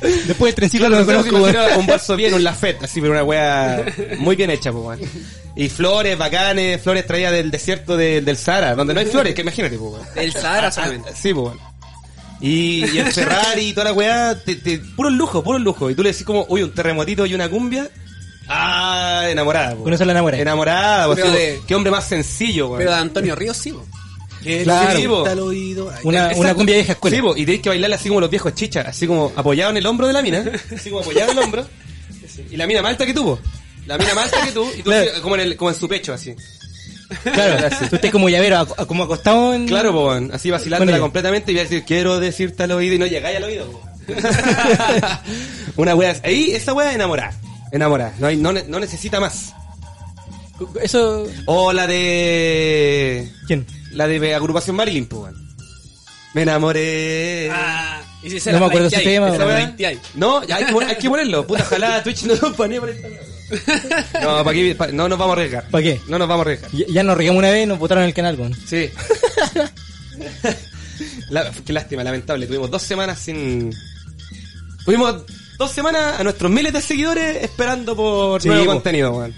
Después 0.00 0.50
del 0.50 0.54
trencito 0.54 0.86
Claro, 0.86 1.00
lo 1.00 1.06
conozco. 1.06 1.36
weón. 1.42 1.78
un 1.78 1.86
vaso 1.86 2.16
bien, 2.16 2.34
un 2.34 2.42
Lafette, 2.44 2.84
así, 2.84 3.00
pero 3.00 3.12
una 3.12 3.24
wea 3.24 3.84
muy 4.18 4.36
bien 4.36 4.50
hecha, 4.50 4.70
pues, 4.72 4.84
weón. 4.98 5.10
Y 5.56 5.68
flores 5.68 6.18
bacanes, 6.18 6.80
flores 6.82 7.06
traídas 7.06 7.32
del 7.32 7.50
desierto 7.50 7.96
de- 7.96 8.20
del 8.20 8.36
Sahara, 8.36 8.74
donde 8.74 8.92
no 8.92 9.00
hay 9.00 9.06
flores, 9.06 9.34
que 9.34 9.42
imagínate, 9.42 9.78
pues, 9.78 9.92
weón. 9.94 10.06
El 10.16 10.32
Sahara 10.32 10.70
solamente. 10.70 11.10
Sí, 11.14 11.32
pues, 11.32 11.46
weón. 11.46 11.58
Y, 12.40 12.84
y 12.92 12.98
el 12.98 13.12
Ferrari 13.12 13.68
y 13.68 13.72
toda 13.72 13.84
la 13.86 13.92
weá, 13.92 14.38
te, 14.44 14.56
te, 14.56 14.78
puro 14.78 15.08
lujo, 15.08 15.42
puro 15.42 15.58
lujo. 15.58 15.88
Y 15.90 15.94
tú 15.94 16.02
le 16.02 16.10
decís 16.10 16.26
como, 16.26 16.44
uy, 16.48 16.62
un 16.62 16.74
terremotito 16.74 17.24
y 17.24 17.34
una 17.34 17.48
cumbia. 17.48 17.88
Ah, 18.48 19.24
enamorada, 19.30 19.74
eso 19.90 20.04
la 20.04 20.12
enamoras. 20.12 20.38
Enamorada, 20.40 21.06
pues, 21.06 21.32
de- 21.32 21.62
qué 21.66 21.74
hombre 21.74 21.90
más 21.90 22.04
sencillo, 22.06 22.66
weón. 22.68 22.78
Pero 22.78 22.90
de 22.90 22.96
Antonio 22.98 23.34
Ríos 23.34 23.56
sí, 23.56 23.72
po. 23.72 23.86
Que 24.44 24.62
Claro. 24.62 24.98
sí, 25.00 25.08
po. 25.08 25.18
está 25.18 25.32
al 25.32 25.38
oído. 25.40 25.90
Ay, 25.90 26.00
Una, 26.04 26.18
Exacto. 26.18 26.40
una 26.40 26.54
cumbia 26.54 26.74
vieja 26.76 26.92
escuela. 26.92 27.16
Sí, 27.16 27.22
po, 27.22 27.36
y 27.36 27.40
tenéis 27.46 27.62
que 27.62 27.68
bailarla 27.70 27.96
así 27.96 28.08
como 28.08 28.20
los 28.20 28.30
viejos 28.30 28.54
chichas, 28.54 28.86
así 28.86 29.06
como 29.06 29.32
apoyado 29.34 29.70
en 29.70 29.78
el 29.78 29.86
hombro 29.86 30.06
de 30.06 30.12
la 30.12 30.22
mina, 30.22 30.44
así 30.74 30.90
como 30.90 31.00
apoyado 31.02 31.32
en 31.32 31.38
el 31.38 31.44
hombro, 31.44 31.66
y 32.50 32.56
la 32.56 32.66
mina 32.66 32.82
más 32.82 32.90
alta 32.90 33.06
que 33.06 33.14
tú, 33.14 33.24
po. 33.24 33.38
La 33.86 33.96
mina 33.98 34.14
más 34.14 34.24
alta 34.32 34.44
que 34.46 34.52
tú, 34.52 34.68
y 34.74 34.78
tú 34.82 34.90
Claro. 34.90 35.10
así, 35.12 35.20
como, 35.22 35.34
en 35.36 35.40
el, 35.40 35.56
como 35.56 35.70
en 35.70 35.76
su 35.76 35.88
pecho, 35.88 36.12
así. 36.12 36.34
Claro, 37.22 37.68
tú 37.90 37.96
estás 37.96 38.10
como 38.10 38.28
llavero, 38.28 38.58
a- 38.58 38.86
como 38.86 39.04
acostado 39.04 39.54
en... 39.54 39.66
Claro, 39.66 39.92
po, 39.92 40.08
weón, 40.08 40.30
así 40.32 40.50
vacilándola 40.50 40.98
completamente 40.98 41.52
y 41.52 41.54
voy 41.54 41.60
a 41.60 41.64
decir, 41.64 41.84
quiero 41.86 42.18
decirte 42.20 42.62
al 42.64 42.72
oído 42.72 42.94
y 42.94 42.98
no 42.98 43.06
llegáis 43.06 43.36
al 43.36 43.44
oído. 43.44 43.80
Una 45.76 45.94
wea, 45.94 46.16
ahí 46.22 46.52
esa 46.52 46.72
wea 46.72 46.92
enamorada, 46.94 47.32
enamorada, 47.72 48.14
no, 48.18 48.26
hay, 48.26 48.36
no, 48.36 48.52
no 48.52 48.80
necesita 48.80 49.20
más. 49.20 49.52
Eso... 50.82 51.26
O 51.46 51.72
la 51.72 51.86
de... 51.86 53.30
¿Quién? 53.46 53.66
La 53.92 54.06
de 54.06 54.34
agrupación 54.34 54.76
Marilyn, 54.76 55.08
weón. 55.10 55.44
Me 56.34 56.42
enamoré. 56.42 57.48
Ah, 57.52 58.02
y 58.22 58.30
si 58.30 58.40
se 58.40 58.50
No 58.52 58.58
me 58.60 58.66
acuerdo 58.66 58.88
ese 58.88 59.00
tema. 59.02 59.28
No, 60.14 60.42
ya 60.44 60.56
hay 60.56 60.64
que, 60.64 60.84
hay 60.84 60.96
que 60.96 61.08
ponerlo. 61.08 61.46
Puta, 61.46 61.62
ojalá 61.62 62.02
Twitch 62.02 62.24
no 62.24 62.34
nos 62.34 62.56
panee 62.56 62.80
por 62.80 62.90
esta. 62.90 63.08
No, 64.20 64.42
para 64.42 64.58
pa- 64.76 64.86
no 64.88 65.08
nos 65.08 65.16
vamos 65.18 65.36
a 65.36 65.40
arriesgar. 65.40 65.68
¿Para 65.70 65.84
qué? 65.84 66.00
No 66.08 66.18
nos 66.18 66.26
vamos 66.26 66.44
a 66.44 66.50
arriesgar. 66.50 66.70
Ya, 66.72 66.86
ya 66.88 67.02
nos 67.04 67.16
regamos 67.16 67.38
una 67.38 67.50
vez 67.50 67.62
y 67.64 67.66
nos 67.66 67.78
botaron 67.78 68.02
el 68.04 68.12
canal, 68.14 68.34
weón. 68.38 68.54
Sí. 68.66 68.90
La- 71.30 71.50
qué 71.64 71.72
lástima, 71.72 72.02
lamentable. 72.04 72.46
Tuvimos 72.46 72.70
dos 72.70 72.82
semanas 72.82 73.18
sin. 73.18 73.72
Tuvimos 74.84 75.22
dos 75.58 75.70
semanas 75.70 76.18
a 76.20 76.24
nuestros 76.24 76.50
miles 76.50 76.72
de 76.72 76.80
seguidores 76.82 77.42
esperando 77.44 77.94
por 77.96 78.42
Sí, 78.42 78.48
nuevo 78.48 78.64
po. 78.64 78.72
contenido, 78.72 79.12
weón. 79.12 79.34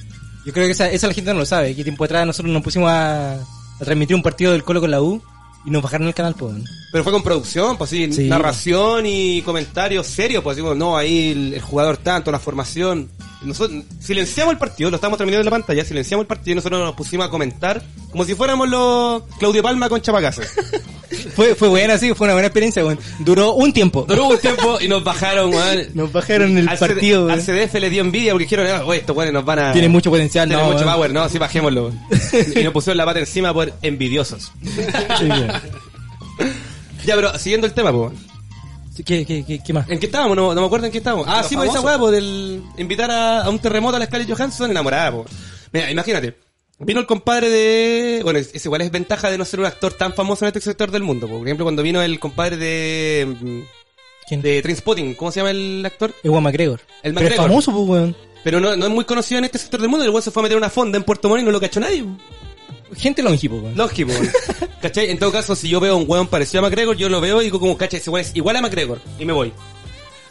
Yo 0.46 0.52
creo 0.52 0.66
que 0.66 0.72
esa, 0.72 0.88
esa 0.88 1.08
la 1.08 1.12
gente 1.12 1.32
no 1.32 1.40
lo 1.40 1.44
sabe. 1.44 1.74
Que 1.74 1.82
tiempo 1.82 2.04
atrás 2.04 2.24
nosotros 2.24 2.52
nos 2.52 2.62
pusimos 2.62 2.88
a 2.88 3.36
transmitir 3.80 4.14
un 4.14 4.22
partido 4.22 4.52
del 4.52 4.62
Colo 4.62 4.80
con 4.80 4.92
la 4.92 5.02
U 5.02 5.20
y 5.66 5.70
nos 5.70 5.82
bajaron 5.82 6.06
el 6.06 6.14
canal, 6.14 6.34
pues. 6.34 6.54
Pero 6.92 7.04
fue 7.04 7.12
con 7.12 7.22
producción, 7.22 7.76
pues 7.76 7.90
sí, 7.90 8.10
Sí. 8.12 8.28
narración 8.28 9.04
y 9.06 9.42
comentarios 9.42 10.06
serios, 10.06 10.42
pues 10.42 10.56
decimos, 10.56 10.76
no, 10.76 10.96
ahí 10.96 11.32
el, 11.32 11.54
el 11.54 11.60
jugador 11.60 11.96
tanto, 11.98 12.30
la 12.30 12.38
formación. 12.38 13.08
Nosotros 13.42 13.82
silenciamos 14.00 14.52
el 14.52 14.58
partido, 14.58 14.90
lo 14.90 14.96
estamos 14.96 15.18
transmitiendo 15.18 15.42
en 15.42 15.52
la 15.52 15.58
pantalla, 15.58 15.84
silenciamos 15.84 16.22
el 16.24 16.28
partido 16.28 16.52
y 16.52 16.54
nosotros 16.56 16.80
nos 16.80 16.94
pusimos 16.94 17.26
a 17.26 17.30
comentar 17.30 17.82
como 18.10 18.24
si 18.24 18.34
fuéramos 18.34 18.68
los 18.68 19.22
Claudio 19.38 19.62
Palma 19.62 19.88
con 19.88 20.00
Chapacasa. 20.00 20.42
Fue, 21.34 21.54
fue 21.54 21.68
buena, 21.68 21.96
sí, 21.98 22.12
fue 22.14 22.26
una 22.26 22.34
buena 22.34 22.48
experiencia, 22.48 22.84
weón. 22.84 22.98
Duró 23.20 23.54
un 23.54 23.72
tiempo. 23.72 24.04
Duró 24.08 24.26
un 24.26 24.38
tiempo 24.38 24.78
y 24.80 24.88
nos 24.88 25.04
bajaron, 25.04 25.50
weón. 25.54 25.86
Nos 25.94 26.12
bajaron 26.12 26.58
el 26.58 26.68
Al 26.68 26.78
partido, 26.78 27.30
Al. 27.30 27.40
CDF 27.42 27.74
le 27.74 27.90
dio 27.90 28.00
envidia 28.02 28.32
porque 28.32 28.44
dijeron, 28.44 28.66
ah, 28.68 28.82
güey, 28.82 29.00
estos 29.00 29.16
weones 29.16 29.32
nos 29.32 29.44
van 29.44 29.58
a... 29.60 29.72
Tiene 29.72 29.88
mucho 29.88 30.10
potencial, 30.10 30.48
Tiene 30.48 30.62
no, 30.62 30.72
mucho 30.72 30.84
power, 30.84 31.12
no, 31.12 31.28
sí, 31.28 31.38
bajémoslo. 31.38 31.92
y 32.56 32.64
nos 32.64 32.72
pusieron 32.72 32.96
la 32.96 33.04
pata 33.04 33.20
encima 33.20 33.54
por 33.54 33.72
envidiosos. 33.82 34.50
Sí. 34.64 35.28
Ya, 37.04 37.14
pero 37.14 37.38
siguiendo 37.38 37.66
el 37.66 37.72
tema, 37.72 37.92
pues. 37.92 38.12
¿Qué, 39.04 39.26
qué, 39.26 39.44
qué, 39.44 39.62
qué 39.62 39.72
más? 39.72 39.88
¿En 39.90 39.98
qué 39.98 40.06
estábamos? 40.06 40.36
No, 40.36 40.54
no 40.54 40.60
me 40.62 40.66
acuerdo 40.66 40.86
en 40.86 40.92
qué 40.92 40.98
estábamos. 40.98 41.26
Ah, 41.28 41.42
sí, 41.42 41.54
pues 41.54 41.68
esa 41.70 41.80
weá, 41.82 41.98
po, 41.98 42.10
del 42.10 42.62
invitar 42.78 43.10
a, 43.10 43.42
a 43.42 43.50
un 43.50 43.58
terremoto 43.58 43.96
a 43.96 43.98
la 43.98 44.06
Scarlett 44.06 44.30
Johansson 44.30 44.70
enamorada, 44.70 45.12
po. 45.12 45.26
Mira, 45.72 45.90
imagínate. 45.90 46.36
Vino 46.78 47.00
el 47.00 47.06
compadre 47.06 47.48
de... 47.48 48.20
Bueno, 48.22 48.38
es, 48.38 48.64
igual 48.64 48.82
es 48.82 48.90
ventaja 48.90 49.30
de 49.30 49.38
no 49.38 49.44
ser 49.46 49.60
un 49.60 49.66
actor 49.66 49.92
tan 49.94 50.12
famoso 50.14 50.44
en 50.44 50.48
este 50.48 50.60
sector 50.60 50.90
del 50.90 51.02
mundo. 51.02 51.26
po. 51.28 51.38
Por 51.38 51.46
ejemplo, 51.46 51.64
cuando 51.64 51.82
vino 51.82 52.02
el 52.02 52.18
compadre 52.18 52.56
de... 52.56 53.64
¿Quién? 54.28 54.42
De 54.42 54.60
Trainspotting, 54.60 55.14
¿cómo 55.14 55.30
se 55.30 55.40
llama 55.40 55.50
el 55.52 55.82
actor? 55.86 56.14
Ewan 56.22 56.42
McGregor. 56.42 56.80
El 57.02 57.14
Pero 57.14 57.26
es 57.26 57.30
McGregor. 57.32 57.46
famoso, 57.48 57.72
pues, 57.72 57.88
weón. 57.88 58.16
Pero 58.44 58.60
no, 58.60 58.76
no 58.76 58.86
es 58.86 58.92
muy 58.92 59.04
conocido 59.04 59.38
en 59.38 59.44
este 59.44 59.58
sector 59.58 59.80
del 59.80 59.88
mundo. 59.88 60.04
El 60.04 60.10
weón 60.10 60.22
se 60.22 60.30
fue 60.30 60.42
a 60.42 60.44
meter 60.44 60.56
una 60.58 60.68
fonda 60.70 60.96
en 60.98 61.04
Puerto 61.04 61.28
Montt 61.28 61.42
y 61.42 61.44
no 61.44 61.50
lo 61.50 61.60
cachó 61.60 61.80
nadie. 61.80 62.02
po. 62.02 62.10
Gente 62.94 63.22
longipo, 63.22 63.56
weón. 63.56 63.76
Weón. 63.78 64.30
¿Cachai? 64.82 65.10
En 65.10 65.18
todo 65.18 65.32
caso, 65.32 65.56
si 65.56 65.68
yo 65.68 65.80
veo 65.80 65.94
a 65.94 65.96
un 65.96 66.04
weón 66.06 66.28
parecido 66.28 66.60
a 66.64 66.68
McGregor, 66.68 66.96
yo 66.96 67.08
lo 67.08 67.20
veo 67.20 67.40
y 67.40 67.44
digo 67.44 67.58
como, 67.58 67.76
¿cachai? 67.76 68.00
Ese 68.00 68.10
weón 68.10 68.24
es 68.24 68.34
igual 68.34 68.56
a 68.56 68.62
McGregor. 68.62 69.00
Y 69.18 69.24
me 69.24 69.32
voy. 69.32 69.52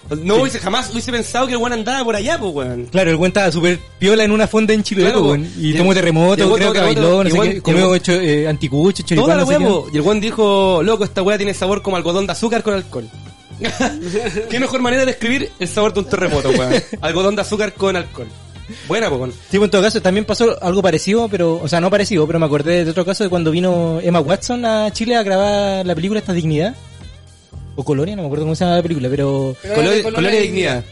No 0.10 0.36
hubiese, 0.36 0.60
jamás 0.60 0.92
hubiese 0.92 1.12
pensado 1.12 1.48
que 1.48 1.54
el 1.54 1.58
weón 1.58 1.74
andaba 1.74 2.04
por 2.04 2.16
allá, 2.16 2.38
pues 2.40 2.54
weón. 2.54 2.86
Claro, 2.86 3.10
el 3.10 3.16
weón 3.16 3.30
estaba 3.30 3.52
súper 3.52 3.80
piola 3.98 4.24
en 4.24 4.32
una 4.32 4.48
fonda 4.48 4.74
en 4.74 4.84
Chile, 4.84 5.02
Claro, 5.02 5.24
weón. 5.24 5.52
Y 5.58 5.74
tomó 5.74 5.94
terremoto, 5.94 6.54
creo 6.54 6.72
que 6.72 6.80
bailó, 6.80 7.24
no 7.24 7.30
sé 7.30 7.40
qué. 7.40 7.62
Comió 7.62 7.96
hecho, 7.96 8.14
eh, 8.14 8.48
anticucho, 8.48 9.04
Toda 9.16 9.36
la 9.36 9.44
no 9.44 9.48
sé. 9.48 9.94
Y 9.94 9.98
el 9.98 10.02
weón 10.02 10.20
dijo, 10.20 10.82
loco, 10.84 11.04
esta 11.04 11.24
weá 11.24 11.38
tiene 11.38 11.54
sabor 11.54 11.82
como 11.82 11.98
algodón 11.98 12.28
de 12.28 12.34
azúcar 12.34 12.62
con 12.62 12.74
alcohol. 12.76 13.10
Qué 14.50 14.60
mejor 14.60 14.82
manera 14.82 15.06
de 15.06 15.14
describir 15.14 15.50
el 15.60 15.68
sabor 15.68 15.94
de 15.94 16.02
un 16.02 16.06
terremoto, 16.06 16.50
weón. 16.50 16.74
Algodón 17.02 17.36
de 17.36 17.42
azúcar 17.42 17.74
con 17.74 17.96
alcohol. 17.96 18.28
Buena, 18.88 19.10
po, 19.10 19.16
weón. 19.18 19.32
Sí, 19.32 19.58
pues 19.58 19.64
en 19.64 19.72
todo 19.72 19.82
caso 19.82 20.02
también 20.02 20.26
pasó 20.26 20.58
algo 20.64 20.82
parecido, 20.82 21.28
pero, 21.30 21.60
o 21.62 21.68
sea, 21.68 21.80
no 21.82 21.90
parecido, 21.92 22.26
pero 22.28 22.40
me 22.40 22.46
acordé 22.46 22.84
de 22.86 22.92
otro 22.92 23.06
caso 23.06 23.24
de 23.24 23.30
cuando 23.30 23.52
vino 23.52 24.00
Emma 24.02 24.20
Watson 24.20 24.66
a 24.66 24.92
Chile 24.92 25.16
a 25.16 25.24
grabar 25.24 25.86
la 25.86 25.96
película 25.96 26.20
esta 26.20 26.34
Dignidad. 26.34 26.76
O 27.76 27.84
Colonia, 27.84 28.16
no 28.16 28.22
me 28.24 28.28
acuerdo 28.28 28.46
cómo 28.46 28.56
se 28.56 28.64
llama 28.64 28.78
la 28.78 28.84
película, 28.84 29.10
pero... 29.10 29.56
Pero 29.62 29.76
color 30.04 30.34
y 30.34 30.38
dignidad. 30.38 30.84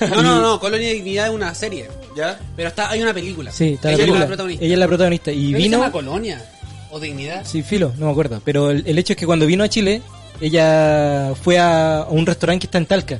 No, 0.00 0.22
no, 0.22 0.40
no, 0.42 0.60
Colonia 0.60 0.88
de 0.88 0.94
Dignidad 0.94 1.28
es 1.28 1.32
una 1.34 1.54
serie. 1.54 1.88
¿Ya? 2.14 2.38
Pero 2.54 2.68
está, 2.68 2.90
hay 2.90 3.00
una 3.00 3.14
película. 3.14 3.50
Sí, 3.50 3.74
está 3.74 3.88
la 3.88 3.94
Ella 3.94 4.02
película. 4.02 4.18
es 4.18 4.20
la 4.20 4.26
protagonista. 4.26 4.64
Ella 4.64 4.74
es 4.74 4.78
la 4.80 4.86
protagonista. 4.86 5.32
Y 5.32 5.34
Creo 5.34 5.48
que 5.48 5.56
se 5.56 5.62
vino... 5.62 5.78
llama 5.78 5.92
Colonia. 5.92 6.44
O 6.90 7.00
Dignidad. 7.00 7.44
Sí, 7.46 7.62
filo, 7.62 7.92
no 7.96 8.06
me 8.06 8.12
acuerdo. 8.12 8.42
Pero 8.44 8.70
el, 8.70 8.82
el 8.86 8.98
hecho 8.98 9.14
es 9.14 9.16
que 9.16 9.24
cuando 9.26 9.46
vino 9.46 9.64
a 9.64 9.68
Chile, 9.68 10.02
ella 10.40 11.32
fue 11.42 11.58
a, 11.58 12.00
a 12.02 12.08
un 12.08 12.26
restaurante 12.26 12.60
que 12.60 12.66
está 12.66 12.78
en 12.78 12.86
Talca, 12.86 13.18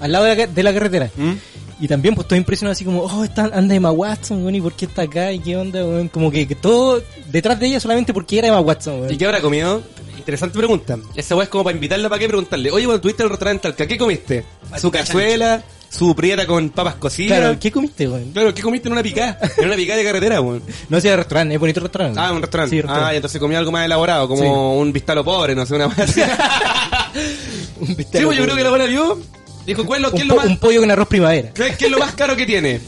al 0.00 0.10
lado 0.12 0.24
de 0.24 0.34
la, 0.36 0.46
de 0.48 0.62
la 0.62 0.74
carretera. 0.74 1.10
¿Mm? 1.16 1.32
Y 1.80 1.88
también 1.88 2.14
pues 2.14 2.26
todo 2.28 2.36
impresionado 2.36 2.72
así 2.72 2.84
como, 2.84 3.02
oh, 3.02 3.24
está, 3.24 3.50
anda 3.52 3.74
Emma 3.74 3.90
Watson, 3.90 4.42
weón, 4.42 4.54
¿y 4.54 4.60
por 4.60 4.74
qué 4.74 4.84
está 4.86 5.02
acá? 5.02 5.32
¿Y 5.32 5.40
qué 5.40 5.56
onda, 5.56 5.84
weón? 5.84 6.08
Como 6.08 6.30
que, 6.30 6.46
que 6.46 6.54
todo 6.54 7.02
detrás 7.30 7.58
de 7.58 7.66
ella 7.66 7.80
solamente 7.80 8.14
porque 8.14 8.38
era 8.38 8.48
Emma 8.48 8.60
Watson, 8.60 9.00
weón. 9.00 9.12
¿Y 9.12 9.16
qué 9.16 9.26
habrá 9.26 9.40
comido? 9.40 9.82
Interesante 10.16 10.56
pregunta. 10.56 10.96
Esa 11.14 11.34
weá 11.34 11.44
es 11.44 11.50
como 11.50 11.64
para 11.64 11.74
invitarla 11.74 12.08
para 12.08 12.18
qué 12.18 12.28
preguntarle. 12.28 12.70
Oye, 12.70 12.84
cuando 12.86 13.00
tuviste 13.00 13.22
el 13.22 13.28
restaurante 13.30 13.62
Talca, 13.62 13.86
¿qué 13.86 13.98
comiste? 13.98 14.44
Su 14.80 14.90
cazuela, 14.90 15.62
su 15.90 16.14
prieta 16.16 16.46
con 16.46 16.70
papas 16.70 16.94
cocidas. 16.94 17.38
Claro, 17.38 17.58
¿qué 17.60 17.70
comiste, 17.70 18.08
weón? 18.08 18.32
Claro, 18.32 18.54
¿qué 18.54 18.62
comiste 18.62 18.88
en 18.88 18.92
una 18.92 19.02
picada? 19.02 19.38
En 19.58 19.66
una 19.66 19.76
picada 19.76 19.98
de 19.98 20.04
carretera, 20.04 20.40
weón. 20.40 20.62
No 20.88 20.96
hacía 20.96 21.14
restaurante, 21.16 21.54
es 21.54 21.60
bonito 21.60 21.80
el 21.80 21.84
restaurante. 21.84 22.18
Ah, 22.20 22.32
un 22.32 22.40
restaurante. 22.40 22.80
Sí, 22.80 22.86
Ah, 22.88 23.10
y 23.12 23.16
entonces 23.16 23.38
comía 23.40 23.58
algo 23.58 23.70
más 23.72 23.84
elaborado, 23.84 24.26
como 24.28 24.78
un 24.78 24.92
vistalo 24.92 25.22
pobre, 25.24 25.54
no 25.54 25.66
sé, 25.66 25.74
una 25.74 25.88
weá 25.88 26.04
así. 26.04 26.20
Un 27.80 27.86
Sí, 27.88 27.94
bistec, 27.94 28.24
pues 28.24 28.38
yo 28.38 28.44
creo 28.44 28.56
que 28.56 28.62
la 28.62 28.70
buena 28.70 28.86
vio 28.86 29.20
Dijo, 29.66 29.84
¿cuál 29.86 30.00
es 30.00 30.02
lo, 30.02 30.10
qué 30.10 30.16
Un, 30.16 30.22
es 30.22 30.28
lo 30.28 30.34
po- 30.34 30.40
más, 30.42 30.50
un 30.50 30.58
pollo 30.58 30.80
con 30.80 30.90
arroz 30.90 31.08
primavera. 31.08 31.50
¿qué, 31.54 31.74
qué 31.78 31.86
es 31.86 31.90
lo 31.90 31.98
más 31.98 32.14
caro 32.14 32.36
que 32.36 32.46
tiene? 32.46 32.80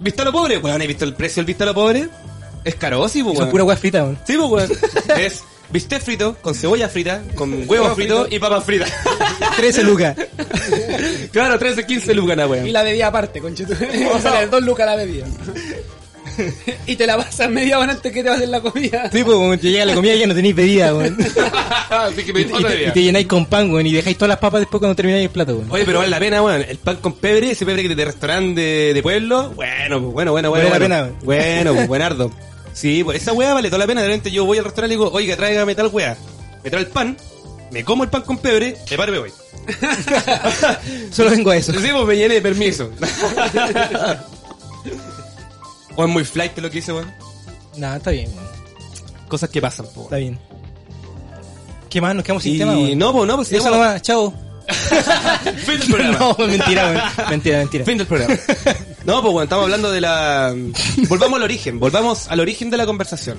¿Viste 0.00 0.22
a 0.22 0.24
lo 0.24 0.32
pobre? 0.32 0.58
Weón, 0.58 0.80
¿has 0.80 0.86
visto 0.88 1.04
el 1.04 1.14
precio 1.14 1.40
del 1.40 1.46
viste 1.46 1.62
a 1.62 1.66
lo 1.66 1.74
pobre? 1.74 2.08
Es 2.64 2.74
caro, 2.76 3.06
sí, 3.08 3.22
pues, 3.22 3.34
Son 3.36 3.44
weón. 3.44 3.50
pura 3.50 3.64
hueá 3.64 3.76
frita, 3.76 4.02
weón. 4.04 4.18
Sí, 4.26 4.36
pues, 4.36 4.68
weón. 4.68 5.18
Es 5.18 5.42
bistec 5.70 6.02
frito, 6.02 6.36
con 6.40 6.54
cebolla 6.54 6.88
frita, 6.88 7.22
con 7.34 7.68
huevo 7.68 7.94
frito 7.94 8.26
y 8.30 8.38
papas 8.38 8.64
fritas. 8.64 8.92
13 9.56 9.82
lucas. 9.82 10.16
claro, 11.32 11.58
13, 11.58 11.84
15 11.86 12.14
lucas 12.14 12.36
la 12.36 12.44
Y 12.46 12.48
weón. 12.48 12.72
la 12.72 12.82
bebida 12.82 13.08
aparte, 13.08 13.40
conchito. 13.40 13.74
Vamos 13.80 14.24
a 14.24 14.30
salir 14.30 14.50
dos 14.50 14.62
lucas 14.62 14.86
la 14.86 14.96
bebida. 14.96 15.26
y 16.86 16.96
te 16.96 17.06
la 17.06 17.16
pasas 17.16 17.50
media 17.50 17.78
hora 17.78 17.92
antes 17.92 18.12
que 18.12 18.22
te 18.22 18.28
vas 18.28 18.40
a 18.40 18.46
la 18.46 18.60
comida. 18.60 19.10
Sí, 19.12 19.24
pues, 19.24 19.36
weón, 19.36 19.58
te 19.58 19.70
llega 19.70 19.84
la 19.84 19.94
comida 19.94 20.14
ya 20.14 20.26
no 20.26 20.34
tenéis 20.34 20.54
bebida, 20.54 20.94
weón. 20.94 21.16
Así 21.90 22.24
que 22.24 22.40
Y, 22.40 22.44
te, 22.44 22.88
y 22.88 22.90
te 22.92 23.02
llenáis 23.02 23.26
con 23.26 23.46
pan, 23.46 23.70
weón, 23.70 23.86
y 23.86 23.92
dejáis 23.92 24.16
todas 24.16 24.30
las 24.30 24.38
papas 24.38 24.60
después 24.60 24.78
cuando 24.78 24.94
termináis 24.96 25.24
el 25.24 25.30
plato, 25.30 25.56
weón. 25.56 25.70
Oye, 25.70 25.84
pero 25.84 25.98
vale 25.98 26.10
la 26.10 26.18
pena, 26.18 26.42
weón. 26.42 26.64
El 26.68 26.78
pan 26.78 26.96
con 26.96 27.14
pebre, 27.14 27.50
ese 27.50 27.64
pebre 27.66 27.82
que 27.82 27.88
te 27.88 27.94
de 27.94 28.04
restaurante 28.04 28.60
de, 28.60 28.94
de 28.94 29.02
pueblo, 29.02 29.50
bueno, 29.50 30.00
pues, 30.00 30.12
bueno, 30.12 30.32
bueno, 30.32 30.50
bueno. 30.50 30.50
Vale 30.50 30.64
la 30.64 30.68
bueno. 30.70 30.84
pena, 30.84 31.02
weón. 31.02 31.16
Bueno, 31.24 31.74
pues, 31.74 31.88
buenardo. 31.88 32.30
Sí, 32.72 33.04
pues 33.04 33.22
esa 33.22 33.32
weá 33.32 33.54
vale 33.54 33.68
toda 33.68 33.78
la 33.78 33.86
pena. 33.86 34.02
De 34.02 34.08
repente 34.08 34.30
yo 34.30 34.44
voy 34.44 34.58
al 34.58 34.64
restaurante 34.64 34.94
y 34.94 34.98
digo, 34.98 35.10
oiga, 35.12 35.36
tráigame 35.36 35.74
tal 35.74 35.88
weá. 35.88 36.16
Me 36.62 36.70
trae 36.70 36.82
el 36.82 36.88
pan, 36.88 37.16
me 37.70 37.84
como 37.84 38.04
el 38.04 38.10
pan 38.10 38.22
con 38.22 38.38
pebre, 38.38 38.76
me 38.90 38.96
paro 38.96 39.12
y 39.12 39.14
me 39.14 39.18
voy. 39.20 39.32
Solo 41.10 41.30
vengo 41.30 41.50
a 41.50 41.56
eso. 41.56 41.72
Sí, 41.72 41.88
pues 41.92 42.04
me 42.06 42.16
llené 42.16 42.34
de 42.34 42.42
permiso. 42.42 42.90
O 45.96 46.04
es 46.04 46.10
muy 46.10 46.24
flight 46.24 46.56
lo 46.58 46.70
que 46.70 46.78
hice, 46.78 46.92
weón. 46.92 47.12
Nada, 47.76 47.96
está 47.96 48.10
bien, 48.10 48.30
weón. 48.34 48.48
Cosas 49.28 49.48
que 49.50 49.60
pasan, 49.60 49.86
po. 49.94 50.04
Está 50.04 50.16
bien. 50.16 50.38
¿Qué 51.90 52.00
más? 52.00 52.14
Nos 52.14 52.24
quedamos 52.24 52.42
sin 52.42 52.54
Y 52.56 52.58
tema, 52.58 52.72
weón. 52.72 52.98
no, 52.98 53.12
pues 53.12 53.26
no, 53.28 53.36
pues 53.36 53.48
si 53.48 53.56
Eso 53.56 53.70
nomás, 53.70 54.02
chao. 54.02 54.32
Fin 55.66 55.78
del 55.78 55.88
programa. 55.88 56.18
No, 56.18 56.46
mentira, 56.46 56.90
weón. 56.90 57.30
Mentira, 57.30 57.58
mentira. 57.58 57.84
Fin 57.84 57.98
del 57.98 58.06
programa. 58.06 58.34
No, 59.04 59.20
pues 59.20 59.32
bueno, 59.34 59.42
estamos 59.44 59.64
hablando 59.64 59.92
de 59.92 60.00
la... 60.00 60.54
Volvamos 61.10 61.36
al 61.36 61.42
origen, 61.42 61.78
volvamos 61.78 62.26
al 62.30 62.40
origen 62.40 62.70
de 62.70 62.78
la 62.78 62.86
conversación. 62.86 63.38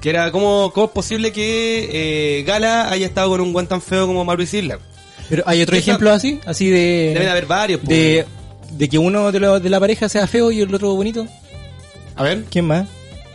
Que 0.00 0.10
era 0.10 0.30
cómo, 0.30 0.70
cómo 0.72 0.86
es 0.86 0.92
posible 0.92 1.32
que 1.32 2.38
eh, 2.38 2.44
Gala 2.44 2.88
haya 2.92 3.06
estado 3.06 3.30
con 3.30 3.40
un 3.40 3.52
guan 3.52 3.66
tan 3.66 3.82
feo 3.82 4.06
como 4.06 4.24
Mauricio 4.24 4.60
Isla. 4.60 4.78
Pero 5.28 5.42
hay 5.46 5.62
otro 5.62 5.74
Esa- 5.74 5.82
ejemplo 5.90 6.12
así, 6.12 6.38
así 6.46 6.70
de... 6.70 7.10
Deben 7.14 7.28
haber 7.28 7.46
varios. 7.46 7.80
pues, 7.80 7.88
de, 7.88 8.24
de 8.70 8.88
que 8.88 8.98
uno 8.98 9.32
de, 9.32 9.40
los 9.40 9.60
de 9.60 9.68
la 9.68 9.80
pareja 9.80 10.08
sea 10.08 10.28
feo 10.28 10.52
y 10.52 10.60
el 10.60 10.72
otro 10.72 10.94
bonito. 10.94 11.26
A 12.16 12.22
ver. 12.22 12.44
¿Quién 12.50 12.66
más? 12.66 12.86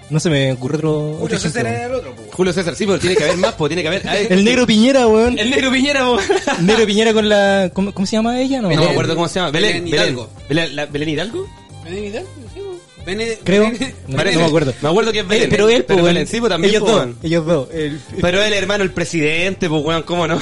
No 0.09 0.19
se 0.19 0.29
me 0.29 0.51
ocurre 0.51 0.77
otro, 0.77 1.15
Julio 1.19 1.35
ejemplo, 1.37 1.39
César 1.49 1.63
weón. 1.63 1.75
era 1.75 1.85
el 1.87 1.93
otro, 1.95 2.15
po. 2.15 2.21
Julio 2.31 2.53
César, 2.53 2.75
sí, 2.75 2.85
pero 2.85 2.99
tiene 2.99 3.15
que 3.15 3.23
haber 3.23 3.37
más, 3.37 3.53
pues 3.55 3.69
tiene 3.69 3.81
que 3.81 3.87
haber... 3.87 4.03
El 4.31 4.43
negro 4.45 4.67
Piñera, 4.67 5.07
weón. 5.07 5.39
El 5.39 5.49
negro 5.49 5.71
Piñera, 5.71 6.05
po. 6.05 6.19
El 6.59 6.65
negro 6.67 6.85
Piñera 6.85 7.13
con 7.13 7.27
la... 7.27 7.71
¿Cómo, 7.73 7.91
cómo 7.91 8.05
se 8.05 8.15
llama 8.15 8.39
ella? 8.39 8.61
No, 8.61 8.69
me 8.69 8.75
acuerdo 8.75 9.15
cómo 9.15 9.27
se 9.27 9.39
llama. 9.39 9.49
Belén, 9.49 9.83
Belén 9.85 9.85
Belén 9.91 10.03
Hidalgo. 10.05 10.29
Belén, 10.47 10.75
la- 10.75 10.85
Belén 10.85 11.09
Hidalgo? 11.09 11.47
¿Ven 11.83 12.03
Hidalgo? 12.03 12.29
Sí, 12.53 12.59
po. 12.59 12.75
Ven- 13.03 13.21
Creo. 13.43 13.71
No, 14.07 14.17
me 14.23 14.43
acuerdo. 14.43 14.73
Me 14.81 14.89
acuerdo 14.89 15.11
que 15.11 15.19
es 15.21 15.27
Belén. 15.27 15.49
Pero 15.49 15.69
él, 15.69 15.75
pues, 15.77 15.85
pero 15.87 16.03
weón. 16.03 16.13
Belén, 16.13 16.27
sí, 16.27 16.39
pues 16.39 16.49
también, 16.51 16.69
ellos 16.69 16.83
pues, 16.83 16.93
dos, 16.93 17.01
weón. 17.05 17.17
ellos 17.23 17.45
dos. 17.47 17.67
El- 17.73 17.99
Pero 18.21 18.43
el 18.43 18.53
hermano, 18.53 18.83
el 18.83 18.91
presidente, 18.91 19.67
pues, 19.69 19.83
weón, 19.83 20.03
¿cómo 20.03 20.27
no? 20.27 20.39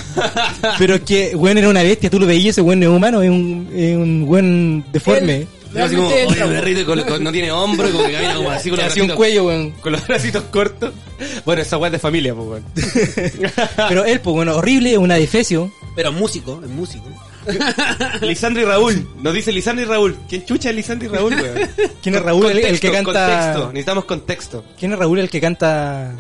pero 0.78 0.96
es 0.96 1.02
que, 1.04 1.36
weón, 1.38 1.58
era 1.58 1.70
una 1.70 1.84
bestia, 1.84 2.10
tú 2.10 2.20
lo 2.20 2.26
veías, 2.26 2.50
ese 2.50 2.62
weón 2.62 2.82
no 2.82 2.90
es 2.92 2.98
humano, 2.98 3.22
es 3.24 3.30
un, 3.30 3.70
es 3.74 3.96
un 3.96 4.26
weón 4.28 4.84
deforme. 4.92 5.48
Así 5.82 5.96
como, 5.96 6.08
oye, 6.10 6.26
perrito 6.46 6.86
con- 6.86 7.02
con- 7.04 7.24
no 7.24 7.32
tiene 7.32 7.52
hombro 7.52 7.88
y 7.88 7.92
como 7.92 8.06
que 8.06 8.12
camina 8.14 8.36
como 8.36 8.52
así 8.52 8.70
con 8.70 8.80
los 8.80 8.88
Hacía 8.88 9.04
un 9.04 9.10
bracitos- 9.10 9.16
cuello, 9.18 9.46
weón. 9.46 9.72
Con 9.72 9.92
los 9.94 10.08
bracitos 10.08 10.44
cortos. 10.46 10.94
Bueno, 11.46 11.62
esa 11.62 11.78
weá 11.78 11.88
es 11.88 11.94
de 11.94 12.00
familia, 12.00 12.34
pues, 12.36 12.48
weón. 12.48 12.66
Pero 13.90 14.06
él, 14.06 14.20
pues, 14.20 14.34
bueno, 14.34 14.56
horrible, 14.58 14.98
una 14.98 15.16
defecio. 15.16 15.72
Pero 15.96 16.12
músico, 16.12 16.60
es 16.64 16.70
músico. 16.70 17.06
Lisandro 18.22 18.62
y 18.62 18.66
Raúl. 18.66 19.08
Nos 19.22 19.34
dice 19.34 19.52
Lisandro 19.52 19.86
y 19.86 19.88
Raúl. 19.88 20.18
¿Quién 20.30 20.46
chucha 20.46 20.70
es 20.70 20.76
Lisandro 20.76 21.10
y 21.10 21.12
Raúl, 21.12 21.34
weón? 21.36 21.70
¿Quién 22.02 22.16
es 22.16 22.22
Raúl? 22.22 22.46
El, 22.46 22.58
el 22.58 22.64
Contexto, 22.64 22.88
que 22.88 22.94
canta... 22.94 23.26
Contexto. 23.28 23.68
Necesitamos 23.74 24.06
contexto. 24.06 24.66
¿Quién 24.80 24.94
es 24.94 25.00
Raúl? 25.00 25.20
El 25.20 25.30
que 25.30 25.42
canta... 25.42 26.16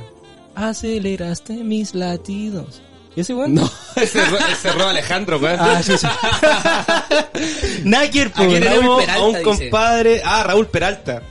Aceleraste 0.55 1.53
mis 1.63 1.95
latidos. 1.95 2.81
¿Y 3.15 3.21
ese 3.21 3.33
weón? 3.33 3.53
No, 3.53 3.69
ese, 3.95 4.19
ese 4.51 4.71
roba 4.71 4.89
Alejandro, 4.89 5.37
weón. 5.37 5.57
Ah, 5.59 5.81
sí, 5.83 5.93
sí. 5.97 6.07
Nakier, 7.83 8.31
pues. 8.31 8.47
Tenemos 8.49 9.01
Peralta, 9.01 9.21
a 9.21 9.25
un 9.25 9.31
dice. 9.33 9.43
compadre. 9.43 10.21
Ah, 10.25 10.43
Raúl 10.43 10.67
Peralta. 10.67 11.21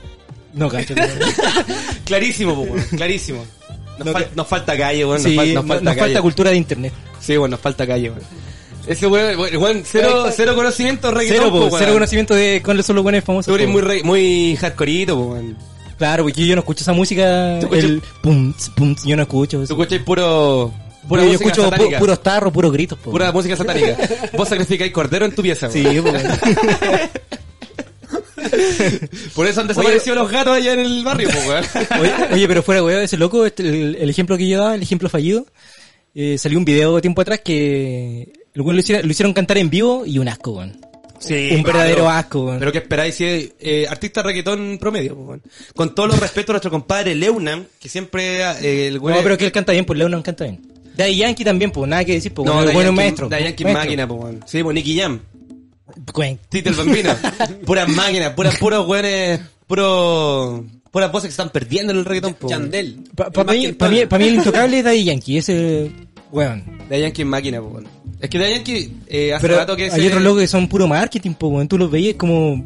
No, 0.53 0.69
cacho. 0.69 0.93
Clarísimo, 2.05 2.55
pues, 2.55 2.69
weón. 2.71 2.85
Clarísimo. 2.97 3.45
Nos, 3.97 4.05
No, 4.07 4.13
fal- 4.13 4.29
que- 4.29 4.35
nos 4.35 4.47
falta 4.47 4.77
calle, 4.77 5.05
weón. 5.05 5.19
Sí, 5.21 5.35
nos, 5.35 5.45
fal- 5.45 5.53
nos 5.53 5.63
no- 5.63 5.67
falta 5.67 5.83
nos 5.83 5.93
calle. 5.95 5.99
falta 6.07 6.21
cultura 6.21 6.49
de 6.51 6.57
internet. 6.57 6.93
Sí, 7.19 7.37
bueno, 7.37 7.51
nos 7.53 7.59
falta 7.61 7.85
calle, 7.87 8.09
weón. 8.11 8.21
Ese 8.87 9.07
weón, 9.07 9.39
weón, 9.61 9.83
cero, 9.85 10.25
cero 10.35 10.55
conocimiento 10.55 11.09
reggaetón, 11.11 11.49
Cero, 11.53 11.69
po, 11.69 11.77
cero 11.77 11.93
conocimiento 11.93 12.33
de 12.35 12.61
cuáles 12.63 12.85
son 12.85 12.95
los 12.97 13.03
buenos 13.03 13.23
famosos. 13.23 13.47
Tú 13.47 13.55
eres 13.55 13.69
muy, 13.69 13.81
re- 13.81 14.03
muy 14.03 14.55
hardcoreito, 14.57 15.17
weón. 15.17 15.57
Claro, 15.97 16.23
porque 16.23 16.45
yo 16.45 16.55
no 16.55 16.59
escucho 16.61 16.83
esa 16.83 16.91
música. 16.91 17.59
¿Tú 17.61 17.73
El 17.73 18.01
pum, 18.21 18.53
pum, 18.75 18.95
yo 19.05 19.15
no 19.15 19.21
escucho. 19.23 19.57
Tú 19.59 19.63
eso. 19.63 19.73
escuchas 19.73 19.99
puro... 20.01 20.73
Pura 21.07 21.23
yo 21.25 21.31
escucho 21.33 21.69
pu- 21.71 21.99
puros 21.99 22.23
tarros, 22.23 22.53
puros 22.53 22.71
gritos. 22.71 22.97
po. 22.99 23.11
Pura 23.11 23.31
música 23.31 23.55
satánica. 23.55 23.97
Vos 24.37 24.47
sacrificáis 24.49 24.91
cordero 24.91 25.25
en 25.25 25.35
tu 25.35 25.41
pieza, 25.41 25.69
Sí, 25.69 25.83
weón. 25.83 26.03
po, 26.05 26.11
weón. 26.11 26.23
Por 29.35 29.47
eso 29.47 29.61
han 29.61 29.67
desaparecido 29.67 30.15
los 30.15 30.29
gatos 30.31 30.55
allá 30.57 30.73
en 30.73 30.79
el 30.79 31.03
barrio, 31.03 31.29
po, 31.29 31.39
weón. 31.49 31.63
Oye, 32.01 32.13
oye, 32.33 32.47
pero 32.47 32.63
fuera, 32.63 32.83
weón, 32.83 33.01
ese 33.03 33.17
loco, 33.17 33.45
este, 33.45 33.63
el, 33.67 33.95
el 33.99 34.09
ejemplo 34.09 34.37
que 34.37 34.47
yo 34.47 34.59
daba, 34.59 34.75
el 34.75 34.81
ejemplo 34.83 35.09
fallido, 35.09 35.45
eh, 36.15 36.37
salió 36.37 36.57
un 36.57 36.65
video 36.65 36.99
tiempo 37.01 37.21
atrás 37.21 37.41
que 37.43 38.31
el 38.53 38.61
weón 38.61 38.75
lo, 38.75 38.81
hiciera- 38.81 39.01
lo 39.01 39.09
hicieron 39.11 39.33
cantar 39.33 39.57
en 39.57 39.69
vivo 39.69 40.03
y 40.05 40.19
un 40.19 40.27
asco, 40.27 40.51
weón. 40.51 40.79
Sí, 41.19 41.49
un 41.53 41.63
verdadero 41.63 42.09
asco, 42.09 42.45
weón. 42.47 42.59
Pero 42.59 42.71
que 42.71 42.79
esperáis 42.79 43.15
si 43.15 43.23
es 43.25 43.51
eh, 43.59 43.87
artista 43.89 44.21
reggaetón 44.23 44.77
promedio, 44.79 45.15
po, 45.15 45.21
weón. 45.23 45.41
Con 45.75 45.95
todo 45.95 46.07
los 46.07 46.19
respeto 46.19 46.51
a 46.51 46.53
nuestro 46.55 46.71
compadre 46.71 47.15
Leunam, 47.15 47.65
que 47.79 47.89
siempre 47.89 48.41
eh, 48.61 48.87
el 48.87 48.99
güey... 48.99 49.15
No, 49.15 49.23
pero 49.23 49.37
que 49.37 49.45
él 49.45 49.51
canta 49.51 49.71
bien, 49.71 49.85
pues 49.85 49.97
Leonan 49.97 50.21
canta 50.21 50.43
bien. 50.45 50.61
Daddy 50.95 51.15
Yankee 51.17 51.43
también, 51.43 51.71
pues 51.71 51.89
nada 51.89 52.05
que 52.05 52.13
decir, 52.13 52.33
pues 52.33 52.45
No, 52.45 52.53
bueno, 52.55 52.71
bueno 52.73 52.89
Yankee- 52.91 52.95
maestro. 52.95 53.29
Daddy 53.29 53.43
Yankee 53.45 53.63
Maestro. 53.63 53.83
máquina, 53.83 54.07
po, 54.07 54.13
weón. 54.15 54.39
Sí, 54.45 54.63
pues 54.63 54.75
Nicky 54.75 54.99
Jam. 54.99 55.19
Cuen. 56.13 56.39
Tito 56.49 56.69
el 56.69 56.75
Bambino. 56.75 57.15
puras 57.65 57.87
máquinas, 57.89 58.33
puras, 58.33 58.57
puros 58.57 58.85
güeyes, 58.85 59.39
puros... 59.67 60.61
Puras 60.91 61.11
voces 61.11 61.27
que 61.29 61.31
están 61.31 61.49
perdiendo 61.49 61.91
en 61.91 61.99
el 61.99 62.05
reggaetón, 62.05 62.35
po. 62.35 62.47
weón. 62.47 62.61
Chandel. 62.61 62.99
Pa- 63.15 63.25
El 63.27 63.31
pa- 63.33 63.43
mí, 63.45 63.71
pa' 63.73 63.89
mí, 63.89 64.05
pa' 64.05 64.17
mí 64.19 64.27
el 64.27 64.33
intocable 64.35 64.77
es 64.79 64.83
Daddy 64.85 65.03
Yankee, 65.05 65.37
ese, 65.39 65.91
weón. 66.31 66.63
Daddy 66.89 67.01
Yankee 67.01 67.21
es 67.23 67.27
máquina, 67.27 67.59
po, 67.61 67.67
weón. 67.69 67.87
Es 68.19 68.29
que 68.29 68.37
Daddy 68.37 68.51
Yankee, 68.53 68.93
eh, 69.07 69.33
hace 69.33 69.41
Pero 69.41 69.57
rato 69.57 69.75
que 69.75 69.85
hay 69.85 70.01
se- 70.01 70.07
otros 70.07 70.21
locos 70.21 70.41
que 70.41 70.47
son 70.47 70.67
puro 70.67 70.87
marketing, 70.87 71.33
pues, 71.33 71.51
weón. 71.53 71.67
Tú 71.67 71.77
los 71.79 71.89
veías 71.89 72.15
como, 72.15 72.63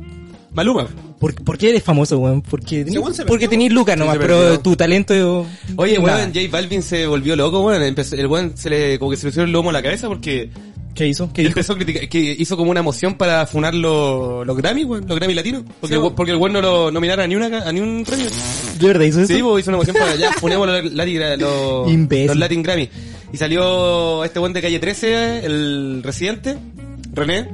Maluma. 0.51 0.87
¿Por, 1.19 1.33
por 1.35 1.57
qué 1.57 1.69
eres 1.69 1.83
famoso, 1.83 2.17
weón? 2.19 2.41
Porque, 2.41 2.85
porque 3.27 3.47
tenés 3.47 3.71
lucas 3.71 3.95
Sí, 3.95 3.99
nomás, 3.99 4.17
pero 4.17 4.59
tu 4.59 4.75
talento... 4.75 5.45
Oye, 5.75 5.99
weón, 5.99 6.33
J 6.33 6.39
Balvin 6.51 6.81
se 6.83 7.05
volvió 7.07 7.35
loco, 7.35 7.61
weón. 7.65 7.81
Empezó- 7.83 8.15
el 8.15 8.27
weón 8.27 8.53
se 8.55 8.69
le, 8.69 8.99
como 8.99 9.11
que 9.11 9.17
se 9.17 9.25
le 9.25 9.29
hicieron 9.29 9.49
el 9.49 9.53
lomo 9.53 9.69
a 9.69 9.73
la 9.73 9.81
cabeza 9.83 10.07
porque 10.07 10.49
¿Qué 10.95 11.07
hizo? 11.07 11.31
¿Qué 11.31 11.43
empezó 11.45 11.73
a 11.73 11.75
criticar, 11.75 12.09
que 12.09 12.35
hizo 12.39 12.57
como 12.57 12.71
una 12.71 12.81
moción 12.81 13.13
para 13.15 13.45
funar 13.45 13.75
los, 13.75 14.47
los 14.47 14.57
Grammy, 14.57 14.83
weón, 14.83 15.05
los 15.07 15.15
Grammy 15.15 15.35
latinos. 15.35 15.61
Porque, 15.79 15.93
el 15.95 16.01
weón- 16.01 16.15
porque 16.15 16.31
el 16.31 16.37
weón 16.39 16.53
no 16.53 16.61
lo 16.61 16.89
nominaron 16.89 17.23
a 17.23 17.27
ni, 17.27 17.35
una, 17.35 17.59
a 17.67 17.71
ni 17.71 17.79
un 17.81 18.03
premio. 18.03 18.25
¿De 18.79 18.87
verdad 18.87 19.05
hizo 19.05 19.19
eso? 19.21 19.27
Sí, 19.27 19.35
hizo 19.37 19.69
una 19.69 19.77
moción 19.77 19.95
para 19.95 20.15
ya, 20.15 20.31
funemos 20.33 20.65
los, 20.67 20.91
Latin- 20.93 21.37
los, 21.39 21.91
los 22.27 22.35
Latin 22.37 22.63
Grammy. 22.63 22.89
Y 23.31 23.37
salió 23.37 24.23
este 24.23 24.39
weón 24.39 24.53
de 24.53 24.61
calle 24.63 24.79
13, 24.79 25.45
el 25.45 26.01
residente, 26.03 26.57
René, 27.13 27.47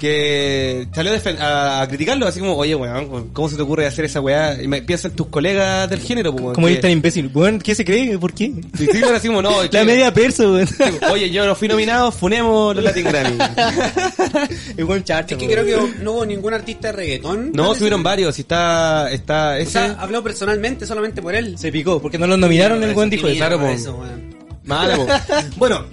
que 0.00 0.88
salió 0.92 1.12
a, 1.12 1.44
a, 1.44 1.82
a 1.82 1.88
criticarlo, 1.88 2.26
así 2.26 2.40
como, 2.40 2.56
oye, 2.56 2.74
weón, 2.74 3.28
¿cómo 3.32 3.48
se 3.48 3.54
te 3.56 3.62
ocurre 3.62 3.86
hacer 3.86 4.06
esa 4.06 4.20
weá? 4.20 4.60
Y 4.60 4.66
me 4.66 4.82
piensa 4.82 5.06
en 5.08 5.14
tus 5.14 5.28
colegas 5.28 5.88
del 5.88 6.00
género, 6.00 6.32
pues, 6.32 6.42
weón, 6.42 6.54
Como 6.56 6.66
que- 6.66 6.72
eres 6.72 6.82
tan 6.82 6.90
imbécil. 6.90 7.30
Weón, 7.32 7.60
¿qué 7.60 7.74
se 7.76 7.84
cree? 7.84 8.18
¿Por 8.18 8.32
qué? 8.32 8.52
Sí, 8.76 8.88
sí, 8.90 9.02
así 9.14 9.28
como, 9.28 9.42
no, 9.42 9.50
La 9.70 9.84
media 9.84 10.12
persa, 10.12 10.42
weón. 10.50 10.66
Oye, 11.12 11.30
yo 11.30 11.46
no 11.46 11.54
fui 11.54 11.68
nominado, 11.68 12.10
funemos 12.10 12.74
los 12.74 12.84
Latin 12.84 13.04
Grammy. 13.04 13.38
Es 14.76 14.84
buen 14.84 15.04
charcha, 15.04 15.34
Es 15.34 15.38
que 15.40 15.46
weón. 15.46 15.64
creo 15.66 15.86
que 15.94 16.02
no 16.02 16.12
hubo 16.12 16.26
ningún 16.26 16.54
artista 16.54 16.88
de 16.88 16.92
reggaetón. 16.92 17.52
No, 17.52 17.74
tuvieron 17.74 18.02
varios, 18.02 18.38
y 18.38 18.42
está, 18.42 19.10
está 19.10 19.50
O 19.50 19.54
ese. 19.56 19.70
sea, 19.72 19.96
habló 20.00 20.22
personalmente 20.22 20.86
solamente 20.86 21.20
por 21.22 21.34
él. 21.34 21.58
Se 21.58 21.70
picó, 21.70 22.00
porque 22.00 22.18
no 22.18 22.26
lo 22.26 22.36
nominaron, 22.36 22.82
el 22.82 22.94
buen 22.94 23.10
dijo 23.10 23.28
Claro, 23.36 23.58
weón. 23.58 24.40
Malo. 24.64 25.06
Bueno, 25.56 25.84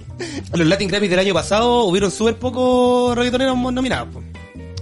los 0.53 0.67
Latin 0.67 0.87
Grammys 0.87 1.09
del 1.09 1.19
año 1.19 1.33
pasado 1.33 1.83
hubieron 1.85 2.11
súper 2.11 2.35
pocos 2.37 3.15
reggaetoneros 3.15 3.57
nominados, 3.57 4.09
po. 4.13 4.23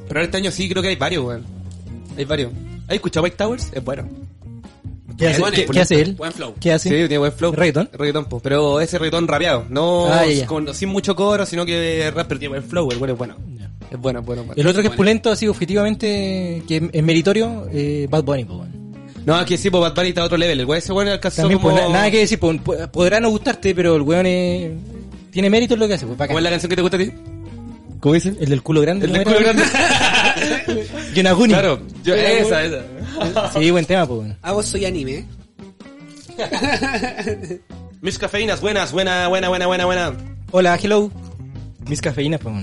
Pero 0.07 0.21
este 0.21 0.38
año 0.38 0.51
sí 0.51 0.69
creo 0.69 0.81
que 0.81 0.89
hay 0.89 0.95
varios, 0.95 1.25
weón. 1.25 1.43
Hay 2.17 2.25
varios. 2.25 2.51
¿Has 2.88 2.95
escuchado 2.95 3.23
White 3.23 3.38
Towers? 3.38 3.67
Es 3.73 3.83
bueno. 3.83 4.07
¿Qué 5.17 5.29
hace, 5.29 5.39
Bueno, 5.39 5.55
qué- 5.55 5.61
bueno, 5.65 5.73
qué 5.73 5.79
hace 5.81 6.01
él? 6.01 6.13
buen 6.15 6.31
flow. 6.33 6.53
¿Qué 6.59 6.71
hace? 6.73 6.89
Sí, 6.89 6.95
tiene 6.95 7.17
buen 7.17 7.31
flow. 7.31 7.53
¿Reggaetón? 7.53 7.89
Reggaetón, 7.93 8.25
po. 8.25 8.39
Pero 8.41 8.81
ese 8.81 8.97
reggaetón 8.99 9.27
rapeado. 9.27 9.65
No 9.69 10.07
Ah, 10.11 10.23
con- 10.45 10.73
sin 10.75 10.89
mucho 10.89 11.15
coro, 11.15 11.45
sino 11.45 11.65
que 11.65 12.11
rap, 12.13 12.27
pero 12.27 12.39
tiene 12.39 12.57
buen 12.57 12.63
flow. 12.69 12.91
El 12.91 12.97
bueno 12.97 13.13
es 13.13 13.17
bueno. 13.17 13.36
Es 13.89 13.99
bueno, 13.99 14.21
bueno, 14.21 14.43
bueno. 14.43 14.61
El 14.61 14.67
otro 14.67 14.81
que 14.81 14.89
es 14.89 14.93
pulento, 14.93 15.31
así 15.31 15.47
objetivamente, 15.47 16.63
que 16.67 16.89
es 16.91 17.03
meritorio, 17.03 17.67
eh, 17.71 18.07
Bad 18.09 18.23
Bunny, 18.23 18.43
po, 18.45 18.55
weón. 18.57 18.75
No, 19.25 19.36
aquí 19.36 19.57
sí, 19.57 19.69
pues 19.69 19.81
Bad 19.81 19.95
Bunny 19.95 20.09
está 20.09 20.21
a 20.21 20.25
otro 20.25 20.38
level. 20.38 20.59
El 20.59 20.65
weón 20.65 20.77
ese 20.79 20.91
weón 20.91 21.07
alcanzó 21.07 21.43
También, 21.43 21.59
como... 21.61 21.73
pues, 21.75 21.88
na- 21.88 21.93
nada 21.93 22.11
que 22.11 22.19
decir, 22.19 22.38
pues, 22.39 22.59
po- 22.61 22.75
podrá 22.91 23.19
no 23.21 23.29
gustarte, 23.29 23.73
pero 23.73 23.95
el 23.95 24.01
weón 24.01 24.25
es- 24.25 24.71
tiene 25.36 25.49
mérito 25.49 25.73
en 25.73 25.81
lo 25.81 25.88
que 25.89 25.95
hace, 25.95 26.05
pues, 26.05 26.17
bacán. 26.17 26.29
¿Cómo 26.29 26.39
es 26.39 26.43
la 26.45 26.49
canción 26.49 26.69
que 26.69 26.77
te 26.77 26.81
gusta 26.81 26.95
a 26.95 26.99
ti? 27.01 27.11
¿Cómo 27.99 28.15
dicen? 28.15 28.38
El 28.39 28.51
del 28.51 28.63
culo 28.63 28.79
grande. 28.79 29.05
El 29.05 29.11
del 29.11 29.25
¿cómo 29.25 29.36
culo 29.36 29.47
grande. 29.47 29.63
Yonaguni. 31.13 31.53
claro, 31.53 31.81
yo, 32.05 32.15
esa, 32.15 32.63
esa. 32.63 33.51
Sí, 33.51 33.69
buen 33.69 33.83
tema, 33.83 34.07
pues. 34.07 34.31
Ah, 34.41 34.53
vos 34.53 34.65
soy 34.65 34.86
anime. 34.86 35.25
Mis 38.01 38.17
cafeínas, 38.17 38.61
buenas, 38.61 38.93
buena, 38.93 39.27
buena, 39.27 39.49
buena, 39.49 39.67
buena, 39.67 39.86
buena. 39.86 40.13
Hola, 40.51 40.79
hello. 40.81 41.11
Mis 41.89 41.99
cafeínas, 41.99 42.39
pues. 42.39 42.55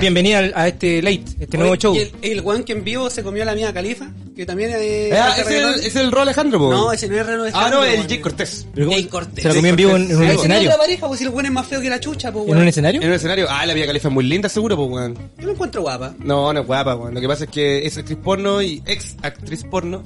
Bienvenida 0.00 0.38
al- 0.38 0.52
a 0.54 0.68
este 0.68 1.02
late, 1.02 1.24
este 1.40 1.56
nuevo 1.58 1.72
Oye, 1.72 1.80
show. 1.80 1.94
Y 1.94 1.98
el, 1.98 2.12
el 2.22 2.40
weón 2.42 2.62
que 2.64 2.72
en 2.72 2.84
vivo 2.84 3.10
se 3.10 3.22
comió 3.22 3.42
a 3.42 3.46
la 3.46 3.54
mía 3.54 3.72
califa, 3.72 4.08
que 4.36 4.46
también 4.46 4.70
es. 4.70 5.12
Ah, 5.12 5.32
ese 5.32 5.40
es 5.42 5.46
el, 5.48 5.52
reggaetón. 5.54 5.74
ese 5.80 5.88
es 5.88 5.96
el 5.96 6.12
rol 6.12 6.22
Alejandro, 6.22 6.58
po. 6.60 6.70
No, 6.70 6.92
ese 6.92 7.08
no 7.08 7.16
es 7.18 7.26
Reno 7.26 7.42
de 7.44 7.50
Ah, 7.54 7.68
no, 7.70 7.82
el 7.84 7.96
Jake 7.96 8.08
Jake 8.08 8.20
Cortés. 8.22 8.66
Pero 8.74 8.86
¿cómo- 8.86 8.96
Jay 8.96 9.04
Cortés. 9.06 9.42
Se 9.42 9.48
la 9.48 9.54
comió 9.56 9.70
en 9.70 9.76
vivo 9.76 9.96
en, 9.96 10.10
en 10.10 10.16
un 10.16 10.22
escenario. 10.24 10.68
la 10.70 10.76
pareja, 10.78 11.06
pues 11.08 11.18
si 11.18 11.24
el 11.26 11.30
weón 11.30 11.46
es 11.46 11.52
más 11.52 11.66
feo 11.66 11.80
que 11.80 11.90
la 11.90 11.98
chucha, 12.00 12.30
pues 12.32 12.44
¿En 12.44 12.50
weón. 12.50 12.62
un 12.62 12.68
escenario? 12.68 13.02
En 13.02 13.08
un 13.08 13.14
escenario. 13.14 13.46
Ah, 13.50 13.66
la 13.66 13.74
Vía 13.74 13.86
Califa 13.86 14.08
es 14.08 14.14
muy 14.14 14.24
linda, 14.24 14.48
seguro, 14.48 14.76
pues, 14.76 14.88
weón. 14.90 15.14
Yo 15.38 15.46
lo 15.46 15.52
encuentro 15.52 15.82
guapa. 15.82 16.14
No, 16.20 16.52
no 16.52 16.60
es 16.60 16.66
guapa, 16.66 16.94
weón. 16.94 17.14
Lo 17.14 17.20
que 17.20 17.28
pasa 17.28 17.44
es 17.44 17.50
que 17.50 17.84
es 17.86 17.98
actriz 17.98 18.18
porno 18.22 18.62
y 18.62 18.82
ex 18.86 19.16
actriz 19.22 19.64
porno. 19.64 20.02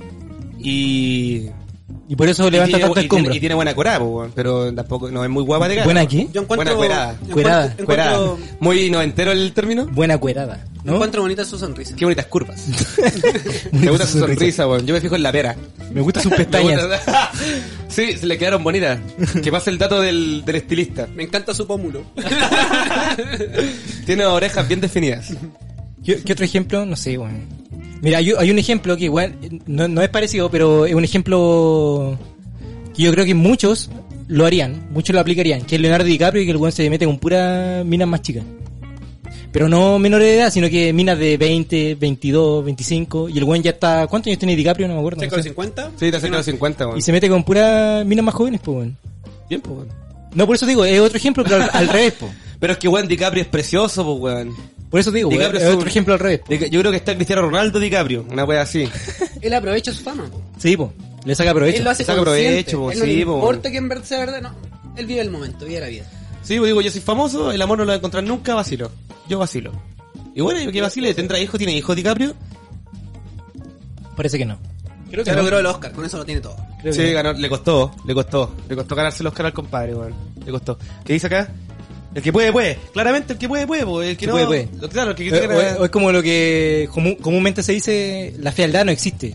Y. 0.59 1.49
Y 2.09 2.17
por 2.17 2.29
eso 2.29 2.51
levanta 2.51 2.77
tiene, 2.77 2.85
tanta 2.85 3.01
y, 3.01 3.05
tiene, 3.05 3.07
escombro. 3.07 3.35
y 3.37 3.41
tiene 3.41 3.55
buena 3.55 3.75
corada. 3.75 4.01
Pero 4.35 4.75
tampoco, 4.75 5.11
no 5.11 5.25
es 5.25 5.31
muy 5.31 5.43
guapa 5.45 5.67
de 5.69 5.75
cara. 5.77 5.85
¿Buena 5.87 6.07
qué? 6.07 6.29
Yo 6.33 6.43
encuentro. 6.43 6.57
Buena 6.57 6.75
cuerada. 6.75 7.17
Cuerada. 7.33 7.65
encuentro- 7.67 7.87
Cuerada. 7.87 8.17
encuentro- 8.17 8.39
Muy 8.61 8.91
noventero 8.91 9.33
el 9.33 9.53
término. 9.53 9.87
Buena 9.87 10.19
cuerada, 10.19 10.65
¿no? 10.85 10.95
Encuentro 10.95 11.23
bonita 11.23 11.45
su 11.45 11.59
sonrisa. 11.59 11.95
Qué 11.97 12.05
bonitas 12.05 12.27
curvas. 12.27 12.67
Me 13.73 13.89
gusta 13.89 14.07
su 14.07 14.19
sonrisa, 14.19 14.67
weón. 14.69 14.87
Yo 14.87 14.93
me 14.95 15.01
fijo 15.01 15.15
en 15.17 15.23
la 15.23 15.33
pera. 15.33 15.57
Me 15.93 16.01
gustan 16.03 16.23
sus 16.25 16.33
pestañas. 16.37 16.81
gusta- 16.87 17.31
sí, 17.89 18.13
se 18.19 18.27
le 18.27 18.37
quedaron 18.37 18.63
bonitas. 18.63 18.99
Que 19.43 19.51
pase 19.51 19.71
el 19.71 19.79
dato 19.79 20.01
del, 20.01 20.45
del 20.45 20.57
estilista. 20.57 21.07
Me 21.15 21.23
encanta 21.23 21.55
su 21.55 21.67
pómulo. 21.67 22.03
Tiene 24.05 24.25
orejas 24.27 24.67
bien 24.69 24.81
definidas. 24.81 25.31
¿Qué, 26.05 26.23
qué 26.23 26.33
otro 26.33 26.45
ejemplo? 26.45 26.85
No 26.85 26.97
sé, 26.97 27.17
weón. 27.17 27.62
Mira, 28.03 28.19
hay, 28.19 28.33
hay 28.37 28.51
un 28.51 28.59
ejemplo 28.59 28.97
que 28.97 29.05
igual 29.05 29.37
no, 29.67 29.89
no 29.89 30.03
es 30.03 30.09
parecido, 30.11 30.51
pero 30.51 30.85
es 30.87 30.95
un 30.95 31.05
ejemplo 31.05 32.19
que 32.95 33.05
yo 33.05 33.13
creo 33.13 33.25
que 33.25 33.35
muchos 33.35 33.91
lo 34.29 34.45
harían, 34.45 34.89
muchos 34.91 35.15
lo 35.15 35.21
aplicarían, 35.21 35.63
que 35.63 35.77
es 35.77 35.81
Leonardo 35.81 36.05
DiCaprio 36.05 36.43
y 36.43 36.45
que 36.47 36.51
el 36.51 36.57
weón 36.57 36.73
se 36.73 36.91
mete 36.91 37.07
con 37.07 37.19
puras 37.19 37.85
minas 37.85 38.09
más 38.09 38.21
chicas. 38.23 38.45
Pero 39.53 39.69
no 39.69 39.99
menores 39.99 40.27
de 40.27 40.37
edad, 40.39 40.51
sino 40.51 40.69
que 40.69 40.93
minas 40.93 41.19
de 41.19 41.37
20, 41.37 41.95
22, 41.97 42.65
25, 42.65 43.29
y 43.29 43.39
el 43.39 43.45
weón 43.45 43.63
ya 43.63 43.71
está... 43.73 44.07
¿Cuántos 44.07 44.29
años 44.29 44.39
tiene 44.39 44.57
DiCaprio? 44.57 44.89
No 44.89 44.95
me 44.95 45.01
acuerdo. 45.01 45.17
no 45.19 45.21
¿Cerca 45.21 45.37
de 45.37 45.43
sé. 45.43 45.49
los 45.51 45.55
50? 45.55 45.91
Sí, 45.97 46.11
te 46.11 46.17
acerca 46.17 46.37
a 46.37 46.39
los 46.39 46.47
50, 46.47 46.87
weón. 46.87 46.99
Y 46.99 47.03
se 47.03 47.13
mete 47.13 47.29
con 47.29 47.45
puras 47.45 48.05
minas 48.07 48.25
más 48.25 48.35
jóvenes, 48.35 48.61
pues, 48.65 48.79
weón. 48.79 48.97
Bien, 49.51 49.61
pues, 49.61 49.77
weón. 49.77 49.89
No, 50.35 50.47
por 50.47 50.57
eso 50.57 50.65
digo, 50.65 50.85
es 50.87 50.99
otro 50.99 51.19
ejemplo, 51.19 51.45
pero 51.45 51.57
al, 51.57 51.71
al 51.73 51.89
revés, 51.93 52.15
pues. 52.19 52.33
Pero 52.59 52.73
es 52.73 52.79
que, 52.79 52.89
weón, 52.89 53.07
DiCaprio 53.07 53.43
es 53.43 53.49
precioso, 53.49 54.05
pues, 54.07 54.19
weón. 54.21 54.55
Por 54.93 55.01
eso 55.01 55.11
digo, 55.11 55.29
DiCaprio 55.31 55.59
es 55.59 55.65
es 55.67 55.71
otro 55.71 55.81
un- 55.83 55.89
ejemplo 55.89 56.15
al 56.15 56.21
revés. 56.21 56.41
po. 56.47 56.53
Yo 56.55 56.81
creo 56.81 56.91
que 56.93 56.99
está 56.99 57.15
Cristiano 57.17 57.43
Ronaldo 57.43 57.81
DiCaprio, 57.81 58.25
una 58.31 58.45
wea 58.45 58.63
así. 58.63 58.89
Él 59.41 59.53
aprovecha 59.55 59.93
su 59.93 60.05
fama. 60.05 60.27
po. 60.31 60.41
Sí, 60.59 60.77
pues. 60.77 60.91
Le 61.25 61.35
saca 61.35 61.53
provecho. 61.55 61.79
Él 61.79 61.85
lo 61.85 61.91
hace 61.91 62.05
Saca 62.05 62.23
consciente. 62.23 62.51
provecho, 62.71 62.79
po, 62.79 62.93
Él 62.93 62.99
no 63.01 63.05
sí, 63.07 63.17
le 63.17 63.27
po. 63.27 63.35
importa 63.37 63.71
que 63.73 63.77
en 63.79 63.89
verdad 63.89 64.05
sea 64.05 64.19
verdad, 64.21 64.41
no. 64.43 64.55
Él 64.97 65.07
vive 65.07 65.21
el 65.23 65.31
momento, 65.31 65.65
vive 65.65 65.81
la 65.81 65.87
vida. 65.89 66.05
Sí, 66.43 66.59
pues 66.59 66.69
digo, 66.69 66.81
yo 66.83 66.91
soy 66.91 67.01
famoso, 67.01 67.51
el 67.51 67.63
amor 67.63 67.79
no 67.79 67.85
lo 67.85 67.89
voy 67.89 67.95
a 67.95 67.97
encontrar 67.99 68.23
nunca, 68.23 68.55
vacilo. 68.55 68.91
Yo 69.29 69.39
vacilo. 69.39 69.73
Y 70.35 70.41
bueno, 70.43 70.61
yo 70.61 70.71
que 70.71 70.81
vacile, 70.83 71.15
¿tendrá 71.15 71.39
hijos? 71.41 71.57
¿Tiene 71.59 71.75
hijos 71.77 71.97
DiCaprio? 71.97 72.35
Parece 74.17 74.39
que 74.39 74.45
no. 74.45 74.59
Creo 75.11 75.25
Ya 75.25 75.35
logró 75.35 75.59
el 75.59 75.67
Oscar, 75.67 75.93
con 75.93 76.05
eso 76.05 76.17
lo 76.19 76.25
tiene 76.25 76.41
todo. 76.41 76.57
Creo 76.81 76.93
sí, 76.93 77.01
que 77.01 77.09
no. 77.09 77.15
ganó, 77.15 77.33
le 77.35 77.49
costó, 77.49 77.95
le 78.07 78.15
costó. 78.15 78.55
Le 78.69 78.77
costó 78.77 78.95
ganarse 78.95 79.23
el 79.23 79.27
Oscar 79.27 79.47
al 79.47 79.53
compadre, 79.53 79.95
weón. 79.95 80.15
Le 80.45 80.51
costó. 80.53 80.79
¿Qué 81.05 81.13
dice 81.15 81.27
acá? 81.27 81.49
El 82.15 82.23
que 82.23 82.33
puede, 82.33 82.53
puede. 82.53 82.79
Claramente 82.93 83.33
el 83.35 83.39
que 83.39 83.49
puede, 83.49 83.67
puede, 83.67 83.85
po. 83.87 84.03
El 84.03 84.11
que 84.17 84.17
Que 84.19 84.27
no... 84.27 84.33
puede, 84.47 84.69
Lo- 84.81 84.89
Claro, 84.89 85.11
el 85.11 85.17
que 85.17 85.27
Eh, 85.27 85.31
critica... 85.31 85.55
o, 85.57 85.61
es- 85.61 85.77
o 85.79 85.85
es 85.85 85.91
como 85.91 86.13
lo 86.13 86.23
que 86.23 86.89
comu- 86.93 87.19
comúnmente 87.21 87.63
se 87.63 87.73
dice, 87.73 88.35
la 88.39 88.53
fealdad 88.53 88.85
no 88.85 88.91
existe. 88.93 89.35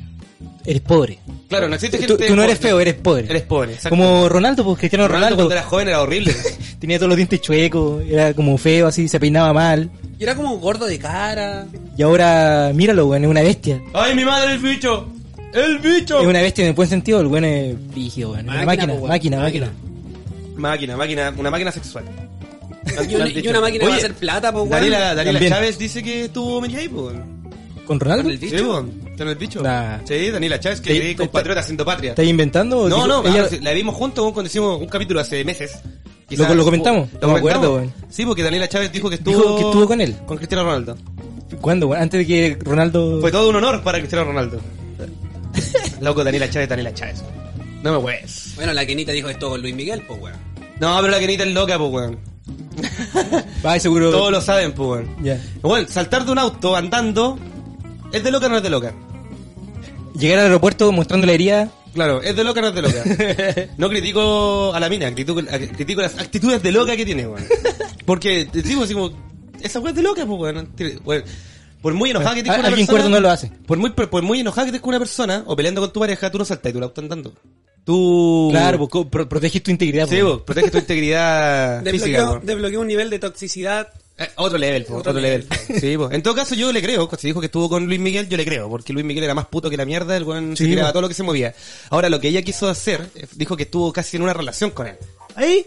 Eres 0.65 0.81
pobre. 0.81 1.17
Claro, 1.47 1.69
no 1.69 1.75
existe 1.75 1.97
Tú, 1.97 2.03
gente... 2.17 2.27
tú 2.27 2.35
no 2.35 2.43
eres 2.43 2.57
pobre. 2.57 2.69
feo, 2.69 2.79
eres 2.81 2.93
pobre. 2.95 3.25
Eres 3.29 3.41
pobre, 3.43 3.73
exacto. 3.73 3.89
Como 3.89 4.27
Ronaldo, 4.27 4.65
pues 4.65 4.77
Cristiano 4.79 5.07
Ronaldo 5.07 5.27
Ronaldo, 5.27 5.43
cuando 5.45 5.53
era 5.55 5.63
joven 5.63 5.87
era 5.87 6.01
horrible. 6.01 6.35
tenía 6.79 6.97
todos 6.97 7.07
los 7.07 7.15
dientes 7.15 7.39
chuecos, 7.41 8.03
era 8.05 8.33
como 8.33 8.57
feo 8.57 8.87
así, 8.87 9.07
se 9.07 9.19
peinaba 9.19 9.53
mal. 9.53 9.89
Y 10.19 10.23
era 10.23 10.35
como 10.35 10.57
gordo 10.57 10.85
de 10.85 10.99
cara. 10.99 11.65
Y 11.97 12.01
ahora, 12.01 12.71
míralo, 12.75 13.07
weón, 13.07 13.23
es 13.23 13.29
una 13.29 13.41
bestia. 13.43 13.81
¡Ay, 13.93 14.13
mi 14.13 14.25
madre, 14.25 14.53
el 14.53 14.59
bicho! 14.59 15.07
¡El 15.53 15.79
bicho! 15.79 16.19
Es 16.19 16.27
una 16.27 16.41
bestia 16.41 16.63
en 16.63 16.69
el 16.69 16.75
buen 16.75 16.89
sentido, 16.89 17.21
el 17.21 17.27
weón 17.27 17.45
es 17.45 17.75
rígido, 17.95 18.31
weón. 18.33 18.49
Una 18.49 18.65
máquina, 18.65 18.93
máquina, 18.95 19.39
máquina. 19.39 19.71
Máquina, 20.57 20.97
máquina, 20.97 21.33
una 21.37 21.49
máquina 21.51 21.71
sexual. 21.71 22.03
Y 23.09 23.15
una, 23.15 23.27
y 23.29 23.47
una 23.47 23.61
máquina 23.61 23.83
Oye, 23.85 23.89
va 23.89 23.95
a 23.95 23.97
hacer 23.97 24.13
plata, 24.13 24.51
po, 24.51 24.59
weón. 24.59 24.69
Daniela, 24.71 25.15
Daniela. 25.15 25.49
Chávez 25.49 25.77
dice 25.77 26.01
que 26.03 26.25
estuvo 26.25 26.61
ahí, 26.63 26.87
po. 26.89 27.11
¿Con 27.85 27.99
Ronaldo? 27.99 28.23
Con 28.23 28.31
el. 29.29 29.37
Nah. 29.63 29.99
Sí, 30.05 30.29
Daniela 30.29 30.59
Chávez, 30.59 30.81
que 30.81 31.11
es 31.11 31.15
compatriota 31.17 31.61
haciendo 31.61 31.85
patria. 31.85 32.09
¿Estás 32.11 32.25
inventando? 32.25 32.79
o 32.81 32.89
No, 32.89 33.07
no, 33.07 33.25
ella- 33.25 33.47
ah, 33.51 33.55
la 33.61 33.71
vimos 33.73 33.95
juntos 33.95 34.21
weón, 34.23 34.33
cuando 34.33 34.47
hicimos 34.47 34.79
un 34.81 34.87
capítulo 34.87 35.19
hace 35.19 35.43
meses. 35.45 35.79
¿Lo- 36.29 36.53
lo 36.55 36.65
comentamos? 36.65 37.07
Lo 37.13 37.19
No 37.27 37.33
me 37.35 37.39
comentamos. 37.39 37.65
acuerdo, 37.65 37.75
weón. 37.75 37.93
Sí, 38.09 38.25
porque 38.25 38.43
Daniela 38.43 38.67
Chávez 38.67 38.91
dijo 38.91 39.09
que 39.09 39.15
estuvo... 39.15 39.37
Dijo 39.37 39.55
que 39.55 39.61
estuvo 39.63 39.87
con 39.87 40.01
él. 40.01 40.15
Con 40.25 40.37
Cristiano 40.37 40.65
Ronaldo. 40.65 40.97
¿Cuándo, 41.61 41.87
weón? 41.87 42.01
Antes 42.03 42.19
de 42.19 42.27
que 42.27 42.57
Ronaldo... 42.61 43.21
Fue 43.21 43.31
todo 43.31 43.49
un 43.49 43.55
honor 43.55 43.81
para 43.81 43.99
Cristiano 43.99 44.25
Ronaldo. 44.25 44.59
Loco, 46.01 46.23
Daniela 46.23 46.49
Chávez, 46.49 46.69
Daniela 46.69 46.93
Chávez. 46.93 47.23
No 47.81 47.93
me 47.93 47.99
puedes. 47.99 48.53
Bueno, 48.55 48.73
la 48.73 48.85
Kenita 48.85 49.11
dijo 49.13 49.29
esto 49.29 49.49
con 49.49 49.61
Luis 49.61 49.73
Miguel, 49.73 50.03
pues, 50.07 50.19
weón. 50.21 50.35
No, 50.79 50.97
pero 50.97 51.07
la 51.09 51.19
Kenita 51.19 51.43
es 51.43 51.53
loca, 51.53 51.77
pues, 51.77 51.91
weón. 51.91 52.19
Ay, 53.63 53.79
seguro... 53.79 54.11
Todos 54.11 54.31
lo 54.31 54.41
saben, 54.41 54.73
pues, 54.73 55.05
weón. 55.17 55.41
Bueno, 55.61 55.87
saltar 55.89 56.25
de 56.25 56.31
un 56.31 56.39
auto 56.39 56.75
andando... 56.75 57.37
¿Es 58.11 58.23
de 58.23 58.31
loca 58.31 58.45
o 58.45 58.49
no 58.49 58.57
es 58.57 58.63
de 58.63 58.69
loca? 58.69 58.93
Llegar 60.17 60.39
al 60.39 60.45
aeropuerto 60.45 60.91
mostrando 60.91 61.27
la 61.27 61.33
herida... 61.33 61.71
Claro, 61.93 62.21
es 62.21 62.35
de 62.35 62.43
loca 62.43 62.59
o 62.59 62.63
no 62.63 62.69
es 62.69 62.75
de 62.75 62.81
loca. 62.81 63.67
No 63.77 63.89
critico 63.89 64.73
a 64.73 64.79
la 64.79 64.89
mina, 64.89 65.13
critico, 65.13 65.41
critico 65.75 66.01
las 66.01 66.17
actitudes 66.17 66.61
de 66.61 66.71
loca 66.71 66.95
que 66.95 67.05
tiene, 67.05 67.27
weón. 67.27 67.45
Porque, 68.05 68.45
te 68.45 68.61
digo 68.61 68.83
así 68.83 68.93
como, 68.93 69.11
esa 69.61 69.79
weá 69.79 69.89
es 69.89 69.95
de 69.95 70.03
loca, 70.03 70.25
pues, 70.25 70.39
weón. 70.39 70.69
Weón. 71.03 71.23
Por 71.81 71.93
muy 71.93 72.09
enojada 72.09 72.33
que 72.33 72.39
estés 72.39 72.53
con 72.53 72.59
una 72.59 72.67
Alguien 72.69 72.87
persona... 72.87 73.03
cuerdo 73.03 73.15
no 73.15 73.21
lo 73.21 73.31
hace. 73.31 73.51
Por 73.65 73.77
muy, 73.77 73.91
por 73.91 74.21
muy 74.21 74.39
enojada 74.39 74.65
que 74.65 74.69
estés 74.69 74.81
con 74.81 74.89
una 74.89 74.99
persona, 74.99 75.43
o 75.45 75.55
peleando 75.55 75.81
con 75.81 75.93
tu 75.93 75.99
pareja, 75.99 76.31
tú 76.31 76.37
no 76.37 76.45
saltas 76.45 76.71
tú 76.71 76.77
el 76.77 76.83
auto 76.83 77.01
andando. 77.01 77.33
Tú... 77.87 78.49
Claro, 78.51 78.85
pues, 78.89 79.27
proteges 79.29 79.63
tu 79.63 79.71
integridad. 79.71 80.07
Sí, 80.09 80.15
pues. 80.15 80.23
vos, 80.25 80.41
protege 80.41 80.69
tu 80.71 80.77
integridad 80.77 81.81
física, 81.89 82.37
Desbloqueó, 82.43 82.81
un 82.81 82.87
nivel 82.87 83.09
de 83.09 83.17
toxicidad. 83.17 83.87
Eh, 84.17 84.27
otro 84.35 84.57
level, 84.57 84.83
po, 84.83 84.95
Otro 84.95 85.11
otro, 85.11 85.21
level. 85.21 85.47
Sí, 85.79 85.95
po. 85.95 86.11
En 86.11 86.21
todo 86.21 86.35
caso, 86.35 86.53
yo 86.53 86.73
le 86.73 86.81
creo. 86.81 87.09
Si 87.17 87.27
dijo 87.27 87.39
que 87.39 87.45
estuvo 87.45 87.69
con 87.69 87.85
Luis 87.85 88.01
Miguel, 88.01 88.27
yo 88.27 88.35
le 88.35 88.43
creo. 88.43 88.67
Porque 88.69 88.91
Luis 88.91 89.05
Miguel 89.05 89.23
era 89.23 89.33
más 89.33 89.45
puto 89.45 89.69
que 89.69 89.77
la 89.77 89.85
mierda. 89.85 90.17
El 90.17 90.25
weón 90.25 90.57
se 90.57 90.65
Sí, 90.65 90.69
tiraba 90.71 90.89
po. 90.89 90.93
todo 90.95 91.01
lo 91.03 91.07
que 91.07 91.13
se 91.13 91.23
movía. 91.23 91.55
Ahora, 91.89 92.09
lo 92.09 92.19
que 92.19 92.27
ella 92.27 92.41
quiso 92.41 92.67
hacer, 92.67 93.07
eh, 93.15 93.25
dijo 93.35 93.55
que 93.55 93.63
estuvo 93.63 93.93
casi 93.93 94.17
en 94.17 94.23
una 94.23 94.33
relación 94.33 94.71
con 94.71 94.87
él. 94.87 94.97
Ahí, 95.35 95.65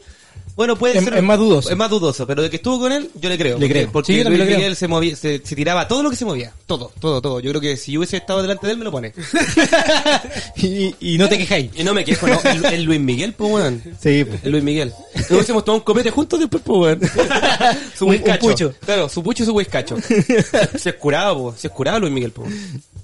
bueno, 0.61 0.77
puede 0.77 0.99
Es- 0.99 1.05
ser. 1.05 1.15
es 1.17 1.23
más 1.23 1.39
dudoso. 1.39 1.71
Es 1.71 1.77
más 1.77 1.89
dudoso. 1.89 2.27
Pero 2.27 2.43
de 2.43 2.51
que 2.51 2.57
estuvo 2.57 2.79
con 2.79 2.93
él, 2.93 3.11
yo 3.15 3.31
le 3.31 3.39
creo. 3.39 3.55
Le 3.59 3.67
porque, 3.67 3.73
creo. 3.81 3.93
Porque 3.93 4.13
Sí, 4.13 4.19
yo 4.23 4.29
Luis 4.29 4.43
creo. 4.43 4.57
Miguel 4.59 4.77
se 4.77 4.89
movía, 4.89 5.17
se, 5.17 5.41
se 5.43 5.57
tiraba 5.57 5.89
todo 5.89 6.03
lo 6.03 6.11
que 6.11 6.17
se 6.17 6.27
movía. 6.27 6.53
Todo, 6.67 6.93
todo, 7.01 7.23
todo. 7.23 7.41
Yo 7.41 7.49
creo 7.51 7.63
que 7.63 7.79
si 7.79 7.93
yo 7.93 8.01
hubiese 8.01 8.19
estado 8.19 8.43
delante 8.43 8.67
de 8.67 8.75
él, 8.75 8.79
me 8.79 8.85
lo 8.85 8.91
pone. 8.91 9.15
y, 10.57 10.95
y 11.01 11.17
no 11.19 11.29
te 11.29 11.39
quejáis. 11.39 11.71
Y 11.75 11.83
no 11.85 11.95
me 11.95 12.05
quejo, 12.05 12.27
no. 12.27 12.39
El, 12.45 12.65
el 12.67 12.83
Luis 12.85 13.01
Miguel, 13.01 13.33
pues, 13.33 13.51
weón. 13.53 13.83
Sí, 14.03 14.25
pues. 14.25 14.45
El 14.45 14.51
Luis 14.53 14.63
Miguel. 14.63 14.93
Nos 15.15 15.31
hubiésemos 15.31 15.65
tomado 15.65 15.79
un 15.79 15.85
copete 15.85 16.11
juntos 16.11 16.39
después, 16.41 16.63
pues, 16.63 16.79
weón. 16.79 17.01
su 17.99 18.07
Un- 18.07 18.23
pucho. 18.41 18.75
Claro, 18.85 19.09
su 19.09 19.23
pucho 19.23 19.43
y 19.43 19.47
su 19.47 19.53
whiskacho. 19.55 19.97
se 20.79 20.91
es 20.91 20.95
curado, 20.97 21.37
po. 21.39 21.55
Se 21.57 21.69
es 21.69 21.73
curado 21.73 22.01
Luis 22.01 22.13
Miguel, 22.13 22.33
po. 22.33 22.45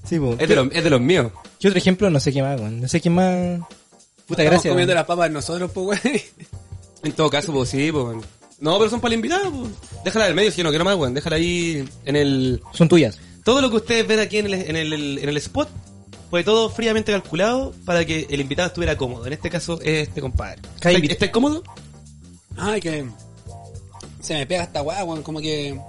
Sí, 0.07 0.19
pues. 0.19 0.39
Es 0.39 0.47
de, 0.47 0.55
los, 0.55 0.67
es 0.71 0.83
de 0.83 0.89
los 0.89 1.01
míos. 1.01 1.31
¿Qué 1.59 1.67
otro 1.69 1.77
ejemplo? 1.79 2.09
No 2.09 2.19
sé 2.19 2.31
qué 2.31 2.41
más, 2.41 2.59
weón. 2.59 2.81
No 2.81 2.87
sé 2.87 3.01
qué 3.01 3.09
más... 3.09 3.59
Puta 4.27 4.41
Estamos 4.43 4.51
gracia. 4.61 4.71
comiendo 4.71 4.93
las 4.93 5.05
papas 5.05 5.31
nosotros, 5.31 5.71
pues, 5.73 5.99
weón. 6.03 6.21
En 7.07 7.13
todo 7.13 7.29
caso, 7.29 7.53
pues 7.53 7.69
sí, 7.69 7.91
pues. 7.91 8.17
No, 8.59 8.77
pero 8.77 8.89
son 8.89 8.99
para 8.99 9.13
el 9.13 9.19
invitado, 9.19 9.49
pues. 9.51 9.71
Déjala 10.03 10.25
del 10.25 10.35
medio 10.35 10.51
si 10.51 10.57
yo 10.57 10.63
no 10.65 10.69
quiero 10.71 10.83
más, 10.83 10.95
weón. 10.97 11.13
Déjala 11.13 11.37
ahí 11.37 11.87
en 12.05 12.15
el... 12.15 12.61
Son 12.73 12.89
tuyas. 12.89 13.17
Todo 13.45 13.61
lo 13.61 13.69
que 13.69 13.77
ustedes 13.77 14.05
ven 14.05 14.19
aquí 14.19 14.39
en 14.39 14.47
el, 14.47 14.53
en 14.53 14.75
el, 14.75 15.19
en 15.19 15.29
el 15.29 15.37
spot 15.37 15.69
fue 16.29 16.43
todo 16.43 16.69
fríamente 16.69 17.13
calculado 17.13 17.73
para 17.85 18.03
que 18.03 18.27
el 18.29 18.41
invitado 18.41 18.67
estuviera 18.67 18.97
cómodo. 18.97 19.25
En 19.25 19.31
este 19.33 19.49
caso 19.49 19.79
es 19.81 20.09
este 20.09 20.19
compadre. 20.19 20.61
Cada 20.81 20.93
¿Está, 20.95 21.05
invit- 21.05 21.11
está 21.11 21.31
cómodo? 21.31 21.63
Ay, 22.57 22.81
que... 22.81 23.05
Se 24.19 24.33
me 24.33 24.45
pega 24.45 24.63
esta 24.63 24.81
weá, 24.81 25.03
weón. 25.05 25.23
Como 25.23 25.39
que... 25.39 25.79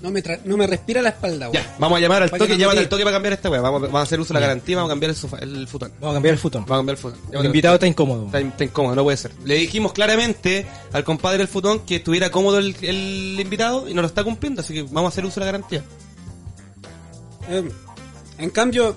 No 0.00 0.12
me, 0.12 0.22
tra- 0.22 0.40
no 0.44 0.56
me 0.56 0.66
respira 0.66 1.02
la 1.02 1.08
espalda, 1.08 1.50
weón. 1.50 1.54
Ya, 1.64 1.74
vamos 1.78 1.98
a 1.98 2.00
llamar 2.00 2.22
al 2.22 2.30
toque, 2.30 2.48
metí. 2.56 2.62
al 2.62 2.88
toque 2.88 3.02
para 3.02 3.16
cambiar 3.16 3.32
esta 3.32 3.50
weá. 3.50 3.60
Vamos, 3.60 3.82
vamos 3.82 3.98
a 3.98 4.02
hacer 4.02 4.20
uso 4.20 4.32
de 4.32 4.34
la 4.40 4.46
garantía, 4.46 4.76
vamos 4.76 4.90
a 4.90 4.92
cambiar 4.92 5.10
el, 5.10 5.16
sofá, 5.16 5.38
el 5.38 5.66
futón. 5.66 5.90
Vamos 6.00 6.12
a 6.12 6.16
cambiar 6.16 6.34
el 6.34 6.38
futón. 6.38 6.62
Vamos 6.66 6.72
a 6.72 6.78
cambiar 6.78 6.96
el 6.96 7.02
futón. 7.02 7.18
El 7.40 7.46
invitado 7.46 7.74
está 7.74 7.86
incómodo. 7.88 8.26
Está, 8.26 8.38
está 8.38 8.64
incómodo, 8.64 8.94
no 8.94 9.02
puede 9.02 9.16
ser. 9.16 9.32
Le 9.44 9.54
dijimos 9.56 9.92
claramente 9.92 10.66
al 10.92 11.02
compadre 11.02 11.38
del 11.38 11.48
futón 11.48 11.80
que 11.80 11.96
estuviera 11.96 12.30
cómodo 12.30 12.58
el, 12.58 12.76
el 12.82 13.38
invitado 13.40 13.88
y 13.88 13.94
no 13.94 14.02
lo 14.02 14.06
está 14.06 14.22
cumpliendo, 14.22 14.60
así 14.60 14.72
que 14.72 14.82
vamos 14.84 15.06
a 15.06 15.08
hacer 15.08 15.24
uso 15.24 15.40
de 15.40 15.46
la 15.46 15.52
garantía. 15.52 15.82
Eh, 17.48 17.68
en 18.38 18.50
cambio, 18.50 18.94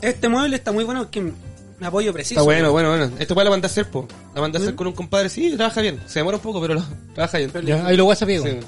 este 0.00 0.28
mueble 0.28 0.56
está 0.56 0.70
muy 0.70 0.84
bueno 0.84 1.10
que 1.10 1.22
me 1.22 1.86
apoyo 1.86 2.12
preciso. 2.12 2.40
Está 2.40 2.44
bueno, 2.44 2.70
bueno, 2.70 2.90
bueno. 2.90 3.10
Esto 3.18 3.34
para 3.34 3.46
la 3.46 3.50
mandé 3.50 3.66
a 3.66 3.70
hacer, 3.70 3.90
po. 3.90 4.06
La 4.34 4.40
mandé 4.40 4.58
a 4.58 4.60
hacer 4.62 4.74
con 4.74 4.86
un 4.86 4.92
compadre, 4.92 5.28
sí, 5.28 5.54
trabaja 5.56 5.80
bien. 5.80 6.00
Se 6.06 6.20
demora 6.20 6.36
un 6.36 6.42
poco, 6.42 6.60
pero 6.60 6.74
lo, 6.74 6.84
trabaja 7.14 7.38
bien. 7.38 7.50
Ya, 7.64 7.84
ahí 7.86 7.96
lo 7.96 8.04
WhatsApp, 8.04 8.28
Sí. 8.28 8.60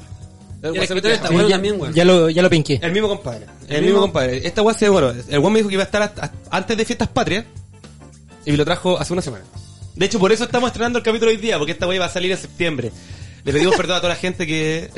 Weón. 0.63 0.77
El 0.77 1.49
ya, 1.49 1.51
también, 1.53 1.81
weón. 1.81 1.95
ya 1.95 2.05
lo, 2.05 2.31
ya 2.31 2.43
lo 2.43 2.51
pinqué. 2.51 2.79
El 2.83 2.93
mismo 2.93 3.09
compadre. 3.09 3.47
El, 3.69 3.77
El 3.77 3.85
mismo 3.85 4.01
compadre. 4.01 4.47
Esta 4.47 4.63
weá 4.63 4.75
se 4.77 4.89
bueno, 4.89 5.11
el 5.11 5.39
weón 5.39 5.53
me 5.53 5.59
dijo 5.61 5.69
que 5.69 5.75
iba 5.75 5.83
a 5.85 5.87
estar 5.87 6.03
hasta- 6.03 6.23
hasta 6.25 6.39
antes 6.51 6.77
de 6.77 6.85
fiestas 6.85 7.09
patrias. 7.09 7.45
Y 8.45 8.51
me 8.53 8.57
lo 8.57 8.65
trajo 8.65 8.99
hace 8.99 9.13
una 9.13 9.23
semana. 9.23 9.45
De 9.95 10.07
hecho, 10.07 10.19
por 10.19 10.33
eso 10.33 10.45
estamos 10.45 10.69
estrenando 10.69 10.99
el 10.99 11.05
capítulo 11.05 11.31
hoy 11.31 11.37
día, 11.37 11.59
porque 11.59 11.73
esta 11.73 11.87
weá 11.87 12.01
va 12.01 12.07
a 12.07 12.11
salir 12.11 12.31
en 12.33 12.39
septiembre. 12.39 12.91
Le 13.45 13.53
pedimos 13.53 13.77
perdón 13.77 13.97
a 13.97 14.01
toda 14.01 14.11
la 14.11 14.17
gente 14.19 14.47
que, 14.47 14.91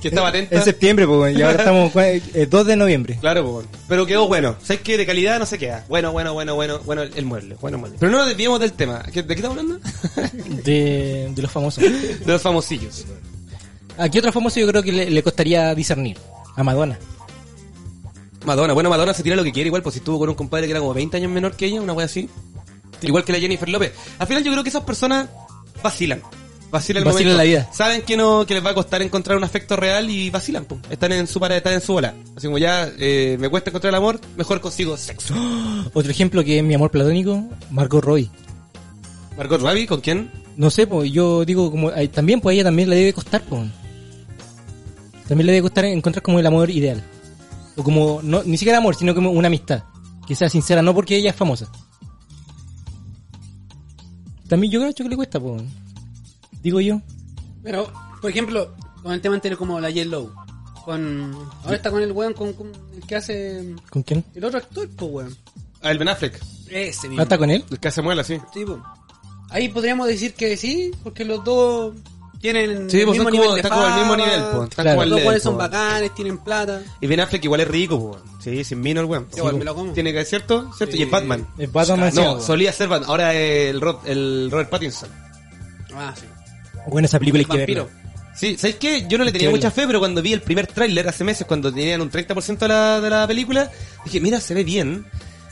que 0.00 0.08
estaba 0.08 0.28
atenta. 0.28 0.56
En 0.56 0.62
septiembre, 0.62 1.06
pues, 1.06 1.36
y 1.36 1.42
ahora 1.42 1.58
estamos 1.58 1.92
eh, 1.96 2.46
2 2.48 2.66
de 2.66 2.76
noviembre. 2.76 3.18
Claro, 3.20 3.42
pues, 3.42 3.52
bueno. 3.54 3.68
pero 3.88 4.06
quedó 4.06 4.28
bueno. 4.28 4.56
¿Sabes 4.62 4.82
qué? 4.82 4.96
De 4.96 5.04
calidad 5.04 5.38
no 5.38 5.46
se 5.46 5.58
queda. 5.58 5.84
Bueno, 5.88 6.12
bueno, 6.12 6.32
bueno, 6.32 6.54
bueno, 6.54 6.78
bueno 6.84 7.02
el 7.02 7.24
mueble, 7.24 7.56
bueno 7.60 7.76
mueble. 7.78 7.96
Pero 8.00 8.10
no 8.12 8.18
nos 8.18 8.28
desviemos 8.28 8.60
del 8.60 8.72
tema. 8.72 9.02
¿Qué- 9.12 9.22
¿De 9.22 9.28
qué 9.34 9.40
estamos 9.42 9.58
hablando? 9.58 9.80
De, 10.64 11.30
de 11.34 11.42
los 11.42 11.50
famosos. 11.50 11.82
de 11.84 12.18
los 12.24 12.40
famosillos. 12.40 13.04
¿A 13.98 14.08
qué 14.08 14.18
otro 14.20 14.32
famoso 14.32 14.60
yo 14.60 14.66
creo 14.68 14.82
que 14.82 14.92
le, 14.92 15.10
le 15.10 15.22
costaría 15.22 15.74
discernir? 15.74 16.16
A 16.56 16.62
Madonna. 16.62 16.98
Madonna, 18.44 18.72
bueno, 18.72 18.88
Madonna 18.90 19.12
se 19.12 19.22
tira 19.22 19.36
lo 19.36 19.44
que 19.44 19.52
quiere 19.52 19.66
igual, 19.66 19.82
pues 19.82 19.94
si 19.94 19.98
estuvo 19.98 20.18
con 20.18 20.28
un 20.28 20.34
compadre 20.34 20.66
que 20.66 20.70
era 20.70 20.80
como 20.80 20.94
20 20.94 21.16
años 21.16 21.30
menor 21.30 21.54
que 21.56 21.66
ella, 21.66 21.80
una 21.80 21.92
wea 21.92 22.06
así. 22.06 22.28
Igual 23.02 23.24
que 23.24 23.32
la 23.32 23.38
Jennifer 23.38 23.68
López. 23.68 23.92
Al 24.18 24.26
final 24.26 24.42
yo 24.42 24.50
creo 24.52 24.62
que 24.62 24.70
esas 24.70 24.84
personas 24.84 25.28
vacilan. 25.82 26.22
Vacilan 26.70 27.02
el 27.02 27.04
Vacilan 27.04 27.32
momento. 27.32 27.36
la 27.38 27.44
vida. 27.44 27.70
Saben 27.72 28.02
que 28.02 28.16
no, 28.16 28.44
que 28.46 28.54
les 28.54 28.64
va 28.64 28.70
a 28.70 28.74
costar 28.74 29.00
encontrar 29.00 29.38
un 29.38 29.44
afecto 29.44 29.76
real 29.76 30.10
y 30.10 30.30
vacilan, 30.30 30.64
pues. 30.64 30.80
Están 30.90 31.12
en 31.12 31.26
su 31.26 31.40
para, 31.40 31.56
están 31.56 31.72
en 31.74 31.80
su 31.80 31.94
bola. 31.94 32.14
Así 32.36 32.46
como 32.46 32.58
ya, 32.58 32.90
eh, 32.98 33.36
me 33.40 33.48
cuesta 33.48 33.70
encontrar 33.70 33.90
el 33.90 33.96
amor, 33.96 34.20
mejor 34.36 34.60
consigo 34.60 34.96
sexo. 34.96 35.34
Otro 35.92 36.10
ejemplo 36.10 36.44
que 36.44 36.58
es 36.58 36.64
mi 36.64 36.74
amor 36.74 36.90
platónico, 36.90 37.44
Margot 37.70 38.04
Robbie. 38.04 38.30
Margot 39.36 39.60
Robbie, 39.60 39.86
¿con 39.86 40.00
quién? 40.00 40.30
No 40.56 40.70
sé, 40.70 40.86
pues 40.86 41.10
yo 41.12 41.44
digo 41.44 41.70
como 41.70 41.92
también 42.12 42.40
pues 42.40 42.52
a 42.52 42.54
ella 42.54 42.64
también 42.64 42.90
le 42.90 42.96
debe 42.96 43.12
costar, 43.12 43.42
pues. 43.42 43.62
También 45.28 45.46
le 45.46 45.52
debe 45.52 45.62
costar 45.62 45.84
encontrar 45.84 46.22
como 46.22 46.38
el 46.38 46.46
amor 46.46 46.70
ideal. 46.70 47.04
O 47.76 47.84
como 47.84 48.20
no 48.22 48.42
ni 48.42 48.56
siquiera 48.56 48.78
amor, 48.78 48.96
sino 48.96 49.14
como 49.14 49.30
una 49.30 49.46
amistad 49.46 49.84
que 50.26 50.34
sea 50.34 50.48
sincera, 50.48 50.82
no 50.82 50.94
porque 50.94 51.16
ella 51.16 51.30
es 51.30 51.36
famosa. 51.36 51.70
También 54.48 54.72
yo 54.72 54.80
creo 54.80 54.94
que 54.94 55.04
le 55.04 55.16
cuesta, 55.16 55.38
pues. 55.38 55.62
Digo 56.62 56.80
yo. 56.80 57.00
Pero, 57.62 57.92
por 58.20 58.30
ejemplo, 58.30 58.74
con 59.02 59.12
el 59.12 59.20
tema 59.20 59.34
anterior 59.34 59.58
como 59.58 59.78
la 59.80 59.90
J. 59.90 60.04
Low. 60.06 60.32
Con, 60.84 61.34
ahora 61.64 61.76
está 61.76 61.90
con 61.90 62.02
el 62.02 62.12
weón 62.12 62.32
con, 62.32 62.54
con 62.54 62.72
el 62.94 63.06
que 63.06 63.16
hace 63.16 63.74
¿Con 63.90 64.02
quién? 64.02 64.24
el 64.34 64.44
otro 64.44 64.58
actor, 64.58 64.88
pues 64.96 65.10
weón. 65.12 65.36
Ah, 65.82 65.90
el 65.90 65.98
Ben 65.98 66.08
Affleck. 66.08 66.40
Ese 66.70 67.08
mismo. 67.08 67.20
¿Ah, 67.20 67.24
está 67.24 67.36
con 67.36 67.50
él? 67.50 67.64
El 67.70 67.78
que 67.78 67.88
hace 67.88 68.00
muela, 68.00 68.24
sí. 68.24 68.38
Sí, 68.54 68.64
po. 68.64 68.82
Ahí 69.50 69.68
podríamos 69.68 70.06
decir 70.08 70.34
que 70.34 70.56
sí, 70.56 70.90
porque 71.02 71.24
los 71.24 71.44
dos 71.44 71.94
tienen 72.40 72.88
Sí, 72.90 73.00
el 73.00 73.06
pues 73.06 73.18
mismo 73.18 73.24
como, 73.24 73.30
nivel 73.30 73.50
de 73.50 73.56
están 73.60 73.72
como 73.72 73.84
al 73.86 73.94
mismo 73.94 74.12
fama, 74.12 74.24
nivel, 74.26 74.40
pues. 74.40 74.68
Están 74.70 74.84
Claro. 74.84 74.90
como 74.90 75.02
al 75.02 75.10
Los 75.10 75.20
cuales 75.20 75.42
son 75.42 75.52
po. 75.54 75.58
bacanes, 75.58 76.14
tienen 76.14 76.38
plata. 76.38 76.82
Y 77.00 77.06
Ben 77.06 77.20
Affleck 77.20 77.44
igual 77.44 77.60
es 77.60 77.68
rico, 77.68 78.10
pues. 78.12 78.22
Sí, 78.44 78.64
sin 78.64 78.82
vino 78.82 79.00
el 79.00 79.06
weón. 79.06 79.26
Sí, 79.30 79.38
igual 79.38 79.56
me 79.56 79.64
lo 79.64 79.74
como. 79.74 79.92
Tiene 79.92 80.12
que 80.12 80.18
ser 80.20 80.26
cierto, 80.26 80.70
¿cierto? 80.76 80.92
Sí. 80.94 81.00
Y 81.00 81.02
es 81.04 81.10
Batman. 81.10 81.46
Es 81.58 81.72
Batman 81.72 81.98
no, 81.98 82.04
Mansión. 82.04 82.42
solía 82.42 82.72
ser 82.72 82.88
Batman. 82.88 83.10
Ahora 83.10 83.34
es 83.34 83.70
el, 83.70 83.80
Rod- 83.80 84.06
el 84.06 84.48
Robert 84.50 84.70
Pattinson. 84.70 85.08
Ah, 85.94 86.14
sí. 86.18 86.26
Bueno, 86.88 87.06
esa 87.06 87.18
película 87.18 87.40
hay 87.40 87.44
que 87.44 87.56
Vampiro. 87.58 87.84
verla. 87.86 88.02
Sí, 88.34 88.56
¿sabes 88.56 88.76
qué? 88.76 89.04
Yo 89.08 89.18
no 89.18 89.24
le 89.24 89.32
tenía 89.32 89.50
mucha 89.50 89.70
fe, 89.72 89.84
pero 89.86 89.98
cuando 89.98 90.22
vi 90.22 90.32
el 90.32 90.40
primer 90.42 90.68
tráiler 90.68 91.08
hace 91.08 91.24
meses, 91.24 91.44
cuando 91.44 91.72
tenían 91.74 92.00
un 92.00 92.08
30% 92.10 92.58
de 92.58 92.68
la, 92.68 93.00
de 93.00 93.10
la 93.10 93.26
película, 93.26 93.68
dije, 94.04 94.20
mira, 94.20 94.40
se 94.40 94.54
ve 94.54 94.62
bien. 94.62 95.04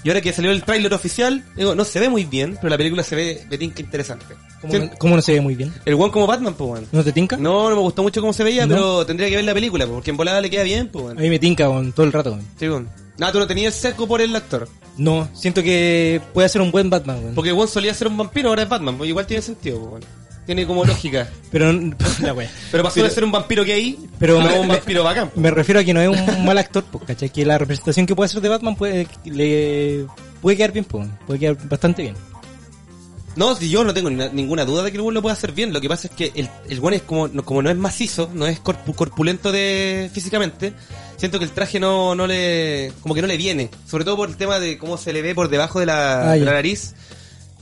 Y 0.07 0.09
ahora 0.09 0.21
que 0.21 0.33
salió 0.33 0.53
el 0.53 0.63
tráiler 0.63 0.95
oficial, 0.95 1.43
digo, 1.57 1.75
no 1.75 1.85
se 1.85 1.99
ve 1.99 2.09
muy 2.09 2.23
bien, 2.23 2.55
pero 2.61 2.69
la 2.69 2.77
película 2.77 3.03
se 3.03 3.17
ve, 3.17 3.45
ve 3.51 3.59
tinca 3.59 3.83
interesante. 3.83 4.25
¿Cómo, 4.61 4.73
Sí, 4.73 4.79
no, 4.79 4.91
cómo 5.01 5.17
no 5.17 5.21
se 5.23 5.33
ve 5.33 5.41
muy 5.41 5.57
bien? 5.57 5.75
El 5.85 5.95
one 5.95 6.13
como 6.13 6.29
Batman, 6.29 6.55
pues, 6.55 6.71
weón. 6.71 6.87
¿No 6.93 7.03
te 7.03 7.11
tinca? 7.11 7.37
No, 7.37 7.69
no 7.69 7.75
me 7.75 7.83
gustó 7.83 8.05
mucho 8.05 8.21
cómo 8.21 8.33
se 8.33 8.45
veía, 8.45 8.67
¿No? 8.67 8.75
pero 8.77 9.05
tendría 9.07 9.29
que 9.29 9.35
ver 9.35 9.45
la 9.45 9.53
película, 9.53 9.85
porque 9.85 10.11
en 10.13 10.17
volada 10.17 10.41
le 10.41 10.49
queda 10.49 10.63
bien, 10.63 10.87
pues, 10.93 11.03
A 11.03 11.09
weón. 11.09 11.19
mí 11.21 11.29
me 11.29 11.41
tinca 11.41 11.67
con 11.67 11.91
todo 11.93 12.07
el 12.07 12.13
rato. 12.13 12.31
weón. 12.31 12.47
Sí, 12.57 12.69
weón. 12.69 12.89
No, 13.19 13.33
tú 13.33 13.41
no 13.41 13.49
tenías 13.49 13.75
seco 13.75 14.07
por 14.07 14.21
el 14.21 14.37
actor. 14.37 14.69
No, 14.97 15.29
siento 15.35 15.61
que 15.65 16.21
puede 16.33 16.49
ser 16.51 16.61
un 16.61 16.71
buen 16.71 16.89
Batman, 16.89 17.19
weón. 17.25 17.35
Porque 17.35 17.51
One 17.51 17.67
solía 17.67 17.93
ser 17.93 18.07
un 18.07 18.17
vampiro, 18.17 18.51
ahora 18.51 18.63
es 18.63 18.69
Batman, 18.69 18.97
pues 18.97 19.09
igual 19.11 19.27
tiene 19.27 19.43
sentido, 19.43 19.81
pues, 19.81 19.91
weón. 19.91 20.05
Tiene 20.47 20.67
como 20.67 20.85
lógica. 20.85 21.29
Pero, 21.51 21.73
la 22.23 22.33
wea. 22.33 22.51
Pero 22.71 22.83
pasó 22.85 23.03
de 23.03 23.11
ser 23.11 23.25
un 23.25 23.33
vampiro 23.33 23.65
gay 23.65 23.99
Pero 24.19 24.41
me- 24.41 24.59
un 24.61 24.69
me- 24.69 24.77
vampiro 24.77 25.03
bacán. 25.05 25.31
Me 25.35 25.51
refiero 25.51 25.81
a 25.81 25.85
que 25.85 25.93
no 25.93 26.01
es 26.01 26.09
un 26.09 26.45
mal 26.47 26.57
actor, 26.59 26.85
pues, 26.85 27.05
¿cachai? 27.05 27.31
Que 27.31 27.45
la 27.45 27.59
representación 27.59 28.07
que 28.07 28.15
puede 28.15 28.27
hacer 28.27 28.41
de 28.41 28.49
Batman 28.49 28.77
puede, 28.77 29.09
le, 29.25 30.07
puede 30.41 30.57
quedar 30.57 30.73
bien, 30.73 30.85
pues, 30.85 31.09
puede 31.27 31.41
quedar 31.41 31.69
bastante 31.69 32.03
bien. 32.03 32.15
No, 33.35 33.55
si 33.55 33.69
yo 33.69 33.85
no 33.85 33.93
tengo 33.93 34.09
ni- 34.09 34.29
ninguna 34.31 34.65
duda 34.65 34.83
de 34.83 34.91
que 34.91 34.97
el 34.97 35.03
weón 35.03 35.13
lo 35.13 35.21
pueda 35.21 35.35
hacer 35.35 35.53
bien. 35.53 35.71
Lo 35.73 35.81
que 35.81 35.89
pasa 35.91 36.09
es 36.09 36.15
que 36.15 36.33
el, 36.35 36.49
el 36.71 36.81
weón 36.81 36.95
es 36.95 37.03
como, 37.03 37.29
no- 37.29 37.45
como 37.45 37.61
no 37.61 37.69
es 37.69 37.77
macizo, 37.77 38.31
no 38.33 38.47
es 38.47 38.63
corpu- 38.63 38.95
corpulento 38.95 39.53
de 39.53 40.09
físicamente, 40.15 40.73
siento 41.19 41.39
que 41.39 41.45
el 41.45 41.51
traje 41.51 41.79
no, 41.79 42.15
no 42.15 42.27
le, 42.27 42.93
como 43.03 43.15
que 43.15 43.21
no 43.21 43.27
le 43.27 43.37
viene. 43.37 43.69
Sobre 43.87 44.05
todo 44.05 44.17
por 44.17 44.31
el 44.31 44.37
tema 44.37 44.59
de 44.59 44.79
cómo 44.79 44.97
se 44.97 45.13
le 45.13 45.21
ve 45.21 45.35
por 45.35 45.51
debajo 45.51 45.81
de 45.81 45.87
la, 45.87 46.31
Ah, 46.31 46.33
de 46.33 46.39
ya. 46.41 46.45
la 46.47 46.53
nariz. 46.53 46.95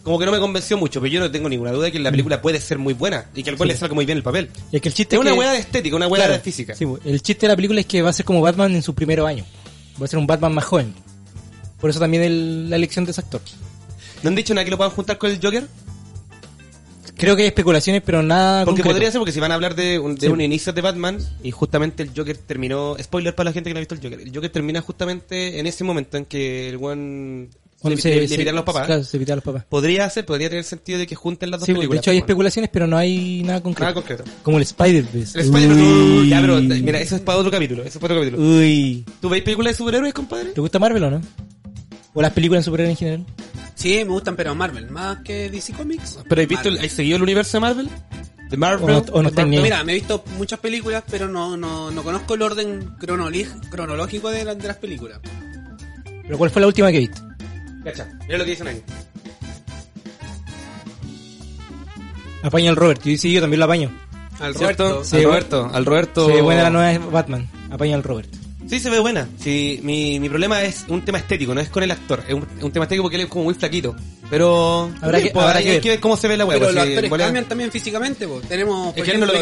Como 0.05 0.19
que 0.19 0.27
no 0.27 0.33
me 0.33 0.39
convenció 0.39 0.77
mucho, 0.77 1.01
pero 1.01 1.13
yo 1.15 1.19
no 1.21 1.31
tengo 1.31 1.49
ninguna 1.49 1.73
duda 1.73 1.87
de 1.87 1.93
que 1.93 1.99
la 1.99 2.11
película 2.11 2.41
puede 2.43 2.61
ser 2.61 2.79
muy 2.79 2.93
buena 2.95 3.25
y 3.35 3.43
que 3.43 3.51
al 3.51 3.57
weón 3.57 3.69
le 3.69 3.77
salga 3.77 3.95
muy 3.95 4.05
bien 4.05 4.19
el 4.19 4.23
papel. 4.23 4.51
Y 4.71 4.77
es 4.77 4.83
que 4.83 4.89
el 4.91 4.95
chiste 4.95 5.17
Es 5.17 5.21
una 5.21 5.33
que- 5.33 5.39
weá 5.39 5.53
de 5.53 5.59
estética, 5.59 5.97
una 5.97 6.09
Claro, 6.09 6.35
de 6.35 6.41
física. 6.41 6.75
sí, 6.75 6.85
pues, 6.85 7.01
el 7.07 7.23
chiste 7.23 7.47
de 7.47 7.49
la 7.53 7.57
película 7.57 7.81
es 7.81 7.87
que 7.87 8.03
va 8.03 8.11
a 8.11 8.13
ser 8.13 8.27
como 8.27 8.41
Batman 8.43 8.75
en 8.75 8.83
su 8.83 8.95
primer 8.95 9.21
año. 9.21 9.45
Va 10.01 10.05
a 10.05 10.09
ser 10.09 10.19
un 10.19 10.27
Batman 10.27 10.53
más 10.55 10.65
joven. 10.67 10.93
Por 11.81 11.89
eso 11.91 11.99
también 12.01 12.23
el- 12.23 12.69
la 12.69 12.77
elección 12.77 13.05
de 13.07 13.13
ese 13.13 13.21
actor. 13.23 13.41
¿No 14.23 14.29
han 14.29 14.35
dicho 14.37 14.53
nada 14.55 14.65
que 14.65 14.71
lo 14.71 14.77
puedan 14.77 14.93
juntar 14.93 15.17
con 15.19 15.31
el 15.31 15.41
Joker? 15.43 15.67
Creo 17.17 17.37
que 17.37 17.43
hay 17.43 17.49
especulaciones, 17.49 18.03
pero 18.05 18.23
nada 18.23 18.65
Porque 18.65 18.81
concreto. 18.83 18.95
podría 18.97 19.11
ser, 19.13 19.19
porque 19.21 19.33
si 19.33 19.39
van 19.41 19.53
a 19.53 19.55
hablar 19.55 19.75
de 19.77 19.99
un, 19.99 20.17
de 20.17 20.23
Sí. 20.23 20.27
un 20.27 20.41
inicio 20.41 20.73
de 20.73 20.81
Batman, 20.81 21.19
y 21.43 21.51
justamente 21.53 22.03
el 22.03 22.11
Joker 22.15 22.37
terminó, 22.37 22.97
spoiler 23.01 23.35
para 23.35 23.51
la 23.51 23.55
gente 23.55 23.71
que 23.71 23.75
no 23.75 23.79
ha 23.79 23.81
visto 23.81 23.95
el 23.95 24.01
Joker, 24.03 24.21
el 24.21 24.35
Joker 24.35 24.51
termina 24.51 24.81
justamente 24.81 25.59
en 25.61 25.67
ese 25.67 25.85
momento 25.85 26.17
en 26.17 26.25
que 26.25 26.69
el 26.71 26.77
one 26.83 27.49
Le, 27.91 27.97
se, 27.97 28.29
se- 28.29 28.37
pitan 28.39 28.55
los 28.55 28.65
papás. 28.65 28.87
claro, 28.87 29.05
se 29.05 29.19
pitan 29.19 29.37
los 29.37 29.45
papás. 29.45 29.65
Podría 29.69 30.09
ser, 30.11 30.25
podría 30.27 30.49
tener 30.49 30.65
sentido 30.65 30.99
de 30.99 31.07
que 31.07 31.15
junten 31.15 31.51
las 31.51 31.61
dos 31.61 31.67
Sí, 31.67 31.73
pues, 31.73 31.77
de 31.77 31.81
películas. 31.89 32.03
hecho 32.03 32.11
hay 32.11 32.19
especulaciones, 32.19 32.71
pero 32.73 32.87
no 32.87 32.97
hay 32.97 33.43
nada 33.45 33.63
concreto. 33.63 33.83
Nada 33.85 33.95
concreto. 33.95 34.25
Como 34.43 34.57
el 34.59 34.63
Spider-Verse. 34.63 35.39
El 35.41 35.45
Spider-Man, 35.47 35.81
Uy. 36.21 36.29
ya, 36.29 36.41
pero, 36.41 36.61
mira, 36.61 37.01
eso 37.01 37.17
es 37.17 37.23
para 37.23 37.39
otro 37.39 37.51
capítulo, 37.51 37.83
eso 37.83 37.99
es 37.99 38.03
para 38.03 38.15
otro 38.15 38.25
capítulo. 38.25 38.49
Uy. 38.59 39.05
¿Tú 39.21 39.29
veis 39.29 39.43
películas 39.45 39.73
de 39.75 39.77
superhéroes, 39.79 40.15
compadre? 40.15 40.51
¿Te 40.53 40.61
gusta 40.61 40.79
Marvel 40.79 41.05
o 41.05 41.11
no? 41.11 41.21
¿O 42.15 42.23
las 42.23 42.33
películas 42.33 42.61
en 42.61 42.65
superhéroes 42.65 42.93
en 42.93 42.97
general? 42.97 43.27
Sí, 43.75 43.97
me 43.99 44.05
gustan, 44.05 44.37
pero 44.37 44.55
Marvel, 44.55 44.89
más 44.91 45.19
que 45.25 45.51
DC 45.51 45.73
Comics. 45.73 46.21
¿Pero 46.29 46.43
has 46.43 46.49
visto, 46.49 46.69
has 46.71 46.93
seguido 46.93 47.17
el 47.17 47.23
universo 47.23 47.57
de 47.57 47.61
Marvel? 47.61 47.89
¿De 48.51 48.57
Marvel? 48.57 48.85
O 48.85 48.89
no- 49.01 49.05
o 49.13 49.23
no 49.23 49.31
¿De 49.31 49.37
tenía-? 49.37 49.61
Mira, 49.61 49.83
me 49.83 49.93
he 49.93 49.95
visto 49.97 50.23
muchas 50.39 50.61
películas, 50.61 51.03
pero 51.11 51.27
no, 51.29 51.57
no, 51.57 51.91
no 51.91 52.03
conozco 52.05 52.35
el 52.35 52.43
orden 52.43 52.91
cronológico 53.01 54.31
de, 54.31 54.45
la- 54.45 54.55
de 54.55 54.69
las 54.69 54.77
películas. 54.77 55.19
¿Pero 56.23 56.39
cuál 56.39 56.51
fue 56.51 56.61
la 56.61 56.69
última 56.69 56.91
que 56.93 57.01
viste? 57.01 57.19
Cacha, 57.85 58.09
mira 58.27 58.39
lo 58.39 58.45
que 58.45 58.51
dicen 58.51 58.67
ahí. 58.69 58.83
Apaña 62.43 62.71
al 62.71 62.77
Robert. 62.77 63.03
Yo, 63.05 63.17
sí, 63.17 63.33
yo 63.33 63.41
también 63.41 63.59
lo 63.59 63.65
apaño. 63.67 63.91
Al 64.41 64.55
¿Cierto? 64.55 64.85
Roberto. 64.85 65.05
Sí, 65.05 65.17
al 65.17 65.25
Roberto, 65.25 65.71
al 65.73 65.85
Roberto. 65.87 66.27
Se 66.27 66.33
ve 66.35 66.43
buena 66.43 66.63
la 66.65 66.71
nueva 66.71 67.07
Batman. 67.11 67.49
Apaña 67.71 67.95
al 67.97 68.03
Robert. 68.03 68.29
Sí, 68.67 68.81
se 68.81 68.89
ve 68.91 68.99
buena. 68.99 69.29
Sí, 69.39 69.81
mi, 69.83 70.19
mi 70.19 70.29
problema 70.29 70.63
es 70.63 70.87
un 70.89 71.05
tema 71.05 71.19
estético, 71.19 71.55
no 71.55 71.61
es 71.61 71.69
con 71.69 71.83
el 71.83 71.91
actor. 71.91 72.23
Es 72.27 72.35
un, 72.35 72.47
un 72.63 72.73
tema 72.73 72.85
estético 72.85 73.03
porque 73.05 73.17
él 73.17 73.23
es 73.23 73.29
como 73.29 73.45
muy 73.45 73.55
flaquito. 73.55 73.95
Pero. 74.31 74.91
Habrá 75.03 75.21
que- 75.21 75.31
pues, 75.31 75.45
habrá 75.45 75.59
hay, 75.59 75.65
que 75.65 75.69
hay 75.71 75.75
ver. 75.77 75.83
que 75.83 75.89
ver 75.91 76.01
cómo 76.01 76.17
se 76.17 76.29
ve 76.29 76.37
la 76.37 76.45
web. 76.47 76.59
Pero 76.59 76.73
los 76.73 76.83
actores 76.83 77.11
cambian 77.11 77.45
también 77.45 77.71
físicamente, 77.71 78.27
po. 78.27 78.41
Tenemos, 78.49 78.93
por 78.95 78.99
Es 78.99 79.05
que 79.05 79.11
él 79.13 79.21
no 79.21 79.27
lo 79.27 79.33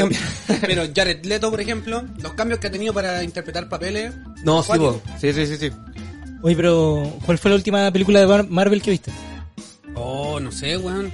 pero 0.62 0.82
Jared 0.94 1.24
Leto, 1.24 1.50
por 1.50 1.60
ejemplo, 1.60 2.04
los 2.20 2.32
cambios 2.34 2.58
que 2.60 2.66
ha 2.66 2.70
tenido 2.70 2.92
para 2.92 3.22
interpretar 3.22 3.68
papeles. 3.68 4.12
No, 4.44 4.62
sí, 4.62 5.32
sí, 5.32 5.46
sí, 5.46 5.56
sí. 5.56 5.70
Oye, 6.42 6.56
pero 6.56 7.10
¿cuál 7.24 7.38
fue 7.38 7.50
la 7.50 7.56
última 7.56 7.90
película 7.92 8.20
de 8.20 8.26
Mar- 8.26 8.48
Marvel 8.48 8.82
que 8.82 8.90
viste? 8.90 9.12
Oh, 9.94 10.40
no 10.40 10.50
sé, 10.52 10.76
weón. 10.76 11.12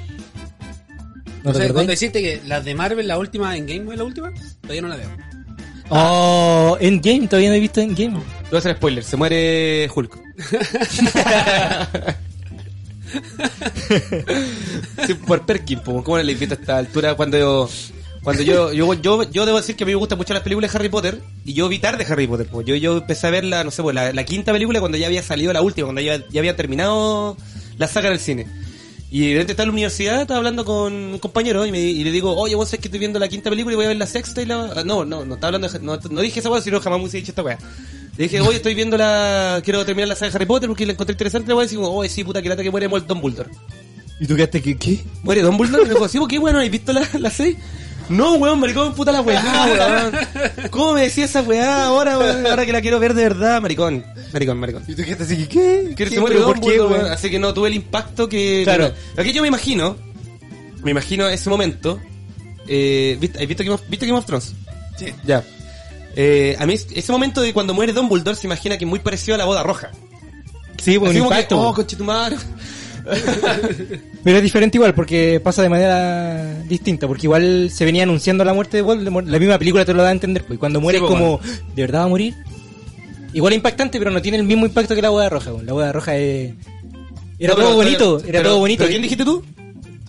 ¿No 1.45 1.53
No 1.53 1.53
te 1.53 1.67
sé, 1.67 1.73
cuando 1.73 1.91
deciste 1.91 2.21
que 2.23 2.41
las 2.47 2.65
de 2.65 2.75
Marvel, 2.75 3.07
la 3.07 3.19
última 3.19 3.57
en 3.57 3.67
Game 3.67 3.85
Boy, 3.85 3.97
la 3.97 4.05
última, 4.05 4.33
todavía 4.63 4.83
no 4.83 4.89
la 4.89 4.97
veo. 4.97 5.09
Oh, 5.91 6.77
Endgame, 6.81 7.29
todavía 7.29 7.49
no 7.51 7.55
he 7.57 7.61
visto 7.61 7.81
Endgame. 7.81 8.19
Te 8.19 8.49
voy 8.51 8.57
a 8.57 8.59
hacer 8.59 8.77
spoiler, 8.77 9.05
se 9.05 9.17
muere 9.17 9.89
Hulk. 9.95 10.19
sí, 15.07 15.15
por 15.15 15.45
Perkin, 15.47 15.81
po. 15.81 16.03
¿cómo 16.05 16.19
le 16.19 16.33
invito 16.33 16.55
a 16.55 16.59
esta 16.59 16.77
altura 16.79 17.15
cuando 17.15 17.39
yo... 17.39 17.69
Cuando 18.23 18.43
yo, 18.43 18.73
yo, 18.73 18.93
yo, 18.95 19.31
yo 19.31 19.47
debo 19.47 19.59
decir 19.59 19.77
que 19.77 19.85
a 19.85 19.87
mí 19.87 19.93
me 19.93 19.97
gustan 19.99 20.19
mucho 20.19 20.35
las 20.35 20.43
películas 20.43 20.73
de 20.73 20.79
Harry 20.79 20.89
Potter 20.89 21.21
y 21.45 21.55
yo 21.55 21.69
vi 21.69 21.79
tarde 21.79 22.05
Harry 22.09 22.27
Potter. 22.27 22.49
Pues. 22.51 22.67
Yo, 22.67 22.75
yo 22.75 22.99
empecé 22.99 23.27
a 23.27 23.31
ver 23.31 23.45
la, 23.45 23.65
no 23.65 23.71
sé, 23.71 23.83
pues, 23.83 23.95
la, 23.95 24.13
la 24.13 24.25
quinta 24.25 24.53
película 24.53 24.81
cuando 24.81 24.99
ya 24.99 25.07
había 25.07 25.23
salido 25.23 25.53
la 25.53 25.63
última, 25.63 25.87
cuando 25.87 26.01
ya, 26.01 26.23
ya 26.31 26.41
había 26.41 26.57
terminado 26.57 27.37
la 27.79 27.89
saga 27.89 28.11
del 28.11 28.19
cine. 28.19 28.47
Y 29.11 29.29
de 29.29 29.33
repente 29.35 29.53
estaba 29.53 29.65
en 29.65 29.69
la 29.69 29.73
universidad, 29.73 30.21
estaba 30.21 30.37
hablando 30.37 30.67
con 30.67 30.93
un 30.93 31.19
compañero 31.19 31.65
y, 31.65 31.73
me, 31.73 31.79
y 31.81 32.05
le 32.05 32.11
digo, 32.11 32.37
oye, 32.37 32.55
vos 32.55 32.69
sabés 32.69 32.81
que 32.83 32.89
estoy 32.89 32.99
viendo 32.99 33.19
la 33.19 33.29
quinta 33.29 33.49
película 33.49 33.73
y 33.73 33.77
voy 33.77 33.87
a 33.87 33.89
ver 33.89 33.97
la 33.97 34.07
sexta 34.07 34.43
y 34.43 34.45
la... 34.45 34.83
No, 34.85 35.07
no, 35.07 35.25
no 35.25 35.35
estaba 35.37 35.55
hablando 35.55 35.67
de- 35.67 35.79
no, 35.81 35.97
no 36.11 36.21
dije 36.21 36.41
esa 36.41 36.51
weá, 36.51 36.61
sino 36.61 36.79
jamás 36.81 36.99
me 36.99 37.05
hubiese 37.05 37.17
dicho 37.17 37.31
esta 37.33 37.43
weá. 37.43 37.57
Le 38.19 38.25
dije, 38.25 38.41
oye, 38.43 38.57
estoy 38.57 38.75
viendo 38.75 38.99
la... 38.99 39.63
Quiero 39.65 39.83
terminar 39.87 40.09
la 40.09 40.15
saga 40.15 40.31
de 40.33 40.37
Harry 40.37 40.45
Potter 40.47 40.69
porque 40.69 40.85
la 40.85 40.93
encontré 40.93 41.15
interesante. 41.15 41.49
Le 41.49 41.55
voy 41.55 41.63
a 41.63 41.67
decir, 41.67 41.79
oye, 41.81 42.11
sí, 42.11 42.23
puta, 42.23 42.43
que 42.43 42.51
lata 42.51 42.63
que 42.63 42.71
muere 42.71 42.87
Dumbledore. 42.89 43.49
¿Y 44.21 44.27
tú 44.27 44.35
quedaste 44.37 44.61
que 44.61 44.77
qué? 44.77 45.01
¿Muere 45.23 45.41
Dumbledore? 45.41 45.85
Y 45.85 45.87
me 45.87 45.95
dijo, 45.95 46.07
sí, 46.07 46.19
¿por 46.19 46.29
qué, 46.29 46.39
bueno, 46.39 46.59
¿has 46.59 46.69
visto 46.69 46.93
la, 46.93 47.09
la 47.19 47.31
seis? 47.31 47.57
No, 48.09 48.35
weón, 48.35 48.59
maricón, 48.61 48.95
puta 48.95 49.13
la 49.13 49.21
weá, 49.21 49.43
weón. 49.43 50.71
¿Cómo 50.71 50.95
me 50.95 51.03
decía 51.03 51.27
esa 51.27 51.43
weá 51.43 51.87
ahora, 51.87 52.19
weón? 52.19 52.47
Ahora 52.47 52.65
que 52.65 52.73
la 52.73 52.81
quiero 52.81 52.99
ver 52.99 53.15
de 53.15 53.23
verdad, 53.25 53.61
maricón. 53.61 54.05
Maricón, 54.33 54.59
maricón. 54.59 54.85
¿Y 54.89 54.95
tú 54.95 55.03
qué 55.05 55.13
así? 55.13 55.47
¿Qué? 55.47 55.95
¿Qué? 55.97 56.21
muere 56.21 56.37
¿Pero 56.37 56.47
¿Por 56.47 56.61
qué, 56.61 56.81
weón? 56.81 56.93
weón. 56.93 57.07
Así 57.13 57.31
que 57.31 57.39
no 57.39 57.53
tuve 57.53 57.69
el 57.69 57.75
impacto 57.75 58.29
que... 58.29 58.63
Claro. 58.65 58.93
Aquí 59.17 59.33
yo 59.33 59.43
me 59.43 59.49
imagino, 59.49 59.97
me 60.83 60.91
imagino 60.91 61.29
ese 61.29 61.51
momento, 61.51 62.01
eh, 62.67 63.17
¿viste, 63.21 63.41
¿has 63.41 63.47
visto 63.47 63.63
Game 63.63 63.75
of, 63.75 63.83
¿viste 63.89 64.07
Game 64.07 64.19
of 64.19 64.25
Thrones? 64.25 64.55
Sí. 64.97 65.07
Ya. 65.25 65.43
Eh, 66.17 66.57
a 66.59 66.67
mí 66.67 66.75
ese 66.75 67.13
momento 67.13 67.41
de 67.41 67.53
cuando 67.53 67.75
muere 67.75 67.93
Dumbledore 67.93 68.37
se 68.37 68.47
imagina 68.47 68.77
que 68.79 68.85
es 68.85 68.89
muy 68.89 69.01
parecido 69.01 69.35
a 69.35 69.39
la 69.39 69.45
boda 69.45 69.63
roja. 69.63 69.91
Sí, 70.79 70.99
pues 70.99 71.13
un 71.13 71.19
como 71.19 71.31
que, 71.31 71.37
impacto. 71.37 71.61
oh, 71.61 71.75
conchetumare. 71.75 72.37
Pero 74.25 74.37
es 74.37 74.43
diferente 74.43 74.77
igual, 74.79 74.95
porque 74.95 75.41
pasa 75.43 75.63
de 75.63 75.69
manera 75.69 76.63
distinta, 76.65 77.07
porque 77.07 77.27
igual 77.27 77.71
se 77.73 77.85
venía 77.85 78.03
anunciando 78.03 78.45
la 78.45 78.55
muerte 78.55 78.77
de 78.79 78.83
Voldemort, 78.83 79.27
la 79.27 79.39
misma 79.39 79.59
película 79.59 79.85
te 79.85 79.95
lo 79.95 80.03
da 80.03 80.11
a 80.11 80.13
entender, 80.13 80.45
pues 80.45 80.57
y 80.57 80.59
cuando 80.59 80.81
muere 80.81 80.99
Sí, 80.99 81.05
es 81.05 81.09
pues, 81.11 81.21
como, 81.21 81.41
¿de 81.75 81.83
verdad 81.83 82.01
va 82.01 82.05
a 82.05 82.09
morir? 82.09 82.35
Igual 83.33 83.53
es 83.53 83.57
impactante, 83.59 83.99
pero 83.99 84.11
no 84.11 84.21
tiene 84.23 84.39
el 84.39 84.45
mismo 84.45 84.67
impacto 84.67 84.95
que 84.95 85.03
la 85.03 85.11
boda 85.11 85.29
roja, 85.29 85.51
pues. 85.53 85.65
la 85.65 85.73
boda 85.73 85.93
roja 85.93 86.17
es... 86.17 86.53
Era 87.39 87.51
No, 87.53 87.57
pero- 87.57 87.69
todo 87.69 87.77
bonito, 87.77 88.17
pero- 88.19 88.29
era 88.29 88.39
pero- 88.41 88.49
todo 88.51 88.59
bonito. 88.59 88.79
¿Pero 88.81 88.91
quién 88.91 89.03
dijiste 89.03 89.25
tú? 89.25 89.45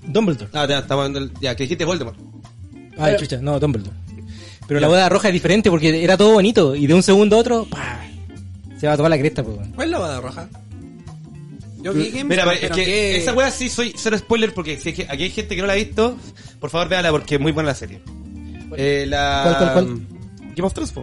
Dumbledore. 0.07 0.49
Ah, 0.53 0.65
ya, 0.67 0.79
estamos 0.79 1.07
en 1.09 1.15
el- 1.17 1.31
ya, 1.41 1.55
que 1.55 1.63
dijiste 1.63 1.85
Voldemort. 1.85 2.17
Ah, 2.97 3.15
chucha, 3.15 3.37
no, 3.41 3.59
Dumbledore. 3.59 3.95
Pero 4.67 4.79
la 4.79 4.87
boda 4.87 5.09
roja 5.09 5.29
es 5.29 5.33
diferente 5.33 5.69
porque 5.69 6.03
era 6.03 6.15
todo 6.17 6.33
bonito 6.33 6.75
y 6.75 6.85
de 6.87 6.93
un 6.93 7.01
segundo 7.03 7.35
a 7.35 7.39
otro, 7.39 7.65
¡pah! 7.69 7.99
se 8.79 8.87
va 8.87 8.95
toda 8.95 9.09
la 9.09 9.17
cresta, 9.17 9.43
pues. 9.43 9.57
¿Cuál 9.75 9.87
es 9.87 9.91
la 9.91 9.99
boda 9.99 10.21
roja? 10.21 10.47
Yo 11.81 11.93
vi 11.93 12.09
Game 12.09 12.25
Mira, 12.25 12.43
pero 12.45 12.55
es 12.59 12.71
que 12.71 12.83
que- 12.85 13.17
esa 13.17 13.33
wea 13.33 13.49
sí 13.51 13.69
soy 13.69 13.93
cero 13.95 14.17
spoiler 14.17 14.53
porque 14.53 14.77
si 14.77 14.89
es 14.89 14.95
que 14.95 15.07
aquí 15.09 15.23
hay 15.23 15.29
gente 15.29 15.55
que 15.55 15.61
no 15.61 15.67
la 15.67 15.73
ha 15.73 15.77
visto, 15.77 16.17
por 16.59 16.69
favor 16.69 16.89
véala 16.89 17.09
porque 17.11 17.35
es 17.35 17.41
muy 17.41 17.51
buena 17.51 17.69
la 17.69 17.75
serie. 17.75 18.01
Eh, 18.75 19.05
la 19.07 19.41
¿Cuál, 19.43 19.57
cuál, 19.57 19.73
cuál? 19.73 20.07
Game 20.55 20.67
of 20.67 20.73
Thrones. 20.73 20.93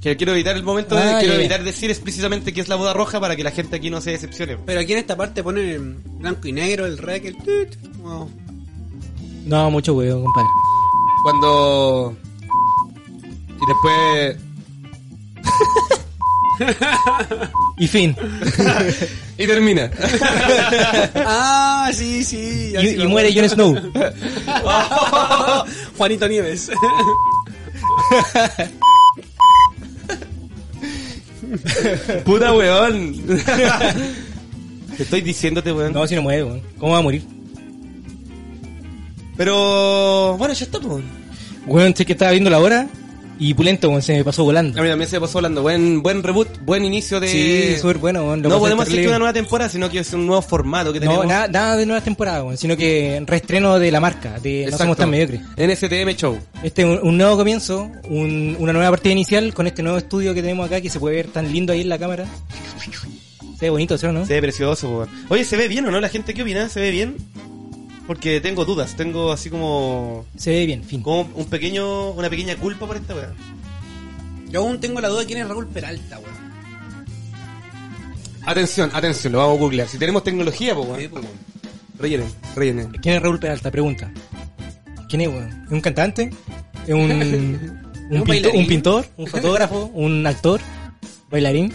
Que 0.00 0.16
quiero 0.16 0.32
evitar 0.32 0.56
el 0.56 0.62
momento 0.64 0.96
de 0.96 1.02
Ah, 1.02 1.16
quiero 1.20 1.34
ya. 1.34 1.40
evitar 1.40 1.62
decir 1.62 1.90
explícitamente 1.90 2.52
que 2.52 2.60
es 2.60 2.68
la 2.68 2.74
boda 2.76 2.92
roja 2.92 3.20
para 3.20 3.36
que 3.36 3.44
la 3.44 3.50
gente 3.52 3.76
aquí 3.76 3.88
no 3.90 4.00
se 4.00 4.10
decepcione. 4.12 4.56
Pero 4.56 4.80
aquí 4.80 4.92
en 4.92 4.98
esta 4.98 5.16
parte 5.16 5.42
ponen 5.44 6.02
blanco 6.18 6.48
y 6.48 6.52
negro, 6.52 6.86
el 6.86 6.98
rec, 6.98 7.24
el 7.24 7.36
tut. 7.36 7.76
No, 9.44 9.70
mucho 9.70 9.94
huevo, 9.94 10.22
compadre. 10.24 10.48
Cuando 11.24 12.16
y 13.60 13.66
después 13.66 14.36
Y 17.78 17.88
fin. 17.88 18.16
y 19.42 19.46
termina. 19.46 19.90
Ah, 21.14 21.90
sí, 21.92 22.24
sí. 22.24 22.72
y, 22.78 23.06
muere 23.06 23.32
Jon. 23.34 23.48
Snow. 23.48 23.76
Juanito 25.98 26.28
Nieves. 26.28 26.70
Puta 32.24 32.52
weón. 32.54 33.14
Te 34.96 35.02
estoy 35.02 35.20
diciéndote, 35.20 35.72
weón. 35.72 35.92
No, 35.92 36.06
si 36.06 36.14
no 36.14 36.22
muere, 36.22 36.44
weón. 36.44 36.62
¿Cómo 36.78 36.92
va 36.92 36.98
a 36.98 37.02
morir? 37.02 37.24
Pero 39.36 40.36
bueno, 40.36 40.54
ya 40.54 40.64
está, 40.64 40.78
pues. 40.78 41.04
Weón, 41.66 41.96
sé 41.96 42.06
que 42.06 42.12
estaba 42.12 42.30
viendo 42.30 42.50
la 42.50 42.60
hora 42.60 42.88
y 43.48 43.54
Pulento, 43.54 43.88
weón, 43.88 44.02
se 44.02 44.14
me 44.16 44.24
pasó 44.24 44.44
volando. 44.44 44.78
A 44.78 44.82
mí 44.82 44.88
también 44.88 45.08
se 45.10 45.16
me 45.16 45.20
pasó 45.20 45.38
hablando. 45.38 45.62
Buen, 45.62 46.02
buen 46.02 46.22
reboot, 46.22 46.48
buen 46.64 46.84
inicio 46.84 47.18
de. 47.20 47.28
Sí, 47.28 47.76
súper 47.80 47.98
bueno, 47.98 48.36
No 48.36 48.58
podemos 48.58 48.84
decir 48.86 49.00
que 49.02 49.08
una 49.08 49.18
nueva 49.18 49.32
temporada, 49.32 49.70
sino 49.70 49.90
que 49.90 49.98
es 50.00 50.12
un 50.12 50.26
nuevo 50.26 50.42
formato 50.42 50.92
que 50.92 51.00
No, 51.00 51.06
tenemos. 51.06 51.26
nada, 51.26 51.48
nada 51.48 51.76
de 51.76 51.86
nuevas 51.86 52.04
temporadas, 52.04 52.42
weón, 52.44 52.56
sino 52.56 52.76
que 52.76 53.22
reestreno 53.26 53.78
de 53.78 53.90
la 53.90 54.00
marca, 54.00 54.38
de 54.40 54.52
No 54.52 54.62
Exacto. 54.64 54.78
somos 54.84 54.96
tan 54.96 55.10
mediocres. 55.10 55.40
NSTM 55.56 56.10
Show. 56.16 56.38
Este 56.62 56.82
es 56.82 56.88
un, 56.88 57.06
un 57.08 57.18
nuevo 57.18 57.36
comienzo, 57.36 57.90
un- 58.08 58.56
una 58.58 58.72
nueva 58.72 58.90
partida 58.90 59.12
inicial 59.12 59.52
con 59.54 59.66
este 59.66 59.82
nuevo 59.82 59.98
estudio 59.98 60.34
que 60.34 60.42
tenemos 60.42 60.66
acá 60.66 60.80
que 60.80 60.90
se 60.90 61.00
puede 61.00 61.16
ver 61.16 61.26
tan 61.28 61.52
lindo 61.52 61.72
ahí 61.72 61.80
en 61.82 61.88
la 61.88 61.98
cámara. 61.98 62.26
Se 63.58 63.66
ve 63.66 63.70
bonito, 63.70 63.96
¿sí 63.96 64.06
o 64.06 64.12
no? 64.12 64.26
Se 64.26 64.34
ve 64.34 64.42
precioso, 64.42 64.88
po. 64.88 65.06
Oye, 65.34 65.44
¿se 65.44 65.56
ve 65.56 65.68
bien 65.68 65.86
o 65.86 65.90
no? 65.90 66.00
¿La 66.00 66.08
gente 66.08 66.34
qué 66.34 66.42
opina? 66.42 66.68
¿Se 66.68 66.80
ve 66.80 66.90
bien? 66.90 67.16
Porque 68.12 68.42
tengo 68.42 68.66
dudas, 68.66 68.94
tengo 68.94 69.32
así 69.32 69.48
como. 69.48 70.26
Se 70.36 70.50
ve 70.50 70.66
bien, 70.66 70.84
fin. 70.84 71.00
como 71.02 71.22
un 71.34 71.46
pequeño, 71.46 72.10
una 72.10 72.28
pequeña 72.28 72.56
culpa 72.56 72.86
por 72.86 72.96
esta 72.96 73.14
weá. 73.14 73.32
Yo 74.50 74.60
aún 74.60 74.78
tengo 74.80 75.00
la 75.00 75.08
duda 75.08 75.20
de 75.20 75.26
quién 75.26 75.38
es 75.38 75.48
Raúl 75.48 75.66
Peralta, 75.68 76.18
weón. 76.18 76.34
Atención, 78.44 78.90
atención, 78.92 79.32
lo 79.32 79.38
vamos 79.38 79.56
a 79.56 79.60
googlear. 79.60 79.88
Si 79.88 79.96
tenemos 79.96 80.22
tecnología, 80.24 80.74
pues 80.74 80.84
Sí, 80.88 80.92
weón. 80.92 81.10
pues, 81.10 81.24
weón. 81.24 81.36
Rellenen, 81.98 82.28
rellenen. 82.54 82.90
¿Quién 83.00 83.14
es 83.14 83.22
Raúl 83.22 83.38
Peralta? 83.40 83.70
Pregunta. 83.70 84.10
¿Quién 85.08 85.22
es, 85.22 85.28
weón? 85.28 85.62
¿Es 85.66 85.72
un 85.72 85.80
cantante? 85.80 86.30
¿Es 86.86 86.92
un, 86.94 87.00
un, 87.12 87.82
un 88.10 88.24
pinto- 88.24 88.26
bailarín? 88.28 88.60
un 88.60 88.66
pintor? 88.66 89.06
¿Un 89.16 89.26
fotógrafo? 89.26 89.86
¿Un 89.94 90.26
actor? 90.26 90.60
¿Bailarín? 91.30 91.72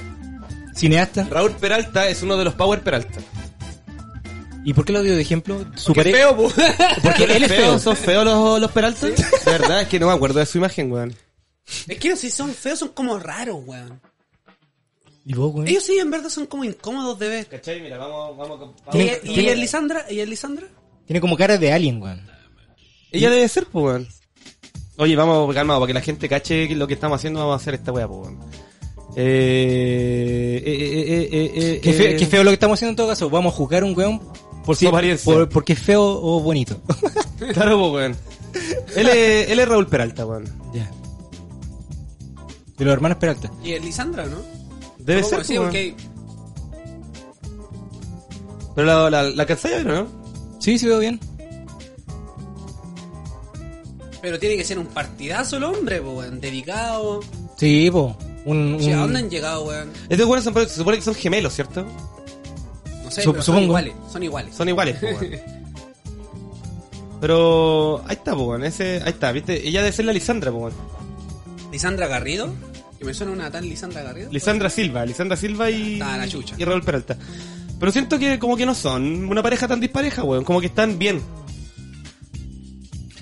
¿Cineasta? 0.76 1.28
Raúl 1.32 1.54
Peralta 1.54 2.08
es 2.10 2.22
uno 2.22 2.38
de 2.38 2.44
los 2.46 2.54
Power 2.54 2.82
Peralta. 2.84 3.20
¿Y 4.68 4.74
por 4.74 4.84
qué 4.84 4.92
lo 4.92 5.02
dio 5.02 5.16
de 5.16 5.22
ejemplo? 5.22 5.64
Su 5.76 5.94
Qué 5.94 6.02
pare- 6.02 6.12
feo, 6.12 6.36
po. 6.36 6.52
Porque 7.02 7.24
él 7.24 7.42
es 7.46 7.48
feo. 7.48 7.80
¿Son 7.80 7.96
feos 7.96 8.26
los, 8.26 8.60
los 8.60 8.70
Peralta? 8.70 9.08
De 9.08 9.16
verdad, 9.46 9.84
es 9.84 9.88
que 9.88 9.98
no 9.98 10.08
me 10.08 10.12
acuerdo 10.14 10.40
de 10.40 10.46
su 10.46 10.58
imagen, 10.58 10.92
weón. 10.92 11.16
Es 11.88 11.98
que 11.98 12.18
si 12.18 12.30
son 12.30 12.54
feos, 12.54 12.80
son 12.80 12.90
como 12.90 13.18
raros, 13.18 13.62
weón. 13.66 14.02
¿Y 15.24 15.34
vos, 15.36 15.54
weón? 15.56 15.70
Ellos 15.70 15.84
sí, 15.84 15.98
en 15.98 16.12
verdad, 16.12 16.28
son 16.28 16.48
como 16.48 16.66
incómodos 16.66 17.18
de 17.18 17.30
ver. 17.30 17.48
¿Cachai? 17.48 17.80
Mira, 17.80 17.98
vamos, 17.98 18.36
vamos, 18.36 18.60
vamos. 18.60 18.76
¿Y, 19.24 19.40
y 19.40 19.48
es 19.48 19.58
Lisandra? 19.58 20.06
¿Y 20.12 20.20
es 20.20 20.28
Lisandra? 20.28 20.68
Tiene 21.06 21.22
como 21.22 21.38
cara 21.38 21.58
de 21.58 21.72
alien, 21.72 22.02
weón. 22.02 22.30
Ella 23.14 23.30
debe 23.30 23.48
ser, 23.48 23.68
pues, 23.68 23.86
weón. 23.86 24.08
Oye, 24.98 25.16
vamos 25.16 25.54
calmado, 25.56 25.80
para 25.80 25.88
que 25.88 25.94
la 25.94 26.02
gente 26.02 26.28
cache 26.28 26.68
lo 26.76 26.88
que 26.88 26.96
estamos 26.96 27.16
haciendo, 27.22 27.40
vamos 27.40 27.54
a 27.54 27.62
hacer 27.62 27.76
esta 27.76 27.94
weá, 27.94 28.06
pues, 28.06 28.20
weón. 28.20 28.40
Eh, 29.16 30.62
eh, 30.66 30.74
eh, 30.74 31.06
eh, 31.08 31.30
eh, 31.32 31.52
eh, 31.56 31.80
Qué 31.82 31.94
feo, 31.94 32.08
eh, 32.12 32.16
qué 32.18 32.26
feo 32.26 32.44
lo 32.44 32.50
que 32.50 32.56
estamos 32.56 32.78
haciendo 32.78 32.92
en 32.92 32.96
todo 32.98 33.08
caso. 33.08 33.30
Vamos 33.30 33.54
a 33.54 33.56
juzgar 33.56 33.86
un 33.86 33.96
weón 33.98 34.22
por 34.68 34.76
Su 34.76 34.88
apariencia. 34.90 35.34
por- 35.34 35.50
porque 35.50 35.74
es 35.74 35.80
feo 35.80 36.04
o 36.04 36.40
bonito. 36.42 36.78
Claro, 37.54 37.78
pues, 37.80 37.92
weón. 37.94 38.16
Él 38.96 39.08
es, 39.10 39.50
él 39.50 39.60
es 39.60 39.68
Raúl 39.68 39.88
Peralta, 39.88 40.26
weón. 40.26 40.46
ya. 40.74 40.90
De 42.78 42.86
los 42.86 42.94
hermanos 42.94 43.18
Peralta. 43.20 43.52
Y 43.64 43.72
es 43.74 43.84
Lisandra, 43.84 44.26
¿no? 44.26 44.38
Debe 45.00 45.24
ser, 45.24 45.46
sí, 45.46 45.58
pues, 45.58 45.60
weón. 45.60 45.66
porque 45.66 45.96
Pero 48.76 48.88
la, 48.88 49.10
la, 49.10 49.24
la 49.24 49.42
alcanzáis 49.44 49.76
a 49.76 49.78
ver, 49.78 49.90
¿o 49.92 49.96
¿no? 50.04 50.08
Sí, 50.60 50.78
sí 50.78 50.86
veo 50.86 51.00
bien. 51.00 51.20
Pero 54.22 54.40
tiene 54.40 54.58
que 54.58 54.64
ser 54.64 54.80
un 54.80 54.88
partidazo 54.88 55.58
el 55.58 55.64
hombre, 55.64 56.02
po, 56.02 56.12
weón. 56.14 56.40
Dedicado. 56.42 57.20
Sí, 57.58 57.90
po. 57.92 58.18
Un, 58.46 58.76
O 58.76 58.80
sea, 58.80 58.96
¿a 58.96 58.98
un- 58.98 59.04
dónde 59.14 59.20
han 59.20 59.30
llegado, 59.30 59.64
weón? 59.66 59.90
Estos 60.10 60.28
weones 60.28 60.44
son- 60.44 60.54
se 60.56 60.70
supone 60.76 60.98
que 60.98 61.04
son 61.04 61.16
gemelos, 61.16 61.54
¿cierto? 61.54 61.86
No 63.18 63.22
sé, 63.22 63.28
Sup- 63.30 63.32
pero 63.34 63.44
son 63.44 63.56
supongo. 63.56 63.66
iguales. 63.66 63.94
Son 64.12 64.24
iguales. 64.24 64.56
Son 64.56 64.70
iguales, 64.70 65.02
weón. 65.02 65.18
Pero 67.20 68.04
ahí 68.08 68.16
está, 68.16 68.36
weón. 68.36 68.64
Ese, 68.64 69.02
ahí 69.04 69.10
está, 69.10 69.32
¿viste? 69.32 69.68
Ella 69.68 69.82
debe 69.82 69.92
ser 69.92 70.06
la 70.06 70.14
Lisandra, 70.14 70.52
weón. 70.52 70.74
Lisandra 71.72 72.08
Garrido. 72.08 72.54
Que 73.00 73.06
me 73.06 73.14
suena 73.14 73.32
una 73.32 73.52
tal 73.52 73.68
Lisandra 73.68 74.02
Garrido. 74.04 74.32
Lisandra 74.32 74.70
Silva, 74.70 75.06
Lisandra 75.06 75.38
Silva 75.38 75.70
y, 75.70 76.00
Ah, 76.02 76.18
la 76.18 76.28
chucha. 76.28 76.56
y 76.58 76.64
Raúl 76.66 76.84
Peralta. 76.84 77.16
Pero 77.80 77.92
siento 77.92 78.18
que 78.18 78.40
como 78.40 78.58
que 78.58 78.66
no 78.66 78.74
son 78.74 79.26
una 79.30 79.44
pareja 79.44 79.68
tan 79.68 79.80
dispareja, 79.80 80.24
weón. 80.24 80.44
Como 80.44 80.60
que 80.62 80.68
están 80.68 80.98
bien. 80.98 81.22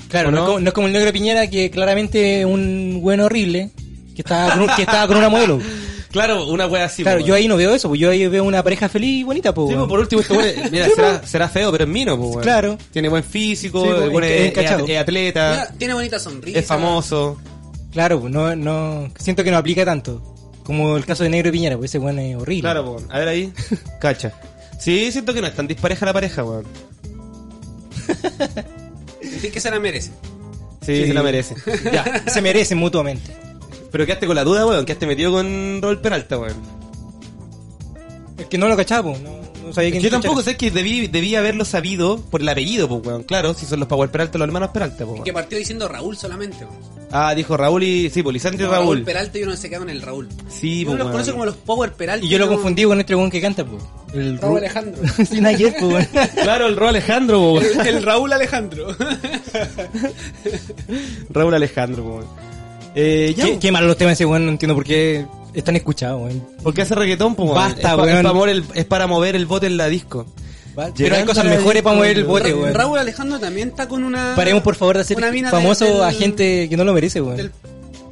Claro, 0.09 0.29
¿O 0.29 0.31
no? 0.31 0.37
no? 0.37 0.43
es 0.43 0.47
como, 0.47 0.59
no 0.59 0.67
es 0.69 0.73
como 0.73 0.87
el 0.87 0.93
negro 0.93 1.11
Piñera 1.11 1.49
que 1.49 1.69
claramente 1.71 2.41
es 2.41 2.45
un 2.45 2.99
buen 3.01 3.19
horrible 3.19 3.71
que 4.15 4.21
estaba 4.21 4.53
con, 4.53 4.61
un- 4.63 4.75
que 4.75 4.81
estaba 4.83 5.07
con 5.07 5.17
una 5.17 5.29
modelo. 5.29 5.59
Claro, 6.15 6.47
una 6.47 6.65
wea 6.67 6.85
así. 6.85 7.03
claro, 7.03 7.19
po, 7.19 7.25
yo 7.27 7.35
ahí 7.35 7.47
no 7.47 7.57
veo 7.57 7.75
eso, 7.75 7.89
pues 7.89 7.99
yo 7.99 8.09
ahí 8.09 8.25
veo 8.27 8.43
una 8.43 8.63
pareja 8.63 8.87
feliz 8.89 9.21
y 9.21 9.23
bonita, 9.23 9.53
pues. 9.53 9.69
Sí, 9.69 9.75
por 9.87 9.99
último, 9.99 10.21
este 10.21 10.33
weón, 10.33 10.55
mira, 10.71 10.87
será, 10.89 11.27
será 11.27 11.49
feo, 11.49 11.71
pero 11.71 11.83
es 11.83 11.89
mino, 11.89 12.17
pues, 12.17 12.29
weón. 12.29 12.41
Claro. 12.41 12.77
Tiene 12.91 13.09
buen 13.09 13.23
físico, 13.23 13.83
Sí, 13.83 13.89
es- 13.89 13.95
es, 14.23 14.31
es 14.31 14.47
es- 14.47 14.53
cachado. 14.53 14.85
es 14.87 14.97
atleta, 14.97 15.49
Mira, 15.51 15.73
tiene 15.77 15.93
bonita 15.93 16.17
sonrisa. 16.19 16.57
es 16.59 16.65
famoso. 16.65 17.37
Claro, 17.91 18.19
pues 18.21 18.31
no, 18.33 18.55
no, 18.55 19.09
siento 19.19 19.43
que 19.43 19.51
no 19.51 19.57
aplica 19.57 19.83
tanto. 19.85 20.21
Como 20.63 20.97
el 20.97 21.05
caso 21.05 21.23
de 21.23 21.29
Negro 21.29 21.51
Piñera, 21.51 21.77
pues 21.77 21.91
ese 21.91 21.99
weón 21.99 22.17
es 22.19 22.35
horrible. 22.35 22.61
Claro, 22.61 22.93
pues, 22.95 23.05
a 23.09 23.19
ver 23.19 23.27
ahí, 23.27 23.53
cacha. 23.99 24.33
Sí, 24.79 25.11
siento 25.11 25.33
que 25.33 25.41
no 25.41 25.47
es 25.47 25.55
tan 25.55 25.67
dispareja 25.67 26.05
la 26.05 26.13
pareja, 26.13 26.43
weón. 26.43 26.65
Sí 29.41 29.49
que 29.49 29.59
se 29.59 29.69
la 29.71 29.79
merece. 29.79 30.11
Sí, 30.81 31.01
Sí. 31.01 31.07
se 31.07 31.13
la 31.13 31.23
merece. 31.23 31.55
Ya, 31.91 32.23
se 32.27 32.41
merecen 32.41 32.77
mutuamente. 32.77 33.31
Pero 33.95 34.05
quedaste 34.05 34.27
con 34.27 34.35
la 34.35 34.43
duda, 34.43 34.65
weón, 34.65 34.83
quedaste 34.85 35.07
metido 35.07 35.31
con 35.31 35.79
Raúl 35.81 36.01
Peralta, 36.01 36.37
weón. 36.37 36.57
Es 38.37 38.45
que 38.47 38.57
no 38.57 38.67
lo 38.67 38.75
cachaba, 38.75 39.03
pues, 39.13 39.21
no, 39.21 39.29
no 39.65 39.71
sabía 39.73 39.89
quién 39.91 40.03
Yo 40.03 40.09
tampoco 40.09 40.41
sé 40.41 40.57
que 40.57 40.69
debí, 40.69 41.07
debí 41.07 41.33
haberlo 41.35 41.63
sabido 41.63 42.19
por 42.19 42.41
el 42.41 42.49
apellido, 42.49 42.89
pues, 42.89 43.05
weón. 43.07 43.23
Claro, 43.23 43.53
si 43.53 43.65
son 43.65 43.79
los 43.79 43.87
Power 43.87 44.11
Peralta, 44.11 44.37
los 44.37 44.47
hermanos 44.49 44.71
Peralta, 44.73 45.05
pues. 45.05 45.21
Que 45.21 45.31
partió 45.31 45.57
diciendo 45.57 45.87
Raúl 45.87 46.17
solamente. 46.17 46.65
po. 46.65 46.73
Ah, 47.09 47.33
dijo 47.33 47.55
Raúl 47.55 47.83
y... 47.83 48.09
Sí, 48.09 48.21
pues, 48.21 48.33
Lisandro 48.33 48.67
y 48.67 48.69
Raúl. 48.69 48.85
Raúl. 48.97 49.03
Peralta 49.05 49.39
y 49.39 49.43
uno 49.43 49.55
se 49.55 49.69
queda 49.69 49.79
con 49.79 49.89
el 49.89 50.01
Raúl. 50.01 50.27
Sí, 50.49 50.81
uno 50.81 50.87
pues, 50.87 50.97
los 50.97 51.05
weón. 51.05 51.11
conoce 51.13 51.31
como 51.31 51.45
los 51.45 51.55
Power 51.55 51.93
Peralta. 51.93 52.25
Y 52.25 52.27
yo 52.29 52.37
lo 52.37 52.47
no- 52.47 52.51
confundí 52.51 52.83
con 52.83 52.99
este 52.99 53.15
weón 53.15 53.31
que 53.31 53.39
canta, 53.39 53.63
pues. 53.65 53.81
El 54.13 54.37
Raúl 54.39 54.55
Ru- 54.55 54.57
Alejandro. 54.57 55.03
Sin 55.25 55.45
ayer, 55.45 55.73
pues, 55.79 55.93
weón. 56.13 56.27
Claro, 56.43 56.67
el 56.67 56.75
Raúl 56.75 56.89
Alejandro, 56.89 57.39
po, 57.39 57.53
weón. 57.53 57.79
El, 57.79 57.87
el 57.95 58.03
Raúl 58.03 58.33
Alejandro. 58.33 58.87
Raúl 61.29 61.53
Alejandro, 61.53 62.03
po, 62.03 62.09
weón. 62.15 62.54
Eh, 62.95 63.33
ya, 63.37 63.45
Qué, 63.45 63.51
po. 63.53 63.59
qué 63.59 63.71
malos 63.71 63.87
los 63.87 63.97
temas 63.97 64.13
ese, 64.13 64.25
weón. 64.25 64.45
No 64.45 64.51
entiendo 64.51 64.73
por 64.75 64.83
qué 64.85 65.25
están 65.53 65.75
escuchados, 65.75 66.21
weón. 66.21 66.41
¿Por 66.63 66.73
qué 66.73 66.81
hace 66.83 66.95
reggaetón, 66.95 67.35
po, 67.35 67.43
weón? 67.43 67.55
Basta, 67.55 67.79
es, 67.79 67.83
pa- 67.83 67.95
weón. 67.97 68.09
es 68.09 68.15
para 68.23 68.33
mover 68.33 68.49
el, 68.49 68.63
es 68.73 68.85
para 68.85 69.07
mover 69.07 69.35
el 69.35 69.45
bote 69.45 69.67
en 69.67 69.77
la 69.77 69.87
disco. 69.87 70.25
Pero 70.97 71.15
hay 71.15 71.23
cosas 71.23 71.45
mejores 71.45 71.81
para 71.83 71.95
mover 71.95 72.17
el 72.17 72.23
bote, 72.25 72.49
Ra- 72.51 72.55
weón. 72.57 72.73
Raúl 72.73 72.99
Alejandro 72.99 73.39
también 73.39 73.69
está 73.69 73.87
con 73.87 74.03
una. 74.03 74.33
Paremos, 74.35 74.61
por 74.63 74.75
favor, 74.75 74.95
de 74.95 75.01
hacer 75.01 75.17
famoso 75.49 75.85
del- 75.85 76.03
a 76.03 76.11
gente 76.11 76.67
que 76.69 76.77
no 76.77 76.83
lo 76.83 76.93
merece, 76.93 77.21
weón. 77.21 77.37
Del, 77.37 77.51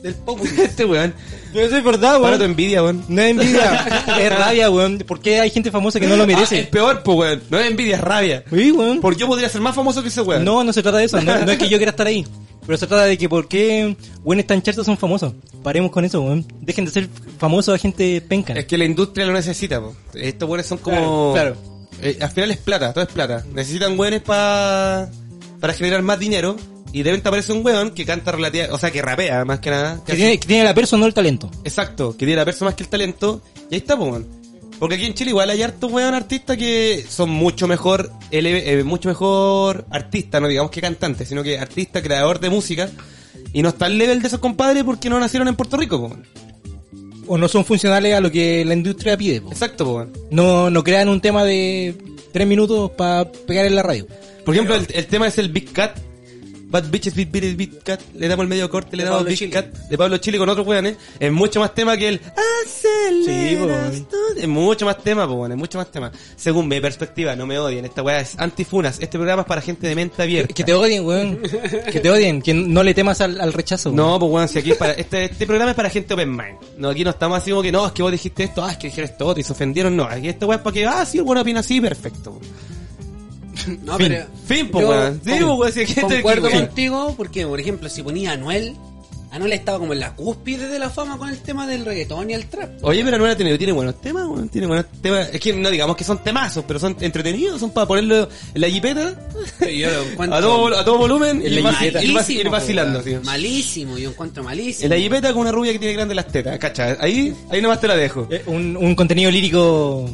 del. 0.02 0.16
Este 0.60 0.84
weón. 0.86 1.14
Eso 1.54 1.78
es 1.78 1.84
verdad, 1.84 2.20
Para 2.20 2.36
tu 2.36 2.40
weón. 2.42 2.52
envidia, 2.52 2.82
weón. 2.84 3.06
No 3.08 3.22
es 3.22 3.32
envidia, 3.32 4.06
es 4.20 4.38
rabia, 4.38 4.70
weón. 4.70 4.98
¿Por 5.00 5.20
qué 5.22 5.40
hay 5.40 5.50
gente 5.50 5.72
famosa 5.72 6.00
que 6.00 6.08
no 6.08 6.16
lo 6.18 6.24
Ah, 6.24 6.28
es 6.28 6.36
merece? 6.36 6.64
peor, 6.64 7.04
po, 7.04 7.14
weón. 7.14 7.42
No 7.50 7.60
es 7.60 7.70
envidia, 7.70 7.96
es 7.96 8.02
rabia. 8.02 8.44
Sí, 8.50 8.72
weón. 8.72 9.00
Porque 9.02 9.20
yo 9.22 9.28
podría 9.28 9.48
ser 9.50 9.62
más 9.62 9.76
famoso 9.76 10.02
que 10.02 10.10
ese 10.10 10.22
weón. 10.22 10.44
No, 10.44 10.64
no 10.64 10.74
se 10.74 10.82
trata 10.82 10.98
de 10.98 11.06
eso. 11.06 11.22
No, 11.22 11.46
no 11.46 11.52
es 11.52 11.58
que 11.58 11.70
yo 11.70 11.78
quiera 11.78 11.92
estar 11.92 12.08
ahí. 12.08 12.26
Pero 12.66 12.78
se 12.78 12.88
trata 12.88 13.04
de 13.06 13.18
que 13.18 13.28
por 13.28 13.48
qué 13.48 13.96
buenos 14.24 14.46
tan 14.48 14.62
chartos 14.62 14.86
son 14.86 14.98
famosos. 14.98 15.34
Paremos 15.64 15.92
con 15.92 16.06
eso, 16.06 16.22
weón. 16.22 16.46
Dejen 16.62 16.86
de 16.86 16.92
ser 16.92 17.10
famosos 17.38 17.76
a 17.76 17.78
gente 17.78 18.22
penca. 18.22 18.54
Es 18.54 18.66
que 18.66 18.78
la 18.78 18.86
industria 18.86 19.26
lo 19.26 19.34
necesita, 19.34 19.82
po. 19.82 19.96
Estos 20.14 20.48
weones 20.50 20.66
son 20.68 20.78
como... 20.78 21.34
Claro, 21.34 21.56
Eh, 22.02 22.18
al 22.20 22.30
final 22.32 22.52
es 22.52 22.58
plata, 22.58 22.94
todo 22.94 23.04
es 23.04 23.12
plata. 23.12 23.46
Necesitan 23.54 23.98
weones 24.00 24.22
pa... 24.22 25.10
para 25.60 25.74
generar 25.74 26.02
más 26.02 26.20
dinero. 26.20 26.56
Y 26.92 27.02
de 27.02 27.10
repente 27.10 27.28
aparece 27.30 27.52
un 27.54 27.66
weón 27.66 27.92
que 27.92 28.06
canta 28.06 28.32
relativa... 28.32 28.68
O 28.74 28.78
sea, 28.78 28.92
que 28.92 29.02
rapea, 29.02 29.46
más 29.46 29.60
que 29.60 29.70
nada. 29.72 30.02
Que 30.06 30.16
tiene, 30.16 30.40
que 30.40 30.48
tiene 30.48 30.64
la 30.64 30.74
persona, 30.74 31.02
no 31.02 31.08
el 31.08 31.14
talento. 31.14 31.50
Exacto, 31.64 32.12
que 32.12 32.26
tiene 32.26 32.36
la 32.36 32.46
persona 32.46 32.70
más 32.70 32.76
que 32.76 32.84
el 32.84 32.90
talento. 32.90 33.42
Y 33.70 33.76
ahí 33.76 33.80
está, 33.80 33.98
po, 33.98 34.06
weón. 34.06 34.43
Porque 34.84 34.96
aquí 34.96 35.06
en 35.06 35.14
Chile 35.14 35.30
igual 35.30 35.50
hay 35.50 35.62
hartos 35.62 35.90
weón 35.90 36.14
artistas 36.14 36.58
que 36.58 37.06
son 37.08 37.30
mucho 37.30 37.70
mejor, 37.70 38.12
eh, 38.32 38.84
mucho 38.84 39.08
mejor 39.08 39.86
artista, 39.90 40.42
no 40.42 40.50
digamos 40.50 40.72
que 40.72 40.82
cantante, 40.82 41.26
sino 41.26 41.42
que 41.42 41.58
artista, 41.58 42.04
creador 42.04 42.42
de 42.42 42.50
música. 42.50 42.90
Y 43.54 43.62
no 43.62 43.70
está 43.70 43.86
al 43.86 43.98
level 43.98 44.22
de 44.22 44.28
esos 44.28 44.42
compadres 44.42 44.84
porque 44.84 45.10
no 45.10 45.22
nacieron 45.22 45.48
en 45.48 45.56
Puerto 45.56 45.78
Rico, 45.78 46.00
weón. 46.00 46.26
O 47.28 47.38
no 47.38 47.48
son 47.48 47.64
funcionales 47.64 48.14
a 48.14 48.20
lo 48.20 48.30
que 48.30 48.66
la 48.66 48.74
industria 48.74 49.16
pide. 49.16 49.40
po. 49.40 49.52
Exacto, 49.52 49.86
po, 49.86 49.92
weón. 49.94 50.12
No, 50.32 50.70
no 50.70 50.84
crean 50.84 51.08
un 51.08 51.22
tema 51.22 51.46
de 51.46 51.96
tres 52.34 52.46
minutos 52.46 52.92
para 52.92 53.32
pegar 53.32 53.66
en 53.66 53.76
la 53.76 53.84
radio. 53.84 54.06
Por 54.44 54.54
ejemplo, 54.54 54.76
el, 54.76 54.86
el 54.94 55.08
tema 55.08 55.28
es 55.28 55.38
el 55.38 55.48
Big 55.48 55.72
Cat. 55.72 55.98
Bad 56.74 56.90
Bitches 56.90 57.14
Big 57.14 57.30
Beat 57.30 57.56
Big 57.56 57.84
Cat. 57.84 58.02
Le 58.16 58.28
damos 58.28 58.46
el 58.46 58.50
medio 58.50 58.68
corte, 58.68 58.98
le 58.98 59.04
damos 59.04 59.26
Big. 59.26 59.52
Cat 59.52 59.68
de 59.68 59.96
Pablo 59.96 60.18
Chile 60.18 60.40
con 60.40 60.50
otros 60.50 60.66
weones. 60.66 60.98
Es 61.20 61.32
mucho 61.32 61.60
más 61.60 61.76
tema 61.76 61.96
que 61.96 62.08
el 62.08 62.22
Aceleras 62.66 63.94
Sí. 63.94 64.06
Es 64.38 64.48
mucho 64.48 64.84
más 64.88 64.98
tema, 64.98 65.28
po, 65.28 65.36
weón, 65.36 65.52
es 65.52 65.58
mucho 65.60 65.78
más 65.78 65.92
tema. 65.92 66.12
Según 66.36 66.68
mi 66.68 66.82
perspectiva, 66.82 67.36
no 67.36 67.46
me 67.46 67.60
odien. 67.60 67.86
Esta 67.86 68.02
weá 68.02 68.22
es 68.22 68.40
antifunas. 68.40 68.96
Este 69.00 69.20
programa 69.20 69.44
es 69.44 69.48
para 69.48 69.62
gente 69.62 69.88
de 69.88 69.94
mente 69.94 70.20
abierta. 70.24 70.52
Que 70.52 70.64
te 70.64 70.74
odien, 70.74 71.06
weón. 71.06 71.40
Que 71.92 72.00
te 72.00 72.10
odien. 72.10 72.42
Que 72.42 72.56
no 72.56 72.82
le 72.82 72.96
temas 72.96 73.22
al, 73.22 73.40
al 73.40 73.54
rechazo. 73.54 73.90
weón. 73.90 73.98
No, 73.98 74.18
pues 74.18 74.32
weón, 74.32 74.48
si 74.48 74.58
aquí 74.58 74.72
es 74.72 74.78
para, 74.78 74.94
este, 74.94 75.26
este 75.26 75.46
programa 75.46 75.72
es 75.72 75.76
para 75.78 75.92
gente 75.92 76.16
open 76.16 76.32
mind. 76.32 76.58
No, 76.80 76.90
aquí 76.90 77.04
no 77.04 77.12
estamos 77.12 77.38
así 77.38 77.52
como 77.52 77.62
que 77.62 77.72
no, 77.72 77.86
es 77.86 77.92
que 77.92 78.02
vos 78.02 78.12
dijiste 78.12 78.46
esto, 78.46 78.64
ah, 78.64 78.72
es 78.72 78.78
que 78.78 78.88
dijeron 78.88 79.12
esto 79.12 79.36
y 79.38 79.44
se 79.44 79.52
ofendieron. 79.52 79.96
No, 79.96 80.06
aquí 80.06 80.28
esta 80.28 80.48
weá 80.48 80.58
es 80.58 80.64
para 80.64 80.74
que, 80.74 80.88
ah, 80.88 81.06
sí, 81.06 81.20
el 81.20 81.24
weón 81.24 81.38
opina 81.38 81.60
así, 81.60 81.80
perfecto. 81.80 82.40
No, 83.84 83.98
Fin. 83.98 84.08
pero. 84.10 84.26
Fin, 84.46 84.68
po, 84.70 84.80
weón. 84.80 85.22
Sí, 85.24 85.32
weón, 85.44 85.72
si 85.72 85.86
gente 85.86 86.16
Concuerdo 86.16 86.48
que- 86.50 86.56
contigo 86.56 87.14
porque, 87.18 87.46
por 87.48 87.60
ejemplo, 87.60 87.90
si 87.90 88.02
ponía 88.04 88.32
a 88.32 88.34
Anuel, 88.34 88.76
Anuel 89.32 89.54
estaba 89.54 89.80
como 89.80 89.94
en 89.94 90.00
la 90.00 90.14
cúspide 90.16 90.68
de 90.68 90.78
la 90.78 90.92
fama 90.92 91.18
con 91.18 91.28
el 91.28 91.40
tema 91.40 91.66
del 91.66 91.84
reggaetón 91.86 92.30
y 92.30 92.34
el 92.36 92.46
trap. 92.46 92.70
Oye, 92.84 93.04
pero 93.04 93.16
Anuel 93.16 93.36
tiene, 93.36 93.58
tiene 93.58 93.74
buenos 93.74 94.00
temas, 94.00 94.28
weón, 94.28 94.48
tiene 94.48 94.68
buenos 94.68 94.86
temas. 95.02 95.28
Es 95.34 95.40
que 95.42 95.54
no 95.54 95.72
digamos 95.72 95.96
que 95.98 96.04
son 96.04 96.20
temazos, 96.24 96.64
pero 96.68 96.80
son 96.80 96.96
entretenidos, 97.00 97.60
son 97.60 97.72
para 97.72 97.88
ponerlo 97.88 98.30
en 98.54 98.62
la 98.62 98.70
jipeta, 98.70 99.16
Yo 99.60 99.90
lo 99.90 100.04
encuentro 100.04 100.38
a 100.38 100.42
todo, 100.42 100.78
a 100.78 100.86
todo 100.86 100.98
volumen, 101.00 101.42
y 101.44 101.50
la 101.50 101.62
malísimo, 101.72 102.52
vacilando, 102.52 103.02
tío. 103.02 103.14
weón. 103.14 103.26
Malísimo, 103.26 103.98
yo 103.98 104.12
encuentro 104.12 104.44
malísimo. 104.44 104.84
En 104.86 104.90
la 104.92 104.98
jipeta 105.04 105.34
con 105.34 105.42
una 105.42 105.52
rubia 105.52 105.72
que 105.72 105.80
tiene 105.80 105.96
grandes 105.96 106.16
las 106.16 106.28
tetas, 106.28 106.60
cacha. 106.60 106.96
Ahí, 107.00 107.34
ahí 107.50 107.60
nomás 107.60 107.82
te 107.82 107.88
la 107.88 107.96
dejo. 107.96 108.28
Eh, 108.30 108.44
un, 108.46 108.78
un 108.78 108.94
contenido 108.94 109.32
lírico 109.32 110.08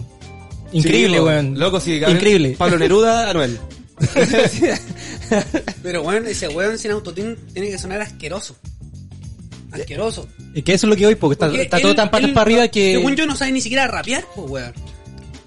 increíble, 0.72 1.18
Sí, 1.18 1.24
weón. 1.24 1.60
Loco, 1.60 1.80
sí, 1.80 2.00
Gabriel- 2.00 2.18
Increíble. 2.18 2.56
Pablo 2.58 2.78
Neruda, 2.80 3.30
Anuel. 3.30 3.60
Pero 5.84 6.04
weón, 6.04 6.26
ese 6.28 6.48
weón 6.48 6.78
sin 6.78 6.92
autotune 6.92 7.36
tiene 7.54 7.70
que 7.70 7.78
sonar 7.78 8.02
asqueroso. 8.02 8.56
Asqueroso. 9.72 10.28
Es 10.56 10.64
que 10.64 10.74
eso 10.74 10.88
es 10.88 10.90
lo 10.90 10.96
que 10.96 11.06
hoy, 11.06 11.16
porque 11.16 11.34
está, 11.34 11.48
Porque 11.48 11.62
está 11.64 11.80
todo 11.80 11.92
él- 11.92 11.96
tan 11.98 12.10
patas 12.10 12.32
para 12.32 12.42
arriba 12.42 12.68
que... 12.70 12.94
Según 12.96 13.16
yo 13.16 13.26
no 13.26 13.36
sabe 13.36 13.52
ni 13.52 13.62
siquiera 13.62 13.88
rapear, 13.88 14.26
pues 14.36 14.50
weón. 14.50 14.74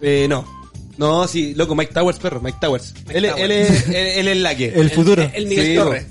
Eh, 0.01 0.27
no. 0.29 0.63
No, 0.99 1.27
sí, 1.27 1.55
loco, 1.55 1.75
Mike 1.75 1.93
Towers, 1.95 2.19
perro, 2.19 2.41
Mike 2.41 2.59
Towers. 2.61 2.95
Mike 3.07 3.19
él, 3.19 3.25
Towers. 3.25 3.41
él, 3.43 3.51
es, 3.53 3.89
él, 3.89 3.95
él 3.97 4.29
es 4.29 4.37
la 4.37 4.55
que. 4.55 4.67
El 4.69 4.91
futuro. 4.91 5.23
El, 5.23 5.31
el 5.35 5.47
Miguel 5.47 5.67
Sí, 5.67 5.75
Torres. 5.77 6.07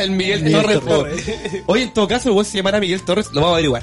el 0.00 0.10
Miguel, 0.10 0.42
Miguel 0.42 0.62
Torres. 0.62 0.80
Torres. 0.80 1.24
Oye, 1.66 1.82
en 1.84 1.94
todo 1.94 2.08
caso, 2.08 2.28
el 2.28 2.34
weón 2.34 2.44
se 2.44 2.56
llamará 2.58 2.80
Miguel 2.80 3.02
Torres, 3.02 3.26
lo 3.32 3.40
vamos 3.40 3.50
a 3.50 3.54
averiguar. 3.54 3.82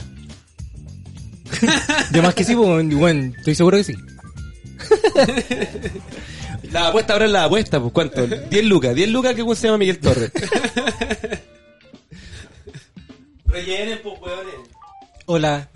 De 2.11 2.21
más 2.21 2.33
que 2.35 2.43
sí, 2.43 2.55
pues, 2.55 2.95
bueno, 2.95 3.33
estoy 3.37 3.55
seguro 3.55 3.77
que 3.77 3.83
sí. 3.83 3.95
La 6.71 6.87
apuesta 6.87 7.13
ahora 7.13 7.25
es 7.25 7.31
la 7.31 7.43
apuesta, 7.45 7.79
pues 7.79 7.91
cuánto? 7.93 8.25
10 8.27 8.65
lucas, 8.65 8.95
10 8.95 9.09
lucas 9.09 9.35
que 9.35 9.55
se 9.55 9.67
llama 9.67 9.77
Miguel 9.79 9.99
Torres. 9.99 10.31
Rellenen, 13.45 13.99
pues 14.03 14.21
weones. 14.21 14.53
Hola, 15.25 15.69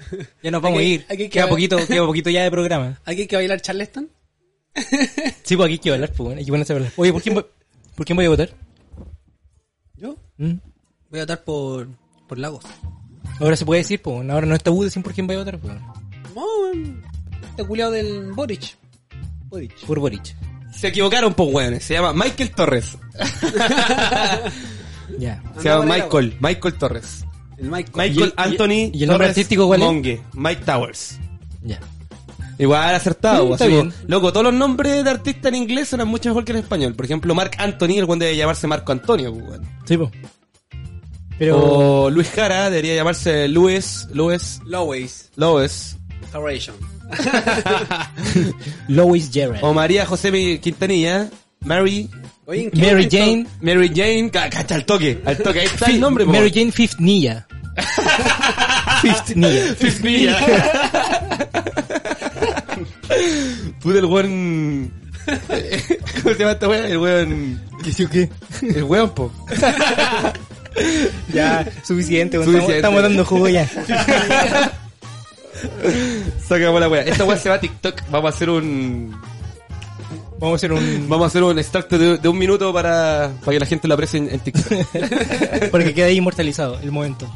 ya 0.43 0.51
nos 0.51 0.61
vamos 0.61 0.79
a 0.79 0.83
ir. 0.83 1.05
aquí 1.09 1.29
queda 1.29 1.47
poquito, 1.47 1.77
queda 1.87 2.05
poquito 2.05 2.29
ya 2.29 2.43
de 2.43 2.51
programa. 2.51 2.99
¿Aquí 3.05 3.21
hay 3.21 3.27
que 3.27 3.35
bailar 3.35 3.61
Charleston? 3.61 4.09
Sí, 5.43 5.55
pues 5.55 5.65
aquí 5.67 5.73
hay 5.73 5.79
que 5.79 5.91
hablar, 5.93 6.09
pues, 6.09 6.19
bueno, 6.19 6.39
hay 6.39 6.45
que 6.45 6.51
ponerse 6.51 6.73
a 6.73 6.75
hablar. 6.77 6.91
Oye, 6.95 7.13
¿por 7.13 7.21
quién, 7.21 7.35
voy- 7.35 7.45
¿por 7.95 8.05
quién 8.05 8.15
voy 8.15 8.25
a 8.25 8.29
votar? 8.29 8.49
Yo 9.95 10.17
¿Mm? 10.37 10.53
voy 11.09 11.19
a 11.19 11.23
votar 11.23 11.43
por, 11.43 11.87
por 12.27 12.37
Lagos. 12.37 12.65
Ahora 13.39 13.55
se 13.55 13.65
puede 13.65 13.81
decir, 13.81 14.01
pues, 14.01 14.29
ahora 14.29 14.45
no 14.47 14.55
es 14.55 14.63
tabú 14.63 14.83
decir 14.83 15.03
por 15.03 15.13
quién 15.13 15.27
voy 15.27 15.35
a 15.35 15.39
votar, 15.39 15.59
pues. 15.59 15.73
No, 16.35 16.41
weón. 16.63 17.03
Este 17.49 17.63
culiao 17.65 17.91
del 17.91 18.31
Boric. 18.33 18.77
Boric. 19.49 19.85
por 19.85 19.99
Boric. 19.99 20.35
Se 20.73 20.87
equivocaron, 20.89 21.33
pues 21.33 21.53
weones. 21.53 21.83
Se 21.83 21.93
llama 21.93 22.13
Michael 22.13 22.51
Torres. 22.51 22.97
Ya. 25.19 25.41
Se 25.59 25.69
llama 25.69 25.85
Michael, 25.85 26.35
Michael 26.39 26.73
Torres. 26.75 27.25
El 27.57 27.69
Michael. 27.69 27.91
Michael 27.95 28.17
¿Y 28.19 28.23
el- 28.23 28.33
Anthony 28.35 28.71
y 28.93 29.03
el 29.03 29.07
nombre 29.07 29.27
Torres 29.27 29.29
artístico 29.29 29.67
cuál 29.67 29.81
es? 29.81 29.87
Monge, 29.87 30.21
Mike 30.33 30.61
Towers. 30.65 31.19
Ya. 31.63 31.79
Igual 32.57 32.95
acertado, 32.95 33.47
Sí, 33.47 33.51
está 33.53 33.65
así 33.65 33.73
bien. 33.73 33.93
Loco, 34.07 34.31
todos 34.31 34.45
los 34.45 34.53
nombres 34.53 35.03
de 35.03 35.09
artistas 35.09 35.45
en 35.49 35.55
inglés 35.55 35.89
suenan 35.89 36.07
mucho 36.07 36.29
mejor 36.29 36.43
que 36.45 36.53
en 36.53 36.57
español. 36.59 36.95
Por 36.95 37.05
ejemplo, 37.05 37.35
Mark 37.35 37.51
Anthony, 37.57 37.97
el 37.97 38.05
buen 38.05 38.17
debe 38.19 38.35
llamarse 38.35 38.65
Marco 38.67 38.91
Antonio, 38.91 39.31
pues, 39.33 39.45
weón. 39.45 39.61
Sí, 39.85 39.97
pues. 39.97 40.09
Pero... 41.37 41.57
O 42.05 42.09
Luis 42.09 42.29
Jara 42.29 42.69
debería 42.69 42.95
llamarse 42.95 43.47
Luis, 43.47 44.07
Luis, 44.13 44.59
Loways. 44.65 45.29
Lois. 45.35 45.97
Carration. 46.31 46.75
Lois 48.87 49.29
Gerald. 49.33 49.63
O 49.63 49.73
María 49.73 50.05
José 50.05 50.31
Mi- 50.31 50.59
Quintanilla, 50.59 51.29
Mary, 51.61 52.09
Oye, 52.45 52.63
¿en 52.63 52.71
qué 52.71 52.81
Mary 52.93 53.07
Jane. 53.11 53.47
Mary 53.61 53.89
Jane, 53.93 54.29
ca- 54.31 54.49
cacha 54.49 54.75
al 54.75 54.85
toque, 54.85 55.21
al 55.25 55.37
toque, 55.37 55.61
ahí 55.61 55.65
está 55.65 55.85
el 55.87 55.99
nombre, 55.99 56.25
po. 56.25 56.31
Mary 56.31 56.51
Jane 56.53 56.71
Fifth 56.71 56.99
Nilla. 56.99 57.47
Fifth 59.01 59.35
Nilla. 59.35 59.75
Fisnilla. 59.75 60.37
Puta 63.81 63.99
el 63.99 64.05
weón. 64.05 64.93
¿Cómo 66.23 66.33
se 66.33 66.39
llama 66.39 66.51
esta 66.51 66.67
weón? 66.69 66.85
El 66.85 66.97
weón. 66.97 67.61
¿Qué 67.83 67.91
sí 67.91 68.03
o 68.05 68.09
qué? 68.09 68.29
El 68.61 68.83
weón, 68.83 69.09
po. 69.13 69.31
Ya, 71.33 71.65
suficiente. 71.83 72.37
Suficiente. 72.37 72.75
Estamos, 72.77 72.99
estamos 72.99 73.01
dando 73.01 73.25
jugo 73.25 73.47
ya. 73.49 73.67
Sacamos 76.47 76.79
la 76.79 76.89
weá. 76.89 77.01
Esta 77.03 77.23
weá 77.23 77.37
se 77.37 77.49
va 77.49 77.55
a 77.55 77.59
TikTok. 77.59 78.01
Vamos 78.09 78.31
a 78.31 78.35
hacer 78.35 78.49
un. 78.49 79.15
Vamos 80.37 80.53
a 80.53 80.55
hacer 80.57 80.73
un... 80.73 81.07
Vamos 81.07 81.25
a 81.25 81.27
hacer 81.27 81.43
un 81.43 81.57
extracto 81.57 81.97
de, 81.97 82.17
de 82.17 82.27
un 82.27 82.37
minuto 82.37 82.73
para, 82.73 83.31
para 83.39 83.53
que 83.55 83.59
la 83.59 83.65
gente 83.65 83.87
lo 83.87 83.93
aprecie 83.93 84.19
en, 84.19 84.29
en 84.29 84.39
TikTok. 84.41 85.69
Para 85.71 85.83
que 85.83 85.93
quede 85.93 86.07
ahí 86.07 86.17
inmortalizado 86.17 86.77
el 86.81 86.91
momento. 86.91 87.33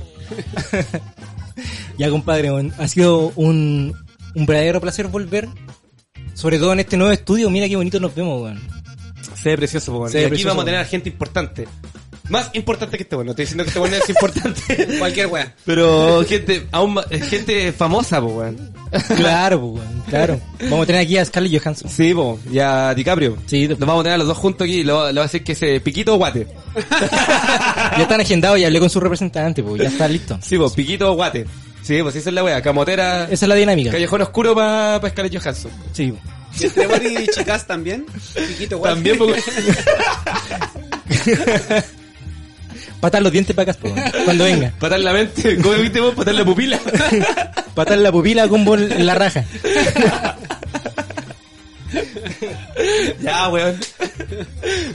ya, 1.97 2.09
compadre, 2.09 2.51
weón, 2.51 2.73
ha 2.77 2.87
sido 2.89 3.31
un, 3.35 3.95
un 4.35 4.45
verdadero 4.45 4.81
placer 4.81 5.07
volver. 5.07 5.47
Sobre 6.33 6.59
todo 6.59 6.73
en 6.73 6.81
este 6.81 6.97
nuevo 6.97 7.13
estudio. 7.13 7.49
Mira 7.49 7.67
qué 7.69 7.77
bonito 7.77 7.99
nos 7.99 8.13
vemos, 8.13 8.41
weón. 8.41 8.59
Se 9.35 9.49
ve 9.49 9.57
precioso, 9.57 9.97
weón. 9.97 10.11
Y 10.13 10.17
aquí 10.17 10.27
precioso. 10.27 10.49
vamos 10.49 10.63
a 10.63 10.65
tener 10.65 10.81
a 10.81 10.85
gente 10.85 11.09
importante. 11.09 11.67
Más 12.29 12.49
importante 12.53 12.97
que 12.97 13.03
este 13.03 13.15
weón. 13.15 13.25
No 13.27 13.31
estoy 13.31 13.45
diciendo 13.45 13.63
que 13.63 13.69
este 13.69 13.79
weón 13.79 13.93
es 13.93 14.09
importante. 14.09 14.87
Cualquier 14.99 15.27
wea. 15.27 15.55
Pero 15.65 16.23
gente, 16.27 16.67
aún 16.71 16.93
más- 16.93 17.05
gente 17.29 17.71
famosa, 17.73 18.21
po, 18.21 18.27
weón. 18.27 18.71
Claro, 19.15 19.61
pues, 19.61 19.73
weón, 19.85 20.03
claro. 20.09 20.41
Vamos 20.63 20.83
a 20.83 20.85
tener 20.85 21.01
aquí 21.01 21.17
a 21.17 21.25
Scarlett 21.25 21.61
Johansson. 21.61 21.89
Sí, 21.89 22.13
po, 22.13 22.39
y 22.51 22.59
a 22.59 22.93
DiCaprio. 22.93 23.37
Sí, 23.45 23.67
Los 23.67 23.79
vamos 23.79 24.01
a 24.01 24.03
tener 24.03 24.15
a 24.15 24.17
los 24.19 24.27
dos 24.27 24.37
juntos 24.37 24.65
aquí 24.65 24.79
y 24.79 24.83
le 24.83 24.93
va 24.93 25.09
a 25.09 25.13
decir 25.13 25.43
que 25.43 25.53
ese 25.53 25.79
piquito 25.81 26.15
o 26.15 26.17
guate. 26.17 26.47
Ya 27.97 28.03
están 28.03 28.21
agendados 28.21 28.57
y 28.59 28.63
hablé 28.65 28.79
con 28.79 28.89
su 28.89 28.99
representante, 28.99 29.61
pues 29.61 29.81
ya 29.81 29.89
está 29.89 30.07
listo. 30.07 30.39
Sí, 30.41 30.57
po, 30.57 30.71
piquito 30.73 31.11
o 31.11 31.15
guate. 31.15 31.45
Sí, 31.81 32.01
pues 32.01 32.15
esa 32.15 32.29
es 32.29 32.35
la 32.35 32.43
wea. 32.43 32.61
Camotera. 32.61 33.25
Esa 33.25 33.45
es 33.45 33.49
la 33.49 33.55
dinámica. 33.55 33.91
Callejón 33.91 34.21
oscuro 34.21 34.55
para 34.55 35.01
pa 35.01 35.09
Scarlett 35.09 35.37
Johansson. 35.37 35.71
Sí. 35.91 36.13
¿Y 36.59 36.63
entre 36.65 37.23
y 37.23 37.27
chicas 37.27 37.65
también? 37.65 38.05
Chiquito, 38.33 38.75
igual. 38.75 38.93
También, 38.95 39.17
porque... 39.17 39.41
Patar 42.99 43.21
los 43.21 43.31
dientes 43.31 43.55
para 43.55 43.71
acá, 43.71 43.79
cuando 44.25 44.43
venga. 44.43 44.73
patar 44.79 44.99
la 44.99 45.13
mente. 45.13 45.57
¿Cómo 45.57 45.75
viste 45.75 46.01
vos? 46.01 46.13
Patar 46.15 46.35
la 46.35 46.43
pupila. 46.45 46.79
Patar 47.73 47.97
la 47.99 48.11
pupila 48.11 48.47
con 48.49 48.65
bol 48.65 48.91
en 48.91 49.05
la 49.05 49.15
raja. 49.15 49.45
ya, 53.21 53.47
weón. 53.49 53.77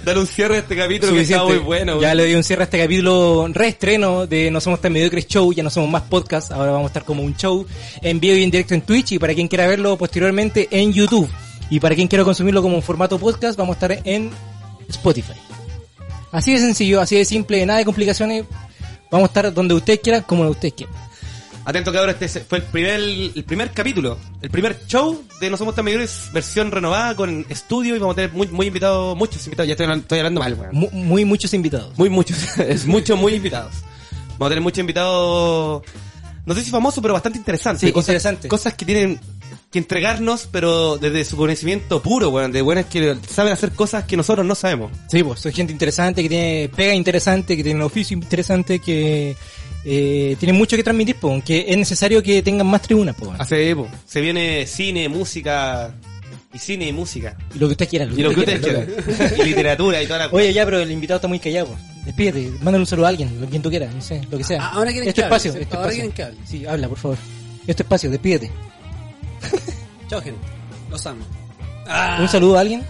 Dale 0.04 0.20
un 0.20 0.26
cierre 0.26 0.56
a 0.56 0.58
este 0.58 0.76
capítulo 0.76 1.12
que 1.12 1.22
está 1.22 1.44
muy 1.44 1.58
bueno, 1.58 1.94
Ya 2.00 2.08
weón. 2.08 2.16
le 2.18 2.22
doy 2.24 2.34
un 2.34 2.44
cierre 2.44 2.62
a 2.62 2.64
este 2.64 2.78
capítulo 2.78 3.48
reestreno 3.52 4.26
de 4.26 4.50
No 4.50 4.60
Somos 4.60 4.80
Tan 4.80 4.92
Mediocres 4.92 5.26
Show, 5.26 5.52
ya 5.52 5.62
no 5.62 5.70
somos 5.70 5.90
más 5.90 6.02
podcast, 6.02 6.52
ahora 6.52 6.72
vamos 6.72 6.84
a 6.86 6.88
estar 6.88 7.04
como 7.04 7.22
un 7.22 7.34
show 7.36 7.66
en 8.02 8.20
vivo 8.20 8.36
y 8.36 8.42
en 8.44 8.50
directo 8.50 8.74
en 8.74 8.82
Twitch 8.82 9.12
y 9.12 9.18
para 9.18 9.34
quien 9.34 9.48
quiera 9.48 9.66
verlo 9.66 9.96
posteriormente 9.96 10.68
en 10.70 10.92
YouTube. 10.92 11.28
Y 11.70 11.80
para 11.80 11.94
quien 11.94 12.06
quiera 12.08 12.22
consumirlo 12.24 12.60
como 12.62 12.76
un 12.76 12.82
formato 12.82 13.18
podcast, 13.18 13.58
vamos 13.58 13.74
a 13.74 13.86
estar 13.86 13.98
en 14.06 14.30
Spotify. 14.88 15.32
Así 16.34 16.52
de 16.52 16.58
sencillo, 16.58 17.00
así 17.00 17.16
de 17.16 17.24
simple, 17.24 17.64
nada 17.64 17.78
de 17.78 17.84
complicaciones. 17.84 18.44
Vamos 19.10 19.26
a 19.26 19.30
estar 19.30 19.54
donde 19.54 19.72
ustedes 19.74 20.00
quieran, 20.00 20.22
como 20.22 20.48
ustedes 20.48 20.74
quieran. 20.74 20.94
Atento 21.64 21.92
cabrón, 21.92 22.14
este 22.20 22.40
fue 22.40 22.58
el 22.58 22.64
primer, 22.64 23.00
el 23.00 23.44
primer 23.46 23.70
capítulo, 23.70 24.18
el 24.42 24.50
primer 24.50 24.84
show 24.86 25.22
de 25.40 25.48
No 25.48 25.56
Somos 25.56 25.74
Tan 25.74 25.84
Mayores, 25.86 26.28
versión 26.32 26.70
renovada 26.70 27.14
con 27.16 27.46
estudio 27.48 27.96
y 27.96 27.98
vamos 27.98 28.14
a 28.14 28.16
tener 28.16 28.32
muy, 28.32 28.48
muy 28.48 28.66
invitados, 28.66 29.16
muchos 29.16 29.42
invitados, 29.46 29.68
ya 29.68 29.72
estoy, 29.72 29.84
hablando- 29.84 30.02
estoy 30.02 30.18
hablando 30.18 30.40
mal, 30.40 30.54
weón. 30.54 30.74
Mu- 30.74 30.90
muy 30.90 31.24
muchos 31.24 31.54
invitados. 31.54 31.96
Muy 31.96 32.10
muchos, 32.10 32.58
es 32.58 32.84
muchos, 32.84 33.18
muy 33.18 33.34
invitados. 33.34 33.72
Vamos 34.32 34.46
a 34.46 34.48
tener 34.50 34.60
muchos 34.62 34.80
invitados, 34.80 35.82
no 36.44 36.54
sé 36.54 36.62
si 36.64 36.70
famosos, 36.70 37.00
pero 37.00 37.14
bastante 37.14 37.38
interesantes. 37.38 37.80
Sí, 37.80 37.92
cosas, 37.92 38.08
interesante. 38.08 38.48
Cosas 38.48 38.74
que 38.74 38.84
tienen 38.84 39.18
que 39.74 39.80
entregarnos, 39.80 40.48
pero 40.52 40.98
desde 40.98 41.24
su 41.24 41.36
conocimiento 41.36 42.00
puro, 42.00 42.28
weón, 42.28 42.52
de 42.52 42.62
buenas 42.62 42.86
que 42.86 43.16
saben 43.28 43.52
hacer 43.52 43.72
cosas 43.72 44.04
que 44.04 44.16
nosotros 44.16 44.46
no 44.46 44.54
sabemos. 44.54 44.92
Sí, 45.08 45.24
pues 45.24 45.40
soy 45.40 45.52
gente 45.52 45.72
interesante, 45.72 46.22
que 46.22 46.28
tiene 46.28 46.70
pega 46.76 46.94
interesante, 46.94 47.56
que 47.56 47.64
tiene 47.64 47.80
un 47.80 47.86
oficio 47.86 48.16
interesante, 48.16 48.78
que 48.78 49.34
eh, 49.84 50.36
tiene 50.38 50.52
mucho 50.52 50.76
que 50.76 50.84
transmitir, 50.84 51.16
pues, 51.16 51.42
que 51.42 51.64
es 51.66 51.76
necesario 51.76 52.22
que 52.22 52.40
tengan 52.40 52.68
más 52.68 52.82
tribunas, 52.82 53.16
pues. 53.18 53.32
Hace, 53.36 53.74
po, 53.74 53.88
se 54.06 54.20
viene 54.20 54.64
cine, 54.64 55.08
música, 55.08 55.92
y 56.52 56.58
cine 56.60 56.86
y 56.86 56.92
música. 56.92 57.36
Y 57.52 57.58
lo 57.58 57.66
que 57.66 57.72
ustedes 57.72 57.90
quieran. 57.90 58.16
Y 58.16 58.22
lo 58.22 58.30
que 58.30 58.40
ustedes 58.40 58.60
quieran. 58.60 58.86
y 59.40 59.42
literatura 59.42 60.00
y 60.00 60.06
toda 60.06 60.20
la 60.20 60.26
Oye, 60.32 60.52
ya, 60.52 60.64
pero 60.64 60.78
el 60.78 60.90
invitado 60.92 61.16
está 61.16 61.26
muy 61.26 61.40
callado. 61.40 61.66
pues. 61.66 61.80
Despídete, 62.04 62.48
mándale 62.62 62.78
un 62.78 62.86
saludo 62.86 63.06
a 63.06 63.08
alguien, 63.08 63.40
lo 63.40 63.48
quien 63.48 63.60
tú 63.60 63.70
quieras, 63.70 63.92
no 63.92 64.00
sé, 64.00 64.20
lo 64.30 64.38
que 64.38 64.44
sea. 64.44 64.62
Ah, 64.62 64.70
ahora 64.74 64.92
quieren 64.92 65.08
este 65.08 65.22
que 65.22 65.24
hable, 65.26 65.36
espacio, 65.36 65.60
este 65.60 65.74
Ahora 65.74 65.88
espacio. 65.90 65.94
quieren 65.96 66.12
que 66.12 66.22
hable. 66.22 66.36
Sí, 66.46 66.64
habla, 66.64 66.88
por 66.88 66.98
favor. 66.98 67.18
Este 67.66 67.82
espacio, 67.82 68.10
despídete. 68.10 68.52
Chao, 70.08 70.20
gente. 70.20 70.40
Los 70.90 71.06
amo. 71.06 71.24
Un 72.20 72.28
saludo 72.28 72.56
a 72.56 72.60
alguien. 72.60 72.84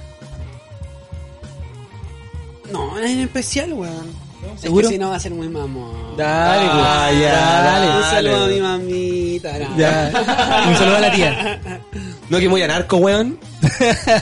No, 2.72 2.98
en 2.98 3.20
especial, 3.20 3.72
weón. 3.72 4.24
¿Seguro? 4.56 4.82
Es 4.86 4.89
que 4.89 4.94
si 4.94 4.98
no 4.98 5.10
va 5.10 5.16
a 5.16 5.20
ser 5.20 5.32
muy 5.32 5.48
mamón. 5.48 6.16
Dale, 6.16 6.66
pues. 6.70 6.85
Ah, 6.86 7.10
ya, 7.12 7.62
dale. 7.62 7.97
Un 7.97 8.02
saludo 8.02 8.44
a 8.44 8.48
mi 8.48 8.60
mamita. 8.60 9.59
no. 9.59 9.76
Ya. 9.78 10.64
Un 10.68 10.76
saludo 10.76 10.97
a 10.97 11.01
la 11.01 11.12
tía. 11.12 11.81
No 12.28 12.39
que 12.39 12.48
muy 12.48 12.62
anarco, 12.62 12.97
weón. 12.98 13.39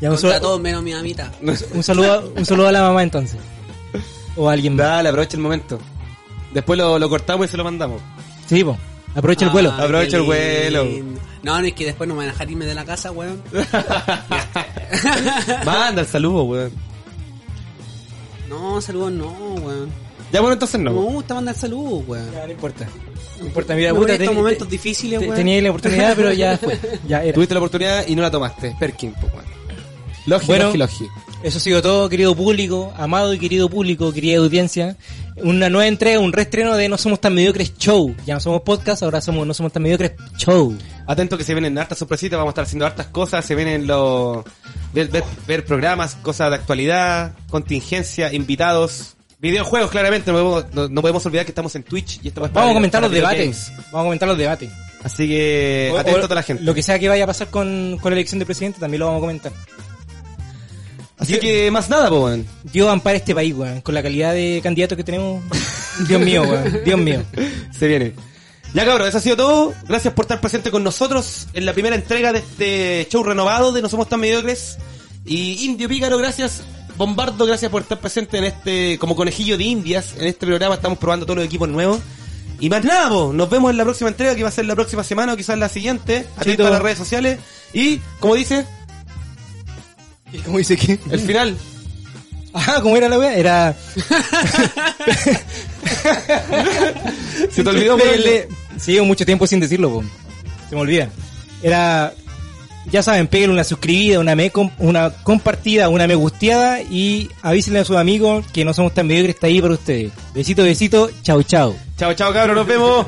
Ya, 0.00 0.10
un, 0.10 0.16
saludo, 0.16 0.40
todos 0.40 0.60
menos 0.62 0.82
mi 0.82 0.94
mamita. 0.94 1.30
un 1.74 1.82
saludo, 1.82 2.12
a- 2.14 2.18
un 2.40 2.46
saludo 2.46 2.68
a 2.68 2.72
la 2.72 2.80
mamá 2.80 3.02
entonces. 3.02 3.38
O 4.34 4.48
a 4.48 4.54
alguien 4.54 4.74
más. 4.74 4.86
Dale, 4.86 5.10
aprovecha 5.10 5.36
el 5.36 5.42
momento. 5.42 5.78
Después 6.54 6.78
lo, 6.78 6.98
lo 6.98 7.06
cortamos 7.10 7.46
y 7.46 7.50
se 7.50 7.58
lo 7.58 7.64
mandamos. 7.64 8.00
Sí, 8.46 8.64
pues. 8.64 8.78
Aprovecha 9.14 9.44
el 9.44 9.50
vuelo. 9.50 9.70
Ah, 9.76 9.82
Aprovecha 9.82 10.12
qué 10.12 10.16
el 10.16 10.22
vuelo. 10.22 10.86
No, 11.42 11.58
no, 11.60 11.66
es 11.66 11.72
que 11.72 11.86
después 11.86 12.06
no 12.08 12.14
me 12.14 12.18
van 12.18 12.28
a 12.28 12.32
dejar 12.32 12.50
irme 12.50 12.66
de 12.66 12.74
la 12.74 12.84
casa, 12.84 13.10
weón. 13.12 13.40
Manda 15.64 16.02
el 16.02 16.06
saludo, 16.06 16.42
weón. 16.44 16.72
No, 18.48 18.80
saludos 18.80 19.12
no, 19.12 19.28
weón. 19.54 19.90
Ya 20.32 20.40
bueno, 20.40 20.54
entonces 20.54 20.80
No 20.80 20.90
me 20.92 20.96
no. 20.96 21.02
gusta 21.02 21.34
mandar 21.34 21.56
saludos, 21.56 22.04
weón. 22.06 22.30
Ya, 22.32 22.46
no 22.46 22.52
importa. 22.52 22.88
No 23.40 23.46
importa, 23.46 23.74
mira, 23.74 23.92
Me 23.92 23.98
puta, 23.98 24.12
estos 24.12 24.28
ten- 24.28 24.36
momentos 24.36 24.68
te- 24.68 24.72
difíciles, 24.72 25.18
te- 25.20 25.26
weón. 25.26 25.36
Tenía 25.36 25.62
la 25.62 25.70
oportunidad, 25.70 26.14
pero 26.16 26.32
ya 26.32 26.58
fue. 26.58 26.78
Ya 27.08 27.22
era. 27.22 27.32
Tuviste 27.32 27.54
la 27.54 27.60
oportunidad 27.60 28.06
y 28.06 28.14
no 28.16 28.22
la 28.22 28.30
tomaste. 28.30 28.76
Perkin, 28.78 29.12
pues, 29.20 29.32
weón. 29.32 29.44
Logi, 30.26 30.46
Bueno. 30.46 30.64
logi, 30.66 30.78
logi. 30.78 31.06
Eso 31.42 31.56
ha 31.56 31.60
sido 31.60 31.80
todo, 31.80 32.06
querido 32.10 32.34
público, 32.36 32.92
amado 32.98 33.32
y 33.32 33.38
querido 33.38 33.70
público, 33.70 34.12
querida 34.12 34.38
audiencia. 34.40 34.96
Una 35.42 35.70
nueva 35.70 35.86
entrega, 35.86 36.20
un 36.20 36.34
reestreno 36.34 36.76
de 36.76 36.90
No 36.90 36.98
Somos 36.98 37.18
Tan 37.18 37.34
Mediocres 37.34 37.72
Show. 37.78 38.14
Ya 38.26 38.34
no 38.34 38.40
somos 38.40 38.60
podcast, 38.60 39.02
ahora 39.02 39.22
somos 39.22 39.46
No 39.46 39.54
Somos 39.54 39.72
Tan 39.72 39.82
Mediocres 39.82 40.12
Show. 40.36 40.76
Atento 41.10 41.36
que 41.36 41.42
se 41.44 41.54
vienen 41.54 41.76
hartas 41.76 41.98
sorpresitas, 41.98 42.36
vamos 42.38 42.50
a 42.50 42.52
estar 42.52 42.64
haciendo 42.64 42.86
hartas 42.86 43.06
cosas, 43.06 43.44
se 43.44 43.54
vienen 43.56 43.86
los... 43.86 44.44
Ver, 44.94 45.08
ver, 45.08 45.24
ver 45.46 45.64
programas, 45.64 46.14
cosas 46.16 46.50
de 46.50 46.56
actualidad, 46.56 47.32
contingencia, 47.48 48.32
invitados, 48.32 49.16
videojuegos 49.40 49.90
claramente, 49.90 50.30
no 50.30 50.38
podemos, 50.38 50.72
no, 50.74 50.88
no 50.88 51.00
podemos 51.00 51.24
olvidar 51.26 51.44
que 51.46 51.50
estamos 51.50 51.74
en 51.74 51.82
Twitch 51.82 52.20
y 52.22 52.28
esto 52.28 52.40
va 52.40 52.46
a 52.46 52.50
Vamos 52.50 52.68
a 52.68 52.70
en- 52.70 52.76
comentar 52.76 53.02
los 53.02 53.10
debates. 53.10 53.38
Games. 53.40 53.72
Vamos 53.90 54.00
a 54.00 54.04
comentar 54.04 54.28
los 54.28 54.38
debates. 54.38 54.70
Así 55.02 55.26
que 55.26 55.90
O- 55.92 55.98
atento 55.98 56.16
o 56.16 56.20
a 56.20 56.22
toda 56.22 56.34
la 56.36 56.42
gente. 56.44 56.62
Lo 56.62 56.74
que 56.74 56.82
sea 56.82 56.98
que 56.98 57.08
vaya 57.08 57.24
a 57.24 57.26
pasar 57.26 57.48
con, 57.48 57.98
con 58.00 58.12
la 58.12 58.16
elección 58.16 58.38
de 58.38 58.46
presidente 58.46 58.78
también 58.78 59.00
lo 59.00 59.06
vamos 59.06 59.18
a 59.18 59.22
comentar. 59.22 59.52
Así 61.18 61.38
que 61.38 61.70
más 61.70 61.90
nada, 61.90 62.08
pues, 62.08 62.20
weón. 62.22 62.46
Dios 62.72 62.88
ampara 62.88 63.16
este 63.16 63.34
país, 63.34 63.54
weón. 63.54 63.80
Con 63.82 63.94
la 63.94 64.02
calidad 64.02 64.32
de 64.32 64.60
candidatos 64.62 64.96
que 64.96 65.04
tenemos. 65.04 65.42
Dios 66.08 66.20
mío, 66.20 66.42
weón. 66.42 66.80
Dios 66.84 66.98
mío. 67.00 67.22
Se 67.78 67.86
viene. 67.88 68.12
Ya 68.72 68.84
cabrón, 68.84 69.08
eso 69.08 69.18
ha 69.18 69.20
sido 69.20 69.36
todo. 69.36 69.74
Gracias 69.88 70.14
por 70.14 70.24
estar 70.24 70.40
presente 70.40 70.70
con 70.70 70.84
nosotros 70.84 71.48
en 71.54 71.66
la 71.66 71.72
primera 71.72 71.96
entrega 71.96 72.32
de 72.32 72.38
este 72.38 73.08
show 73.10 73.22
renovado 73.24 73.72
de 73.72 73.82
No 73.82 73.88
Somos 73.88 74.08
Tan 74.08 74.20
Mediocres. 74.20 74.78
Y 75.24 75.64
Indio 75.64 75.88
Pícaro, 75.88 76.18
gracias. 76.18 76.62
Bombardo, 76.96 77.46
gracias 77.46 77.70
por 77.70 77.82
estar 77.82 77.98
presente 77.98 78.38
en 78.38 78.44
este, 78.44 78.98
como 78.98 79.16
conejillo 79.16 79.56
de 79.56 79.64
indias, 79.64 80.14
en 80.18 80.26
este 80.26 80.46
programa. 80.46 80.74
Estamos 80.74 80.98
probando 80.98 81.26
todos 81.26 81.38
los 81.38 81.46
equipos 81.46 81.68
nuevos. 81.68 82.00
Y 82.60 82.68
más 82.68 82.84
nada, 82.84 83.08
po, 83.08 83.32
nos 83.32 83.48
vemos 83.48 83.70
en 83.70 83.78
la 83.78 83.84
próxima 83.84 84.10
entrega, 84.10 84.34
que 84.36 84.42
va 84.42 84.50
a 84.50 84.52
ser 84.52 84.66
la 84.66 84.74
próxima 84.74 85.02
semana 85.02 85.32
o 85.32 85.36
quizás 85.36 85.58
la 85.58 85.68
siguiente. 85.68 86.26
Atento 86.36 86.50
Chito. 86.50 86.66
a 86.66 86.70
las 86.70 86.82
redes 86.82 86.98
sociales. 86.98 87.38
Y, 87.72 87.98
como 88.20 88.34
dice, 88.34 88.66
¿Y 90.32 90.38
cómo 90.38 90.58
dice 90.58 90.76
que? 90.76 90.98
el 91.10 91.20
final. 91.20 91.56
Ah, 92.52 92.80
¿cómo 92.82 92.96
era 92.96 93.08
la 93.08 93.18
weá? 93.18 93.34
Era. 93.36 93.76
Se 97.50 97.62
te 97.62 97.68
olvidó 97.68 97.96
Pégale- 97.96 98.48
Sí, 98.78 98.92
llevo 98.92 99.06
mucho 99.06 99.24
tiempo 99.26 99.46
sin 99.46 99.60
decirlo, 99.60 99.90
po. 99.90 100.04
Se 100.68 100.74
me 100.74 100.80
olvida. 100.80 101.08
Era. 101.62 102.12
Ya 102.90 103.02
saben, 103.02 103.26
pégale 103.28 103.52
una 103.52 103.62
suscribida, 103.62 104.18
una 104.20 104.34
me 104.34 104.50
com- 104.50 104.70
una 104.78 105.10
compartida, 105.10 105.90
una 105.90 106.06
me 106.06 106.14
gusteada 106.14 106.80
y 106.80 107.28
avísenle 107.42 107.80
a 107.80 107.84
sus 107.84 107.96
amigos 107.98 108.46
que 108.52 108.64
no 108.64 108.72
somos 108.72 108.94
tan 108.94 109.06
mediocres, 109.06 109.34
está 109.36 109.48
ahí 109.48 109.60
para 109.60 109.74
ustedes. 109.74 110.12
Besito, 110.34 110.62
besito, 110.62 111.10
chau, 111.22 111.42
chau. 111.42 111.76
Chao, 111.98 112.14
chao, 112.14 112.32
cabrón, 112.32 112.56
nos 112.56 112.66
vemos. 112.66 113.06